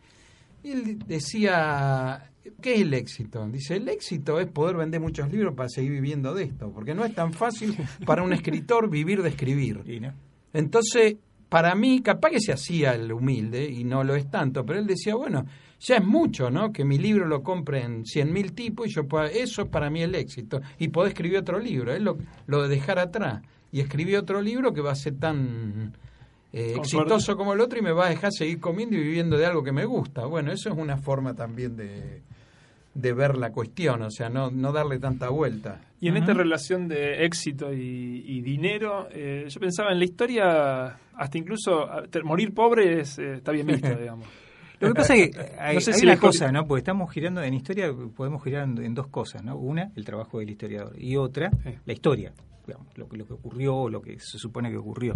Y 0.64 0.72
él 0.72 1.00
decía, 1.00 2.32
¿qué 2.62 2.76
es 2.76 2.82
el 2.82 2.94
éxito? 2.94 3.48
Dice, 3.48 3.78
el 3.78 3.88
éxito 3.88 4.40
es 4.40 4.48
poder 4.48 4.76
vender 4.76 5.00
muchos 5.00 5.32
libros 5.32 5.54
para 5.56 5.70
seguir 5.70 5.92
viviendo 5.92 6.34
de 6.34 6.44
esto, 6.44 6.72
porque 6.72 6.94
no 6.94 7.06
es 7.06 7.14
tan 7.14 7.32
fácil 7.32 7.78
para 8.06 8.24
un 8.24 8.34
escritor 8.34 8.90
vivir 8.90 9.22
de 9.22 9.30
escribir. 9.30 9.84
Entonces, 10.54 11.16
para 11.48 11.76
mí, 11.76 12.02
capaz 12.02 12.32
que 12.32 12.42
se 12.42 12.52
hacía 12.52 12.96
el 12.96 13.12
humilde, 13.14 13.70
y 13.70 13.84
no 13.84 14.04
lo 14.04 14.16
es 14.16 14.30
tanto, 14.30 14.66
pero 14.66 14.80
él 14.80 14.88
decía, 14.88 15.16
bueno, 15.16 15.46
ya 15.80 15.98
es 15.98 16.06
mucho, 16.06 16.50
¿no? 16.50 16.72
Que 16.72 16.84
mi 16.84 16.98
libro 16.98 17.26
lo 17.26 17.44
compren 17.44 18.04
100.000 18.04 18.54
tipos 18.54 18.88
y 18.88 18.90
yo 18.92 19.08
pueda, 19.08 19.28
eso 19.28 19.64
es 19.64 19.68
para 19.68 19.90
mí 19.90 20.02
el 20.02 20.16
éxito. 20.16 20.62
Y 20.80 20.90
puedo 20.90 21.08
escribir 21.08 21.40
otro 21.40 21.60
libro, 21.60 21.94
es 21.94 22.02
lo, 22.02 22.18
lo 22.48 22.64
de 22.64 22.70
dejar 22.70 23.00
atrás 23.00 23.42
y 23.72 23.80
escribí 23.80 24.16
otro 24.16 24.42
libro 24.42 24.74
que 24.74 24.82
va 24.82 24.92
a 24.92 24.96
ser 24.96 25.16
tan 25.20 25.94
eh, 26.54 26.74
exitoso 26.78 27.36
como 27.36 27.54
el 27.54 27.62
otro 27.62 27.80
y 27.80 27.82
me 27.82 27.92
va 27.92 28.08
a 28.08 28.10
dejar 28.10 28.32
seguir 28.32 28.60
comiendo 28.60 28.96
y 28.96 29.02
viviendo 29.02 29.38
de 29.38 29.46
algo 29.46 29.64
que 29.64 29.72
me 29.72 29.86
gusta. 29.86 30.26
Bueno, 30.26 30.52
eso 30.52 30.70
es 30.70 30.78
una 30.78 30.98
forma 30.98 31.34
también 31.36 31.76
de, 31.76 32.22
de 32.94 33.14
ver 33.14 33.38
la 33.38 33.52
cuestión, 33.52 34.02
o 34.02 34.10
sea, 34.10 34.30
no, 34.30 34.50
no 34.50 34.72
darle 34.72 34.98
tanta 35.00 35.30
vuelta. 35.30 35.82
Y 36.00 36.10
en 36.10 36.18
esta 36.18 36.34
relación 36.34 36.88
de 36.88 37.26
éxito 37.26 37.74
y, 37.74 38.42
dinero, 38.42 39.08
eh, 39.12 39.46
yo 39.48 39.60
pensaba 39.60 39.92
en 39.92 40.00
la 40.00 40.06
historia, 40.06 40.98
hasta 41.16 41.38
incluso 41.38 41.88
morir 42.24 42.54
pobre 42.54 43.00
eh, 43.00 43.02
está 43.02 43.52
bien 43.52 43.68
visto, 43.68 43.96
digamos. 44.00 44.28
Lo 44.80 44.90
que 44.90 44.94
pasa 44.94 45.16
es 45.16 45.30
que 45.30 45.42
hay, 45.60 45.76
no 45.76 45.82
sé 45.82 45.94
si 45.94 46.06
una 46.06 46.18
cosa, 46.18 46.52
¿no? 46.52 46.68
Porque 46.68 46.80
estamos 46.80 47.12
girando 47.12 47.42
en 47.42 47.54
historia, 47.54 47.92
podemos 48.16 48.44
girar 48.44 48.64
en, 48.64 48.94
dos 48.94 49.08
cosas, 49.08 49.44
¿no? 49.44 49.58
Una, 49.58 49.92
el 49.96 50.06
trabajo 50.06 50.40
del 50.40 50.50
historiador, 50.50 50.94
y 50.98 51.16
otra, 51.16 51.52
la 51.86 51.94
historia 51.94 52.34
lo, 52.96 53.08
que, 53.08 53.18
lo 53.18 53.26
que 53.26 53.34
ocurrió, 53.34 53.90
lo 53.90 54.02
que 54.02 54.20
se 54.20 54.38
supone 54.38 54.70
que 54.70 54.78
ocurrió. 54.78 55.16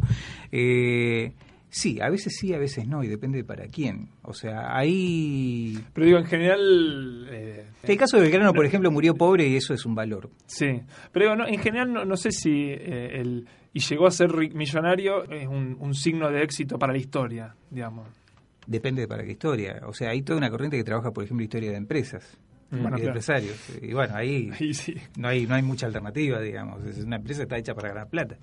Eh, 0.51 1.33
sí, 1.69 1.99
a 2.01 2.09
veces 2.09 2.35
sí, 2.39 2.53
a 2.53 2.57
veces 2.57 2.87
no, 2.87 3.03
y 3.03 3.07
depende 3.07 3.39
de 3.39 3.43
para 3.43 3.67
quién. 3.67 4.09
O 4.23 4.33
sea, 4.33 4.75
ahí... 4.75 5.77
Pero 5.93 6.05
digo, 6.05 6.17
en 6.19 6.25
general... 6.25 7.27
Eh, 7.31 7.65
el 7.83 7.97
caso 7.97 8.17
de 8.17 8.23
Belgrano, 8.23 8.53
por 8.53 8.65
ejemplo, 8.65 8.91
murió 8.91 9.15
pobre 9.15 9.47
y 9.47 9.55
eso 9.55 9.73
es 9.73 9.85
un 9.85 9.95
valor. 9.95 10.29
Sí, 10.45 10.81
pero 11.11 11.35
no, 11.35 11.47
en 11.47 11.59
general 11.59 12.07
no, 12.07 12.17
sé 12.17 12.31
si 12.31 12.69
eh, 12.69 13.19
el... 13.19 13.47
Y 13.73 13.79
llegó 13.79 14.05
a 14.05 14.11
ser 14.11 14.35
millonario 14.53 15.23
es 15.31 15.47
un, 15.47 15.77
un 15.79 15.95
signo 15.95 16.29
de 16.29 16.43
éxito 16.43 16.77
para 16.77 16.91
la 16.91 16.99
historia, 16.99 17.55
digamos. 17.69 18.20
Depende 18.67 19.01
de 19.01 19.07
para 19.07 19.23
qué 19.23 19.31
historia. 19.31 19.81
O 19.85 19.93
sea, 19.93 20.09
hay 20.11 20.21
toda 20.21 20.37
una 20.37 20.49
corriente 20.49 20.77
que 20.77 20.83
trabaja, 20.83 21.11
por 21.11 21.23
ejemplo, 21.23 21.43
historia 21.43 21.71
de 21.71 21.77
empresas 21.77 22.37
bueno, 22.71 22.97
y 22.97 23.05
empresarios. 23.05 23.57
Y 23.81 23.93
bueno, 23.93 24.15
ahí, 24.15 24.49
no 25.17 25.27
hay 25.27 25.45
no 25.45 25.55
hay 25.55 25.61
mucha 25.61 25.87
alternativa, 25.87 26.39
digamos. 26.39 26.83
Es 26.85 26.99
una 26.99 27.17
empresa 27.17 27.39
que 27.39 27.43
está 27.43 27.57
hecha 27.57 27.73
para 27.73 27.89
ganar 27.89 28.09
plata. 28.09 28.37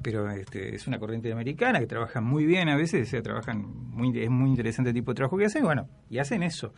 Pero 0.00 0.30
este, 0.30 0.74
es 0.74 0.86
una 0.86 0.98
corriente 0.98 1.32
americana 1.32 1.80
que 1.80 1.86
trabaja 1.86 2.20
muy 2.20 2.46
bien 2.46 2.68
a 2.68 2.76
veces, 2.76 3.12
o 3.12 3.22
trabajan 3.22 3.64
muy, 3.90 4.16
es 4.22 4.30
muy 4.30 4.50
interesante 4.50 4.90
el 4.90 4.94
tipo 4.94 5.10
de 5.10 5.16
trabajo 5.16 5.36
que 5.36 5.46
hacen, 5.46 5.64
bueno, 5.64 5.88
y 6.08 6.18
hacen 6.18 6.42
eso. 6.42 6.72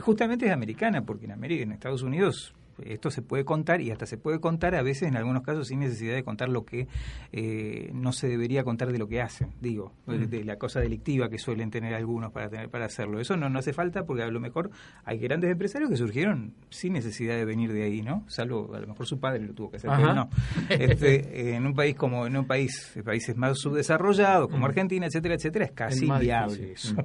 Justamente 0.00 0.46
es 0.46 0.52
americana, 0.52 1.02
porque 1.02 1.24
en 1.24 1.32
América, 1.32 1.62
en 1.62 1.72
Estados 1.72 2.02
Unidos, 2.02 2.54
esto 2.84 3.10
se 3.10 3.22
puede 3.22 3.44
contar 3.44 3.80
y 3.80 3.90
hasta 3.90 4.06
se 4.06 4.16
puede 4.16 4.40
contar 4.40 4.74
a 4.74 4.82
veces 4.82 5.08
en 5.08 5.16
algunos 5.16 5.42
casos 5.42 5.68
sin 5.68 5.80
necesidad 5.80 6.14
de 6.14 6.24
contar 6.24 6.48
lo 6.48 6.64
que 6.64 6.88
eh, 7.32 7.90
no 7.92 8.12
se 8.12 8.28
debería 8.28 8.64
contar 8.64 8.92
de 8.92 8.98
lo 8.98 9.08
que 9.08 9.20
hacen, 9.20 9.52
digo, 9.60 9.92
de, 10.06 10.44
la 10.44 10.56
cosa 10.56 10.80
delictiva 10.80 11.28
que 11.28 11.38
suelen 11.38 11.70
tener 11.70 11.94
algunos 11.94 12.32
para 12.32 12.48
tener 12.48 12.68
para 12.68 12.86
hacerlo. 12.86 13.20
Eso 13.20 13.36
no, 13.36 13.48
no 13.48 13.58
hace 13.58 13.72
falta 13.72 14.04
porque 14.04 14.22
a 14.22 14.28
lo 14.28 14.40
mejor 14.40 14.70
hay 15.04 15.18
grandes 15.18 15.50
empresarios 15.50 15.90
que 15.90 15.96
surgieron 15.96 16.54
sin 16.70 16.92
necesidad 16.92 17.36
de 17.36 17.44
venir 17.44 17.72
de 17.72 17.84
ahí, 17.84 18.02
¿no? 18.02 18.24
Salvo 18.28 18.74
a 18.74 18.80
lo 18.80 18.86
mejor 18.86 19.06
su 19.06 19.18
padre 19.18 19.40
lo 19.40 19.54
tuvo 19.54 19.70
que 19.70 19.76
hacer, 19.78 19.90
pero 19.96 20.14
no. 20.14 20.28
Este, 20.68 21.54
en 21.54 21.66
un 21.66 21.74
país 21.74 21.94
como 21.94 22.26
en 22.26 22.36
un 22.36 22.46
país, 22.46 22.92
países 23.04 23.36
más 23.36 23.58
subdesarrollados 23.58 24.48
como. 24.50 24.64
Argentina, 24.64 25.06
etcétera, 25.06 25.34
etcétera, 25.34 25.64
es 25.66 25.72
casi 25.72 26.06
inviable 26.06 26.72
eso. 26.72 26.96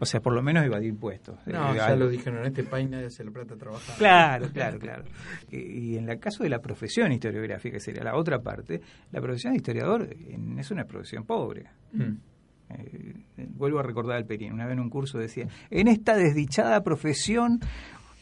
O 0.00 0.06
sea, 0.06 0.20
por 0.20 0.32
lo 0.32 0.42
menos 0.42 0.64
evadir 0.64 0.88
impuestos. 0.88 1.36
No, 1.46 1.74
ya 1.74 1.94
lo 1.96 2.08
dijeron, 2.08 2.40
en 2.40 2.46
este 2.46 2.64
país 2.64 2.88
nadie 2.88 3.10
se 3.10 3.24
le 3.24 3.30
plata 3.30 3.56
trabajar. 3.56 3.96
Claro, 3.96 4.48
claro, 4.52 4.78
claro. 4.78 5.04
Y 5.50 5.96
en 5.96 6.08
el 6.08 6.18
caso 6.18 6.42
de 6.42 6.50
la 6.50 6.60
profesión 6.60 7.12
historiográfica, 7.12 7.74
que 7.76 7.80
sería 7.80 8.04
la 8.04 8.16
otra 8.16 8.40
parte, 8.40 8.80
la 9.12 9.20
profesión 9.20 9.52
de 9.52 9.58
historiador 9.58 10.08
es 10.58 10.70
una 10.70 10.84
profesión 10.84 11.24
pobre. 11.24 11.66
Mm. 11.92 12.12
Eh, 12.70 13.14
vuelvo 13.54 13.78
a 13.78 13.82
recordar 13.82 14.16
al 14.16 14.26
Perín, 14.26 14.52
una 14.52 14.66
vez 14.66 14.74
en 14.74 14.80
un 14.80 14.90
curso 14.90 15.18
decía, 15.18 15.48
en 15.70 15.88
esta 15.88 16.16
desdichada 16.16 16.82
profesión 16.82 17.60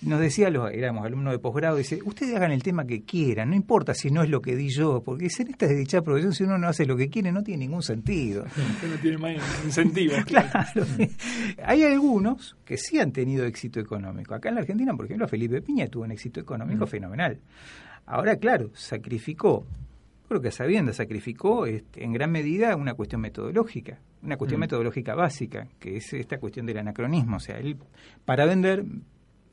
nos 0.07 0.21
decía, 0.21 0.51
los, 0.51 0.71
éramos 0.73 1.05
alumnos 1.05 1.33
de 1.33 1.39
posgrado, 1.39 1.77
dice, 1.77 2.01
ustedes 2.05 2.35
hagan 2.35 2.53
el 2.53 2.63
tema 2.63 2.87
que 2.87 3.03
quieran, 3.03 3.51
no 3.51 3.57
importa 3.57 3.95
si 3.95 4.11
no 4.11 4.23
es 4.23 4.31
lo 4.31 4.41
que 4.41 4.57
di 4.57 4.69
yo, 4.69 5.03
porque 5.05 5.29
en 5.39 5.49
esta 5.49 5.67
desdichada 5.67 6.03
profesión, 6.03 6.33
si 6.33 6.45
uno 6.45 6.59
no 6.59 6.69
hace 6.69 6.87
lo 6.87 6.97
que 6.97 7.09
quiere, 7.09 7.33
no 7.33 7.43
tiene 7.43 7.67
ningún 7.67 7.83
sentido. 7.83 8.45
no 8.89 8.97
tiene 9.01 9.19
más 9.19 9.37
incentivo. 9.65 10.15
claro. 10.27 10.87
Hay 11.65 11.85
algunos 11.85 12.57
que 12.65 12.77
sí 12.77 12.99
han 12.99 13.13
tenido 13.13 13.45
éxito 13.45 13.81
económico. 13.81 14.35
Acá 14.35 14.49
en 14.49 14.57
la 14.57 14.61
Argentina, 14.63 14.95
por 14.95 15.07
ejemplo, 15.07 15.29
Felipe 15.29 15.63
Piña 15.63 15.87
tuvo 15.89 16.05
un 16.05 16.13
éxito 16.13 16.41
económico 16.41 16.85
mm. 16.85 16.89
fenomenal. 16.89 17.39
Ahora, 18.07 18.37
claro, 18.37 18.71
sacrificó 18.75 19.67
creo 20.29 20.41
que 20.41 20.51
sabiendo, 20.51 20.93
sacrificó 20.93 21.67
este, 21.67 22.05
en 22.05 22.13
gran 22.13 22.31
medida 22.31 22.77
una 22.77 22.95
cuestión 22.95 23.21
metodológica, 23.21 23.99
una 24.23 24.37
cuestión 24.37 24.59
mm. 24.59 24.63
metodológica 24.63 25.15
básica, 25.15 25.69
que 25.79 25.97
es 25.97 26.13
esta 26.13 26.39
cuestión 26.39 26.67
del 26.67 26.79
anacronismo. 26.79 27.37
O 27.37 27.41
sea, 27.41 27.59
él, 27.59 27.77
para 28.25 28.45
vender, 28.47 28.85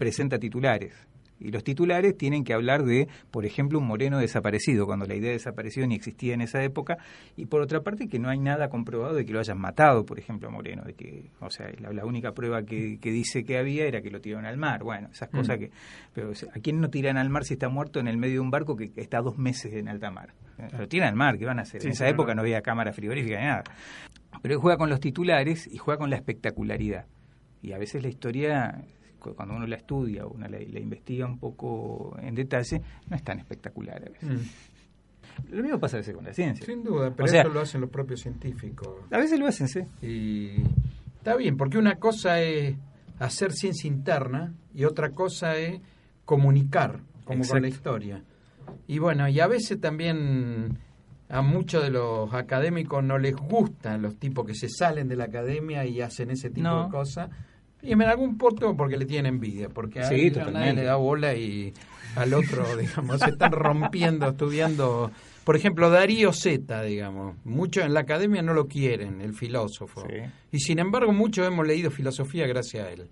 presenta 0.04 0.38
titulares. 0.38 0.94
Y 1.40 1.50
los 1.50 1.64
titulares 1.64 2.18
tienen 2.18 2.44
que 2.44 2.54
hablar 2.54 2.84
de, 2.84 3.08
por 3.32 3.46
ejemplo, 3.46 3.80
un 3.80 3.88
moreno 3.88 4.20
desaparecido, 4.20 4.86
cuando 4.86 5.06
la 5.06 5.16
idea 5.16 5.30
de 5.30 5.38
desaparición 5.38 5.90
ni 5.90 5.96
existía 5.96 6.34
en 6.34 6.42
esa 6.42 6.62
época, 6.62 6.98
y 7.38 7.46
por 7.46 7.62
otra 7.62 7.80
parte 7.80 8.10
que 8.10 8.20
no 8.20 8.30
hay 8.30 8.38
nada 8.38 8.68
comprobado 8.68 9.14
de 9.14 9.26
que 9.26 9.32
lo 9.32 9.40
hayan 9.40 9.58
matado, 9.58 10.06
por 10.06 10.20
ejemplo, 10.20 10.50
a 10.50 10.52
Moreno, 10.52 10.84
de 10.84 10.94
que, 10.94 11.32
o 11.40 11.50
sea, 11.50 11.70
la, 11.80 12.06
única 12.06 12.34
prueba 12.34 12.64
que, 12.64 12.98
dice 13.02 13.46
que 13.46 13.58
había 13.58 13.86
era 13.86 14.02
que 14.02 14.10
lo 14.10 14.20
tiraron 14.20 14.46
al 14.46 14.58
mar. 14.58 14.84
Bueno, 14.84 15.08
esas 15.10 15.30
mm. 15.32 15.38
cosas 15.38 15.58
que, 15.58 15.72
pero 16.14 16.32
¿a 16.32 16.60
quién 16.60 16.82
no 16.82 16.90
tiran 16.90 17.16
al 17.16 17.30
mar 17.30 17.46
si 17.46 17.54
está 17.54 17.70
muerto 17.70 18.02
en 18.02 18.10
el 18.10 18.18
medio 18.18 18.36
de 18.36 18.40
un 18.42 18.52
barco 18.52 18.76
que 18.76 18.92
está 18.98 19.22
dos 19.22 19.38
meses 19.38 19.74
en 19.74 19.88
alta 19.88 20.12
mar? 20.12 20.34
Lo 20.78 20.86
tiran 20.90 21.08
al 21.08 21.16
mar, 21.16 21.38
¿qué 21.38 21.46
van 21.46 21.60
a 21.60 21.62
hacer? 21.62 21.82
en 21.82 21.92
esa 21.92 22.10
época 22.10 22.36
no 22.36 22.42
había 22.42 22.62
cámara 22.62 22.92
frigorífica 22.92 23.40
ni 23.40 23.46
nada. 23.46 23.64
Pero 24.42 24.56
él 24.56 24.60
juega 24.60 24.78
con 24.78 24.90
los 24.90 25.00
titulares 25.00 25.68
y 25.72 25.78
juega 25.78 25.98
con 25.98 26.10
la 26.10 26.18
espectacularidad. 26.18 27.06
Y 27.62 27.72
a 27.72 27.78
veces 27.78 28.04
la 28.04 28.10
historia 28.10 28.84
cuando 29.32 29.56
uno 29.56 29.66
la 29.66 29.78
estudia 29.78 30.26
o 30.26 30.34
uno 30.34 30.48
la, 30.48 30.62
investiga 30.62 31.26
un 31.26 31.40
poco 31.40 32.18
en 32.22 32.36
detalle, 32.36 32.82
no 33.10 33.16
es 33.16 33.24
tan 33.24 33.40
espectacular 33.40 34.04
a 34.06 34.10
veces. 34.10 34.30
Mm. 34.30 35.56
Lo 35.56 35.64
mismo 35.64 35.80
pasa 35.80 35.98
a 35.98 36.00
veces 36.00 36.16
con 36.16 36.26
la 36.26 36.34
ciencia. 36.34 36.66
Sin 36.66 36.84
duda, 36.84 37.12
pero 37.16 37.26
eso 37.26 37.50
lo 37.50 37.62
hacen 37.62 37.82
los 37.82 37.90
propios 37.90 38.22
científicos. 38.22 38.90
A 39.10 39.18
veces 39.18 39.40
lo 39.40 39.48
hacen, 39.48 39.68
sí. 39.68 39.82
Y 40.02 40.62
está 41.18 41.36
bien, 41.36 41.58
porque 41.58 41.78
una 41.78 41.96
cosa 41.96 42.40
es 42.40 42.76
hacer 43.20 43.54
ciencia 43.54 43.88
interna 43.88 44.54
y 44.74 44.86
otra 44.86 45.12
cosa 45.12 45.56
es 45.58 45.82
comunicar, 46.26 47.00
como 47.24 47.46
con 47.48 47.62
la 47.62 47.68
historia. 47.68 48.24
Y 48.88 49.00
bueno, 49.00 49.28
y 49.28 49.40
a 49.40 49.48
veces 49.48 49.80
también 49.80 50.78
a 51.30 51.42
muchos 51.42 51.84
de 51.84 51.90
los 51.90 52.34
académicos 52.34 53.04
no 53.04 53.18
les 53.18 53.36
gustan 53.36 54.02
los 54.02 54.18
tipos 54.18 54.46
que 54.46 54.54
se 54.54 54.70
salen 54.70 55.08
de 55.08 55.16
la 55.16 55.26
academia 55.26 55.86
y 55.86 56.02
hacen 56.02 56.30
ese 56.32 56.50
tipo 56.50 56.84
de 56.84 56.90
cosas 56.90 57.30
y 57.84 57.92
en 57.92 58.02
algún 58.02 58.38
punto 58.38 58.76
porque 58.76 58.98
le 58.98 59.06
tienen 59.06 59.36
envidia, 59.36 59.70
porque 59.70 60.00
a, 60.00 60.08
sí, 60.08 60.32
nadie 60.52 60.74
le 60.74 60.84
da 60.84 60.96
bola 60.96 61.36
y 61.36 61.74
al 62.16 62.34
otro, 62.34 62.66
digamos, 62.78 63.20
se 63.20 63.32
están 63.32 63.52
rompiendo 63.52 64.30
estudiando. 64.30 65.12
Por 65.44 65.58
ejemplo, 65.58 65.90
Darío 65.90 66.32
Zeta, 66.32 66.84
digamos, 66.84 67.36
muchos 67.44 67.84
en 67.84 67.94
la 67.94 68.00
academia 68.00 68.42
no 68.42 68.54
lo 68.54 68.68
quieren, 68.68 69.20
el 69.20 69.34
filósofo. 69.34 70.08
Y 70.52 70.60
sin 70.60 70.80
embargo, 70.80 71.12
muchos 71.12 71.46
hemos 71.46 71.68
leído 71.68 71.92
filosofía 71.92 72.48
gracias 72.48 72.88
a 72.88 72.92
él. 72.92 73.10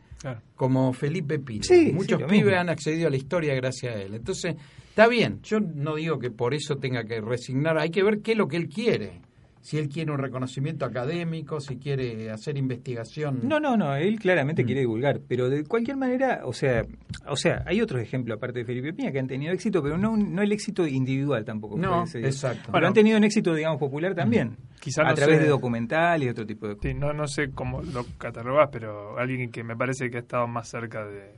Como 0.56 0.94
Felipe 0.94 1.40
Pino. 1.40 1.66
muchos 1.94 2.24
pibes 2.24 2.56
han 2.56 2.70
accedido 2.70 3.08
a 3.08 3.10
la 3.10 3.18
historia 3.18 3.54
gracias 3.56 3.94
a 3.94 4.00
él. 4.00 4.16
Entonces, 4.16 4.56
está 4.88 5.10
bien, 5.10 5.42
yo 5.44 5.60
no 5.60 5.96
digo 5.96 6.20
que 6.20 6.32
por 6.32 6.54
eso 6.54 6.78
tenga 6.78 7.04
que 7.04 7.20
resignar, 7.20 7.78
hay 7.78 7.90
que 7.90 8.04
ver 8.04 8.22
qué 8.22 8.32
es 8.32 8.38
lo 8.38 8.48
que 8.48 8.56
él 8.56 8.70
quiere 8.70 9.20
si 9.62 9.78
él 9.78 9.90
quiere 9.90 10.12
un 10.12 10.18
reconocimiento 10.18 10.86
académico, 10.86 11.60
si 11.60 11.78
quiere 11.78 12.32
hacer 12.32 12.58
investigación. 12.58 13.42
No, 13.44 13.60
no, 13.60 13.78
no, 13.78 13.96
él 13.96 14.20
claramente 14.20 14.64
mm. 14.64 14.66
quiere 14.66 14.82
divulgar, 14.82 15.22
pero 15.28 15.50
de 15.50 15.64
cualquier 15.64 15.98
manera, 15.98 16.42
o 16.46 16.54
sea, 16.54 16.82
o 17.28 17.36
sea, 17.36 17.64
hay 17.68 17.80
otros 17.80 18.02
ejemplos 18.02 18.38
aparte 18.38 18.60
de 18.60 18.66
Felipe 18.66 18.94
Piña 18.94 19.12
que 19.12 19.20
han 19.20 19.28
tenido 19.28 19.54
éxito, 19.54 19.84
pero 19.84 19.98
no, 19.98 20.18
no 20.18 20.42
el 20.42 20.52
éxito 20.52 20.88
individual 20.88 21.46
tampoco. 21.46 21.78
No, 21.78 22.04
exacto. 22.04 22.72
Pero 22.72 22.88
han 22.88 22.94
tenido 22.94 23.18
un 23.18 23.24
éxito, 23.24 23.54
digamos, 23.54 23.80
popular 23.80 24.16
también. 24.16 24.58
Quizás 24.80 25.06
a 25.08 25.14
través 25.14 25.40
de 25.40 25.48
documentales 25.48 26.28
y 26.28 26.30
otro 26.30 26.46
tipo 26.46 26.68
de 26.68 26.76
cosas. 26.76 26.92
Sí, 26.92 26.98
no, 26.98 27.14
no 27.14 27.28
sé 27.28 27.52
cómo 27.52 27.82
lo 27.82 28.04
catalogás, 28.18 28.70
pero 28.72 29.18
alguien 29.20 29.52
que 29.52 29.64
me 29.64 29.76
parece 29.76 30.10
que 30.10 30.18
ha 30.18 30.22
estado 30.22 30.48
más 30.48 30.68
cerca 30.68 31.06
de 31.06 31.34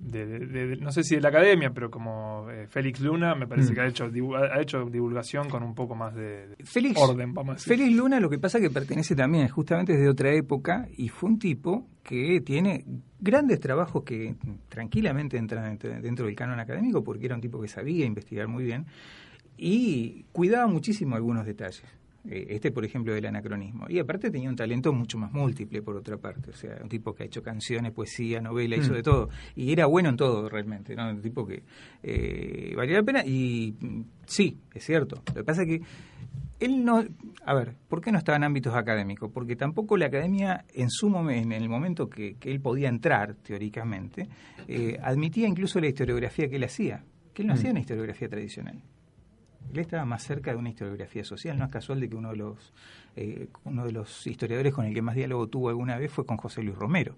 de, 0.00 0.76
no 0.80 0.90
sé 0.92 1.04
si 1.04 1.14
de 1.16 1.20
la 1.20 1.28
academia, 1.28 1.70
pero 1.74 1.90
como 1.90 2.48
eh, 2.50 2.66
Félix 2.68 3.00
Luna, 3.00 3.34
me 3.34 3.46
parece 3.46 3.72
Mm. 3.72 3.74
que 3.74 3.80
ha 3.82 3.86
hecho, 3.86 4.10
ha 4.52 4.60
hecho 4.60 4.84
divulgación 4.86 5.48
con 5.50 5.62
un 5.62 5.74
poco 5.74 5.94
más 5.94 6.14
de, 6.14 6.48
de 6.48 6.56
Félix, 6.64 6.98
orden, 6.98 7.34
vamos 7.34 7.50
a 7.50 7.54
decir. 7.54 7.76
Félix 7.76 7.94
Luna 7.96 8.18
lo 8.18 8.30
que 8.30 8.38
pasa 8.38 8.58
es 8.58 8.64
que 8.64 8.70
pertenece 8.70 9.14
también 9.14 9.46
justamente 9.48 9.92
desde 9.92 10.08
otra 10.08 10.32
época 10.32 10.88
y 10.96 11.08
fue 11.08 11.28
un 11.30 11.38
tipo 11.38 11.86
que 12.02 12.40
tiene 12.40 12.84
grandes 13.20 13.60
trabajos 13.60 14.02
que 14.04 14.34
tranquilamente 14.70 15.36
entran 15.36 15.76
dentro 15.78 16.24
del 16.26 16.34
canon 16.34 16.58
académico 16.58 17.04
porque 17.04 17.26
era 17.26 17.34
un 17.34 17.40
tipo 17.42 17.60
que 17.60 17.68
sabía 17.68 18.06
investigar 18.06 18.48
muy 18.48 18.64
bien 18.64 18.86
y 19.56 20.24
cuidaba 20.32 20.66
muchísimo 20.66 21.16
algunos 21.16 21.44
detalles. 21.44 21.84
Eh, 22.28 22.46
Este, 22.50 22.70
por 22.70 22.84
ejemplo, 22.84 23.14
del 23.14 23.24
anacronismo. 23.26 23.86
Y 23.88 23.98
aparte 23.98 24.30
tenía 24.30 24.50
un 24.50 24.56
talento 24.56 24.92
mucho 24.92 25.16
más 25.16 25.32
múltiple, 25.32 25.80
por 25.82 25.96
otra 25.96 26.18
parte. 26.18 26.50
O 26.50 26.54
sea, 26.54 26.78
un 26.82 26.88
tipo 26.88 27.14
que 27.14 27.22
ha 27.22 27.26
hecho 27.26 27.42
canciones, 27.42 27.92
poesía, 27.92 28.40
novela, 28.42 28.76
hizo 28.76 28.92
Mm. 28.92 28.96
de 28.96 29.02
todo. 29.02 29.28
Y 29.56 29.72
era 29.72 29.86
bueno 29.86 30.10
en 30.10 30.16
todo, 30.16 30.48
realmente. 30.48 30.94
¿no? 30.94 31.08
Un 31.08 31.22
tipo 31.22 31.46
que 31.46 31.62
eh, 32.02 32.74
valía 32.76 32.96
la 32.98 33.02
pena. 33.02 33.24
Y 33.24 33.74
mm, 33.80 34.00
sí, 34.26 34.58
es 34.74 34.84
cierto. 34.84 35.22
Lo 35.28 35.34
que 35.34 35.44
pasa 35.44 35.62
es 35.62 35.68
que 35.68 35.80
él 36.60 36.84
no... 36.84 37.02
A 37.46 37.54
ver, 37.54 37.74
¿por 37.88 38.02
qué 38.02 38.12
no 38.12 38.18
estaba 38.18 38.36
en 38.36 38.44
ámbitos 38.44 38.74
académicos? 38.74 39.30
Porque 39.32 39.56
tampoco 39.56 39.96
la 39.96 40.06
academia, 40.06 40.66
en 40.74 40.90
su 40.90 41.08
momento, 41.08 41.54
en 41.54 41.62
el 41.62 41.68
momento 41.70 42.10
que, 42.10 42.34
que 42.34 42.50
él 42.50 42.60
podía 42.60 42.90
entrar, 42.90 43.34
teóricamente, 43.36 44.28
eh, 44.68 44.98
admitía 45.02 45.48
incluso 45.48 45.80
la 45.80 45.86
historiografía 45.88 46.50
que 46.50 46.56
él 46.56 46.64
hacía. 46.64 47.02
Que 47.32 47.42
él 47.42 47.48
no 47.48 47.54
Mm. 47.54 47.56
hacía 47.56 47.70
una 47.70 47.80
historiografía 47.80 48.28
tradicional. 48.28 48.82
Él 49.72 49.78
estaba 49.78 50.04
más 50.04 50.22
cerca 50.24 50.50
de 50.50 50.56
una 50.56 50.70
historiografía 50.70 51.24
social. 51.24 51.58
No 51.58 51.64
es 51.66 51.70
casual 51.70 52.00
de 52.00 52.08
que 52.08 52.16
uno 52.16 52.30
de 52.30 52.36
los 52.36 52.72
eh, 53.16 53.48
uno 53.64 53.84
de 53.84 53.92
los 53.92 54.26
historiadores 54.26 54.72
con 54.74 54.84
el 54.86 54.94
que 54.94 55.02
más 55.02 55.14
diálogo 55.14 55.46
tuvo 55.48 55.68
alguna 55.68 55.96
vez 55.98 56.10
fue 56.12 56.24
con 56.26 56.36
José 56.36 56.62
Luis 56.62 56.76
Romero, 56.76 57.14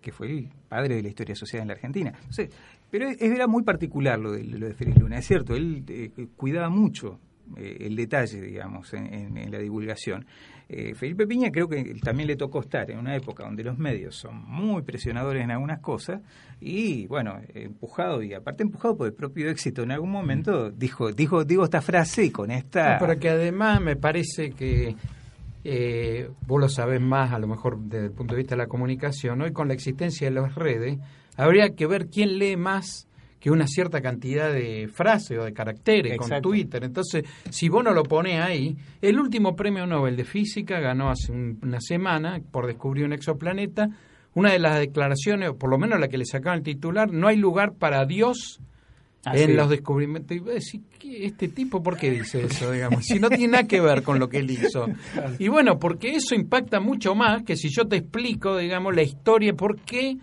que 0.00 0.12
fue 0.12 0.28
el 0.30 0.48
padre 0.68 0.96
de 0.96 1.02
la 1.02 1.08
historia 1.08 1.34
social 1.34 1.62
en 1.62 1.68
la 1.68 1.74
Argentina. 1.74 2.12
Entonces, 2.16 2.50
pero 2.90 3.08
es- 3.08 3.20
era 3.20 3.46
muy 3.46 3.62
particular 3.62 4.18
lo 4.18 4.32
de, 4.32 4.44
lo 4.44 4.66
de 4.66 4.74
Félix 4.74 4.98
Luna. 4.98 5.18
Es 5.18 5.26
cierto, 5.26 5.54
él 5.54 5.84
eh, 5.88 6.10
cuidaba 6.36 6.68
mucho 6.70 7.18
eh, 7.56 7.76
el 7.80 7.94
detalle, 7.96 8.40
digamos, 8.40 8.92
en 8.94 9.50
la 9.50 9.58
divulgación. 9.58 10.26
Eh, 10.68 10.94
Felipe 10.94 11.28
Piña 11.28 11.52
creo 11.52 11.68
que 11.68 11.94
también 12.02 12.26
le 12.26 12.34
tocó 12.34 12.60
estar 12.60 12.90
en 12.90 12.98
una 12.98 13.14
época 13.14 13.44
donde 13.44 13.62
los 13.62 13.78
medios 13.78 14.16
son 14.16 14.42
muy 14.48 14.82
presionadores 14.82 15.44
en 15.44 15.52
algunas 15.52 15.78
cosas 15.78 16.20
y, 16.60 17.06
bueno, 17.06 17.38
empujado 17.54 18.20
y 18.22 18.34
aparte 18.34 18.64
empujado 18.64 18.96
por 18.96 19.06
el 19.06 19.12
propio 19.12 19.48
éxito 19.48 19.84
en 19.84 19.92
algún 19.92 20.10
momento, 20.10 20.72
dijo, 20.72 21.12
dijo, 21.12 21.44
digo 21.44 21.64
esta 21.64 21.80
frase 21.80 22.24
y 22.24 22.30
con 22.30 22.50
esta... 22.50 22.94
No, 22.94 23.06
pero 23.06 23.20
que 23.20 23.28
además 23.28 23.80
me 23.80 23.94
parece 23.94 24.50
que 24.50 24.96
eh, 25.62 26.30
vos 26.46 26.60
lo 26.60 26.68
sabés 26.68 27.00
más, 27.00 27.32
a 27.32 27.38
lo 27.38 27.46
mejor 27.46 27.78
desde 27.78 28.06
el 28.06 28.12
punto 28.12 28.34
de 28.34 28.38
vista 28.38 28.56
de 28.56 28.62
la 28.62 28.68
comunicación, 28.68 29.42
hoy 29.42 29.52
con 29.52 29.68
la 29.68 29.74
existencia 29.74 30.28
de 30.28 30.34
las 30.34 30.54
redes, 30.56 30.98
habría 31.36 31.74
que 31.74 31.86
ver 31.86 32.08
quién 32.08 32.38
lee 32.38 32.56
más 32.56 33.05
que 33.40 33.50
una 33.50 33.66
cierta 33.66 34.00
cantidad 34.00 34.52
de 34.52 34.88
frases 34.92 35.38
o 35.38 35.44
de 35.44 35.52
caracteres 35.52 36.12
con. 36.16 36.28
Twitter. 36.42 36.84
Entonces, 36.84 37.24
si 37.50 37.68
vos 37.68 37.84
no 37.84 37.92
lo 37.92 38.02
ponés 38.02 38.40
ahí, 38.40 38.76
el 39.02 39.20
último 39.20 39.54
premio 39.54 39.86
Nobel 39.86 40.16
de 40.16 40.24
Física 40.24 40.80
ganó 40.80 41.10
hace 41.10 41.32
un- 41.32 41.58
una 41.62 41.80
semana 41.80 42.40
por 42.50 42.66
descubrir 42.66 43.04
un 43.04 43.12
exoplaneta. 43.12 43.88
Una 44.34 44.52
de 44.52 44.58
las 44.58 44.78
declaraciones, 44.78 45.48
o 45.50 45.56
por 45.56 45.70
lo 45.70 45.78
menos 45.78 45.98
la 45.98 46.08
que 46.08 46.18
le 46.18 46.26
sacaban 46.26 46.58
el 46.58 46.64
titular, 46.64 47.10
no 47.10 47.28
hay 47.28 47.36
lugar 47.36 47.72
para 47.74 48.04
Dios 48.04 48.60
en 49.42 49.56
los 49.56 49.70
descubrimientos. 49.70 50.36
Y 50.36 50.40
vos 50.40 50.50
decís, 50.54 50.80
¿qué- 50.98 51.24
¿este 51.26 51.48
tipo 51.48 51.82
por 51.82 51.96
qué 51.96 52.10
dice 52.10 52.44
eso? 52.44 52.70
digamos 52.70 53.04
Si 53.06 53.18
no 53.18 53.28
tiene 53.28 53.48
nada 53.48 53.64
que 53.66 53.80
ver 53.80 54.02
con 54.02 54.18
lo 54.18 54.28
que 54.28 54.38
él 54.38 54.50
hizo. 54.50 54.86
Y 55.38 55.48
bueno, 55.48 55.78
porque 55.78 56.14
eso 56.14 56.34
impacta 56.34 56.80
mucho 56.80 57.14
más 57.14 57.42
que 57.44 57.56
si 57.56 57.68
yo 57.70 57.86
te 57.88 57.96
explico, 57.96 58.56
digamos, 58.58 58.94
la 58.94 59.02
historia, 59.02 59.54
por 59.54 59.80
qué 59.80 60.16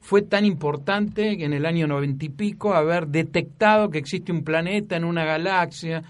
fue 0.00 0.22
tan 0.22 0.44
importante 0.44 1.44
en 1.44 1.52
el 1.52 1.66
año 1.66 1.86
noventa 1.86 2.24
y 2.24 2.30
pico 2.30 2.74
haber 2.74 3.06
detectado 3.08 3.90
que 3.90 3.98
existe 3.98 4.32
un 4.32 4.42
planeta 4.42 4.96
en 4.96 5.04
una 5.04 5.24
galaxia, 5.24 6.02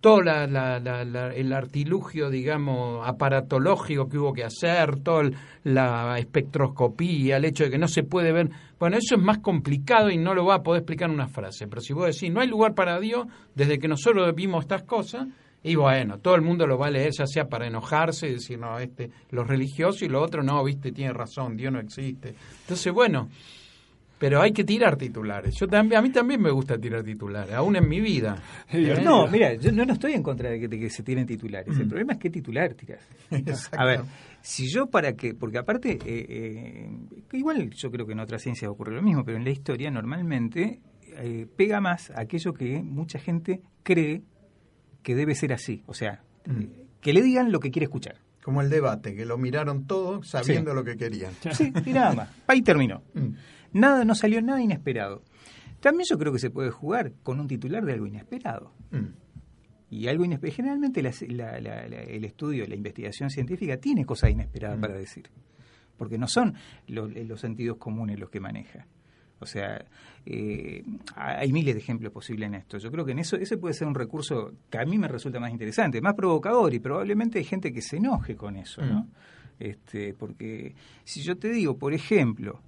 todo 0.00 0.20
la- 0.20 0.46
la- 0.46 0.78
la- 0.78 1.34
el 1.34 1.52
artilugio, 1.52 2.28
digamos, 2.30 3.06
aparatológico 3.08 4.08
que 4.08 4.18
hubo 4.18 4.32
que 4.32 4.44
hacer, 4.44 5.00
toda 5.00 5.30
la 5.64 6.18
espectroscopía, 6.18 7.36
el 7.38 7.44
hecho 7.44 7.64
de 7.64 7.70
que 7.70 7.78
no 7.78 7.88
se 7.88 8.02
puede 8.02 8.32
ver. 8.32 8.50
Bueno, 8.78 8.96
eso 8.98 9.16
es 9.16 9.22
más 9.22 9.38
complicado 9.38 10.10
y 10.10 10.16
no 10.18 10.34
lo 10.34 10.44
va 10.44 10.56
a 10.56 10.62
poder 10.62 10.82
explicar 10.82 11.08
en 11.08 11.14
una 11.14 11.28
frase. 11.28 11.66
Pero 11.66 11.80
si 11.80 11.92
vos 11.92 12.06
decís, 12.06 12.30
no 12.32 12.40
hay 12.40 12.48
lugar 12.48 12.74
para 12.74 13.00
Dios, 13.00 13.26
desde 13.54 13.78
que 13.78 13.88
nosotros 13.88 14.32
vimos 14.34 14.64
estas 14.64 14.82
cosas, 14.82 15.26
y 15.66 15.74
bueno, 15.74 16.18
todo 16.20 16.36
el 16.36 16.42
mundo 16.42 16.64
lo 16.64 16.78
va 16.78 16.86
a 16.86 16.90
leer, 16.90 17.10
ya 17.10 17.26
sea 17.26 17.48
para 17.48 17.66
enojarse 17.66 18.28
y 18.28 18.34
decir, 18.34 18.56
no, 18.56 18.78
este, 18.78 19.10
los 19.30 19.46
religiosos 19.48 20.02
y 20.02 20.08
lo 20.08 20.22
otro, 20.22 20.44
no, 20.44 20.62
viste, 20.62 20.92
tiene 20.92 21.12
razón, 21.12 21.56
Dios 21.56 21.72
no 21.72 21.80
existe. 21.80 22.34
Entonces, 22.60 22.92
bueno, 22.92 23.28
pero 24.16 24.40
hay 24.40 24.52
que 24.52 24.62
tirar 24.62 24.96
titulares. 24.96 25.56
Yo 25.58 25.66
también, 25.66 25.98
a 25.98 26.02
mí 26.02 26.10
también 26.10 26.40
me 26.40 26.50
gusta 26.50 26.78
tirar 26.78 27.02
titulares, 27.02 27.52
aún 27.52 27.74
en 27.74 27.88
mi 27.88 28.00
vida. 28.00 28.40
¿Eh? 28.72 29.00
No, 29.02 29.26
mira, 29.26 29.54
yo 29.54 29.72
no, 29.72 29.84
no 29.84 29.94
estoy 29.94 30.12
en 30.12 30.22
contra 30.22 30.50
de 30.50 30.60
que, 30.60 30.68
de 30.68 30.78
que 30.78 30.88
se 30.88 31.02
tiren 31.02 31.26
titulares. 31.26 31.76
Mm. 31.76 31.80
El 31.80 31.88
problema 31.88 32.12
es 32.12 32.18
qué 32.20 32.30
titular 32.30 32.74
tiras. 32.74 33.00
A 33.76 33.84
ver, 33.84 34.02
si 34.40 34.68
yo 34.68 34.86
para 34.86 35.14
que, 35.14 35.34
porque 35.34 35.58
aparte, 35.58 35.98
eh, 36.04 36.26
eh, 36.28 36.90
igual 37.32 37.70
yo 37.70 37.90
creo 37.90 38.06
que 38.06 38.12
en 38.12 38.20
otras 38.20 38.40
ciencias 38.40 38.70
ocurre 38.70 38.94
lo 38.94 39.02
mismo, 39.02 39.24
pero 39.24 39.36
en 39.36 39.44
la 39.44 39.50
historia 39.50 39.90
normalmente 39.90 40.80
eh, 41.18 41.46
pega 41.56 41.80
más 41.80 42.10
aquello 42.14 42.54
que 42.54 42.80
mucha 42.82 43.18
gente 43.18 43.60
cree 43.82 44.22
que 45.06 45.14
debe 45.14 45.36
ser 45.36 45.52
así. 45.52 45.84
O 45.86 45.94
sea, 45.94 46.20
Mm. 46.46 46.64
que 47.00 47.12
le 47.12 47.22
digan 47.22 47.52
lo 47.52 47.60
que 47.60 47.70
quiere 47.70 47.84
escuchar. 47.84 48.16
Como 48.42 48.60
el 48.60 48.68
debate, 48.70 49.14
que 49.14 49.24
lo 49.24 49.38
miraron 49.38 49.86
todos 49.86 50.28
sabiendo 50.28 50.74
lo 50.74 50.82
que 50.82 50.96
querían. 50.96 51.32
Sí, 51.52 51.72
y 51.86 51.92
nada 51.92 52.12
más. 52.12 52.28
Ahí 52.48 52.60
terminó. 52.62 53.02
Mm. 53.14 53.28
Nada, 53.72 54.04
no 54.04 54.16
salió 54.16 54.42
nada 54.42 54.60
inesperado. 54.60 55.22
También 55.78 56.06
yo 56.10 56.18
creo 56.18 56.32
que 56.32 56.40
se 56.40 56.50
puede 56.50 56.70
jugar 56.72 57.12
con 57.22 57.38
un 57.38 57.46
titular 57.46 57.84
de 57.84 57.92
algo 57.92 58.06
inesperado. 58.08 58.72
Mm. 58.90 59.06
Y 59.90 60.08
algo 60.08 60.24
inesperado. 60.24 60.56
Generalmente 60.56 61.00
la- 61.04 61.12
la- 61.28 61.60
la- 61.60 61.86
la- 61.88 62.02
el 62.02 62.24
estudio, 62.24 62.66
la 62.66 62.74
investigación 62.74 63.30
científica 63.30 63.76
tiene 63.76 64.04
cosas 64.04 64.30
inesperadas 64.30 64.80
para 64.80 64.94
decir. 64.94 65.30
Porque 65.96 66.18
no 66.18 66.26
son 66.26 66.54
lo- 66.88 67.06
los 67.06 67.40
sentidos 67.40 67.76
comunes 67.78 68.18
los 68.18 68.28
que 68.30 68.40
maneja. 68.40 68.86
O 69.38 69.46
sea, 69.46 69.84
eh, 70.24 70.82
hay 71.14 71.52
miles 71.52 71.74
de 71.74 71.80
ejemplos 71.80 72.12
posibles 72.12 72.46
en 72.48 72.54
esto. 72.54 72.78
Yo 72.78 72.90
creo 72.90 73.04
que 73.04 73.12
en 73.12 73.18
eso 73.18 73.36
ese 73.36 73.58
puede 73.58 73.74
ser 73.74 73.86
un 73.86 73.94
recurso 73.94 74.52
que 74.70 74.78
a 74.78 74.84
mí 74.86 74.96
me 74.98 75.08
resulta 75.08 75.38
más 75.38 75.50
interesante, 75.52 76.00
más 76.00 76.14
provocador 76.14 76.72
y 76.72 76.78
probablemente 76.78 77.38
hay 77.38 77.44
gente 77.44 77.72
que 77.72 77.82
se 77.82 77.98
enoje 77.98 78.34
con 78.34 78.56
eso, 78.56 78.80
¿no? 78.84 79.00
Mm. 79.00 79.08
Este, 79.58 80.14
porque 80.14 80.74
si 81.04 81.22
yo 81.22 81.36
te 81.36 81.50
digo, 81.50 81.76
por 81.78 81.92
ejemplo, 81.94 82.60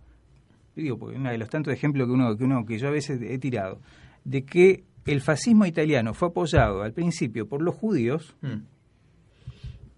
te 0.75 0.83
digo, 0.83 0.99
porque 0.99 1.17
uno 1.17 1.31
de 1.31 1.39
los 1.39 1.49
tantos 1.51 1.73
ejemplos 1.73 2.07
que 2.07 2.13
uno 2.13 2.37
que 2.37 2.45
uno 2.45 2.65
que 2.67 2.79
yo 2.79 2.89
a 2.89 2.93
veces 2.93 3.21
he 3.23 3.39
tirado, 3.39 3.81
de 4.25 4.45
que 4.45 4.85
el 5.07 5.21
fascismo 5.23 5.65
italiano 5.67 6.13
fue 6.15 6.29
apoyado 6.29 6.83
al 6.83 6.93
principio 6.93 7.49
por 7.49 7.63
los 7.63 7.75
judíos, 7.75 8.37
Mm. 8.43 8.57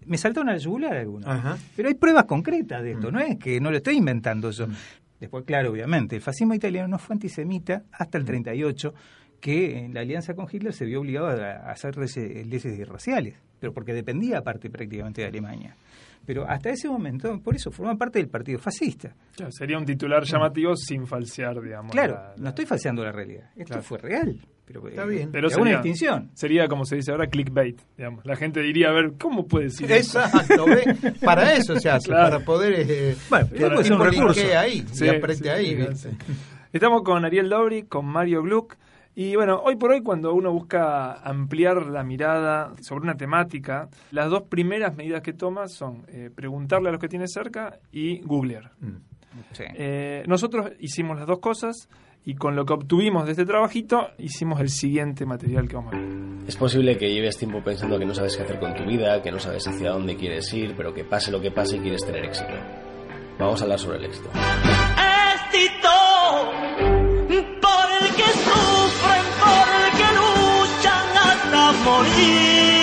me 0.05 0.17
saltaron 0.17 0.49
al 0.49 0.59
yugular 0.59 0.95
algunos. 0.97 1.29
Pero 1.75 1.87
hay 1.89 1.95
pruebas 1.95 2.25
concretas 2.25 2.81
de 2.81 2.91
esto, 2.93 3.09
Mm. 3.09 3.13
no 3.13 3.19
es 3.19 3.37
que 3.37 3.59
no 3.59 3.69
lo 3.71 3.77
estoy 3.77 3.97
inventando 3.97 4.49
yo. 4.51 4.67
Después, 5.21 5.45
claro, 5.45 5.71
obviamente, 5.71 6.17
el 6.17 6.21
fascismo 6.21 6.53
italiano 6.53 6.89
no 6.89 6.97
fue 6.99 7.13
antisemita 7.13 7.83
hasta 7.93 8.17
Mm. 8.17 8.21
el 8.21 8.25
38, 8.27 8.93
que 9.39 9.77
en 9.79 9.93
la 9.93 10.01
alianza 10.01 10.33
con 10.33 10.47
Hitler 10.51 10.73
se 10.73 10.83
vio 10.85 10.99
obligado 10.99 11.27
a 11.27 11.71
hacer 11.71 11.95
leyes, 11.97 12.87
raciales, 12.89 13.35
pero 13.59 13.73
porque 13.73 13.93
dependía 13.93 14.39
aparte 14.39 14.69
prácticamente 14.69 15.21
de 15.21 15.27
Alemania. 15.27 15.75
Pero 16.25 16.47
hasta 16.47 16.69
ese 16.69 16.87
momento, 16.87 17.39
por 17.41 17.55
eso, 17.55 17.71
forma 17.71 17.95
parte 17.97 18.19
del 18.19 18.27
partido 18.29 18.59
fascista. 18.59 19.15
Claro, 19.35 19.51
sería 19.51 19.77
un 19.79 19.85
titular 19.85 20.23
llamativo 20.23 20.75
sin 20.75 21.07
falsear, 21.07 21.59
digamos. 21.61 21.91
Claro, 21.91 22.13
la- 22.13 22.33
no 22.37 22.49
estoy 22.49 22.65
falseando 22.67 23.03
la 23.03 23.11
realidad. 23.11 23.45
Esto 23.55 23.65
Claro. 23.65 23.81
fue 23.83 23.97
real. 23.97 24.39
Pero, 24.65 24.87
Está 24.87 25.03
eh, 25.03 25.07
bien. 25.07 25.31
Pero 25.31 25.47
hago 25.47 25.55
una 25.57 25.63
sería, 25.71 25.81
distinción. 25.81 26.31
sería, 26.33 26.67
como 26.67 26.85
se 26.85 26.95
dice 26.95 27.11
ahora, 27.11 27.27
clickbait. 27.27 27.81
Digamos. 27.97 28.25
La 28.25 28.35
gente 28.35 28.61
diría, 28.61 28.89
a 28.89 28.93
ver, 28.93 29.13
¿cómo 29.19 29.45
puede 29.47 29.65
decir 29.65 29.91
eso? 29.91 30.19
Exacto, 30.21 30.65
¿ve? 30.65 31.13
Para 31.23 31.53
eso 31.53 31.77
se 31.79 31.89
hace, 31.89 32.07
Claro. 32.09 32.31
para 32.31 32.45
poder 32.45 32.73
eh, 32.89 33.15
Bueno, 33.29 33.47
puede 33.49 33.83
ser 33.83 33.93
un 33.93 34.03
recurso. 34.05 34.41
ahí 34.57 34.85
Sí, 34.91 35.05
y 35.05 35.33
sí, 35.35 35.47
ahí. 35.49 35.87
Estamos 36.71 37.01
con 37.03 37.25
Ariel 37.25 37.49
Dobri, 37.49 37.83
con 37.83 38.05
Mario 38.05 38.43
Gluck. 38.43 38.75
Y 39.13 39.35
bueno, 39.35 39.61
hoy 39.65 39.75
por 39.75 39.91
hoy 39.91 40.01
cuando 40.01 40.33
uno 40.33 40.53
busca 40.53 41.15
ampliar 41.15 41.87
la 41.87 42.01
mirada 42.03 42.73
sobre 42.81 43.03
una 43.03 43.15
temática, 43.15 43.89
las 44.11 44.29
dos 44.29 44.43
primeras 44.43 44.95
medidas 44.95 45.21
que 45.21 45.33
toma 45.33 45.67
son 45.67 46.05
eh, 46.07 46.29
preguntarle 46.33 46.87
a 46.87 46.91
los 46.93 47.01
que 47.01 47.09
tiene 47.09 47.27
cerca 47.27 47.77
y 47.91 48.21
googlear. 48.21 48.71
Mm. 48.79 48.95
Sí. 49.51 49.63
Eh, 49.75 50.23
nosotros 50.27 50.71
hicimos 50.79 51.17
las 51.17 51.27
dos 51.27 51.39
cosas 51.39 51.89
y 52.25 52.35
con 52.35 52.55
lo 52.55 52.65
que 52.65 52.73
obtuvimos 52.73 53.25
de 53.25 53.31
este 53.31 53.45
trabajito 53.45 54.09
hicimos 54.17 54.59
el 54.59 54.69
siguiente 54.69 55.25
material 55.25 55.67
que 55.67 55.75
vamos 55.75 55.93
a 55.93 55.97
ver. 55.97 56.07
Es 56.47 56.55
posible 56.55 56.97
que 56.97 57.11
lleves 57.11 57.37
tiempo 57.37 57.63
pensando 57.63 57.97
que 57.97 58.05
no 58.05 58.13
sabes 58.13 58.37
qué 58.37 58.43
hacer 58.43 58.59
con 58.59 58.75
tu 58.75 58.83
vida, 58.83 59.21
que 59.21 59.31
no 59.31 59.39
sabes 59.39 59.67
hacia 59.67 59.91
dónde 59.91 60.15
quieres 60.15 60.53
ir, 60.53 60.73
pero 60.75 60.93
que 60.93 61.03
pase 61.03 61.31
lo 61.31 61.41
que 61.41 61.51
pase 61.51 61.79
quieres 61.79 62.05
tener 62.05 62.25
éxito. 62.25 62.53
Vamos 63.39 63.59
a 63.61 63.63
hablar 63.63 63.79
sobre 63.79 63.97
el 63.97 64.05
éxito. 64.05 64.29
éxito 65.47 65.89
por 67.61 67.87
el 68.01 68.15
que 68.15 68.23
sufren, 68.23 69.25
por 69.39 69.67
el 69.77 69.91
que 69.97 70.09
luchan 70.17 71.17
hasta 71.17 71.71
morir. 71.83 72.80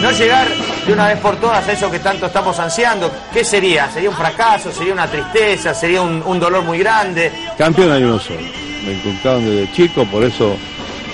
No 0.00 0.12
llegar 0.12 0.46
de 0.86 0.92
una 0.92 1.08
vez 1.08 1.18
por 1.18 1.36
todas 1.36 1.66
a 1.66 1.72
eso 1.72 1.90
que 1.90 1.98
tanto 1.98 2.26
estamos 2.26 2.56
ansiando? 2.60 3.10
¿Qué 3.32 3.42
sería? 3.42 3.90
¿Sería 3.90 4.10
un 4.10 4.16
fracaso? 4.16 4.70
¿Sería 4.70 4.92
una 4.92 5.08
tristeza? 5.08 5.74
¿Sería 5.74 6.02
un, 6.02 6.38
dolor 6.38 6.62
muy 6.62 6.78
grande? 6.78 7.32
Campeón 7.56 7.90
hay 7.90 8.04
uno 8.04 8.20
solo. 8.20 8.38
Me 8.86 8.92
inculcaron 8.92 9.44
desde 9.44 9.72
chico, 9.72 10.06
por 10.06 10.22
eso 10.22 10.56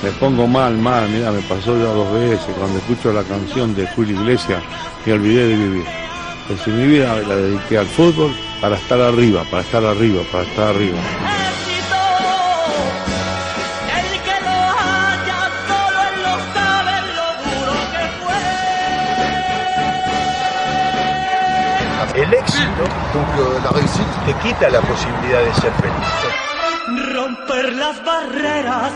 me 0.03 0.11
pongo 0.13 0.47
mal, 0.47 0.77
mal. 0.77 1.09
Mira, 1.09 1.33
me 1.33 1.41
pasó 1.43 1.77
ya 1.79 1.85
dos 1.85 2.13
veces. 2.13 2.55
Cuando 2.59 2.79
escucho 2.79 3.11
la 3.11 3.23
canción 3.23 3.75
de 3.75 3.87
Julio 3.87 4.21
Iglesias, 4.21 4.63
me 5.07 5.13
olvidé 5.15 5.49
de 5.49 5.57
vivir. 5.57 5.85
Pues 6.47 6.67
mi 6.67 6.87
vida 6.87 7.17
la 7.27 7.37
dediqué 7.37 7.79
al 7.79 7.87
fútbol 7.87 8.37
para 8.61 8.77
estar 8.77 9.01
arriba, 9.01 9.45
para 9.51 9.63
estar 9.63 9.83
arriba, 9.83 10.23
para 10.31 10.45
estar 10.45 10.69
arriba. 10.69 10.99
El 22.15 22.33
éxito, 22.33 22.85
donc 23.13 23.27
la 23.65 23.71
réussite, 23.71 24.07
te 24.25 24.33
quita 24.35 24.71
la 24.71 24.81
posibilidad 24.83 25.43
de 25.43 25.53
ser 25.55 25.73
feliz. 25.73 25.95
Romper 27.13 27.73
las 27.73 28.05
barreras, 28.05 28.93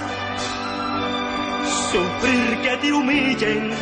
sufrir 1.91 2.61
que 2.62 2.77
te 2.77 2.93
humillen, 2.93 3.73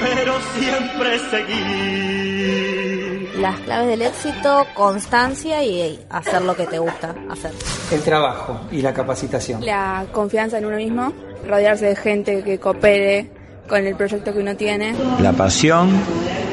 pero 0.00 0.40
siempre 0.58 1.20
seguir. 1.30 3.30
Las 3.38 3.60
claves 3.60 3.86
del 3.86 4.02
éxito, 4.02 4.66
constancia 4.74 5.62
y 5.62 6.04
hacer 6.10 6.42
lo 6.42 6.56
que 6.56 6.66
te 6.66 6.80
gusta 6.80 7.14
hacer. 7.30 7.52
El 7.92 8.02
trabajo 8.02 8.62
y 8.72 8.82
la 8.82 8.92
capacitación. 8.92 9.64
La 9.64 10.04
confianza 10.10 10.58
en 10.58 10.64
uno 10.64 10.78
mismo, 10.78 11.12
rodearse 11.46 11.86
de 11.86 11.94
gente 11.94 12.42
que 12.42 12.58
coopere 12.58 13.30
con 13.68 13.86
el 13.86 13.94
proyecto 13.94 14.32
que 14.32 14.40
uno 14.40 14.56
tiene. 14.56 14.96
La 15.20 15.32
pasión 15.32 15.92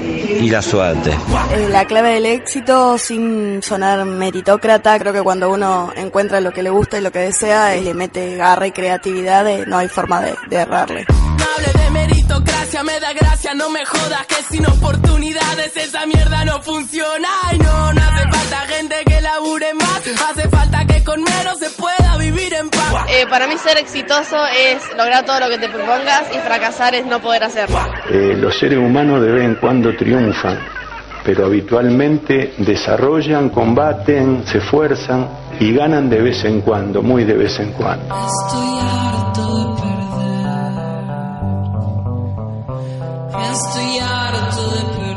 y 0.02 0.49
la 0.49 0.62
suerte. 0.62 1.12
Eh, 1.54 1.68
La 1.70 1.86
clave 1.86 2.14
del 2.14 2.26
éxito, 2.26 2.97
sin 2.97 3.62
sonar 3.62 4.04
meritócrata, 4.06 4.97
creo 4.99 5.14
que 5.14 5.22
cuando 5.22 5.52
uno 5.52 5.91
encuentra 5.95 6.41
lo 6.41 6.52
que 6.52 6.64
le 6.64 6.70
gusta 6.70 6.97
y 6.97 7.02
lo 7.02 7.12
que 7.12 7.20
desea, 7.20 7.76
le 7.76 7.93
mete 7.93 8.36
garra 8.36 8.68
y 8.68 8.72
creatividad, 8.72 9.47
eh, 9.47 9.66
no 9.68 9.78
hay 9.78 9.88
forma 9.88 10.22
de, 10.22 10.34
de 10.49 10.56
errarle. 10.58 11.06
Me 12.84 13.00
da 13.00 13.14
gracia, 13.14 13.54
no 13.54 13.70
me 13.70 13.86
jodas 13.86 14.26
que 14.26 14.42
sin 14.50 14.66
oportunidades 14.66 15.78
esa 15.78 16.04
mierda 16.08 16.44
no 16.46 16.60
funciona. 16.64 17.28
Ay 17.44 17.60
no, 17.60 17.94
no 17.94 18.02
hace 18.02 18.24
falta 18.24 18.58
gente 18.74 18.96
que 19.06 19.22
labure 19.22 19.74
más, 19.76 20.02
hace 20.30 20.50
falta 20.50 20.86
que 20.86 21.04
con 21.04 21.22
menos 21.22 21.60
se 21.60 21.70
pueda 21.70 22.18
vivir 22.18 22.56
en 22.56 22.70
paz. 22.72 23.06
Eh, 23.10 23.28
para 23.30 23.46
mí 23.46 23.56
ser 23.60 23.78
exitoso 23.78 24.38
es 24.48 24.82
lograr 24.98 25.24
todo 25.26 25.42
lo 25.42 25.50
que 25.50 25.60
te 25.60 25.70
propongas 25.70 26.24
y 26.34 26.40
fracasar 26.40 26.96
es 26.96 27.06
no 27.06 27.22
poder 27.22 27.44
hacerlo. 27.44 27.78
Eh, 28.10 28.36
los 28.36 28.58
seres 28.58 28.80
humanos 28.80 29.22
de 29.22 29.32
vez 29.32 29.44
en 29.44 29.56
cuando 29.56 29.96
triunfan, 29.96 30.58
pero 31.24 31.46
habitualmente 31.46 32.56
desarrollan, 32.58 33.50
combaten, 33.50 34.44
se 34.48 34.58
esfuerzan 34.58 35.30
y 35.60 35.72
ganan 35.72 36.10
de 36.10 36.20
vez 36.20 36.44
en 36.46 36.62
cuando, 36.62 37.04
muy 37.04 37.26
de 37.26 37.34
vez 37.34 37.60
en 37.60 37.74
cuando. 37.74 38.06
Estoy 38.06 38.80
harto 38.80 39.51
Estoy 43.52 44.00
harto 44.00 44.72
de 44.72 44.82
perder. 44.98 45.12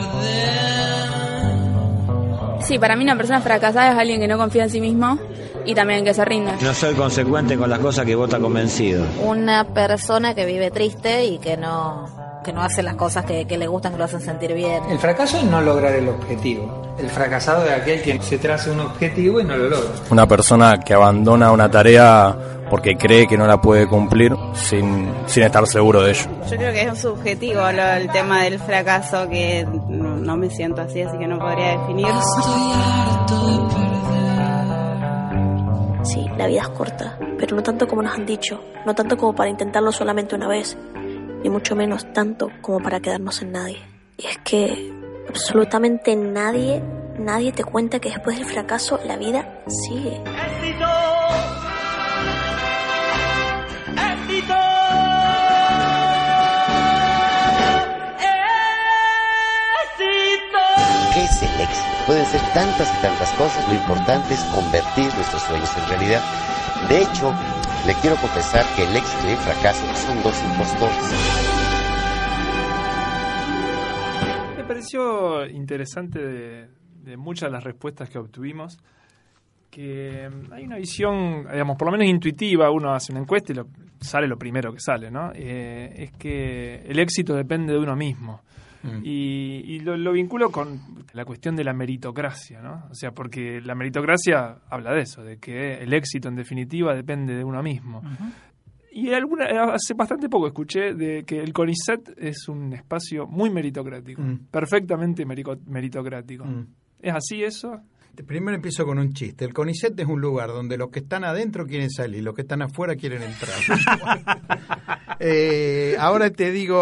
Sí, 2.62 2.78
para 2.78 2.96
mí 2.96 3.04
una 3.04 3.16
persona 3.16 3.40
fracasada 3.40 3.92
es 3.92 3.98
alguien 3.98 4.20
que 4.20 4.28
no 4.28 4.38
confía 4.38 4.64
en 4.64 4.70
sí 4.70 4.80
mismo 4.80 5.18
y 5.66 5.74
también 5.74 6.04
que 6.04 6.14
se 6.14 6.24
rinde. 6.24 6.52
No 6.60 6.72
soy 6.74 6.94
consecuente 6.94 7.56
con 7.56 7.68
las 7.68 7.78
cosas 7.78 8.06
que 8.06 8.14
vos 8.14 8.28
estás 8.28 8.40
convencido. 8.40 9.04
Una 9.22 9.64
persona 9.64 10.34
que 10.34 10.46
vive 10.46 10.70
triste 10.70 11.24
y 11.26 11.38
que 11.38 11.56
no 11.56 12.23
que 12.44 12.52
no 12.52 12.62
hace 12.62 12.82
las 12.84 12.94
cosas 12.94 13.24
que, 13.24 13.44
que 13.46 13.58
le 13.58 13.66
gustan, 13.66 13.92
que 13.92 13.98
lo 13.98 14.04
hacen 14.04 14.20
sentir 14.20 14.52
bien. 14.54 14.82
El 14.88 14.98
fracaso 15.00 15.38
es 15.38 15.44
no 15.44 15.60
lograr 15.60 15.92
el 15.94 16.08
objetivo. 16.08 16.82
El 16.98 17.08
fracasado 17.10 17.64
es 17.64 17.72
aquel 17.72 18.00
que 18.02 18.20
se 18.22 18.38
traza 18.38 18.70
un 18.70 18.80
objetivo 18.80 19.40
y 19.40 19.44
no 19.44 19.56
lo 19.56 19.68
logra. 19.68 19.90
Una 20.10 20.28
persona 20.28 20.78
que 20.78 20.94
abandona 20.94 21.50
una 21.50 21.68
tarea 21.68 22.36
porque 22.70 22.96
cree 22.96 23.26
que 23.26 23.36
no 23.36 23.46
la 23.46 23.60
puede 23.60 23.88
cumplir 23.88 24.34
sin, 24.54 25.12
sin 25.26 25.42
estar 25.42 25.66
seguro 25.66 26.02
de 26.02 26.10
ello. 26.12 26.26
Yo 26.50 26.56
creo 26.56 26.72
que 26.72 26.82
es 26.82 26.98
subjetivo 27.00 27.60
lo- 27.72 27.92
el 27.94 28.08
tema 28.10 28.44
del 28.44 28.58
fracaso, 28.60 29.28
que 29.28 29.66
no, 29.88 30.16
no 30.16 30.36
me 30.36 30.48
siento 30.50 30.82
así, 30.82 31.02
así 31.02 31.18
que 31.18 31.26
no 31.26 31.38
podría 31.38 31.78
definir. 31.78 32.06
Sí, 36.04 36.26
la 36.36 36.46
vida 36.46 36.60
es 36.62 36.68
corta, 36.68 37.18
pero 37.38 37.56
no 37.56 37.62
tanto 37.62 37.86
como 37.88 38.02
nos 38.02 38.14
han 38.14 38.26
dicho, 38.26 38.60
no 38.84 38.94
tanto 38.94 39.16
como 39.16 39.34
para 39.34 39.48
intentarlo 39.50 39.90
solamente 39.90 40.34
una 40.34 40.48
vez, 40.48 40.76
ni 41.44 41.50
mucho 41.50 41.76
menos 41.76 42.10
tanto 42.14 42.50
como 42.62 42.80
para 42.80 43.00
quedarnos 43.00 43.42
en 43.42 43.52
nadie. 43.52 43.78
Y 44.16 44.26
es 44.26 44.38
que 44.38 44.92
absolutamente 45.28 46.16
nadie, 46.16 46.82
nadie 47.18 47.52
te 47.52 47.62
cuenta 47.62 48.00
que 48.00 48.08
después 48.08 48.38
del 48.38 48.46
fracaso 48.46 48.98
la 49.04 49.16
vida 49.18 49.62
sigue. 49.68 50.22
Éxito. 50.24 50.86
Éxito. 53.92 54.54
Éxito. 59.84 60.58
¿Qué 61.12 61.24
es 61.24 61.42
el 61.42 61.60
éxito? 61.60 61.84
Pueden 62.06 62.26
ser 62.26 62.40
tantas 62.54 62.88
y 62.98 63.02
tantas 63.02 63.30
cosas, 63.32 63.68
lo 63.68 63.74
importante 63.74 64.32
es 64.32 64.40
convertir 64.44 65.14
nuestros 65.14 65.42
sueños 65.42 65.70
en 65.76 65.88
realidad. 65.90 66.22
De 66.88 67.02
hecho, 67.02 67.34
le 67.86 67.94
quiero 68.00 68.16
confesar 68.16 68.64
que 68.76 68.84
el 68.84 68.96
éxito 68.96 69.26
y 69.28 69.30
el 69.32 69.36
fracaso 69.38 69.84
son 70.06 70.22
dos 70.22 70.34
impostores. 70.44 70.96
Me 74.56 74.64
pareció 74.64 75.46
interesante 75.46 76.18
de, 76.18 76.68
de 77.02 77.16
muchas 77.16 77.48
de 77.48 77.52
las 77.52 77.64
respuestas 77.64 78.08
que 78.08 78.18
obtuvimos 78.18 78.78
que 79.70 80.28
mm, 80.30 80.52
hay 80.52 80.64
una 80.64 80.76
visión, 80.76 81.46
digamos, 81.50 81.76
por 81.76 81.86
lo 81.88 81.92
menos 81.92 82.06
intuitiva, 82.06 82.70
uno 82.70 82.94
hace 82.94 83.12
una 83.12 83.20
encuesta 83.22 83.52
y 83.52 83.56
lo- 83.56 83.66
sale 84.00 84.28
lo 84.28 84.38
primero 84.38 84.72
que 84.72 84.78
sale, 84.80 85.10
¿no? 85.10 85.32
Eh, 85.34 85.92
es 85.96 86.12
que 86.12 86.76
el 86.86 86.98
éxito 87.00 87.34
depende 87.34 87.72
de 87.72 87.78
uno 87.80 87.96
mismo. 87.96 88.40
Y, 89.02 89.62
y 89.66 89.78
lo, 89.80 89.96
lo 89.96 90.12
vinculo 90.12 90.50
con 90.50 90.80
la 91.12 91.24
cuestión 91.24 91.56
de 91.56 91.64
la 91.64 91.72
meritocracia, 91.72 92.60
¿no? 92.60 92.86
O 92.90 92.94
sea, 92.94 93.12
porque 93.12 93.60
la 93.60 93.74
meritocracia 93.74 94.58
habla 94.68 94.92
de 94.92 95.00
eso, 95.02 95.22
de 95.22 95.38
que 95.38 95.74
el 95.78 95.92
éxito 95.94 96.28
en 96.28 96.36
definitiva 96.36 96.94
depende 96.94 97.34
de 97.34 97.44
uno 97.44 97.62
mismo. 97.62 98.02
Y 98.92 99.12
alguna, 99.12 99.46
hace 99.72 99.94
bastante 99.94 100.28
poco 100.28 100.46
escuché 100.46 100.94
de 100.94 101.24
que 101.24 101.40
el 101.40 101.52
CONICET 101.52 102.10
es 102.16 102.48
un 102.48 102.72
espacio 102.74 103.26
muy 103.26 103.50
meritocrático, 103.50 104.22
Mm. 104.22 104.46
perfectamente 104.50 105.26
merico- 105.26 105.58
meritocrático. 105.66 106.44
Mm. 106.44 106.66
¿Es 107.02 107.14
así 107.14 107.42
eso? 107.42 107.80
Primero 108.22 108.56
empiezo 108.56 108.84
con 108.84 108.98
un 108.98 109.12
chiste. 109.12 109.44
El 109.44 109.52
CONICET 109.52 109.98
es 109.98 110.06
un 110.06 110.20
lugar 110.20 110.48
donde 110.50 110.76
los 110.76 110.90
que 110.90 111.00
están 111.00 111.24
adentro 111.24 111.66
quieren 111.66 111.90
salir, 111.90 112.22
los 112.22 112.34
que 112.34 112.42
están 112.42 112.62
afuera 112.62 112.94
quieren 112.96 113.22
entrar. 113.22 113.54
Eh, 115.20 115.94
ahora 115.98 116.28
te 116.30 116.50
digo, 116.50 116.76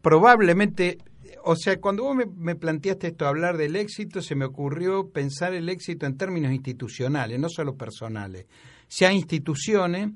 probablemente, 0.00 0.96
o 1.44 1.54
sea, 1.54 1.78
cuando 1.78 2.04
vos 2.04 2.16
me, 2.16 2.24
me 2.24 2.56
planteaste 2.56 3.08
esto, 3.08 3.26
hablar 3.26 3.58
del 3.58 3.76
éxito, 3.76 4.22
se 4.22 4.34
me 4.34 4.46
ocurrió 4.46 5.10
pensar 5.10 5.52
el 5.52 5.68
éxito 5.68 6.06
en 6.06 6.16
términos 6.16 6.52
institucionales, 6.52 7.38
no 7.38 7.50
solo 7.50 7.76
personales. 7.76 8.46
Si 8.88 9.04
hay 9.04 9.14
instituciones 9.14 10.08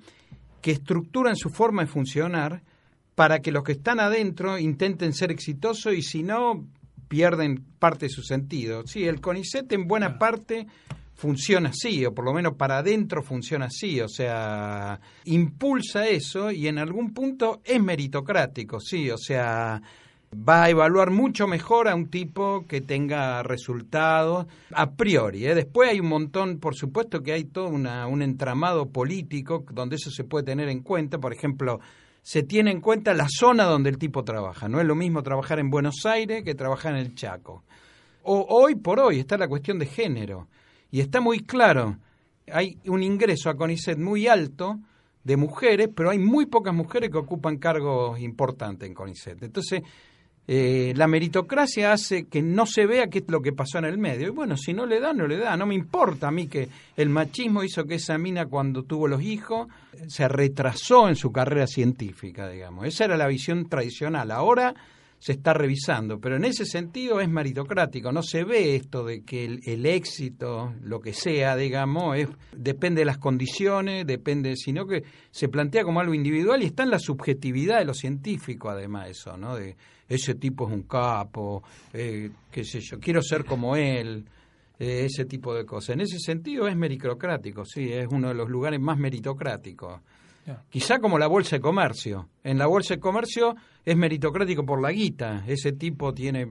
que 0.63 0.73
estructuran 0.73 1.37
su 1.37 1.51
forma 1.51 1.83
de 1.83 1.89
funcionar 1.89 2.63
para 3.15 3.41
que 3.41 3.53
los 3.53 3.63
que 3.63 3.73
están 3.73 4.01
adentro 4.01 4.59
intenten 4.59 5.13
ser 5.13 5.31
exitosos 5.31 5.95
y 5.95 6.03
si 6.03 6.23
no, 6.23 6.67
pierden 7.09 7.65
parte 7.79 8.07
de 8.07 8.11
su 8.11 8.23
sentido. 8.23 8.87
Sí, 8.87 9.05
el 9.05 9.21
CONICET 9.21 9.73
en 9.73 9.87
buena 9.87 10.19
parte 10.19 10.67
funciona 11.15 11.71
así, 11.71 12.05
o 12.05 12.15
por 12.15 12.25
lo 12.25 12.33
menos 12.33 12.55
para 12.55 12.79
adentro 12.79 13.23
funciona 13.23 13.67
así, 13.67 14.01
o 14.01 14.09
sea, 14.09 15.01
impulsa 15.25 16.07
eso 16.09 16.51
y 16.51 16.67
en 16.67 16.79
algún 16.79 17.15
punto 17.15 17.61
es 17.65 17.81
meritocrático, 17.81 18.81
sí, 18.81 19.11
o 19.11 19.17
sea, 19.17 19.81
va 20.35 20.65
a 20.65 20.71
evaluar 20.71 21.11
mucho 21.11 21.47
mejor 21.47 21.89
a 21.89 21.95
un 21.95 22.09
tipo 22.09 22.67
que 22.67 22.81
tenga 22.81 23.43
resultados 23.43 24.47
a 24.73 24.93
priori. 24.93 25.47
¿eh? 25.47 25.55
Después 25.55 25.91
hay 25.91 26.01
un 26.01 26.09
montón, 26.09 26.59
por 26.59 26.75
supuesto 26.75 27.23
que 27.23 27.33
hay 27.33 27.45
todo 27.45 27.69
una, 27.69 28.07
un 28.07 28.23
entramado 28.23 28.87
político 28.87 29.65
donde 29.71 29.97
eso 29.97 30.11
se 30.11 30.25
puede 30.25 30.45
tener 30.45 30.69
en 30.69 30.81
cuenta, 30.81 31.19
por 31.19 31.33
ejemplo, 31.33 31.81
se 32.25 32.43
tiene 32.43 32.71
en 32.71 32.81
cuenta 32.81 33.13
la 33.13 33.27
zona 33.29 33.65
donde 33.65 33.91
el 33.91 33.99
tipo 33.99 34.25
trabaja. 34.25 34.67
No 34.67 34.81
es 34.81 34.87
lo 34.87 34.95
mismo 34.95 35.23
trabajar 35.23 35.59
en 35.59 35.69
Buenos 35.69 36.07
Aires 36.07 36.43
que 36.43 36.55
trabajar 36.55 36.95
en 36.95 37.01
el 37.01 37.15
Chaco. 37.15 37.65
O, 38.23 38.47
hoy 38.49 38.77
por 38.77 38.99
hoy 38.99 39.21
está 39.21 39.37
la 39.37 39.47
cuestión 39.47 39.79
de 39.79 39.85
género. 39.85 40.49
Y 40.91 41.01
está 41.01 41.21
muy 41.21 41.41
claro, 41.41 41.99
hay 42.51 42.79
un 42.87 43.03
ingreso 43.03 43.51
a 43.51 43.57
CONICET 43.57 43.99
muy 43.99 44.27
alto 44.27 44.81
de 45.23 45.37
mujeres, 45.37 45.91
pero 45.95 46.09
hay 46.09 46.19
muy 46.19 46.47
pocas 46.47 46.73
mujeres 46.73 47.11
que 47.11 47.19
ocupan 47.19 47.59
cargos 47.59 48.19
importantes 48.19 48.89
en 48.89 48.95
CONICET. 48.95 49.43
Entonces, 49.43 49.83
Eh, 50.47 50.93
la 50.95 51.07
meritocracia 51.07 51.93
hace 51.93 52.27
que 52.27 52.43
no 52.43 52.67
se 52.67 52.85
vea 52.85 53.09
qué 53.09 53.21
es 53.21 53.25
lo 53.29 53.41
que 53.41 53.53
pasó 53.53 53.79
en 53.79 53.87
el 53.87 53.99
medio. 53.99 54.29
Y 54.29 54.31
bueno, 54.31 54.57
si 54.57 54.75
no 54.75 54.85
le 54.85 55.01
da, 55.01 55.13
no 55.13 55.27
le 55.27 55.39
da. 55.39 55.57
No 55.57 55.67
me 55.67 55.75
importa 55.75 56.29
a 56.29 56.31
mí 56.31 56.49
que 56.49 56.69
el 56.97 57.09
machismo 57.09 57.65
hizo 57.65 57.85
que 57.85 57.95
esa 57.95 58.19
mina 58.19 58.47
cuando 58.47 58.83
tuvo 58.83 59.09
los 59.09 59.23
hijos 59.23 59.69
se 60.07 60.29
retrasó 60.29 61.09
en 61.09 61.17
su 61.17 61.33
carrera 61.33 61.67
científica, 61.67 62.49
digamos. 62.49 62.87
Esa 62.87 63.07
era 63.07 63.17
la 63.17 63.27
visión 63.27 63.69
tradicional. 63.69 64.31
Ahora 64.31 64.75
se 65.19 65.33
está 65.33 65.55
revisando, 65.55 66.21
pero 66.21 66.37
en 66.37 66.45
ese 66.45 66.67
sentido 66.67 67.19
es 67.19 67.31
meritocrático. 67.31 68.13
No 68.13 68.23
se 68.23 68.45
ve 68.45 68.77
esto 68.77 69.07
de 69.07 69.23
que 69.23 69.47
el, 69.47 69.61
el 69.65 69.87
éxito, 69.87 70.75
lo 70.83 71.01
que 71.01 71.15
sea, 71.15 71.57
digamos, 71.57 72.19
es, 72.19 72.29
depende 72.55 73.01
de 73.01 73.07
las 73.07 73.17
condiciones, 73.17 74.07
depende, 74.07 74.55
sino 74.57 74.87
que 74.87 75.05
se 75.31 75.49
plantea 75.49 75.85
como 75.85 76.01
algo 76.01 76.13
individual 76.13 76.63
y 76.63 76.67
está 76.67 76.83
en 76.83 76.91
la 76.91 76.99
subjetividad 76.99 77.79
de 77.79 77.87
los 77.87 77.97
científicos, 77.97 78.73
además, 78.73 79.09
eso, 79.09 79.39
¿no? 79.39 79.57
De 79.57 79.77
ese 80.09 80.35
tipo 80.35 80.67
es 80.69 80.75
un 80.75 80.83
capo, 80.83 81.63
eh, 81.93 82.31
qué 82.51 82.65
sé 82.65 82.81
yo, 82.81 82.99
quiero 82.99 83.23
ser 83.23 83.45
como 83.45 83.77
él. 83.77 84.25
eh, 84.79 85.05
ese 85.05 85.25
tipo 85.25 85.55
de 85.55 85.65
cosas. 85.65 85.91
En 85.91 86.01
ese 86.01 86.19
sentido 86.19 86.67
es 86.67 86.77
meritocrático, 86.77 87.65
sí, 87.65 87.93
es 87.93 88.09
uno 88.11 88.29
de 88.29 88.35
los 88.35 88.49
lugares 88.49 88.81
más 88.81 88.99
meritocráticos. 88.99 90.01
Quizá 90.69 90.99
como 90.99 91.19
la 91.19 91.27
bolsa 91.27 91.57
de 91.57 91.61
comercio. 91.61 92.29
En 92.43 92.59
la 92.59 92.67
bolsa 92.67 92.95
de 92.95 93.01
comercio 93.01 93.55
es 93.83 93.97
meritocrático 93.97 94.67
por 94.67 94.83
la 94.83 94.91
guita. 94.93 95.43
Ese 95.47 95.73
tipo 95.73 96.13
tiene. 96.13 96.49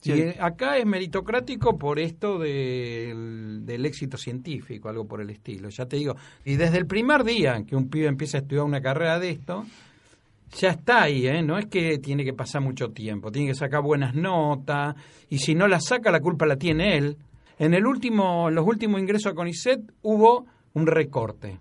Sí. 0.00 0.12
Y 0.12 0.20
eh, 0.22 0.36
acá 0.40 0.76
es 0.76 0.84
meritocrático 0.86 1.78
por 1.78 2.00
esto 2.00 2.38
del, 2.40 3.60
del 3.64 3.86
éxito 3.86 4.16
científico, 4.16 4.88
algo 4.88 5.06
por 5.06 5.20
el 5.20 5.30
estilo. 5.30 5.68
Ya 5.68 5.86
te 5.86 5.98
digo. 5.98 6.16
Y 6.44 6.56
desde 6.56 6.78
el 6.78 6.86
primer 6.86 7.22
día 7.22 7.62
que 7.64 7.76
un 7.76 7.88
pibe 7.88 8.08
empieza 8.08 8.38
a 8.38 8.40
estudiar 8.40 8.64
una 8.64 8.80
carrera 8.80 9.20
de 9.20 9.30
esto, 9.30 9.64
ya 10.56 10.70
está 10.70 11.02
ahí, 11.02 11.26
¿eh? 11.26 11.42
No 11.42 11.58
es 11.58 11.66
que 11.66 11.98
tiene 11.98 12.24
que 12.24 12.32
pasar 12.32 12.62
mucho 12.62 12.90
tiempo. 12.90 13.30
Tiene 13.30 13.48
que 13.48 13.54
sacar 13.54 13.82
buenas 13.82 14.14
notas. 14.14 14.94
Y 15.28 15.38
si 15.38 15.54
no 15.54 15.68
la 15.68 15.80
saca, 15.80 16.10
la 16.10 16.20
culpa 16.20 16.46
la 16.46 16.56
tiene 16.56 16.96
él. 16.96 17.16
En, 17.58 17.74
el 17.74 17.86
último, 17.86 18.50
los 18.50 18.66
últimos 18.66 19.00
ingresos 19.00 19.32
a 19.32 19.34
CONICET 19.34 19.80
hubo 20.02 20.46
un 20.74 20.86
recorte 20.86 21.58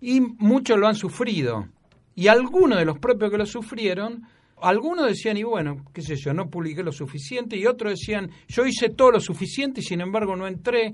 y 0.00 0.20
muchos 0.20 0.78
lo 0.78 0.86
han 0.86 0.94
sufrido. 0.94 1.66
Y 2.14 2.28
algunos 2.28 2.78
de 2.78 2.84
los 2.84 2.98
propios 2.98 3.30
que 3.30 3.38
lo 3.38 3.46
sufrieron, 3.46 4.22
algunos 4.60 5.06
decían, 5.06 5.38
y 5.38 5.44
bueno, 5.44 5.82
qué 5.94 6.02
sé 6.02 6.16
yo, 6.16 6.34
no 6.34 6.50
publiqué 6.50 6.82
lo 6.82 6.92
suficiente, 6.92 7.56
y 7.56 7.66
otros 7.66 7.92
decían, 7.92 8.30
yo 8.46 8.66
hice 8.66 8.90
todo 8.90 9.12
lo 9.12 9.20
suficiente 9.20 9.80
y 9.80 9.82
sin 9.82 10.02
embargo 10.02 10.36
no 10.36 10.46
entré. 10.46 10.92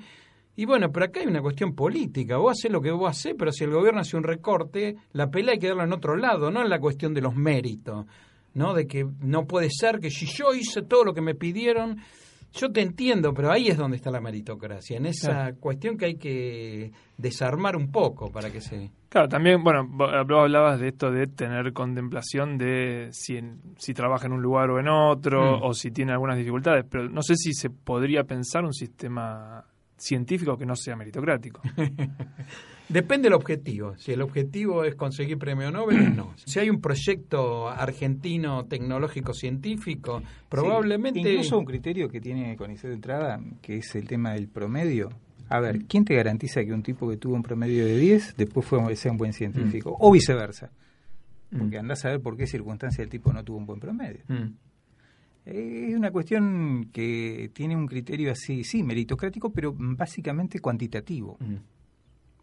Y 0.57 0.65
bueno, 0.67 0.91
pero 0.93 1.07
acá 1.07 1.21
hay 1.21 1.27
una 1.27 1.41
cuestión 1.41 1.75
política. 1.75 2.37
Vos 2.37 2.53
haces 2.59 2.71
lo 2.71 2.81
que 2.83 2.91
vos 2.91 3.11
haces, 3.11 3.35
pero 3.39 3.51
si 3.53 3.65
el 3.65 3.71
gobierno 3.71 4.01
hace 4.01 4.17
un 4.17 4.25
recorte, 4.25 4.97
la 5.13 5.31
pelea 5.31 5.53
hay 5.55 5.59
que 5.59 5.69
darla 5.69 5.85
en 5.85 5.93
otro 5.93 6.17
lado, 6.17 6.51
no 6.51 6.61
en 6.63 6.69
la 6.69 6.79
cuestión 6.81 7.15
de 7.15 7.21
los 7.23 7.35
méritos, 7.35 8.05
¿no? 8.55 8.75
De 8.75 8.87
que 8.87 9.07
no 9.21 9.47
puede 9.47 9.69
ser 9.71 10.01
que 10.01 10.11
si 10.11 10.27
yo 10.27 10.53
hice 10.55 10.83
todo 10.83 11.05
lo 11.05 11.15
que 11.15 11.23
me 11.23 11.35
pidieron, 11.35 11.99
yo 12.53 12.71
te 12.73 12.83
entiendo, 12.83 13.33
pero 13.33 13.53
ahí 13.53 13.69
es 13.69 13.79
donde 13.79 13.97
está 13.97 14.11
la 14.11 14.21
meritocracia, 14.21 14.97
en 14.97 15.07
esa 15.07 15.31
Claro. 15.31 15.57
cuestión 15.61 15.97
que 15.97 16.05
hay 16.07 16.17
que 16.17 16.91
desarmar 17.17 17.77
un 17.77 17.93
poco 17.93 18.31
para 18.33 18.51
que 18.51 18.61
se... 18.61 18.91
Claro, 19.09 19.29
también, 19.29 19.63
bueno, 19.63 19.87
vos 19.89 20.11
vos 20.27 20.39
hablabas 20.41 20.81
de 20.81 20.89
esto 20.89 21.11
de 21.13 21.27
tener 21.29 21.73
contemplación 21.73 22.59
de 22.59 23.09
si, 23.13 23.37
en- 23.37 23.61
si 23.79 23.95
trabaja 23.95 24.27
en 24.27 24.33
un 24.33 24.43
lugar 24.43 24.69
o 24.71 24.81
en 24.81 24.89
otro, 24.89 25.59
Mm. 25.59 25.63
o 25.63 25.75
si 25.75 25.91
tiene 25.93 26.11
algunas 26.13 26.37
dificultades, 26.37 26.85
pero 26.91 27.09
no 27.09 27.23
sé 27.23 27.37
si 27.37 27.53
se 27.55 27.71
podría 27.71 28.25
pensar 28.25 28.65
un 28.65 28.73
sistema 28.75 29.65
científico 30.01 30.57
que 30.57 30.67
no 30.67 30.75
sea 30.75 30.97
meritocrático. 30.97 31.61
Depende 32.89 33.27
del 33.27 33.35
objetivo. 33.35 33.97
Si 33.99 34.13
el 34.13 34.21
objetivo 34.21 34.83
es 34.83 34.97
conseguir 34.97 35.39
premio 35.39 35.71
Nobel, 35.71 36.17
no. 36.17 36.35
Si 36.45 36.59
hay 36.59 36.71
un 36.71 36.81
proyecto 36.81 37.69
argentino 37.69 38.65
tecnológico 38.65 39.33
científico, 39.33 40.23
probablemente... 40.49 41.23
Sí, 41.23 41.29
incluso 41.29 41.59
un 41.59 41.65
criterio 41.65 42.09
que 42.09 42.21
tiene 42.21 42.57
CONICET 42.57 42.89
de 42.89 42.95
entrada, 42.95 43.41
que 43.63 43.77
es 43.77 43.95
el 43.95 44.09
tema 44.09 44.33
del 44.33 44.49
promedio. 44.49 45.11
A 45.49 45.61
ver, 45.61 45.85
¿quién 45.87 46.05
te 46.05 46.15
garantiza 46.15 46.65
que 46.65 46.73
un 46.73 46.83
tipo 46.83 47.09
que 47.09 47.17
tuvo 47.17 47.35
un 47.35 47.43
promedio 47.43 47.85
de 47.85 47.97
10 47.97 48.37
después 48.37 48.67
fue, 48.67 48.97
sea 48.97 49.13
un 49.13 49.19
buen 49.19 49.33
científico? 49.33 49.97
O 49.99 50.11
viceversa. 50.11 50.71
Porque 51.57 51.79
andás 51.79 52.05
a 52.05 52.11
ver 52.11 52.21
por 52.21 52.37
qué 52.37 52.47
circunstancia 52.47 53.03
el 53.03 53.11
tipo 53.11 53.33
no 53.33 53.45
tuvo 53.45 53.59
un 53.59 53.67
buen 53.67 53.81
promedio. 53.81 54.23
Mm. 54.29 54.55
Es 55.51 55.97
una 55.97 56.13
cuestión 56.13 56.91
que 56.93 57.51
tiene 57.53 57.75
un 57.75 57.89
criterio 57.89 58.31
así, 58.31 58.63
sí, 58.63 58.85
meritocrático, 58.85 59.51
pero 59.51 59.75
básicamente 59.77 60.61
cuantitativo. 60.61 61.39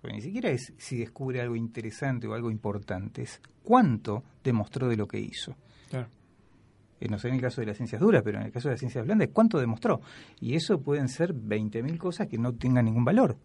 Porque 0.02 0.16
ni 0.18 0.22
siquiera 0.22 0.50
es 0.50 0.74
si 0.78 0.98
descubre 0.98 1.40
algo 1.40 1.56
interesante 1.56 2.28
o 2.28 2.34
algo 2.34 2.52
importante, 2.52 3.22
es 3.22 3.42
cuánto 3.64 4.24
demostró 4.44 4.90
de 4.90 4.98
lo 4.98 5.08
que 5.08 5.20
hizo. 5.20 5.56
Claro. 5.90 6.10
Eh, 7.00 7.08
no 7.08 7.18
sé 7.18 7.30
en 7.30 7.36
el 7.36 7.42
caso 7.42 7.62
de 7.62 7.68
las 7.68 7.78
ciencias 7.78 8.02
duras, 8.02 8.24
pero 8.24 8.40
en 8.40 8.48
el 8.48 8.52
caso 8.52 8.68
de 8.68 8.74
las 8.74 8.80
ciencias 8.80 9.06
blandas, 9.06 9.30
¿cuánto 9.32 9.58
demostró? 9.58 10.02
Y 10.42 10.56
eso 10.56 10.82
pueden 10.82 11.08
ser 11.08 11.34
20.000 11.34 11.98
cosas 11.98 12.28
que 12.28 12.38
no 12.38 12.56
tengan 12.56 12.86
ningún 12.86 13.06
valor. 13.06 13.38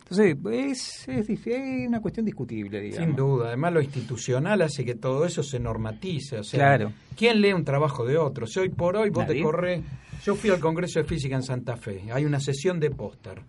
Entonces, 0.00 0.36
es, 0.52 1.08
es, 1.08 1.88
una 1.88 2.00
cuestión 2.00 2.26
discutible, 2.26 2.80
digamos. 2.80 3.06
Sin 3.06 3.16
duda, 3.16 3.48
además 3.48 3.72
lo 3.72 3.80
institucional 3.80 4.60
hace 4.62 4.84
que 4.84 4.94
todo 4.94 5.24
eso 5.24 5.42
se 5.42 5.58
normatice. 5.58 6.38
O 6.38 6.44
sea, 6.44 6.58
Claro. 6.58 6.92
¿quién 7.16 7.40
lee 7.40 7.52
un 7.52 7.64
trabajo 7.64 8.04
de 8.04 8.18
otro? 8.18 8.46
Si 8.46 8.60
hoy 8.60 8.68
por 8.68 8.96
hoy 8.96 9.10
vos 9.10 9.26
te 9.26 9.40
corres. 9.42 9.82
Yo 10.24 10.34
fui 10.36 10.50
al 10.50 10.60
Congreso 10.60 11.00
de 11.00 11.04
Física 11.04 11.34
en 11.34 11.42
Santa 11.42 11.76
Fe. 11.76 12.02
Hay 12.12 12.24
una 12.24 12.38
sesión 12.38 12.78
de 12.78 12.90
póster 12.90 13.42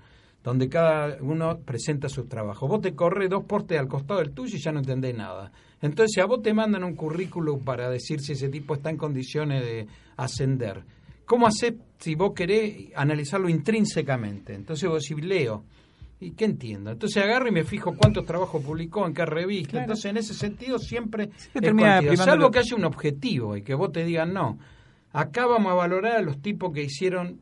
donde 0.43 0.67
cada 0.67 1.17
uno 1.21 1.59
presenta 1.59 2.09
sus 2.09 2.27
trabajos. 2.27 2.67
Vos 2.69 2.81
te 2.81 2.93
corres 2.93 3.29
dos 3.29 3.45
postes 3.45 3.79
al 3.79 3.87
costado 3.87 4.19
del 4.19 4.31
tuyo 4.33 4.57
y 4.57 4.59
ya 4.59 4.71
no 4.71 4.79
entendés 4.79 5.15
nada. 5.15 5.51
Entonces, 5.81 6.11
si 6.15 6.21
a 6.21 6.25
vos 6.25 6.41
te 6.41 6.53
mandan 6.53 6.83
un 6.83 6.95
currículum 6.95 7.63
para 7.63 7.89
decir 7.89 8.19
si 8.21 8.33
ese 8.33 8.49
tipo 8.49 8.73
está 8.73 8.89
en 8.89 8.97
condiciones 8.97 9.63
de 9.63 9.87
ascender, 10.17 10.83
¿cómo 11.25 11.47
hacer 11.47 11.75
si 11.99 12.15
vos 12.15 12.33
querés 12.35 12.89
analizarlo 12.95 13.47
intrínsecamente? 13.49 14.53
Entonces 14.53 14.89
vos 14.89 15.03
decís, 15.07 15.23
leo. 15.23 15.63
¿Y 16.23 16.31
qué 16.31 16.45
entiendo? 16.45 16.91
Entonces 16.91 17.21
agarro 17.21 17.49
y 17.49 17.51
me 17.51 17.65
fijo 17.65 17.95
cuántos 17.95 18.25
trabajos 18.25 18.63
publicó, 18.63 19.05
en 19.05 19.13
qué 19.13 19.25
revista. 19.25 19.71
Claro. 19.71 19.83
Entonces, 19.83 20.05
en 20.05 20.17
ese 20.17 20.33
sentido, 20.33 20.79
siempre 20.79 21.27
que 21.27 21.67
es 22.13 22.19
Salvo 22.19 22.49
que 22.49 22.59
haya 22.59 22.75
un 22.77 22.85
objetivo 22.85 23.57
y 23.57 23.61
que 23.61 23.73
vos 23.73 23.91
te 23.91 24.05
digan, 24.05 24.33
no, 24.33 24.57
acá 25.11 25.45
vamos 25.45 25.71
a 25.71 25.75
valorar 25.75 26.17
a 26.17 26.21
los 26.21 26.41
tipos 26.41 26.71
que 26.71 26.83
hicieron, 26.83 27.41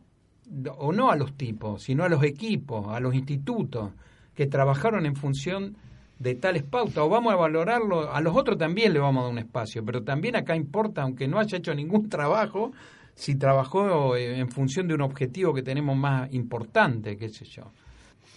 o 0.78 0.92
no 0.92 1.12
a 1.12 1.16
los 1.16 1.38
tipos, 1.38 1.84
sino 1.84 2.04
a 2.04 2.10
los 2.10 2.24
equipos, 2.24 2.88
a 2.88 3.00
los 3.00 3.14
institutos, 3.14 3.92
que 4.34 4.48
trabajaron 4.48 5.06
en 5.06 5.16
función 5.16 5.78
de 6.18 6.36
tales 6.36 6.64
pautas, 6.64 6.98
o 6.98 7.10
vamos 7.10 7.34
a 7.34 7.36
valorarlo, 7.36 8.12
a 8.12 8.20
los 8.22 8.36
otros 8.36 8.58
también 8.58 8.94
le 8.94 9.00
vamos 9.00 9.22
a 9.22 9.24
dar 9.26 9.32
un 9.32 9.40
espacio, 9.40 9.86
pero 9.86 10.04
también 10.04 10.36
acá 10.36 10.56
importa, 10.56 11.04
aunque 11.04 11.28
no 11.28 11.40
haya 11.40 11.58
hecho 11.58 11.74
ningún 11.74 12.10
trabajo, 12.10 12.72
si 13.14 13.36
trabajó 13.36 14.16
eh, 14.16 14.40
en 14.40 14.50
función 14.50 14.88
de 14.88 14.96
un 14.96 15.02
objetivo 15.02 15.54
que 15.54 15.62
tenemos 15.62 15.96
más 15.96 16.34
importante, 16.34 17.18
qué 17.18 17.30
sé 17.30 17.46
yo. 17.46 17.72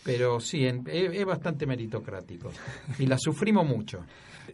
Pero 0.05 0.39
sí, 0.41 0.67
en- 0.67 0.85
es, 0.87 1.13
es 1.15 1.25
bastante 1.25 1.67
meritocrático. 1.67 2.51
Y 2.99 3.07
la 3.07 3.17
sufrimos 3.19 3.67
mucho. 3.67 4.05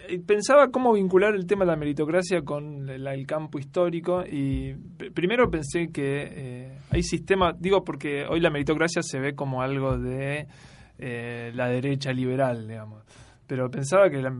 Eh, 0.09 0.21
Pensaba 0.25 0.69
cómo 0.71 0.93
vincular 0.93 1.35
el 1.35 1.47
tema 1.47 1.65
de 1.65 1.73
la 1.73 1.77
meritocracia 1.77 2.43
con 2.43 2.87
la- 3.03 3.15
el 3.15 3.27
campo 3.27 3.59
histórico 3.59 4.23
y 4.25 4.73
pr- 4.75 5.13
primero 5.13 5.51
pensé 5.51 5.89
que 5.93 6.23
eh, 6.31 6.79
hay 6.91 7.03
sistemas, 7.03 7.55
digo 7.61 7.83
porque 7.85 8.25
hoy 8.29 8.41
la 8.41 8.51
meritocracia 8.51 9.03
se 9.03 9.19
ve 9.19 9.35
como 9.35 9.61
algo 9.63 9.99
de 9.99 10.47
eh, 10.99 11.51
la 11.55 11.69
derecha 11.69 12.13
liberal, 12.13 12.69
digamos, 12.69 13.03
pero 13.47 13.71
pensaba 13.71 14.09
que 14.11 14.19
los 14.23 14.33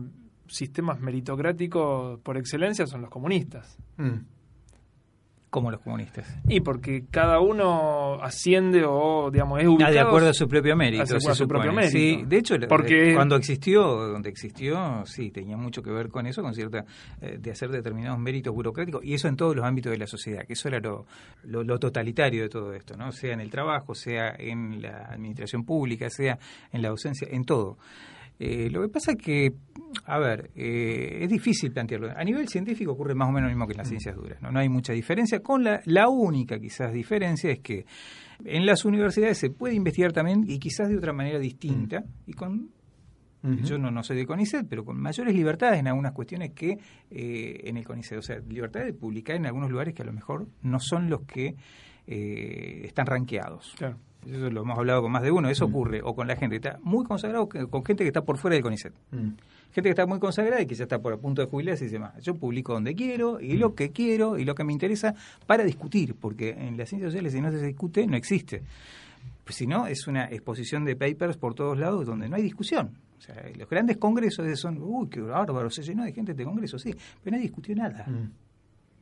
sistemas 0.47 0.99
meritocráticos 1.01 2.19
por 2.21 2.37
excelencia 2.37 2.85
son 2.87 3.01
los 3.01 3.09
comunistas. 3.09 3.77
Como 5.51 5.69
los 5.69 5.81
comunistas. 5.81 6.25
Y 6.47 6.61
porque 6.61 7.03
cada 7.11 7.41
uno 7.41 8.13
asciende 8.23 8.85
o, 8.87 9.29
digamos, 9.29 9.59
es 9.59 9.67
ubicado... 9.67 9.89
Ah, 9.89 9.93
de 9.93 9.99
acuerdo 9.99 10.29
a 10.29 10.33
su 10.33 10.47
propio 10.47 10.77
mérito. 10.77 11.03
de 11.03 11.03
acuerdo 11.03 11.19
se 11.25 11.31
a 11.31 11.35
su 11.35 11.45
propio 11.45 11.73
mérito. 11.73 11.91
Sí, 11.91 12.23
de 12.25 12.37
hecho, 12.37 12.55
Porque- 12.69 13.13
cuando 13.13 13.35
existió, 13.35 13.83
donde 13.83 14.29
existió, 14.29 15.03
sí, 15.05 15.29
tenía 15.29 15.57
mucho 15.57 15.83
que 15.83 15.91
ver 15.91 16.07
con 16.07 16.25
eso, 16.25 16.41
con 16.41 16.53
cierta, 16.53 16.85
eh, 17.19 17.37
de 17.37 17.51
hacer 17.51 17.69
determinados 17.69 18.17
méritos 18.17 18.55
burocráticos, 18.55 19.03
y 19.03 19.13
eso 19.13 19.27
en 19.27 19.35
todos 19.35 19.53
los 19.53 19.65
ámbitos 19.65 19.91
de 19.91 19.97
la 19.97 20.07
sociedad, 20.07 20.45
que 20.47 20.53
eso 20.53 20.69
era 20.69 20.79
lo, 20.79 21.05
lo, 21.43 21.65
lo 21.65 21.77
totalitario 21.79 22.43
de 22.43 22.49
todo 22.49 22.73
esto, 22.73 22.95
¿no? 22.95 23.11
Sea 23.11 23.33
en 23.33 23.41
el 23.41 23.49
trabajo, 23.49 23.93
sea 23.93 24.33
en 24.39 24.81
la 24.81 25.07
administración 25.11 25.65
pública, 25.65 26.09
sea 26.09 26.39
en 26.71 26.81
la 26.81 26.87
docencia, 26.87 27.27
en 27.29 27.43
todo. 27.43 27.77
Eh, 28.39 28.69
lo 28.71 28.81
que 28.81 28.87
pasa 28.87 29.11
es 29.11 29.17
que, 29.17 29.51
a 30.05 30.19
ver, 30.19 30.49
eh, 30.55 31.19
es 31.21 31.29
difícil 31.29 31.71
plantearlo. 31.71 32.09
A 32.15 32.23
nivel 32.23 32.47
científico 32.47 32.91
ocurre 32.93 33.15
más 33.15 33.29
o 33.29 33.31
menos 33.31 33.49
lo 33.49 33.55
mismo 33.55 33.67
que 33.67 33.73
en 33.73 33.77
las 33.79 33.87
ciencias 33.89 34.15
duras. 34.15 34.41
No, 34.41 34.51
no 34.51 34.59
hay 34.59 34.69
mucha 34.69 34.93
diferencia. 34.93 35.41
Con 35.41 35.63
la, 35.63 35.81
la 35.85 36.07
única 36.09 36.59
quizás 36.59 36.91
diferencia 36.93 37.51
es 37.51 37.59
que 37.59 37.85
en 38.45 38.65
las 38.65 38.85
universidades 38.85 39.37
se 39.37 39.49
puede 39.49 39.75
investigar 39.75 40.11
también 40.13 40.43
y 40.47 40.59
quizás 40.59 40.89
de 40.89 40.97
otra 40.97 41.13
manera 41.13 41.39
distinta 41.39 42.03
y 42.25 42.33
con 42.33 42.69
yo 43.63 43.79
no, 43.79 43.89
no 43.89 44.03
soy 44.03 44.17
de 44.17 44.27
CONICET, 44.27 44.67
pero 44.69 44.85
con 44.85 45.01
mayores 45.01 45.33
libertades 45.33 45.79
en 45.79 45.87
algunas 45.87 46.11
cuestiones 46.11 46.51
que 46.53 46.77
eh, 47.09 47.61
en 47.63 47.75
el 47.77 47.83
CONICET. 47.85 48.19
O 48.19 48.21
sea, 48.21 48.37
libertad 48.47 48.81
de 48.85 48.93
publicar 48.93 49.35
en 49.35 49.47
algunos 49.47 49.71
lugares 49.71 49.95
que 49.95 50.03
a 50.03 50.05
lo 50.05 50.13
mejor 50.13 50.47
no 50.61 50.79
son 50.79 51.09
los 51.09 51.21
que 51.23 51.55
eh, 52.07 52.81
están 52.85 53.05
rankeados. 53.07 53.73
Claro. 53.77 53.97
Eso 54.27 54.49
lo 54.51 54.61
hemos 54.61 54.77
hablado 54.77 55.01
con 55.01 55.11
más 55.11 55.23
de 55.23 55.31
uno. 55.31 55.49
Eso 55.49 55.65
ocurre 55.65 56.01
o 56.03 56.13
con 56.13 56.27
la 56.27 56.35
gente 56.35 56.59
que 56.59 56.67
está 56.67 56.79
muy 56.83 57.03
consagrada 57.03 57.41
o 57.43 57.49
que- 57.49 57.65
con 57.65 57.83
gente 57.83 58.03
que 58.03 58.09
está 58.09 58.21
por 58.21 58.37
fuera 58.37 58.53
del 58.53 58.63
CONICET. 58.63 58.93
Gente 59.71 59.87
que 59.87 59.91
está 59.91 60.05
muy 60.05 60.19
consagrada 60.19 60.61
y 60.61 60.65
que 60.65 60.75
ya 60.75 60.83
está 60.83 60.99
por 60.99 61.13
a 61.13 61.17
punto 61.17 61.41
de 61.41 61.47
jubilarse 61.47 61.85
y 61.85 61.87
dice 61.87 61.99
más. 61.99 62.21
Yo 62.21 62.35
publico 62.35 62.73
donde 62.73 62.93
quiero 62.93 63.39
y 63.39 63.57
lo 63.57 63.73
que 63.73 63.91
quiero 63.91 64.37
y 64.37 64.43
lo 64.43 64.53
que 64.53 64.63
me 64.63 64.73
interesa 64.73 65.15
para 65.45 65.63
discutir, 65.63 66.15
porque 66.15 66.49
en 66.49 66.77
las 66.77 66.89
ciencias 66.89 67.11
sociales 67.11 67.33
si 67.33 67.41
no 67.41 67.51
se 67.51 67.65
discute 67.65 68.05
no 68.05 68.17
existe. 68.17 68.63
Pues 69.43 69.55
si 69.55 69.67
no, 69.67 69.87
es 69.87 70.07
una 70.07 70.25
exposición 70.25 70.85
de 70.85 70.95
papers 70.95 71.37
por 71.37 71.53
todos 71.53 71.77
lados 71.77 72.05
donde 72.05 72.27
no 72.27 72.35
hay 72.35 72.43
discusión. 72.43 72.91
O 73.17 73.21
sea, 73.21 73.35
los 73.55 73.69
grandes 73.69 73.97
congresos 73.97 74.59
son, 74.59 74.81
uy, 74.81 75.07
qué 75.07 75.21
bárbaro, 75.21 75.69
se 75.69 75.83
llenó 75.83 76.03
de 76.03 76.11
gente 76.11 76.31
este 76.31 76.43
congreso, 76.43 76.79
sí, 76.79 76.93
pero 77.23 77.35
nadie 77.35 77.43
discutió 77.43 77.75
nada. 77.75 78.05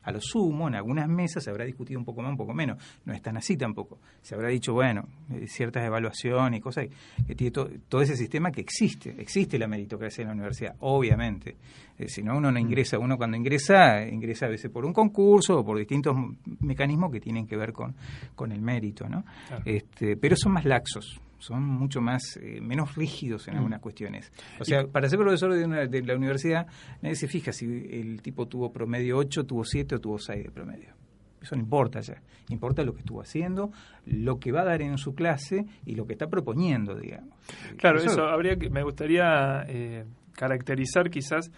A 0.02 0.12
lo 0.12 0.20
sumo, 0.20 0.68
en 0.68 0.74
algunas 0.74 1.08
mesas 1.08 1.44
se 1.44 1.50
habrá 1.50 1.64
discutido 1.64 1.98
un 1.98 2.04
poco 2.04 2.22
más, 2.22 2.30
un 2.30 2.36
poco 2.36 2.54
menos. 2.54 2.78
No 3.04 3.12
es 3.12 3.20
tan 3.20 3.36
así 3.36 3.56
tampoco. 3.56 3.98
Se 4.22 4.34
habrá 4.34 4.48
dicho, 4.48 4.72
bueno, 4.72 5.06
eh, 5.32 5.46
ciertas 5.46 5.84
evaluaciones 5.84 6.58
y 6.58 6.60
cosas 6.62 6.86
que 7.26 7.34
tiene 7.34 7.50
to- 7.50 7.68
todo 7.88 8.00
ese 8.02 8.16
sistema 8.16 8.50
que 8.50 8.60
existe. 8.62 9.14
Existe 9.18 9.58
la 9.58 9.66
meritocracia 9.66 10.22
en 10.22 10.28
la 10.28 10.34
universidad, 10.34 10.74
obviamente. 10.80 11.56
Eh, 12.00 12.08
si 12.08 12.22
no, 12.22 12.36
uno 12.38 12.50
no 12.50 12.58
ingresa. 12.58 12.98
Uno 12.98 13.16
cuando 13.18 13.36
ingresa, 13.36 14.06
ingresa 14.08 14.46
a 14.46 14.48
veces 14.48 14.70
por 14.70 14.86
un 14.86 14.92
concurso 14.94 15.58
o 15.58 15.64
por 15.64 15.76
distintos 15.78 16.16
mecanismos 16.60 17.12
que 17.12 17.20
tienen 17.20 17.46
que 17.46 17.56
ver 17.58 17.72
con, 17.74 17.94
con 18.34 18.52
el 18.52 18.62
mérito, 18.62 19.06
¿no? 19.08 19.24
Claro. 19.48 19.62
Este, 19.66 20.16
pero 20.16 20.34
son 20.36 20.52
más 20.52 20.64
laxos. 20.64 21.20
Son 21.38 21.62
mucho 21.62 22.00
más, 22.00 22.38
eh, 22.42 22.60
menos 22.62 22.94
rígidos 22.96 23.48
en 23.48 23.54
Mm. 23.54 23.56
algunas 23.58 23.80
cuestiones. 23.80 24.32
O 24.58 24.64
sea, 24.64 24.86
para 24.86 25.08
ser 25.08 25.18
profesor 25.18 25.52
de, 25.54 25.64
una- 25.64 25.86
de 25.86 26.02
la 26.02 26.14
universidad, 26.16 26.66
nadie 27.02 27.16
se 27.16 27.28
fija 27.28 27.52
si 27.52 27.64
el 27.66 28.20
tipo 28.22 28.46
tuvo 28.46 28.72
promedio 28.72 29.16
8, 29.18 29.44
tuvo 29.44 29.64
7 29.64 29.96
o 29.96 30.00
tuvo 30.00 30.18
6 30.18 30.44
de 30.44 30.50
promedio. 30.50 30.94
Eso 31.42 31.54
no 31.56 31.62
importa 31.62 32.00
ya. 32.00 32.20
Importa 32.50 32.82
lo 32.82 32.92
que 32.92 33.00
estuvo 33.00 33.22
haciendo, 33.22 33.72
lo 34.04 34.38
que 34.38 34.52
va 34.52 34.60
a 34.60 34.64
dar 34.64 34.82
en 34.82 34.98
su 34.98 35.14
clase 35.14 35.64
y 35.86 35.94
lo 35.94 36.06
que 36.06 36.12
está 36.12 36.28
proponiendo, 36.28 36.94
digamos. 36.94 37.34
Claro, 37.78 37.98
Eso- 37.98 38.10
eso, 38.10 38.24
habría 38.28 38.56
que, 38.56 38.68
me 38.68 38.82
gustaría 38.82 39.64
eh, 39.66 40.04
caracterizar 40.34 41.08
quizás 41.10 41.50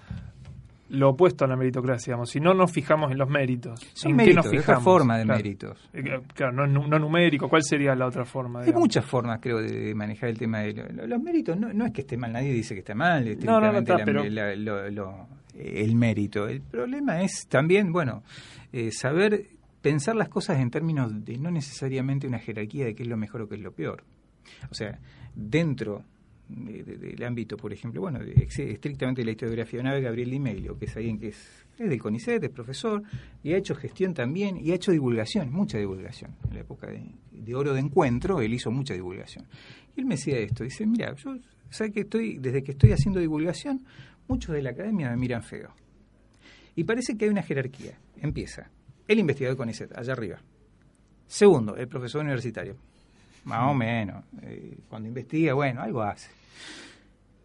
lo 0.95 1.11
opuesto 1.11 1.45
a 1.45 1.49
la 1.49 1.57
meritocracia, 1.57 2.13
digamos, 2.13 2.31
si 2.31 2.39
no 2.39 2.53
nos 2.55 2.71
fijamos 2.71 3.11
en 3.13 3.19
los 3.19 3.29
méritos. 3.29 3.81
Son 3.95 4.11
¿En 4.11 4.17
méritos, 4.19 4.45
qué 4.47 4.57
nos 4.57 4.65
fijamos? 4.65 4.85
forma 4.85 5.17
de 5.19 5.25
Claro. 5.25 5.39
méritos. 5.39 5.91
Eh, 5.95 6.03
Claro, 6.35 6.53
no, 6.53 6.67
nu- 6.67 6.87
no 6.87 6.99
numérico, 6.99 7.49
¿cuál 7.49 7.63
sería 7.63 7.95
la 7.95 8.07
otra 8.07 8.25
forma? 8.25 8.61
Hay 8.63 8.73
muchas 8.73 9.05
formas, 9.05 9.39
creo, 9.41 9.59
de 9.63 9.95
manejar 9.95 10.29
el 10.29 10.39
tema 10.39 10.61
de 10.61 10.75
lo- 10.75 10.89
lo- 10.89 11.07
los 11.07 11.23
méritos. 11.23 11.59
No, 11.59 11.73
no 11.73 11.87
es 11.87 11.93
que 11.93 12.03
esté 12.03 12.17
mal, 12.17 12.33
nadie 12.33 12.53
dice 12.53 12.75
que 12.75 12.81
está 12.81 12.95
mal, 12.95 13.27
es 13.27 13.43
No, 13.45 13.59
no, 13.61 13.79
está, 13.79 13.99
la- 13.99 14.05
pero- 14.05 14.25
la- 14.25 14.55
lo- 14.55 14.91
lo- 14.91 15.27
el 15.55 15.95
mérito. 15.97 16.47
El 16.47 16.61
problema 16.61 17.23
es 17.23 17.47
también, 17.49 17.91
bueno, 17.93 18.23
eh, 18.73 18.91
saber 18.93 19.47
pensar 19.81 20.15
las 20.15 20.29
cosas 20.29 20.61
en 20.61 20.71
términos 20.71 21.25
de 21.25 21.39
no 21.39 21.51
necesariamente 21.51 22.27
una 22.27 22.39
jerarquía 22.39 22.85
de 22.85 22.95
qué 22.95 23.03
es 23.03 23.09
lo 23.09 23.17
mejor 23.17 23.43
o 23.43 23.49
qué 23.49 23.55
es 23.57 23.61
lo 23.63 23.73
peor. 23.73 24.05
O 24.71 24.75
sea, 24.75 24.99
dentro 25.35 26.05
de- 26.57 26.83
de- 26.85 26.97
del 26.97 27.23
ámbito, 27.25 27.57
por 27.57 27.73
ejemplo, 27.73 28.01
bueno, 28.01 28.19
de- 28.21 28.33
estrictamente 28.45 29.21
de 29.23 29.27
la 29.27 29.31
historiografía, 29.33 29.81
una 29.81 29.93
vez 29.95 30.03
Gabriel 30.05 30.31
Di 30.31 30.39
Meglio, 30.39 30.79
que 30.79 30.85
es 30.87 30.97
alguien 30.97 31.19
que 31.19 31.29
es, 31.29 31.37
es 31.79 31.89
del 31.89 31.99
CONICET, 32.01 32.45
es 32.45 32.51
profesor, 32.51 33.03
y 33.43 33.53
ha 33.53 33.57
hecho 33.57 33.75
gestión 33.75 34.15
también, 34.15 34.57
y 34.57 34.71
ha 34.71 34.75
hecho 34.75 34.93
divulgación, 34.93 35.53
mucha 35.53 35.79
divulgación. 35.79 36.33
En 36.49 36.55
la 36.55 36.61
época 36.61 36.87
de, 36.89 37.03
de 37.31 37.55
oro 37.55 37.73
de 37.75 37.81
encuentro, 37.81 38.41
él 38.41 38.53
hizo 38.55 38.71
mucha 38.71 38.95
divulgación. 38.95 39.47
Y 39.97 40.01
él 40.01 40.07
me 40.07 40.15
decía 40.17 40.39
esto, 40.39 40.65
dice, 40.65 40.87
mira, 40.87 41.15
yo 41.17 41.37
sé 41.71 41.91
que 41.93 42.01
estoy, 42.01 42.39
desde 42.39 42.63
que 42.63 42.73
estoy 42.73 42.93
haciendo 42.93 43.21
divulgación, 43.21 43.85
muchos 44.29 44.55
de 44.55 44.63
la 44.63 44.71
academia 44.71 45.11
me 45.11 45.17
miran 45.17 45.43
feo. 45.43 45.71
Y 46.77 46.85
parece 46.85 47.17
que 47.17 47.25
hay 47.27 47.31
una 47.31 47.43
jerarquía. 47.43 47.99
Empieza 48.21 48.71
el 49.09 49.19
investigador 49.19 49.57
CONICET, 49.59 49.97
allá 49.97 50.13
arriba. 50.13 50.39
Segundo, 51.27 51.77
el 51.77 51.89
profesor 51.89 52.23
universitario. 52.23 52.77
Más 53.45 53.69
o 53.71 53.75
menos. 53.75 54.25
Eh, 54.43 54.77
cuando 54.89 55.09
investiga, 55.09 55.55
bueno, 55.55 55.83
algo 55.83 56.03
hace. 56.03 56.31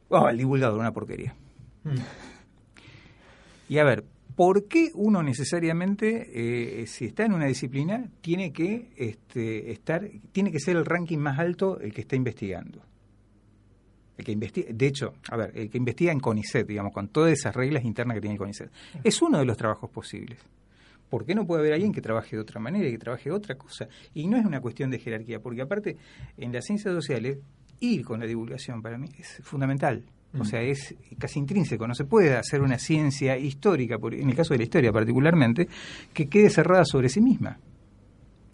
Oh, 0.10 0.30
el 0.30 0.38
divulgador, 0.38 0.80
una 0.80 0.93
porquería. 0.93 1.36
Y 3.70 3.78
a 3.78 3.84
ver, 3.84 4.05
¿por 4.36 4.68
qué 4.68 4.91
uno 4.93 5.22
necesariamente, 5.22 6.82
eh, 6.82 6.88
si 6.88 7.05
está 7.05 7.26
en 7.26 7.34
una 7.34 7.45
disciplina, 7.45 8.10
tiene 8.22 8.53
que 8.53 8.89
este, 8.95 9.72
estar, 9.72 10.10
tiene 10.32 10.51
que 10.51 10.60
ser 10.60 10.78
el 10.78 10.86
ranking 10.86 11.18
más 11.18 11.39
alto 11.39 11.80
el 11.80 11.93
que 11.93 12.01
está 12.01 12.16
investigando? 12.16 12.82
El 14.18 14.26
que 14.26 14.32
investiga, 14.32 14.70
de 14.74 14.88
hecho, 14.88 15.14
a 15.30 15.38
ver, 15.38 15.51
el 15.55 15.70
que 15.70 15.78
investiga 15.78 16.12
en 16.12 16.20
CONICET, 16.20 16.68
digamos, 16.68 16.91
con 16.91 17.10
todas 17.10 17.34
esas 17.34 17.55
reglas 17.55 17.84
internas 17.84 18.16
que 18.16 18.22
tiene 18.22 18.34
el 18.34 18.39
CONICET, 18.39 18.72
es 19.03 19.22
uno 19.22 19.38
de 19.38 19.45
los 19.45 19.58
trabajos 19.58 19.89
posibles. 19.91 20.39
¿Por 21.10 21.26
qué 21.26 21.36
no 21.36 21.45
puede 21.45 21.62
haber 21.62 21.74
alguien 21.74 21.93
que 21.93 22.01
trabaje 22.01 22.36
de 22.36 22.41
otra 22.41 22.60
manera 22.60 22.88
y 22.88 22.91
que 22.91 22.97
trabaje 22.97 23.30
de 23.30 23.36
otra 23.36 23.55
cosa? 23.55 23.88
Y 24.14 24.28
no 24.28 24.38
es 24.38 24.45
una 24.45 24.60
cuestión 24.60 24.89
de 24.89 24.99
jerarquía, 24.99 25.39
porque 25.39 25.62
aparte, 25.62 25.97
en 26.36 26.51
las 26.51 26.66
ciencias 26.66 26.93
sociales, 26.93 27.38
ir 27.80 28.03
con 28.03 28.19
la 28.19 28.25
divulgación 28.25 28.82
para 28.82 28.97
mí 28.97 29.09
es 29.17 29.39
fundamental. 29.43 30.03
O 30.39 30.45
sea, 30.45 30.61
es 30.61 30.95
casi 31.17 31.39
intrínseco. 31.39 31.88
No 31.88 31.95
se 31.95 32.05
puede 32.05 32.36
hacer 32.36 32.61
una 32.61 32.78
ciencia 32.78 33.38
histórica, 33.38 33.97
en 34.11 34.30
el 34.30 34.36
caso 34.36 34.53
de 34.53 34.59
la 34.59 34.63
historia 34.63 34.91
particularmente, 34.91 35.67
que 36.13 36.28
quede 36.28 36.49
cerrada 36.49 36.86
sobre 36.86 37.09
sí 37.09 37.21
misma. 37.21 37.57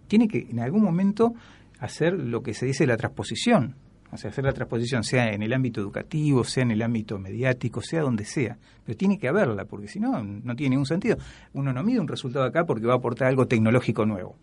Tiene 0.07 0.27
que 0.27 0.47
en 0.49 0.59
algún 0.59 0.83
momento 0.83 1.33
hacer 1.79 2.13
lo 2.13 2.41
que 2.41 2.53
se 2.53 2.65
dice 2.65 2.85
la 2.85 2.95
transposición. 2.95 3.75
O 4.11 4.17
sea, 4.17 4.29
hacer 4.29 4.43
la 4.43 4.53
transposición, 4.53 5.03
sea 5.03 5.33
en 5.33 5.41
el 5.41 5.51
ámbito 5.53 5.81
educativo, 5.81 6.43
sea 6.43 6.63
en 6.63 6.71
el 6.71 6.83
ámbito 6.83 7.17
mediático, 7.17 7.81
sea 7.81 8.03
donde 8.03 8.25
sea. 8.25 8.57
Pero 8.85 8.95
tiene 8.95 9.17
que 9.17 9.27
haberla, 9.27 9.65
porque 9.65 9.87
si 9.87 9.99
no, 9.99 10.23
no 10.23 10.55
tiene 10.55 10.71
ningún 10.71 10.85
sentido. 10.85 11.17
Uno 11.53 11.73
no 11.73 11.83
mide 11.83 11.99
un 11.99 12.07
resultado 12.07 12.45
acá 12.45 12.63
porque 12.65 12.85
va 12.85 12.93
a 12.93 12.97
aportar 12.97 13.27
algo 13.27 13.47
tecnológico 13.47 14.05
nuevo, 14.05 14.37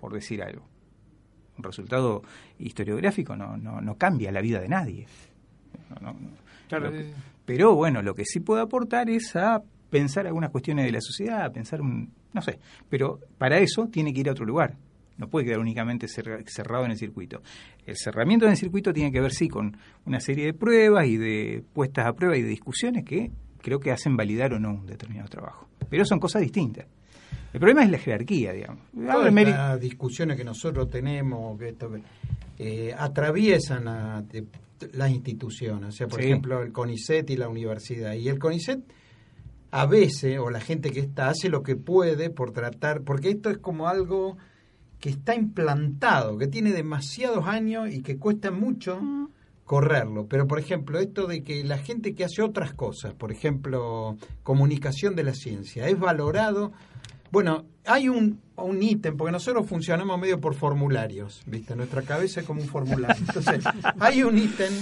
por 0.00 0.14
decir 0.14 0.42
algo. 0.42 0.66
Un 1.58 1.64
resultado 1.64 2.22
historiográfico 2.58 3.36
no, 3.36 3.56
no, 3.56 3.80
no 3.80 3.96
cambia 3.96 4.32
la 4.32 4.40
vida 4.40 4.60
de 4.60 4.68
nadie. 4.68 5.06
No. 6.00 6.14
Claro, 6.68 6.90
que- 6.90 7.00
eh. 7.00 7.14
pero 7.44 7.74
bueno, 7.74 8.02
lo 8.02 8.14
que 8.14 8.24
sí 8.24 8.40
puede 8.40 8.62
aportar 8.62 9.10
es 9.10 9.36
a 9.36 9.62
pensar 9.90 10.26
algunas 10.26 10.50
cuestiones 10.50 10.86
de 10.86 10.92
la 10.92 11.00
sociedad, 11.00 11.44
a 11.44 11.50
pensar 11.52 11.82
un, 11.82 12.10
no 12.32 12.40
sé, 12.40 12.58
pero 12.88 13.20
para 13.36 13.58
eso 13.58 13.88
tiene 13.88 14.12
que 14.14 14.20
ir 14.20 14.28
a 14.28 14.32
otro 14.32 14.46
lugar. 14.46 14.76
No 15.18 15.28
puede 15.28 15.44
quedar 15.44 15.58
únicamente 15.60 16.08
cerra- 16.08 16.42
cerrado 16.46 16.86
en 16.86 16.92
el 16.92 16.96
circuito. 16.96 17.42
El 17.84 17.96
cerramiento 17.98 18.46
en 18.46 18.52
el 18.52 18.56
circuito 18.56 18.92
tiene 18.94 19.12
que 19.12 19.20
ver, 19.20 19.32
sí, 19.32 19.48
con 19.48 19.76
una 20.06 20.20
serie 20.20 20.46
de 20.46 20.54
pruebas 20.54 21.06
y 21.06 21.18
de 21.18 21.62
puestas 21.74 22.06
a 22.06 22.14
prueba 22.14 22.36
y 22.38 22.42
de 22.42 22.48
discusiones 22.48 23.04
que 23.04 23.30
creo 23.60 23.78
que 23.78 23.92
hacen 23.92 24.16
validar 24.16 24.54
o 24.54 24.58
no 24.58 24.70
un 24.70 24.86
determinado 24.86 25.28
trabajo. 25.28 25.68
Pero 25.90 26.06
son 26.06 26.18
cosas 26.18 26.40
distintas. 26.40 26.86
El 27.52 27.60
problema 27.60 27.84
es 27.84 27.90
la 27.90 27.98
jerarquía, 27.98 28.52
digamos. 28.52 28.82
Las 28.94 29.80
discusiones 29.80 30.36
que 30.36 30.44
nosotros 30.44 30.88
tenemos, 30.88 31.58
que 31.58 31.68
esto, 31.70 31.90
eh, 32.58 32.94
atraviesan 32.96 33.88
a 33.88 34.22
de- 34.22 34.46
las 34.94 35.10
instituciones, 35.10 35.88
o 35.90 35.92
sea, 35.92 36.08
por 36.08 36.20
Sí. 36.20 36.26
ejemplo, 36.26 36.62
el 36.62 36.72
CONICET 36.72 37.28
y 37.30 37.36
la 37.36 37.48
universidad. 37.48 38.14
Y 38.14 38.28
el 38.28 38.38
CONICET 38.38 38.80
a 39.70 39.86
veces, 39.86 40.38
o 40.38 40.50
la 40.50 40.60
gente 40.60 40.90
que 40.90 41.00
está, 41.00 41.28
hace 41.28 41.48
lo 41.48 41.62
que 41.62 41.76
puede 41.76 42.30
por 42.30 42.52
tratar, 42.52 43.02
porque 43.02 43.30
esto 43.30 43.48
es 43.50 43.58
como 43.58 43.88
algo 43.88 44.36
que 45.00 45.08
está 45.10 45.34
implantado, 45.34 46.36
que 46.38 46.46
tiene 46.46 46.72
demasiados 46.72 47.46
años 47.46 47.90
y 47.92 48.02
que 48.02 48.18
cuesta 48.18 48.50
mucho 48.50 49.00
correrlo. 49.64 50.26
Pero, 50.26 50.46
por 50.46 50.58
ejemplo, 50.58 50.98
esto 50.98 51.26
de 51.26 51.42
que 51.42 51.64
la 51.64 51.78
gente 51.78 52.14
que 52.14 52.24
hace 52.24 52.42
otras 52.42 52.74
cosas, 52.74 53.14
por 53.14 53.32
ejemplo, 53.32 54.16
comunicación 54.42 55.14
de 55.16 55.24
la 55.24 55.34
ciencia, 55.34 55.88
es 55.88 55.98
valorado. 55.98 56.72
Bueno, 57.32 57.64
hay 57.86 58.08
un, 58.08 58.40
un 58.56 58.82
ítem, 58.82 59.16
porque 59.16 59.32
nosotros 59.32 59.66
funcionamos 59.66 60.20
medio 60.20 60.38
por 60.40 60.54
formularios, 60.54 61.42
¿viste? 61.46 61.74
Nuestra 61.74 62.02
cabeza 62.02 62.40
es 62.40 62.46
como 62.46 62.60
un 62.60 62.68
formulario. 62.68 63.16
Entonces, 63.26 63.64
hay 63.98 64.22
un 64.22 64.38
ítem 64.38 64.72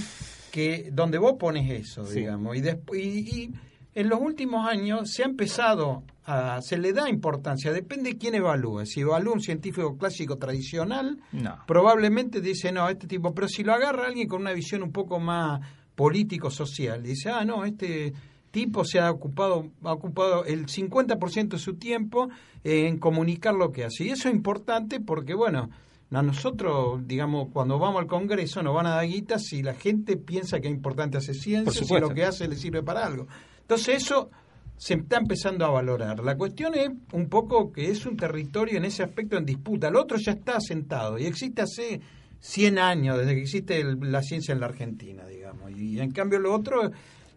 que 0.51 0.91
donde 0.93 1.17
vos 1.19 1.35
pones 1.39 1.71
eso, 1.71 2.05
Sí. 2.05 2.19
digamos, 2.21 2.57
y, 2.57 2.61
después, 2.61 3.01
y, 3.01 3.19
y 3.45 3.55
en 3.95 4.09
los 4.09 4.21
últimos 4.21 4.69
años 4.69 5.11
se 5.13 5.23
ha 5.23 5.27
empezado 5.27 6.03
a, 6.25 6.61
se 6.61 6.77
le 6.77 6.93
da 6.93 7.09
importancia, 7.09 7.73
depende 7.73 8.11
de 8.11 8.19
quién 8.19 8.35
evalúe, 8.35 8.85
si 8.85 9.01
evalúa 9.01 9.35
un 9.35 9.41
científico 9.41 9.97
clásico 9.97 10.37
tradicional, 10.37 11.19
No. 11.33 11.57
probablemente 11.69 12.41
dice, 12.41 12.73
no, 12.73 12.89
este 12.89 13.07
tipo, 13.07 13.33
pero 13.33 13.47
si 13.49 13.63
lo 13.63 13.73
agarra 13.73 14.07
alguien 14.09 14.27
con 14.29 14.41
una 14.41 14.53
visión 14.53 14.83
un 14.83 14.91
poco 14.93 15.21
más 15.21 15.61
político-social, 15.95 17.03
dice, 17.03 17.31
ah, 17.31 17.45
no, 17.45 17.65
este 17.65 18.13
tipo 18.51 18.85
se 18.85 18.99
ha 19.01 19.11
ocupado, 19.11 19.69
ha 19.85 19.93
ocupado 19.93 20.45
el 20.45 20.67
50% 20.67 21.49
de 21.49 21.59
su 21.59 21.75
tiempo 21.75 22.29
en 22.65 22.99
comunicar 22.99 23.55
lo 23.55 23.73
que 23.73 23.85
hace. 23.85 24.05
Y 24.05 24.09
eso 24.11 24.29
es 24.29 24.35
importante 24.35 25.01
porque, 25.01 25.35
bueno, 25.35 25.71
a 26.13 26.23
nosotros, 26.23 27.07
digamos, 27.07 27.49
cuando 27.53 27.79
vamos 27.79 28.01
al 28.01 28.09
Congreso 28.09 28.63
nos 28.63 28.75
van 28.75 28.87
a 28.87 28.97
dar 28.97 29.07
guitas 29.07 29.45
si 29.45 29.63
la 29.63 29.75
gente 29.75 30.17
piensa 30.17 30.59
que 30.61 30.69
es 30.69 30.75
importante 30.75 31.19
hacer 31.19 31.37
ciencia, 31.37 31.85
si 31.85 31.99
lo 32.01 32.09
que 32.11 32.25
hace 32.25 32.49
le 32.49 32.57
sirve 32.57 32.83
para 32.83 33.07
algo. 33.07 33.29
Entonces 33.61 34.03
eso 34.03 34.31
se 34.77 34.95
está 34.95 35.19
empezando 35.19 35.65
a 35.65 35.71
valorar. 35.71 36.19
La 36.25 36.37
cuestión 36.37 36.75
es 36.75 36.91
un 37.13 37.29
poco 37.29 37.71
que 37.71 37.91
es 37.91 38.05
un 38.07 38.17
territorio 38.17 38.79
en 38.79 38.87
ese 38.87 39.03
aspecto 39.05 39.37
en 39.37 39.45
disputa. 39.47 39.89
El 39.89 39.97
otro 39.97 40.17
ya 40.19 40.33
está 40.33 40.57
asentado 40.57 41.19
y 41.19 41.27
existe 41.27 41.63
hace 41.63 42.01
100 42.41 42.79
años 42.79 43.19
desde 43.19 43.35
que 43.35 43.43
existe 43.43 43.79
el- 43.81 43.99
la 44.11 44.23
ciencia 44.23 44.53
en 44.53 44.61
la 44.61 44.67
Argentina, 44.67 45.25
digamos. 45.27 45.71
Y 45.77 46.01
en 46.01 46.11
cambio 46.11 46.39
lo 46.41 46.53
otro 46.55 46.91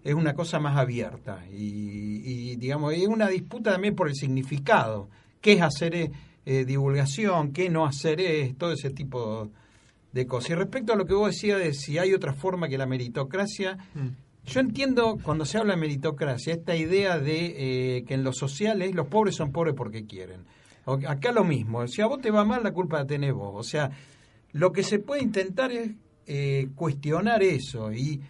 es 0.04 0.14
una 0.14 0.34
cosa 0.34 0.60
más 0.60 0.78
abierta 0.78 1.45
y, 1.51 2.51
y, 2.51 2.56
digamos, 2.58 2.93
es 2.93 3.08
una 3.08 3.28
disputa 3.30 3.72
también 3.72 3.95
por 3.95 4.08
el 4.08 4.16
significado. 4.16 5.10
¿Qué 5.41 5.54
es 5.54 5.62
hacer 5.62 5.95
eh, 5.95 6.12
eh, 6.45 6.66
divulgación? 6.66 7.51
¿Qué 7.54 7.70
no 7.70 7.86
hacer 7.86 8.20
es? 8.22 8.58
Todo 8.58 8.74
ese 8.74 8.89
tipo 8.89 9.49
de 10.12 10.28
cosas. 10.28 10.51
Y 10.51 10.56
respecto 10.56 10.93
a 10.93 10.95
lo 10.95 11.06
que 11.06 11.14
vos 11.14 11.32
decías 11.32 11.60
de 11.60 11.74
si 11.74 11.97
hay 11.97 12.14
otra 12.14 12.34
forma 12.34 12.68
que 12.70 12.78
la 12.78 12.86
meritocracia, 12.86 13.78
yo 14.45 14.60
entiendo 14.60 15.18
cuando 15.24 15.45
se 15.45 15.58
habla 15.58 15.74
de 15.76 15.80
meritocracia 15.82 16.54
esta 16.54 16.76
idea 16.76 17.18
de 17.18 17.97
eh, 17.97 18.04
que 18.06 18.14
en 18.14 18.24
los 18.24 18.38
sociales 18.38 18.93
los 18.93 19.08
pobres 19.08 19.36
son 19.36 19.51
pobres 19.51 19.74
porque 19.76 20.06
quieren. 20.06 20.41
O- 20.86 20.99
Acá 21.08 21.32
lo 21.32 21.43
mismo, 21.45 21.88
si 21.88 22.01
a 22.01 22.08
vos 22.08 22.20
te 22.22 22.30
va 22.30 22.43
mal, 22.43 22.62
la 22.64 22.74
culpa 22.74 22.99
la 22.99 23.06
tenés 23.08 23.34
vos. 23.34 23.54
O 23.56 23.64
sea, 23.64 23.89
lo 24.51 24.72
que 24.74 24.84
se 24.84 24.99
puede 24.99 25.24
intentar 25.24 25.72
es 25.72 25.91
eh, 26.28 26.68
cuestionar 26.76 27.41
eso 27.41 27.91
y 27.93 28.22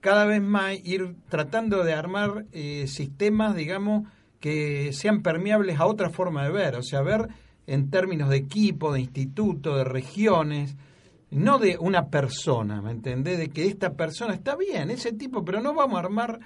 cada 0.00 0.24
vez 0.24 0.42
más 0.42 0.76
ir 0.84 1.14
tratando 1.28 1.84
de 1.84 1.92
armar 1.92 2.46
eh, 2.52 2.86
sistemas, 2.86 3.54
digamos, 3.56 4.08
que 4.40 4.92
sean 4.92 5.22
permeables 5.22 5.78
a 5.80 5.86
otra 5.86 6.10
forma 6.10 6.44
de 6.44 6.52
ver, 6.52 6.76
o 6.76 6.82
sea, 6.82 7.02
ver 7.02 7.28
en 7.66 7.90
términos 7.90 8.30
de 8.30 8.36
equipo, 8.36 8.92
de 8.92 9.00
instituto, 9.00 9.76
de 9.76 9.84
regiones, 9.84 10.76
no 11.30 11.58
de 11.58 11.76
una 11.78 12.08
persona, 12.08 12.80
¿me 12.80 12.92
entendés? 12.92 13.38
De 13.38 13.50
que 13.50 13.66
esta 13.66 13.94
persona 13.94 14.34
está 14.34 14.56
bien, 14.56 14.90
ese 14.90 15.12
tipo, 15.12 15.44
pero 15.44 15.60
no 15.60 15.74
vamos 15.74 15.96
a 15.96 16.04
armar 16.04 16.38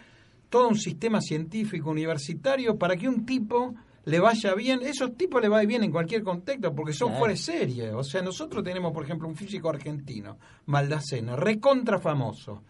todo 0.49 0.69
un 0.69 0.79
sistema 0.79 1.21
científico 1.21 1.91
universitario 1.91 2.77
para 2.77 2.97
que 2.97 3.09
un 3.09 3.25
tipo 3.25 3.75
le 4.05 4.19
vaya 4.19 4.55
bien, 4.55 4.81
esos 4.83 5.17
tipos 5.17 5.41
le 5.41 5.49
va 5.49 5.61
bien 5.63 5.85
en 5.85 5.93
cualquier 5.93 6.23
contexto 6.23 6.75
porque 6.75 6.93
son 6.93 7.15
fuera 7.15 7.37
serie. 7.37 7.93
O 7.93 8.03
sea, 8.03 8.21
nosotros 8.21 8.65
tenemos, 8.65 8.93
por 8.93 9.05
ejemplo, 9.05 9.29
un 9.29 9.37
físico 9.37 9.69
argentino, 9.71 10.39
Maldacena, 10.67 11.37
recontra 11.37 11.99
famoso. 11.99 12.63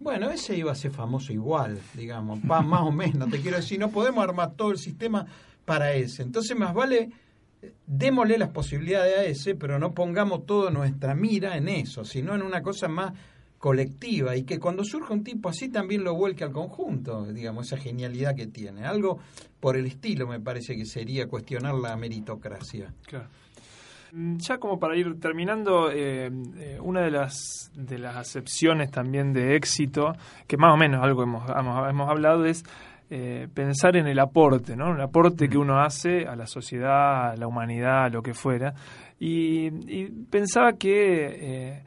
Bueno, 0.00 0.30
ese 0.30 0.56
iba 0.56 0.70
a 0.72 0.76
ser 0.76 0.92
famoso 0.92 1.32
igual, 1.32 1.78
digamos, 1.94 2.38
va 2.48 2.62
más 2.62 2.82
o 2.82 2.92
menos, 2.92 3.30
te 3.30 3.40
quiero 3.40 3.56
decir, 3.56 3.80
no 3.80 3.90
podemos 3.90 4.22
armar 4.22 4.52
todo 4.54 4.70
el 4.70 4.78
sistema 4.78 5.26
para 5.64 5.92
ese. 5.92 6.22
Entonces, 6.22 6.56
más 6.56 6.72
vale, 6.72 7.10
eh, 7.60 7.72
démosle 7.86 8.38
las 8.38 8.50
posibilidades 8.50 9.18
a 9.18 9.24
ese, 9.24 9.54
pero 9.56 9.78
no 9.78 9.92
pongamos 9.94 10.46
toda 10.46 10.70
nuestra 10.70 11.14
mira 11.14 11.56
en 11.56 11.68
eso, 11.68 12.04
sino 12.04 12.34
en 12.34 12.42
una 12.42 12.62
cosa 12.62 12.86
más 12.88 13.12
colectiva 13.58 14.36
y 14.36 14.44
que 14.44 14.60
cuando 14.60 14.84
surja 14.84 15.12
un 15.12 15.24
tipo 15.24 15.48
así 15.48 15.68
también 15.68 16.04
lo 16.04 16.14
vuelque 16.14 16.44
al 16.44 16.52
conjunto, 16.52 17.26
digamos, 17.32 17.66
esa 17.66 17.76
genialidad 17.76 18.36
que 18.36 18.46
tiene. 18.46 18.84
Algo 18.84 19.18
por 19.58 19.76
el 19.76 19.86
estilo 19.86 20.28
me 20.28 20.40
parece 20.40 20.76
que 20.76 20.86
sería 20.86 21.26
cuestionar 21.26 21.74
la 21.74 21.96
meritocracia. 21.96 22.94
Claro. 23.04 23.28
Mm, 24.12 24.36
Ya 24.38 24.58
como 24.58 24.78
para 24.78 24.96
ir 24.96 25.18
terminando, 25.20 25.90
eh, 25.90 26.30
eh, 26.58 26.78
una 26.82 27.02
de 27.02 27.10
las, 27.10 27.70
de 27.74 27.98
las 27.98 28.16
acepciones 28.16 28.90
también 28.90 29.32
de 29.32 29.56
éxito, 29.56 30.12
que 30.46 30.56
más 30.56 30.72
o 30.72 30.76
menos 30.76 31.02
algo 31.04 31.22
hemos, 31.22 31.48
hemos, 31.50 31.88
hemos 31.90 32.08
hablado, 32.10 32.44
es 32.44 32.64
eh, 33.10 33.48
pensar 33.54 33.96
en 33.96 34.06
el 34.06 34.18
aporte, 34.18 34.76
¿no? 34.76 34.94
El 34.94 35.00
aporte 35.00 35.48
que 35.48 35.56
uno 35.58 35.80
hace 35.80 36.26
a 36.26 36.36
la 36.36 36.46
sociedad, 36.46 37.30
a 37.30 37.36
la 37.36 37.46
humanidad, 37.46 38.04
a 38.04 38.08
lo 38.10 38.22
que 38.22 38.34
fuera. 38.34 38.74
Y, 39.18 39.66
y 39.66 40.06
pensaba 40.30 40.74
que 40.74 41.26
eh, 41.40 41.82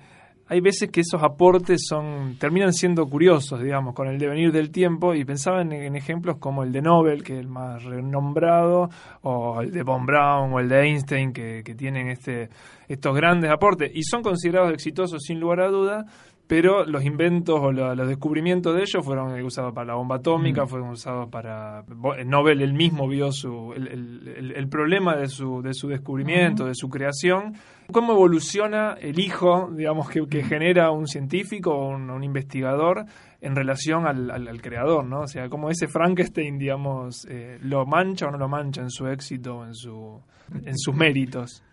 hay 0.52 0.60
veces 0.60 0.92
que 0.92 1.00
esos 1.00 1.24
aportes 1.24 1.86
son 1.88 2.36
terminan 2.38 2.74
siendo 2.74 3.08
curiosos, 3.08 3.62
digamos, 3.64 3.94
con 3.96 4.08
el 4.10 4.20
devenir 4.20 4.52
del 4.52 4.70
tiempo, 4.70 5.16
y 5.16 5.24
pensaba 5.24 5.62
en, 5.62 5.72
en 5.72 5.96
ejemplos 5.96 6.38
como 6.40 6.64
el 6.64 6.74
de 6.74 6.82
Nobel, 6.82 7.24
que 7.24 7.34
es 7.36 7.40
el 7.40 7.48
más 7.48 7.82
renombrado, 7.86 8.90
o 9.22 9.62
el 9.62 9.72
de 9.72 9.84
Von 9.84 10.06
Braun 10.06 10.52
o 10.54 10.60
el 10.60 10.68
de 10.68 10.82
Einstein, 10.82 11.32
que, 11.32 11.62
que 11.64 11.74
tienen 11.74 12.10
este, 12.10 12.50
estos 12.90 13.16
grandes 13.16 13.50
aportes, 13.50 13.92
y 13.94 14.04
son 14.04 14.22
considerados 14.22 14.74
exitosos 14.74 15.22
sin 15.24 15.40
lugar 15.40 15.62
a 15.62 15.70
duda, 15.70 16.06
pero 16.48 16.84
los 16.86 17.06
inventos 17.06 17.58
o 17.62 17.72
lo- 17.72 17.96
los 17.96 18.10
descubrimientos 18.10 18.76
de 18.76 18.82
ellos 18.82 19.06
fueron 19.06 19.42
usados 19.42 19.74
para 19.74 19.88
la 19.88 19.94
bomba 19.96 20.18
atómica, 20.18 20.66
Mm. 20.66 20.68
fueron 20.68 20.90
usados 20.90 21.30
para... 21.30 21.86
Nobel 22.26 22.62
él 22.62 22.74
mismo 22.74 23.08
vio 23.08 23.32
su, 23.32 23.72
el, 23.74 23.88
el- 23.88 24.34
el- 24.36 24.52
el 24.58 24.68
problema 24.68 25.16
de 25.16 25.30
su, 25.30 25.62
de 25.62 25.74
su 25.74 25.88
descubrimiento, 25.88 26.66
de 26.66 26.76
su 26.76 26.90
creación. 26.90 27.54
¿Cómo 27.92 28.14
evoluciona 28.14 28.94
el 29.00 29.20
hijo, 29.20 29.70
digamos, 29.76 30.10
que, 30.10 30.26
que 30.28 30.44
genera 30.44 30.92
un 30.92 31.08
científico 31.08 31.72
o 31.72 31.90
un, 31.90 32.10
un 32.10 32.24
investigador 32.24 33.06
en 33.40 33.56
relación 33.56 34.06
al, 34.08 34.30
al- 34.32 34.48
al 34.48 34.62
creador, 34.62 35.06
¿no? 35.06 35.22
O 35.22 35.28
sea, 35.28 35.50
cómo 35.50 35.70
ese 35.70 35.88
Frankenstein, 35.88 36.58
digamos, 36.58 37.26
eh, 37.30 37.58
lo 37.62 37.86
mancha 37.86 38.28
o 38.28 38.32
no 38.32 38.38
lo 38.38 38.48
mancha 38.48 38.82
en 38.82 38.90
su 38.90 39.08
éxito, 39.08 39.66
en, 39.66 39.74
su, 39.76 40.20
en 40.54 40.78
sus 40.78 40.96
méritos. 40.96 41.64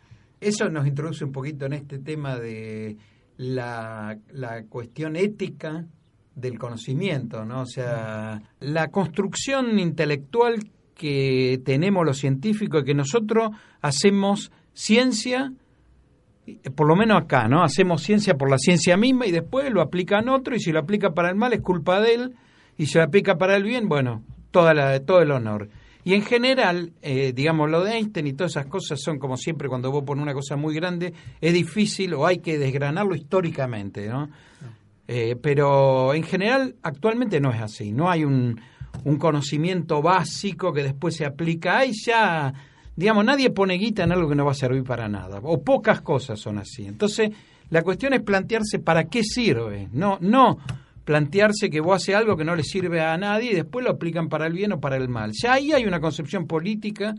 Eso 0.41 0.69
nos 0.69 0.87
introduce 0.87 1.25
un 1.25 1.33
poquito 1.33 1.67
en 1.67 1.73
este 1.73 1.99
tema 1.99 2.37
de 2.37 2.97
la, 3.37 4.17
la 4.33 4.65
cuestión 4.65 5.17
ética 5.17 5.85
del 6.35 6.59
conocimiento, 6.59 7.45
¿no? 7.45 7.63
O 7.63 7.67
sea, 7.67 8.41
la 8.61 8.89
construcción 8.89 9.79
intelectual 9.79 10.71
que 10.95 11.61
tenemos 11.65 12.05
los 12.07 12.19
científicos, 12.19 12.85
que 12.85 12.95
nosotros 12.95 13.51
hacemos 13.81 14.51
ciencia, 14.73 15.53
por 16.75 16.87
lo 16.87 16.97
menos 16.97 17.23
acá, 17.23 17.49
¿no? 17.49 17.63
Hacemos 17.63 18.03
ciencia 18.03 18.35
por 18.35 18.51
la 18.51 18.59
ciencia 18.59 18.97
misma 18.97 19.27
y 19.27 19.31
después 19.31 19.71
lo 19.73 19.83
aplican 19.83 20.29
otro 20.29 20.55
y 20.55 20.61
si 20.61 20.73
lo 20.73 20.81
aplica 20.81 21.11
para 21.11 21.31
el 21.31 21.37
mal 21.37 21.53
es 21.53 21.61
culpa 21.61 22.01
de 22.01 22.15
él 22.15 22.35
y 22.77 22.87
si 22.87 22.99
lo 22.99 23.05
aplica 23.05 23.37
para 23.37 23.57
el 23.57 23.65
bien, 23.65 23.89
bueno, 23.89 24.23
toda 24.51 24.75
la, 24.75 25.01
todo 25.01 25.21
el 25.21 25.31
honor. 25.31 25.69
Y 26.05 26.15
en 26.15 26.23
general, 26.23 26.93
eh, 27.03 27.33
digamos, 27.35 27.69
lo 27.69 27.85
de 27.85 27.93
Einstein 27.93 28.29
y 28.29 28.33
todas 28.33 28.53
esas 28.53 28.67
cosas 28.67 29.01
son 29.01 29.19
como 29.19 29.37
siempre 29.37 29.69
cuando 29.69 29.91
vos 29.91 30.05
pones 30.05 30.23
una 30.23 30.33
cosa 30.33 30.57
muy 30.57 30.75
grande, 30.75 31.13
es 31.41 31.53
difícil 31.53 32.15
o 32.15 32.27
hay 32.27 32.39
que 32.39 32.59
desgranarlo 32.59 33.15
históricamente, 33.15 34.09
¿no? 34.09 34.31
Eh, 35.07 35.37
pero 35.41 36.15
en 36.15 36.23
general 36.23 36.77
actualmente 36.83 37.41
no 37.41 37.51
es 37.51 37.61
así, 37.61 37.93
no 37.93 38.11
hay 38.11 38.25
un, 38.25 38.61
un 39.05 39.17
conocimiento 39.17 40.03
básico 40.03 40.73
que 40.73 40.83
después 40.83 41.17
se 41.17 41.25
aplica, 41.25 41.79
ahí 41.79 41.93
ya, 41.93 42.53
digamos, 42.99 43.25
nadie 43.25 43.51
pone 43.51 43.75
guita 43.75 44.03
en 44.03 44.11
algo 44.11 44.29
que 44.29 44.35
no 44.35 44.45
va 44.45 44.51
a 44.51 44.55
servir 44.57 44.83
para 44.83 45.09
nada, 45.09 45.39
o 45.45 45.63
pocas 45.63 46.01
cosas 46.01 46.41
son 46.41 46.59
así. 46.59 46.85
Entonces, 46.85 47.31
la 47.71 47.83
cuestión 47.83 48.13
es 48.13 48.23
plantearse 48.23 48.81
para 48.81 49.05
qué 49.05 49.23
sirve, 49.23 49.89
no, 49.93 50.19
no 50.21 50.59
plantearse 51.05 51.71
que 51.71 51.81
vos 51.81 52.03
haces 52.03 52.17
algo 52.17 52.37
que 52.37 52.45
no 52.45 52.57
le 52.57 52.65
sirve 52.65 53.01
a 53.01 53.17
nadie 53.17 53.53
y 53.53 53.55
después 53.55 53.85
lo 53.85 53.93
aplican 53.93 54.29
para 54.29 54.49
el 54.49 54.53
bien 54.53 54.73
o 54.73 54.81
para 54.81 54.97
el 54.97 55.09
mal. 55.09 55.31
Ya 55.33 55.53
ahí 55.53 55.73
hay 55.73 55.87
una 55.87 56.01
concepción 56.01 56.49
política 56.49 57.15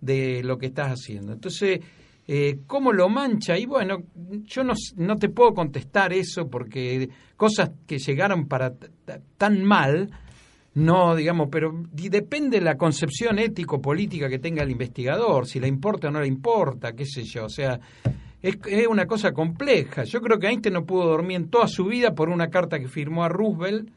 de 0.00 0.40
lo 0.44 0.56
que 0.56 0.66
estás 0.66 0.92
haciendo. 0.92 1.32
Entonces, 1.32 1.80
eh, 2.28 2.60
¿cómo 2.68 2.92
lo 2.92 3.08
mancha? 3.08 3.58
Y 3.58 3.66
bueno, 3.66 4.04
yo 4.44 4.62
no, 4.62 4.74
no 4.96 5.16
te 5.16 5.30
puedo 5.30 5.52
contestar 5.52 6.12
eso 6.12 6.48
porque 6.48 7.10
cosas 7.36 7.72
que 7.88 7.98
llegaron 7.98 8.46
para 8.46 8.72
tan 9.36 9.64
mal, 9.64 10.10
no, 10.74 11.14
digamos, 11.14 11.48
pero 11.50 11.72
depende 11.92 12.58
de 12.58 12.64
la 12.64 12.76
concepción 12.76 13.38
ético-política 13.38 14.28
que 14.28 14.38
tenga 14.38 14.62
el 14.62 14.70
investigador, 14.70 15.46
si 15.46 15.60
le 15.60 15.68
importa 15.68 16.08
o 16.08 16.10
no 16.10 16.20
le 16.20 16.26
importa, 16.26 16.92
qué 16.92 17.06
sé 17.06 17.22
yo, 17.22 17.44
o 17.44 17.48
sea, 17.48 17.78
es, 18.42 18.58
es 18.66 18.86
una 18.86 19.06
cosa 19.06 19.32
compleja. 19.32 20.04
Yo 20.04 20.20
creo 20.20 20.38
que 20.38 20.48
Einstein 20.48 20.74
no 20.74 20.84
pudo 20.84 21.06
dormir 21.06 21.36
en 21.36 21.48
toda 21.48 21.68
su 21.68 21.86
vida 21.86 22.14
por 22.14 22.28
una 22.28 22.48
carta 22.48 22.78
que 22.78 22.88
firmó 22.88 23.24
a 23.24 23.28
Roosevelt 23.28 23.88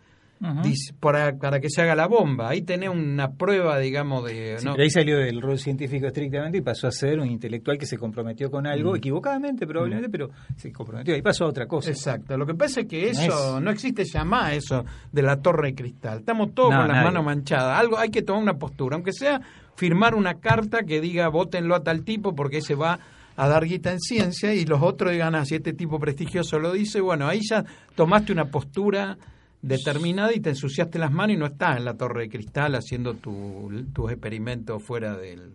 para, 0.99 1.35
para 1.37 1.59
que 1.59 1.69
se 1.69 1.81
haga 1.81 1.95
la 1.95 2.07
bomba. 2.07 2.49
Ahí 2.49 2.61
tenés 2.61 2.89
una 2.89 3.31
prueba, 3.31 3.79
digamos, 3.79 4.25
de... 4.25 4.57
Sí, 4.59 4.65
¿no? 4.65 4.71
pero 4.73 4.83
ahí 4.83 4.89
salió 4.89 5.17
del 5.17 5.41
rol 5.41 5.57
científico 5.57 6.07
estrictamente 6.07 6.57
y 6.59 6.61
pasó 6.61 6.87
a 6.87 6.91
ser 6.91 7.19
un 7.19 7.27
intelectual 7.29 7.77
que 7.77 7.85
se 7.85 7.97
comprometió 7.97 8.49
con 8.51 8.67
algo, 8.67 8.95
equivocadamente 8.95 9.65
probablemente, 9.65 10.09
pero 10.09 10.29
se 10.55 10.71
comprometió. 10.71 11.15
Ahí 11.15 11.21
pasó 11.21 11.45
a 11.45 11.47
otra 11.47 11.65
cosa. 11.67 11.89
Exacto. 11.89 12.37
Lo 12.37 12.45
que 12.45 12.53
pasa 12.53 12.81
es 12.81 12.87
que 12.87 13.03
No 13.13 13.21
eso 13.21 13.57
es- 13.57 13.63
no 13.63 13.71
existe 13.71 14.03
ya 14.05 14.23
más, 14.23 14.53
eso 14.53 14.85
de 15.11 15.21
la 15.21 15.37
torre 15.41 15.69
de 15.69 15.75
cristal. 15.75 16.19
Estamos 16.19 16.53
todos 16.53 16.71
No, 16.71 16.77
con 16.79 16.87
las 16.87 16.97
nadie. 16.97 17.05
manos 17.09 17.25
manchadas. 17.25 17.79
Algo 17.79 17.97
hay 17.97 18.09
que 18.09 18.21
tomar 18.21 18.41
una 18.43 18.57
postura, 18.57 18.95
aunque 18.95 19.13
sea 19.13 19.41
firmar 19.75 20.15
una 20.15 20.35
carta 20.39 20.83
que 20.83 21.01
diga 21.01 21.27
votenlo 21.29 21.75
a 21.75 21.83
tal 21.83 22.03
tipo 22.03 22.33
porque 22.35 22.57
ese 22.57 22.75
va 22.75 22.99
a 23.35 23.47
dar 23.47 23.65
guita 23.65 23.91
en 23.91 23.99
ciencia 23.99 24.53
y 24.55 24.65
los 24.65 24.81
otros 24.81 25.11
digan, 25.11 25.35
ah, 25.35 25.45
si 25.45 25.53
este 25.55 25.71
tipo 25.73 25.99
prestigioso 25.99 26.57
lo 26.57 26.73
dice, 26.73 26.99
bueno, 27.01 27.27
ahí 27.27 27.41
ya 27.47 27.63
tomaste 27.95 28.31
una 28.33 28.45
postura 28.45 29.15
determinada 29.61 30.33
y 30.33 30.39
te 30.39 30.49
ensuciaste 30.49 30.99
las 30.99 31.11
manos 31.11 31.35
y 31.35 31.39
no 31.39 31.45
estás 31.47 31.77
en 31.77 31.85
la 31.85 31.95
torre 31.95 32.23
de 32.23 32.29
cristal 32.29 32.75
haciendo 32.75 33.15
tu- 33.15 33.85
tus 33.93 34.11
experimentos 34.11 34.83
fuera 34.83 35.17
del, 35.17 35.53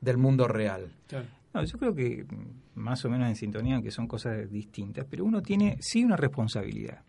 del 0.00 0.16
mundo 0.18 0.48
real. 0.48 0.88
No, 1.54 1.64
yo 1.64 1.78
creo 1.78 1.94
que 1.94 2.24
más 2.74 3.04
o 3.04 3.08
menos 3.10 3.28
en 3.28 3.36
sintonía, 3.36 3.74
aunque 3.76 3.90
son 3.90 4.06
cosas 4.06 4.50
distintas, 4.50 5.06
pero 5.08 5.24
uno 5.24 5.40
tiene 5.42 5.76
sí 5.80 6.04
una 6.04 6.16
responsabilidad. 6.16 7.02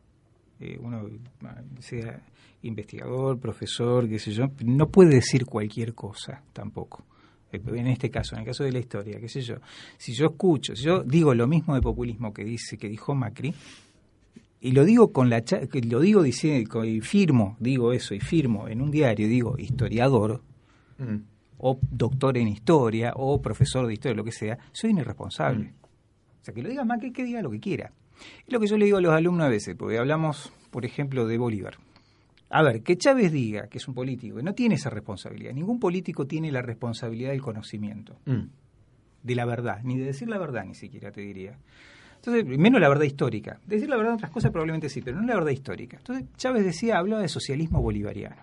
Eh, 0.59 0.77
uno, 0.81 1.07
ah, 1.43 1.61
sea 1.79 2.21
investigador, 2.63 3.39
profesor, 3.39 4.07
qué 4.09 4.17
sé 4.19 4.31
yo, 4.31 4.45
no 4.65 4.89
puede 4.89 5.15
decir 5.15 5.45
cualquier 5.45 5.93
cosa 5.93 6.41
tampoco. 6.53 7.05
Eh, 7.51 7.61
En 7.75 7.87
este 7.87 8.09
caso, 8.09 8.35
en 8.35 8.41
el 8.41 8.47
caso 8.47 8.63
de 8.63 8.71
la 8.71 8.79
historia, 8.79 9.19
qué 9.19 9.29
sé 9.29 9.41
yo, 9.41 9.55
si 9.97 10.13
yo 10.13 10.27
escucho, 10.27 10.75
si 10.75 10.83
yo 10.83 11.03
digo 11.03 11.33
lo 11.33 11.47
mismo 11.47 11.75
de 11.75 11.81
populismo 11.81 12.33
que 12.33 12.43
dice 12.43 12.77
que 12.77 12.89
dijo 12.89 13.13
Macri, 13.13 13.53
y 14.59 14.71
lo 14.71 14.85
digo 14.85 15.11
con 15.11 15.29
la 15.29 15.41
que 15.41 15.81
lo 15.81 15.99
digo 15.99 16.21
diciendo 16.23 16.83
y 16.85 17.01
firmo, 17.01 17.55
digo 17.59 17.93
eso 17.93 18.13
y 18.15 18.19
firmo 18.19 18.67
en 18.67 18.81
un 18.81 18.91
diario, 18.91 19.27
digo 19.27 19.55
historiador, 19.57 20.41
Mm. 20.99 21.17
o 21.59 21.79
doctor 21.91 22.37
en 22.37 22.47
historia, 22.47 23.13
o 23.15 23.39
profesor 23.41 23.85
de 23.87 23.93
historia, 23.93 24.15
lo 24.15 24.23
que 24.23 24.31
sea, 24.31 24.57
soy 24.71 24.91
un 24.91 24.97
irresponsable. 24.99 25.73
O 26.41 26.43
sea, 26.43 26.53
que 26.53 26.63
lo 26.63 26.69
diga 26.69 26.83
Macri, 26.85 27.11
que 27.11 27.23
diga 27.23 27.41
lo 27.41 27.51
que 27.51 27.59
quiera. 27.59 27.91
Es 28.47 28.51
lo 28.53 28.59
que 28.59 28.65
yo 28.67 28.77
le 28.77 28.85
digo 28.85 28.97
a 28.97 29.01
los 29.01 29.11
alumnos 29.13 29.45
a 29.45 29.49
veces, 29.49 29.75
porque 29.75 29.97
hablamos, 29.99 30.51
por 30.71 30.85
ejemplo, 30.85 31.27
de 31.27 31.37
Bolívar. 31.37 31.75
A 32.49 32.63
ver, 32.63 32.81
que 32.81 32.97
Chávez 32.97 33.31
diga 33.31 33.67
que 33.67 33.77
es 33.77 33.87
un 33.87 33.93
político, 33.93 34.39
y 34.39 34.43
no 34.43 34.53
tiene 34.55 34.75
esa 34.75 34.89
responsabilidad. 34.89 35.53
Ningún 35.53 35.79
político 35.79 36.25
tiene 36.25 36.51
la 36.51 36.61
responsabilidad 36.61 37.29
del 37.31 37.41
conocimiento, 37.41 38.17
Mm. 38.25 38.47
de 39.23 39.35
la 39.35 39.45
verdad, 39.45 39.81
ni 39.83 39.97
de 39.97 40.05
decir 40.05 40.29
la 40.29 40.37
verdad 40.37 40.63
ni 40.65 40.73
siquiera 40.73 41.11
te 41.11 41.21
diría. 41.21 41.57
Entonces, 42.17 42.45
menos 42.45 42.81
la 42.81 42.89
verdad 42.89 43.05
histórica. 43.05 43.59
Decir 43.65 43.89
la 43.89 43.97
verdad 43.97 44.15
otras 44.15 44.31
cosas 44.31 44.51
probablemente 44.51 44.89
sí, 44.89 45.01
pero 45.01 45.19
no 45.19 45.27
la 45.27 45.35
verdad 45.35 45.51
histórica. 45.51 45.97
Entonces, 45.97 46.25
Chávez 46.35 46.65
decía, 46.65 46.97
hablaba 46.97 47.21
de 47.21 47.29
socialismo 47.29 47.81
bolivariano. 47.81 48.35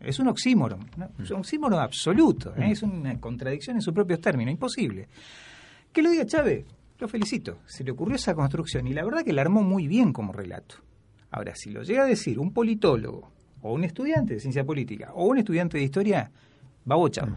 Es 0.00 0.18
un 0.18 0.28
oxímoron, 0.28 0.80
¿no? 0.96 1.08
es 1.22 1.30
un 1.30 1.38
oxímoron 1.38 1.80
absoluto, 1.80 2.54
¿eh? 2.56 2.70
es 2.70 2.82
una 2.82 3.18
contradicción 3.18 3.76
en 3.76 3.82
sus 3.82 3.94
propios 3.94 4.20
términos, 4.20 4.52
imposible. 4.52 5.08
Que 5.92 6.02
lo 6.02 6.10
diga 6.10 6.26
Chávez, 6.26 6.66
lo 6.98 7.08
felicito, 7.08 7.58
se 7.66 7.82
le 7.82 7.92
ocurrió 7.92 8.16
esa 8.16 8.34
construcción 8.34 8.86
y 8.86 8.92
la 8.92 9.04
verdad 9.04 9.24
que 9.24 9.32
la 9.32 9.42
armó 9.42 9.62
muy 9.62 9.86
bien 9.86 10.12
como 10.12 10.32
relato. 10.32 10.76
Ahora, 11.30 11.54
si 11.54 11.70
lo 11.70 11.82
llega 11.82 12.04
a 12.04 12.06
decir 12.06 12.38
un 12.38 12.52
politólogo, 12.52 13.30
o 13.62 13.72
un 13.72 13.84
estudiante 13.84 14.34
de 14.34 14.40
ciencia 14.40 14.64
política, 14.64 15.12
o 15.14 15.26
un 15.26 15.38
estudiante 15.38 15.78
de 15.78 15.84
historia, 15.84 16.30
va 16.90 16.96
bochado. 16.96 17.36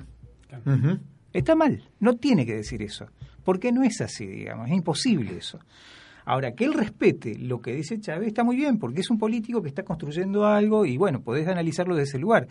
Está 1.34 1.56
mal, 1.56 1.84
no 2.00 2.16
tiene 2.18 2.46
que 2.46 2.56
decir 2.56 2.82
eso, 2.82 3.08
porque 3.50 3.72
no 3.72 3.82
es 3.82 4.00
así, 4.00 4.28
digamos, 4.28 4.68
es 4.68 4.76
imposible 4.76 5.36
eso. 5.36 5.58
Ahora, 6.24 6.52
que 6.52 6.66
él 6.66 6.76
respete 6.76 7.36
lo 7.36 7.60
que 7.62 7.74
dice 7.74 8.00
Chávez 8.00 8.28
está 8.28 8.44
muy 8.44 8.56
bien, 8.56 8.78
porque 8.78 9.02
es 9.02 9.10
un 9.10 9.18
político 9.18 9.60
que 9.64 9.70
está 9.70 9.82
construyendo 9.82 10.46
algo 10.46 10.86
y 10.86 10.98
bueno, 10.98 11.22
podés 11.22 11.48
analizarlo 11.48 11.96
desde 11.96 12.10
ese 12.10 12.20
lugar. 12.20 12.48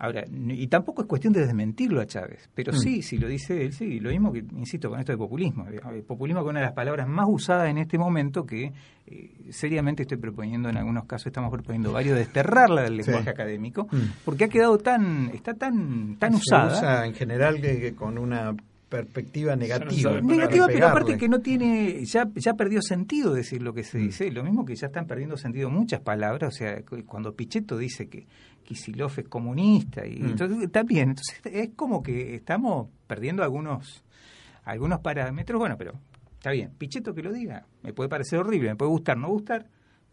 Ahora, 0.00 0.24
y 0.28 0.66
tampoco 0.66 1.02
es 1.02 1.06
cuestión 1.06 1.32
de 1.32 1.42
desmentirlo 1.46 2.00
a 2.00 2.06
Chávez, 2.06 2.50
pero 2.56 2.72
sí, 2.72 3.02
si 3.02 3.18
lo 3.18 3.28
dice 3.28 3.64
él, 3.64 3.72
sí, 3.72 4.00
lo 4.00 4.10
mismo 4.10 4.32
que, 4.32 4.40
insisto, 4.40 4.90
con 4.90 4.98
esto 4.98 5.12
de 5.12 5.18
populismo. 5.18 5.64
El 5.68 6.02
populismo 6.02 6.40
que 6.40 6.48
es 6.48 6.50
una 6.50 6.58
de 6.58 6.66
las 6.66 6.74
palabras 6.74 7.06
más 7.06 7.26
usadas 7.28 7.68
en 7.68 7.78
este 7.78 7.98
momento 7.98 8.44
que 8.44 8.72
eh, 9.06 9.30
seriamente 9.50 10.02
estoy 10.02 10.18
proponiendo, 10.18 10.68
en 10.70 10.76
algunos 10.76 11.04
casos 11.04 11.28
estamos 11.28 11.52
proponiendo 11.52 11.92
varios, 11.92 12.18
desterrarla 12.18 12.82
del 12.82 12.96
lenguaje 12.96 13.30
académico, 13.30 13.86
porque 14.24 14.46
ha 14.46 14.48
quedado 14.48 14.76
tan, 14.78 15.30
está 15.32 15.54
tan, 15.54 16.16
tan 16.16 16.32
Se 16.32 16.38
usada. 16.38 16.72
usa 16.72 17.06
en 17.06 17.14
general 17.14 17.60
que, 17.60 17.78
que 17.78 17.94
con 17.94 18.18
una 18.18 18.56
perspectiva 18.96 19.56
negativa. 19.56 20.20
Negativa, 20.20 20.66
pero 20.66 20.88
aparte 20.88 21.16
que 21.16 21.26
no 21.28 21.40
tiene, 21.40 22.04
ya, 22.04 22.28
ya 22.34 22.52
perdió 22.54 22.82
sentido 22.82 23.32
decir 23.32 23.62
lo 23.62 23.72
que 23.72 23.84
se 23.84 23.96
dice, 23.98 24.30
lo 24.30 24.44
mismo 24.44 24.66
que 24.66 24.76
ya 24.76 24.88
están 24.88 25.06
perdiendo 25.06 25.36
sentido 25.38 25.70
muchas 25.70 26.00
palabras, 26.02 26.54
o 26.54 26.56
sea, 26.56 26.82
cu- 26.82 27.02
cuando 27.06 27.34
Pichetto 27.34 27.78
dice 27.78 28.08
que 28.08 28.26
Kisilov 28.64 29.12
es 29.16 29.28
comunista, 29.28 30.06
y 30.06 30.16
Mm. 30.20 30.26
entonces 30.26 30.70
también, 30.70 31.08
entonces 31.10 31.40
es 31.44 31.70
como 31.74 32.02
que 32.02 32.34
estamos 32.34 32.88
perdiendo 33.06 33.42
algunos, 33.42 34.04
algunos 34.64 35.00
parámetros, 35.00 35.58
bueno, 35.58 35.76
pero 35.78 35.94
está 36.34 36.50
bien, 36.50 36.70
Pichetto 36.76 37.14
que 37.14 37.22
lo 37.22 37.32
diga, 37.32 37.64
me 37.82 37.92
puede 37.94 38.10
parecer 38.10 38.38
horrible, 38.40 38.68
me 38.68 38.76
puede 38.76 38.90
gustar, 38.90 39.16
no 39.16 39.28
gustar, 39.30 39.66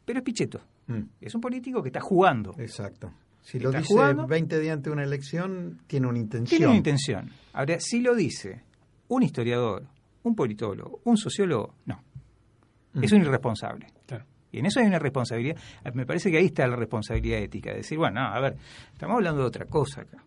pero 0.05 0.19
es 0.19 0.23
Pichetto, 0.23 0.61
Mm. 0.87 1.01
es 1.21 1.35
un 1.35 1.41
político 1.41 1.83
que 1.83 1.89
está 1.89 1.99
jugando. 2.01 2.55
Exacto. 2.57 3.11
Si 3.41 3.57
lo 3.59 3.69
Está 3.69 3.79
dice 3.79 3.93
jugando. 3.93 4.27
20 4.27 4.59
días 4.59 4.73
antes 4.73 4.85
de 4.85 4.91
una 4.91 5.03
elección, 5.03 5.79
tiene 5.87 6.07
una 6.07 6.19
intención. 6.19 6.49
Tiene 6.57 6.67
una 6.67 6.77
intención. 6.77 7.29
Ahora, 7.53 7.79
si 7.79 7.99
lo 8.01 8.13
dice 8.13 8.61
un 9.09 9.23
historiador, 9.23 9.87
un 10.23 10.35
politólogo, 10.35 11.01
un 11.03 11.17
sociólogo, 11.17 11.75
no. 11.85 12.01
Mm. 12.93 13.03
Es 13.03 13.11
un 13.11 13.21
irresponsable. 13.21 13.87
Claro. 14.05 14.25
Y 14.51 14.59
en 14.59 14.65
eso 14.65 14.79
hay 14.79 14.87
una 14.87 14.99
responsabilidad. 14.99 15.57
Me 15.93 16.05
parece 16.05 16.31
que 16.31 16.37
ahí 16.37 16.45
está 16.45 16.67
la 16.67 16.75
responsabilidad 16.75 17.39
ética. 17.39 17.71
De 17.71 17.77
decir, 17.77 17.97
bueno, 17.97 18.21
no, 18.21 18.27
a 18.27 18.39
ver, 18.39 18.57
estamos 18.91 19.15
hablando 19.15 19.41
de 19.41 19.47
otra 19.47 19.65
cosa 19.65 20.01
acá. 20.01 20.23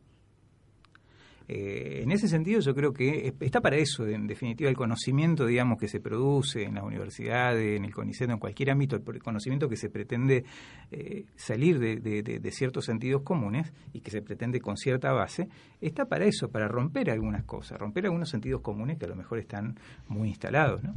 Eh, 1.49 2.01
en 2.03 2.13
ese 2.13 2.29
sentido 2.29 2.61
yo 2.61 2.75
creo 2.75 2.93
que 2.93 3.29
es- 3.29 3.35
está 3.41 3.61
para 3.61 3.77
eso, 3.77 4.07
en 4.07 4.27
definitiva, 4.27 4.71
el 4.71 4.77
conocimiento, 4.77 5.45
digamos, 5.47 5.79
que 5.79 5.89
se 5.89 6.01
produce 6.01 6.63
en 6.65 6.75
las 6.77 6.85
universidades, 6.85 7.77
en 7.77 7.85
el 7.85 7.93
CONICET, 7.95 8.31
en 8.31 8.39
cualquier 8.39 8.71
ámbito, 8.71 8.97
el 8.97 9.23
conocimiento 9.23 9.69
que 9.69 9.77
se 9.77 9.91
pretende 9.91 10.45
eh, 10.91 11.25
salir 11.37 11.79
de, 11.79 11.97
de- 11.97 12.23
de- 12.23 12.39
de 12.39 12.51
ciertos 12.53 12.85
sentidos 12.85 13.23
comunes 13.23 13.73
y 13.93 14.01
que 14.01 14.11
se 14.11 14.23
pretende 14.23 14.61
con 14.61 14.77
cierta 14.77 15.11
base, 15.13 15.49
está 15.81 16.05
para 16.07 16.25
eso, 16.27 16.51
para 16.51 16.69
romper 16.69 17.11
algunas 17.11 17.45
cosas, 17.45 17.79
romper 17.79 18.05
algunos 18.07 18.29
sentidos 18.29 18.61
comunes 18.61 18.99
que 18.99 19.07
a 19.07 19.09
lo 19.09 19.17
mejor 19.17 19.39
están 19.39 19.79
muy 20.09 20.29
instalados, 20.29 20.83
¿no? 20.83 20.95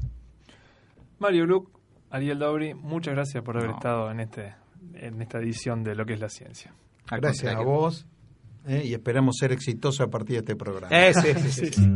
Mario 1.19 1.45
Luc, 1.45 1.69
Ariel 2.09 2.39
Dobri, 2.39 2.73
muchas 2.73 3.13
gracias 3.15 3.43
por 3.43 3.57
haber 3.57 3.69
No. 3.69 3.75
estado 3.77 4.11
en 4.11 4.19
este 4.19 4.53
en 4.95 5.21
esta 5.21 5.39
edición 5.39 5.83
de 5.83 5.95
lo 5.95 6.05
que 6.05 6.13
es 6.13 6.19
la 6.19 6.29
ciencia. 6.29 6.73
Al 7.09 7.19
Gracias 7.21 7.55
a 7.55 7.61
vos. 7.61 8.05
Eh, 8.67 8.83
y 8.85 8.93
esperamos 8.93 9.35
ser 9.39 9.51
exitosos 9.51 10.01
a 10.01 10.09
partir 10.09 10.35
de 10.35 10.39
este 10.39 10.55
programa. 10.55 10.87
Eh, 10.89 11.13
sí, 11.13 11.29
sí, 11.35 11.51
sí, 11.51 11.73
sí. 11.73 11.93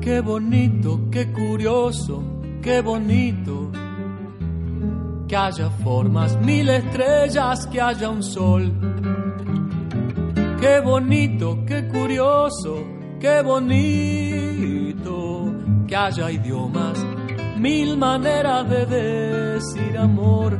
Qué 0.00 0.20
bonito, 0.20 1.08
qué 1.10 1.32
curioso, 1.32 2.22
qué 2.60 2.80
bonito. 2.80 3.70
Que 5.28 5.36
haya 5.36 5.70
formas, 5.70 6.36
mil 6.40 6.68
estrellas, 6.68 7.66
que 7.68 7.80
haya 7.80 8.08
un 8.10 8.22
sol. 8.22 8.72
Qué 10.60 10.80
bonito, 10.80 11.64
qué 11.64 11.86
curioso, 11.86 12.84
qué 13.20 13.40
bonito. 13.42 14.39
Que 15.90 15.96
haya 15.96 16.30
idiomas, 16.30 17.04
mil 17.56 17.96
maneras 17.96 18.70
de 18.70 18.86
decir 18.86 19.98
amor. 19.98 20.56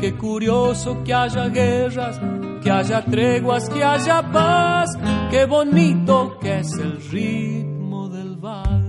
Qué 0.00 0.12
curioso 0.16 1.04
que 1.04 1.14
haya 1.14 1.48
guerras, 1.50 2.20
que 2.60 2.68
haya 2.68 3.00
treguas, 3.04 3.68
que 3.68 3.84
haya 3.84 4.20
paz. 4.32 4.90
Qué 5.30 5.44
bonito 5.44 6.36
que 6.40 6.58
es 6.58 6.72
el 6.78 7.00
ritmo. 7.12 7.71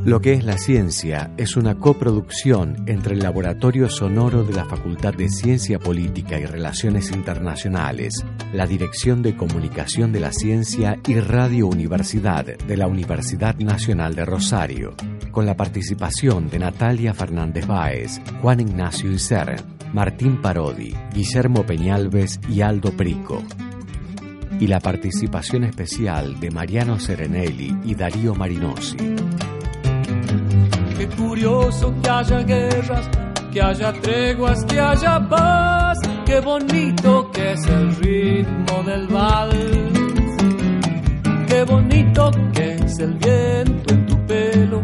Lo 0.05 0.19
que 0.19 0.33
es 0.33 0.43
la 0.43 0.57
ciencia 0.57 1.31
es 1.37 1.55
una 1.55 1.75
coproducción 1.75 2.83
entre 2.87 3.13
el 3.13 3.21
Laboratorio 3.21 3.89
Sonoro 3.89 4.43
de 4.43 4.51
la 4.51 4.65
Facultad 4.65 5.13
de 5.13 5.29
Ciencia 5.29 5.79
Política 5.79 6.37
y 6.37 6.45
Relaciones 6.45 7.09
Internacionales, 7.11 8.25
la 8.51 8.67
Dirección 8.67 9.21
de 9.21 9.37
Comunicación 9.37 10.11
de 10.11 10.19
la 10.19 10.33
Ciencia 10.33 10.99
y 11.07 11.21
Radio 11.21 11.67
Universidad 11.67 12.43
de 12.45 12.77
la 12.77 12.87
Universidad 12.87 13.55
Nacional 13.59 14.13
de 14.13 14.25
Rosario, 14.25 14.93
con 15.31 15.45
la 15.45 15.55
participación 15.55 16.49
de 16.49 16.59
Natalia 16.59 17.13
Fernández 17.13 17.65
Báez, 17.65 18.19
Juan 18.41 18.59
Ignacio 18.59 19.09
Iser, 19.09 19.63
Martín 19.93 20.41
Parodi, 20.41 20.93
Guillermo 21.13 21.65
Peñalves 21.65 22.41
y 22.49 22.59
Aldo 22.59 22.91
Prico 22.91 23.41
y 24.59 24.67
la 24.67 24.79
participación 24.79 25.63
especial 25.63 26.39
de 26.39 26.51
Mariano 26.51 26.99
Serenelli 26.99 27.75
y 27.83 27.95
Darío 27.95 28.35
Marinosi. 28.35 28.95
Qué 31.03 31.09
curioso 31.17 31.93
que 32.01 32.09
haya 32.09 32.43
guerras, 32.43 33.09
que 33.51 33.61
haya 33.61 33.91
treguas, 33.91 34.63
que 34.63 34.79
haya 34.79 35.19
paz. 35.27 35.97
Qué 36.25 36.39
bonito 36.39 37.29
que 37.29 37.51
es 37.51 37.67
el 37.67 37.93
ritmo 37.97 38.83
del 38.83 39.07
vals. 39.07 39.53
Qué 41.45 41.63
bonito 41.65 42.31
que 42.53 42.75
es 42.75 42.99
el 42.99 43.15
viento 43.15 43.93
en 43.93 44.05
tu 44.05 44.25
pelo. 44.25 44.81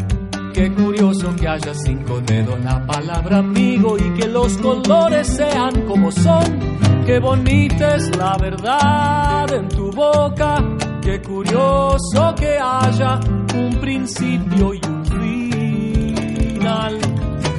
Qué 0.54 0.70
curioso 0.74 1.34
que 1.38 1.48
haya 1.48 1.74
cinco 1.74 2.20
dedos 2.20 2.60
la 2.66 2.86
palabra 2.86 3.38
amigo 3.38 3.98
y 3.98 4.20
que 4.20 4.28
los 4.28 4.58
colores 4.58 5.26
sean 5.26 5.84
como 5.88 6.12
son. 6.12 6.60
Qué 7.06 7.20
bonita 7.20 7.96
es 7.96 8.14
la 8.18 8.38
verdad 8.38 9.54
en 9.54 9.70
tu 9.70 9.90
boca. 9.90 10.62
Qué 11.02 11.22
curioso 11.22 12.36
que 12.36 12.60
haya 12.60 13.22
un 13.56 13.80
principio 13.80 14.74
y 14.74 14.82
un 14.86 15.00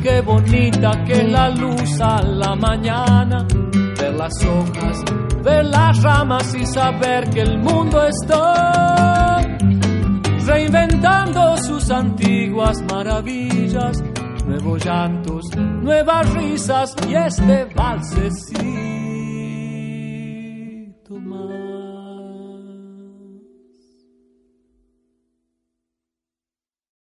Qué 0.03 0.23
bonita 0.23 1.05
que 1.05 1.25
la 1.25 1.51
luz 1.51 2.01
a 2.01 2.23
la 2.23 2.55
mañana. 2.55 3.47
Ver 3.99 4.15
las 4.15 4.33
hojas, 4.45 5.05
ver 5.45 5.67
las 5.67 6.03
ramas 6.03 6.55
y 6.55 6.65
saber 6.65 7.29
que 7.29 7.43
el 7.43 7.59
mundo 7.59 8.03
está 8.07 9.41
reinventando 10.47 11.57
sus 11.59 11.91
antiguas 11.91 12.83
maravillas. 12.91 14.03
Nuevos 14.47 14.85
llantos, 14.85 15.45
nuevas 15.57 16.33
risas 16.33 16.95
y 17.09 17.15
este 17.15 17.67
valsecito 17.75 18.61
más. 21.21 21.70